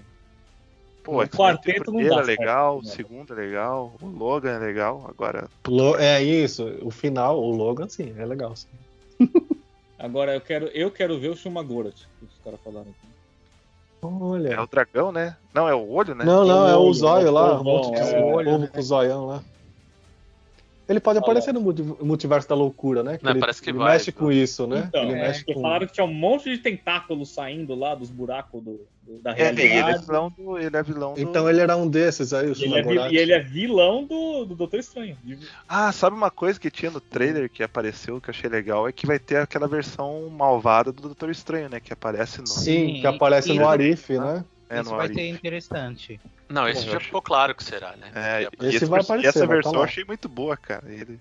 Pô, 1.02 1.18
o 1.18 1.22
X-Men 1.22 1.30
quarteto 1.38 1.80
o 1.90 1.92
não 1.92 1.96
primeiro 1.96 2.16
dá 2.16 2.22
é 2.22 2.24
certo, 2.24 2.32
legal, 2.38 2.78
o 2.78 2.82
né? 2.82 2.90
segundo 2.90 3.32
é 3.32 3.36
legal, 3.36 3.96
o 4.00 4.06
Logan 4.08 4.56
é 4.56 4.58
legal, 4.58 5.06
agora. 5.08 5.48
Lo- 5.68 5.96
É 5.98 6.22
isso, 6.22 6.64
o 6.84 6.90
final, 6.90 7.38
o 7.38 7.50
Logan, 7.50 7.88
sim, 7.88 8.10
é 8.16 8.24
legal. 8.26 8.54
Sim. 8.56 8.85
Agora 9.98 10.34
eu 10.34 10.40
quero, 10.40 10.66
eu 10.68 10.90
quero 10.90 11.18
ver 11.18 11.30
o 11.30 11.36
Shumagorat, 11.36 11.94
que 12.18 12.24
os 12.24 12.38
caras 12.44 12.60
falaram 12.62 12.90
aqui. 12.90 13.16
É 14.02 14.06
Olha. 14.06 14.62
o 14.62 14.66
dragão, 14.66 15.10
né? 15.10 15.36
Não, 15.54 15.68
é 15.68 15.74
o 15.74 15.88
olho, 15.90 16.14
né? 16.14 16.24
Não, 16.24 16.44
não, 16.44 16.68
é 16.68 16.76
o 16.76 16.80
olho, 16.80 16.94
zóio 16.94 17.28
o 17.28 17.32
lá, 17.32 17.56
povão, 17.56 17.60
um 17.60 17.64
monte 17.64 17.94
de 17.94 18.00
é, 18.00 18.20
olho, 18.22 18.50
povo 18.50 18.58
né? 18.58 18.66
com 18.68 18.78
o 18.78 18.82
zoião 18.82 19.26
lá. 19.26 19.42
Ele 20.88 21.00
pode 21.00 21.18
Olha. 21.18 21.24
aparecer 21.24 21.52
no 21.52 21.60
multi- 21.60 21.82
multiverso 21.82 22.48
da 22.48 22.54
loucura, 22.54 23.02
né? 23.02 23.18
Não, 23.20 23.32
ele, 23.32 23.40
parece 23.40 23.60
que 23.60 23.70
ele 23.70 23.78
vai, 23.78 23.94
mexe 23.94 24.12
viu? 24.12 24.20
com 24.20 24.30
isso, 24.30 24.66
né? 24.68 24.84
Então, 24.88 25.02
ele 25.02 25.12
é, 25.14 25.20
mexe 25.28 25.44
com. 25.44 25.60
falaram 25.60 25.86
que 25.86 25.92
tinha 25.92 26.04
um 26.06 26.14
monte 26.14 26.48
de 26.48 26.58
tentáculos 26.58 27.34
saindo 27.34 27.74
lá 27.74 27.94
dos 27.94 28.08
buracos 28.08 28.62
do, 28.62 28.86
do- 29.02 29.18
da 29.20 29.32
É, 29.32 29.46
e 29.46 29.48
ele 29.48 29.62
é 29.62 29.66
realidade. 29.66 30.06
vilão 30.06 30.30
do. 30.36 30.58
Ele 30.58 30.76
é 30.76 30.82
vilão 30.82 31.14
do... 31.14 31.20
Então 31.20 31.50
ele 31.50 31.60
era 31.60 31.76
um 31.76 31.88
desses 31.88 32.32
aí, 32.32 32.48
o 32.48 32.52
E 32.56 32.64
ele, 32.64 32.98
é, 32.98 33.10
e 33.12 33.16
ele 33.18 33.32
é 33.32 33.40
vilão 33.40 34.04
do, 34.04 34.44
do 34.44 34.54
Doutor 34.54 34.78
Estranho. 34.78 35.16
De- 35.24 35.38
Ah, 35.68 35.90
sabe 35.90 36.14
uma 36.14 36.30
coisa 36.30 36.60
que 36.60 36.70
tinha 36.70 36.90
no 36.90 37.00
trailer 37.00 37.50
que 37.50 37.64
apareceu 37.64 38.20
que 38.20 38.30
eu 38.30 38.34
achei 38.34 38.48
legal? 38.48 38.86
É 38.88 38.92
que 38.92 39.06
vai 39.06 39.18
ter 39.18 39.38
aquela 39.38 39.66
versão 39.66 40.30
malvada 40.30 40.92
do 40.92 41.02
Doutor 41.02 41.30
Estranho, 41.30 41.68
né? 41.68 41.80
Que 41.80 41.92
aparece 41.92 42.40
no. 42.40 42.46
Sim, 42.46 42.94
Sim, 42.94 43.00
que 43.00 43.06
aparece 43.08 43.50
e- 43.50 43.58
no 43.58 43.68
Arif, 43.68 44.10
né? 44.16 44.44
É, 44.68 44.80
Isso 44.80 44.90
vai 44.90 45.12
ser 45.12 45.28
interessante. 45.28 46.20
Não, 46.48 46.68
esse 46.68 46.86
eu 46.86 46.92
já 46.94 47.00
ficou 47.00 47.22
claro 47.22 47.54
que 47.54 47.62
será, 47.62 47.94
né? 47.96 48.10
É, 48.14 48.48
Esse 48.66 48.76
esse 48.76 48.84
vai 48.86 48.98
vers- 48.98 49.08
e 49.08 49.12
aparecer, 49.12 49.28
essa 49.28 49.40
tá 49.40 49.46
versão 49.46 49.74
eu 49.74 49.82
achei 49.82 50.04
muito 50.04 50.28
boa, 50.28 50.56
cara. 50.56 50.84
Ele, 50.92 51.20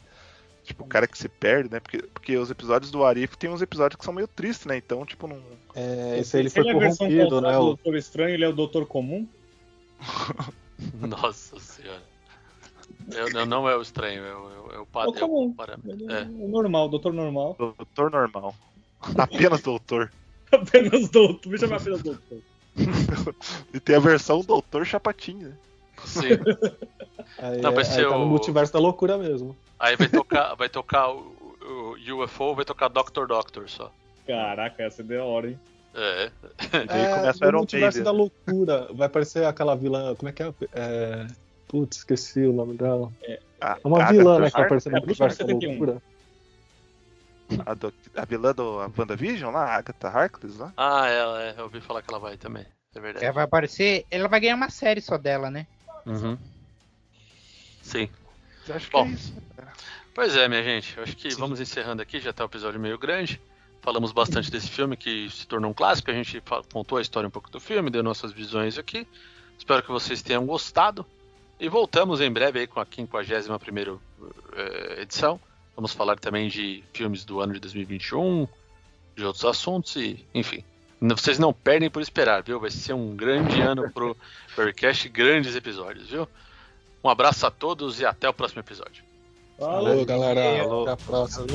tipo, 0.63 0.83
o 0.83 0.87
cara 0.87 1.07
que 1.07 1.17
se 1.17 1.29
perde, 1.29 1.71
né? 1.71 1.79
Porque, 1.79 1.99
porque 2.13 2.37
os 2.37 2.49
episódios 2.49 2.89
do 2.91 3.03
Arif 3.05 3.37
tem 3.37 3.49
uns 3.49 3.61
episódios 3.61 3.97
que 3.99 4.05
são 4.05 4.13
meio 4.13 4.27
tristes, 4.27 4.65
né? 4.65 4.77
Então, 4.77 5.05
tipo, 5.05 5.27
não. 5.27 5.39
É, 5.75 6.17
esse 6.19 6.35
aí 6.37 6.41
ele 6.43 6.49
foi 6.49 6.67
é 6.67 6.71
a 6.71 6.77
versão 6.79 7.07
corrompido, 7.07 7.41
né? 7.41 7.51
do 7.51 7.57
O... 7.59 7.65
Doutor 7.67 7.95
Estranho, 7.95 8.33
ele 8.33 8.45
é 8.45 8.47
o 8.49 8.53
Doutor 8.53 8.85
Comum? 8.87 9.27
Nossa 10.99 11.59
senhora. 11.59 12.01
Eu, 13.11 13.29
eu- 13.29 13.45
não 13.45 13.69
é 13.69 13.75
o 13.75 13.81
estranho, 13.81 14.23
é 14.23 14.35
o, 14.35 14.49
é 14.51 14.59
o, 14.59 14.71
é 14.75 14.79
o 14.79 14.85
padrão. 14.85 15.15
É 15.21 15.23
o 15.25 15.53
parâmetro. 15.53 15.91
Ele 15.91 16.11
É. 16.11 16.21
é 16.21 16.23
o 16.23 16.47
normal, 16.47 16.85
o 16.85 16.89
Doutor 16.89 17.13
Normal. 17.13 17.55
Doutor 17.57 18.11
normal. 18.11 18.55
Apenas 19.17 19.61
doutor. 19.61 20.11
Apenas 20.51 21.09
Doutor. 21.09 21.47
Me 21.51 21.57
chama 21.57 21.75
apenas 21.77 22.01
Doutor. 22.01 22.39
E 23.73 23.79
tem 23.79 23.95
a 23.95 23.99
versão 23.99 24.41
Doutor 24.41 24.85
Chapatinho, 24.85 25.49
né? 25.49 25.55
Sim. 26.05 26.29
Aí, 27.39 27.61
Não, 27.61 27.71
vai 27.71 27.81
é- 27.81 27.85
ser 27.85 28.01
aí 28.05 28.09
tá 28.09 28.17
no 28.17 28.25
o- 28.25 28.27
multiverso 28.29 28.73
da 28.73 28.79
loucura 28.79 29.17
mesmo. 29.17 29.55
Aí 29.79 29.95
vai 29.95 30.07
tocar, 30.09 30.53
vai 30.55 30.69
tocar 30.69 31.09
o, 31.11 31.95
o 32.09 32.23
UFO, 32.23 32.53
vai 32.55 32.65
tocar 32.65 32.87
Doctor 32.89 33.27
Doctor 33.27 33.69
só. 33.69 33.91
Caraca, 34.27 34.83
essa 34.83 35.01
é 35.01 35.05
da 35.05 35.23
hora, 35.23 35.49
hein? 35.49 35.59
É. 35.93 36.31
Aí 36.89 37.01
É, 37.05 37.15
começa 37.15 37.37
o 37.37 37.41
no 37.41 37.47
Iron 37.47 37.57
multiverso 37.59 38.03
da 38.03 38.11
loucura. 38.11 38.87
Vai 38.93 39.07
aparecer 39.07 39.45
aquela 39.45 39.75
vilã. 39.75 40.13
Como 40.15 40.27
é 40.29 40.31
que 40.33 40.43
é? 40.43 40.53
é... 40.73 41.27
Putz, 41.67 41.97
esqueci 41.97 42.41
o 42.41 42.51
nome 42.53 42.75
dela. 42.75 43.11
A, 43.61 43.71
É 43.73 43.79
uma 43.83 44.03
a 44.03 44.11
vilã, 44.11 44.39
né? 44.39 44.47
Que 44.51 44.57
vai 44.57 44.65
aparecer 44.65 44.89
no 44.91 44.97
é, 44.97 44.99
multiverso 44.99 45.37
da 45.39 45.45
71. 45.45 45.69
loucura. 45.69 46.01
A, 47.65 47.73
do- 47.73 47.93
a 48.15 48.25
vilã 48.25 48.53
do 48.53 48.79
a 48.81 48.91
WandaVision 48.97 49.51
lá, 49.53 49.65
a 49.65 49.75
Agatha 49.75 50.07
Harkness 50.07 50.57
lá. 50.57 50.73
Ah, 50.75 51.07
ela 51.07 51.43
é. 51.43 51.55
Eu 51.57 51.63
ouvi 51.63 51.79
falar 51.81 52.01
que 52.01 52.09
ela 52.09 52.19
vai 52.19 52.37
também. 52.37 52.65
É 52.95 52.99
verdade. 52.99 53.25
Ela 53.25 53.33
vai 53.33 53.43
aparecer. 53.43 54.05
Ela 54.09 54.27
vai 54.27 54.39
ganhar 54.39 54.55
uma 54.55 54.69
série 54.69 55.01
só 55.01 55.17
dela, 55.17 55.49
né? 55.51 55.67
Uhum. 56.05 56.37
Sim. 57.81 58.09
Acho 58.69 58.85
que 58.87 58.91
Bom. 58.91 59.05
é 59.05 59.09
isso. 59.09 59.33
Pois 60.13 60.35
é, 60.35 60.47
minha 60.47 60.63
gente. 60.63 60.97
Eu 60.97 61.03
acho 61.03 61.15
que 61.15 61.29
vamos 61.35 61.59
encerrando 61.59 62.01
aqui, 62.01 62.19
já 62.19 62.33
tá 62.33 62.43
o 62.43 62.47
episódio 62.47 62.79
meio 62.79 62.97
grande. 62.97 63.39
Falamos 63.81 64.11
bastante 64.11 64.49
desse 64.49 64.69
filme 64.69 64.97
que 64.97 65.29
se 65.29 65.45
tornou 65.45 65.69
um 65.69 65.73
clássico. 65.73 66.09
A 66.09 66.13
gente 66.13 66.41
contou 66.73 66.97
a 66.97 67.01
história 67.01 67.27
um 67.27 67.31
pouco 67.31 67.51
do 67.51 67.59
filme, 67.59 67.91
deu 67.91 68.01
nossas 68.01 68.31
visões 68.31 68.77
aqui. 68.79 69.07
Espero 69.57 69.83
que 69.83 69.91
vocês 69.91 70.21
tenham 70.23 70.45
gostado. 70.45 71.05
E 71.59 71.69
voltamos 71.69 72.19
em 72.19 72.31
breve 72.31 72.59
aí 72.59 72.67
com 72.67 72.79
a 72.79 72.85
51 72.85 73.99
eh, 74.55 75.01
edição. 75.01 75.39
Vamos 75.75 75.91
falar 75.91 76.17
também 76.17 76.47
de 76.47 76.83
filmes 76.93 77.25
do 77.25 77.41
ano 77.41 77.53
de 77.53 77.59
2021, 77.59 78.47
de 79.15 79.25
outros 79.25 79.43
assuntos 79.45 79.95
e, 79.95 80.25
enfim. 80.33 80.63
Vocês 81.01 81.37
não 81.37 81.51
perdem 81.53 81.89
por 81.89 82.01
esperar, 82.01 82.41
viu? 82.41 82.59
Vai 82.59 82.71
ser 82.71 82.93
um 82.93 83.15
grande 83.15 83.61
ano 83.61 83.91
pro 83.91 84.15
Berrycast, 84.55 85.09
grandes 85.09 85.55
episódios, 85.55 86.09
viu? 86.09 86.27
Um 87.03 87.09
abraço 87.09 87.45
a 87.45 87.51
todos 87.51 87.99
e 87.99 88.05
até 88.05 88.27
o 88.27 88.33
próximo 88.33 88.61
episódio. 88.61 89.03
Falou. 89.59 89.83
Valeu, 89.83 90.05
galera. 90.05 90.63
Falou. 90.63 90.83
Até 90.83 90.91
a 90.91 90.97
próxima. 90.97 91.45